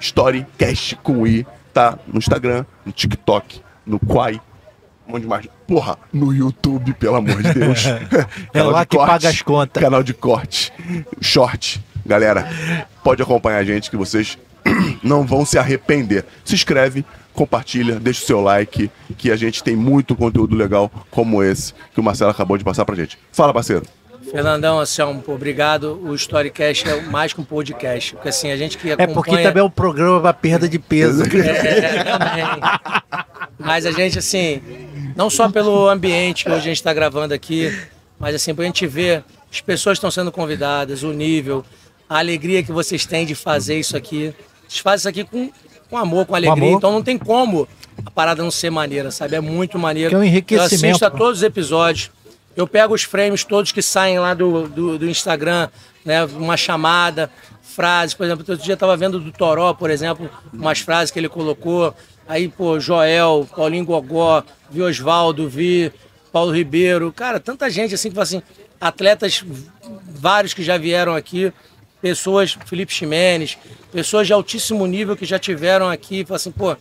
Storycast 0.00 0.96
com 0.96 1.26
I. 1.26 1.46
Tá 1.72 1.98
no 2.06 2.18
Instagram, 2.18 2.64
no 2.84 2.92
TikTok, 2.92 3.60
no 3.86 3.98
Quai. 4.00 4.40
Onde 5.12 5.26
mais? 5.26 5.46
Porra, 5.66 5.98
no 6.12 6.32
YouTube, 6.32 6.94
pelo 6.94 7.16
amor 7.16 7.42
de 7.42 7.52
Deus. 7.52 7.84
Canal 8.52 8.70
lá 8.70 8.82
de 8.82 8.88
que 8.88 8.96
corte, 8.96 9.10
paga 9.10 9.28
as 9.28 9.42
contas. 9.42 9.82
Canal 9.82 10.02
de 10.02 10.14
corte. 10.14 10.72
Short. 11.20 11.84
Galera, 12.04 12.48
pode 13.04 13.22
acompanhar 13.22 13.58
a 13.58 13.64
gente 13.64 13.90
que 13.90 13.96
vocês 13.96 14.38
não 15.02 15.24
vão 15.24 15.44
se 15.44 15.58
arrepender. 15.58 16.24
Se 16.44 16.54
inscreve, 16.54 17.04
compartilha, 17.32 17.98
deixa 17.98 18.22
o 18.22 18.26
seu 18.26 18.40
like, 18.40 18.90
que 19.16 19.30
a 19.30 19.36
gente 19.36 19.62
tem 19.62 19.76
muito 19.76 20.14
conteúdo 20.16 20.56
legal 20.56 20.90
como 21.10 21.42
esse 21.42 21.72
que 21.94 22.00
o 22.00 22.02
Marcelo 22.02 22.30
acabou 22.30 22.58
de 22.58 22.64
passar 22.64 22.84
pra 22.84 22.94
gente. 22.94 23.18
Fala, 23.32 23.52
parceiro. 23.52 23.84
Fernandão, 24.30 24.80
pô, 25.24 25.34
obrigado. 25.34 26.00
O 26.04 26.14
Storycast 26.14 26.88
é 26.88 27.00
mais 27.02 27.32
que 27.32 27.40
um 27.40 27.44
podcast. 27.44 28.14
Porque 28.14 28.28
assim, 28.28 28.50
a 28.50 28.56
gente 28.56 28.78
que 28.78 28.90
É 28.90 28.92
acompanha... 28.92 29.14
porque 29.14 29.42
também 29.42 29.60
é 29.60 29.64
um 29.64 29.70
programa 29.70 30.20
para 30.20 30.32
perda 30.32 30.68
de 30.68 30.78
peso. 30.78 31.24
É, 31.24 32.04
também. 32.04 32.44
Mas 33.58 33.84
a 33.86 33.90
gente, 33.90 34.18
assim, 34.18 34.62
não 35.16 35.28
só 35.28 35.48
pelo 35.50 35.88
ambiente 35.88 36.44
que 36.44 36.50
hoje 36.50 36.60
a 36.60 36.62
gente 36.62 36.76
está 36.76 36.94
gravando 36.94 37.34
aqui, 37.34 37.76
mas 38.18 38.34
assim, 38.34 38.54
pra 38.54 38.64
gente 38.64 38.86
ver 38.86 39.24
as 39.50 39.60
pessoas 39.60 39.94
que 39.94 39.98
estão 39.98 40.10
sendo 40.10 40.30
convidadas, 40.30 41.02
o 41.02 41.12
nível, 41.12 41.64
a 42.08 42.18
alegria 42.18 42.62
que 42.62 42.72
vocês 42.72 43.04
têm 43.04 43.26
de 43.26 43.34
fazer 43.34 43.78
isso 43.78 43.96
aqui. 43.96 44.32
Vocês 44.70 44.78
fazem 44.78 44.98
isso 44.98 45.08
aqui 45.08 45.24
com, 45.24 45.50
com 45.90 45.98
amor, 45.98 46.24
com 46.26 46.36
alegria, 46.36 46.68
amor. 46.68 46.78
então 46.78 46.92
não 46.92 47.02
tem 47.02 47.18
como 47.18 47.66
a 48.06 48.10
parada 48.10 48.40
não 48.40 48.52
ser 48.52 48.70
maneira, 48.70 49.10
sabe? 49.10 49.34
É 49.34 49.40
muito 49.40 49.76
maneiro. 49.80 50.10
Que 50.10 50.14
é 50.14 50.18
um 50.18 50.22
enriquecimento. 50.22 50.84
Eu 50.84 50.90
assisto 50.90 51.04
a 51.04 51.10
todos 51.10 51.38
os 51.38 51.42
episódios. 51.42 52.10
Eu 52.56 52.68
pego 52.68 52.94
os 52.94 53.02
frames 53.02 53.42
todos 53.42 53.72
que 53.72 53.82
saem 53.82 54.20
lá 54.20 54.32
do, 54.32 54.68
do, 54.68 54.98
do 54.98 55.08
Instagram, 55.08 55.68
né? 56.04 56.24
Uma 56.24 56.56
chamada, 56.56 57.28
frases, 57.60 58.14
por 58.14 58.24
exemplo, 58.24 58.44
outro 58.48 58.64
dia 58.64 58.74
eu 58.74 58.78
tava 58.78 58.96
vendo 58.96 59.18
do 59.18 59.32
Toró, 59.32 59.74
por 59.74 59.90
exemplo, 59.90 60.30
umas 60.52 60.78
frases 60.78 61.10
que 61.10 61.18
ele 61.18 61.28
colocou. 61.28 61.92
Aí, 62.28 62.46
pô, 62.46 62.78
Joel, 62.78 63.48
Paulinho 63.56 63.84
Gogó, 63.84 64.44
vi 64.70 64.82
Osvaldo, 64.82 65.48
vi 65.48 65.90
Paulo 66.30 66.52
Ribeiro. 66.52 67.12
Cara, 67.12 67.40
tanta 67.40 67.68
gente 67.68 67.92
assim 67.92 68.08
que 68.08 68.14
fala 68.14 68.22
assim, 68.22 68.42
atletas 68.80 69.44
vários 70.08 70.54
que 70.54 70.62
já 70.62 70.78
vieram 70.78 71.16
aqui, 71.16 71.52
pessoas, 72.00 72.56
Felipe 72.66 72.92
Ximenes, 72.92 73.58
pessoas 73.92 74.26
de 74.26 74.32
altíssimo 74.32 74.86
nível 74.86 75.16
que 75.16 75.24
já 75.24 75.38
tiveram 75.38 75.88
aqui, 75.88 76.24
fala 76.24 76.36
assim, 76.36 76.50
pô, 76.50 76.76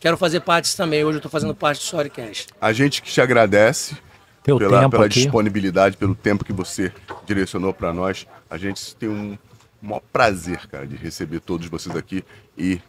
quero 0.00 0.16
fazer 0.16 0.40
parte 0.40 0.64
disso 0.64 0.76
também. 0.76 1.04
Hoje 1.04 1.18
eu 1.18 1.22
tô 1.22 1.28
fazendo 1.28 1.54
parte 1.54 1.78
do 1.78 1.82
Storycast. 1.82 2.48
A 2.60 2.72
gente 2.72 3.02
que 3.02 3.10
te 3.10 3.20
agradece 3.20 3.96
Teu 4.42 4.58
pela, 4.58 4.80
tempo 4.80 4.90
pela 4.90 5.06
aqui. 5.06 5.20
disponibilidade, 5.20 5.96
pelo 5.96 6.14
tempo 6.14 6.44
que 6.44 6.52
você 6.52 6.92
direcionou 7.26 7.72
para 7.72 7.92
nós. 7.92 8.26
A 8.48 8.56
gente 8.56 8.94
tem 8.96 9.08
um, 9.08 9.36
um 9.82 9.88
maior 9.88 10.02
prazer, 10.12 10.66
cara, 10.68 10.86
de 10.86 10.96
receber 10.96 11.40
todos 11.40 11.66
vocês 11.68 11.94
aqui 11.96 12.24
e 12.56 12.80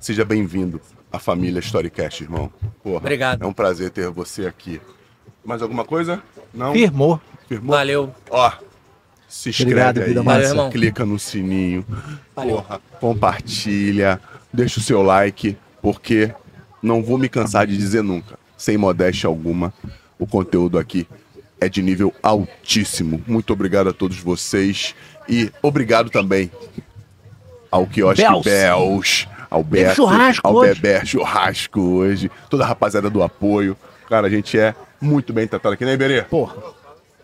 seja 0.00 0.24
bem-vindo 0.24 0.80
à 1.12 1.18
família 1.18 1.60
Storycast, 1.60 2.22
irmão. 2.22 2.52
Porra, 2.82 2.98
Obrigado. 2.98 3.42
É 3.42 3.46
um 3.46 3.52
prazer 3.52 3.90
ter 3.90 4.10
você 4.10 4.46
aqui. 4.46 4.80
Mais 5.44 5.62
alguma 5.62 5.84
coisa? 5.84 6.22
Não? 6.52 6.72
Firmou. 6.72 7.20
Firmou? 7.48 7.76
Valeu. 7.76 8.14
Ó, 8.28 8.52
se 9.28 9.50
inscreve 9.50 9.72
Obrigado, 9.72 9.98
aí, 10.00 10.08
vida 10.08 10.22
massa. 10.22 10.38
Valeu, 10.38 10.50
irmão. 10.50 10.70
clica 10.70 11.04
no 11.04 11.18
sininho, 11.18 11.84
Valeu. 12.34 12.56
porra, 12.56 12.80
compartilha, 13.00 14.20
deixa 14.52 14.80
o 14.80 14.82
seu 14.82 15.02
like, 15.02 15.56
porque 15.82 16.32
não 16.82 17.02
vou 17.02 17.18
me 17.18 17.28
cansar 17.28 17.66
de 17.66 17.76
dizer 17.76 18.02
nunca, 18.02 18.38
sem 18.56 18.76
modéstia 18.76 19.28
alguma, 19.28 19.72
o 20.18 20.26
conteúdo 20.26 20.78
aqui 20.78 21.06
é 21.60 21.68
de 21.68 21.82
nível 21.82 22.12
altíssimo. 22.22 23.22
Muito 23.26 23.52
obrigado 23.52 23.88
a 23.88 23.92
todos 23.92 24.18
vocês 24.18 24.94
e 25.28 25.50
obrigado 25.62 26.10
também 26.10 26.50
ao 27.70 27.86
quiosque 27.86 28.22
Bells. 28.22 28.44
Bells, 28.48 29.28
ao 29.50 29.62
Beto, 29.64 29.96
churrasco 29.96 30.46
ao 30.46 30.54
hoje. 30.54 30.80
Bebé 30.80 31.04
Churrasco 31.04 31.80
hoje, 31.80 32.30
toda 32.50 32.64
a 32.64 32.66
rapaziada 32.66 33.10
do 33.10 33.22
apoio. 33.22 33.76
Cara, 34.08 34.26
a 34.26 34.30
gente 34.30 34.58
é 34.58 34.74
muito 35.00 35.32
bem 35.32 35.46
tratado 35.46 35.74
aqui, 35.74 35.84
né, 35.84 35.94
Iberê? 35.94 36.22
Porra. 36.22 36.75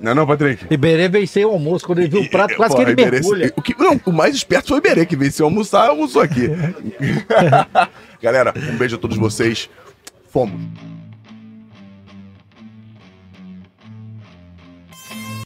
Não 0.02 0.10
é 0.10 0.14
não, 0.14 0.26
Patrick? 0.26 0.66
Iberê 0.68 1.08
venceu 1.08 1.48
o 1.50 1.52
almoço. 1.52 1.86
Quando 1.86 2.00
ele 2.00 2.08
viu 2.08 2.22
o 2.22 2.28
prato, 2.28 2.56
quase 2.56 2.74
que 2.74 2.82
ele 2.82 2.90
Iberê- 2.90 3.10
mergulha. 3.20 3.52
O, 3.56 3.62
que, 3.62 3.74
não, 3.78 4.00
o 4.04 4.12
mais 4.12 4.34
esperto 4.34 4.68
foi 4.68 4.78
o 4.78 4.80
Iberê, 4.80 5.06
que 5.06 5.14
venceu 5.16 5.46
almoçar, 5.46 5.88
almoçou 5.88 6.20
aqui. 6.20 6.48
Galera, 8.20 8.52
um 8.72 8.76
beijo 8.76 8.96
a 8.96 8.98
todos 8.98 9.16
vocês. 9.16 9.70
Fomos. 10.28 10.60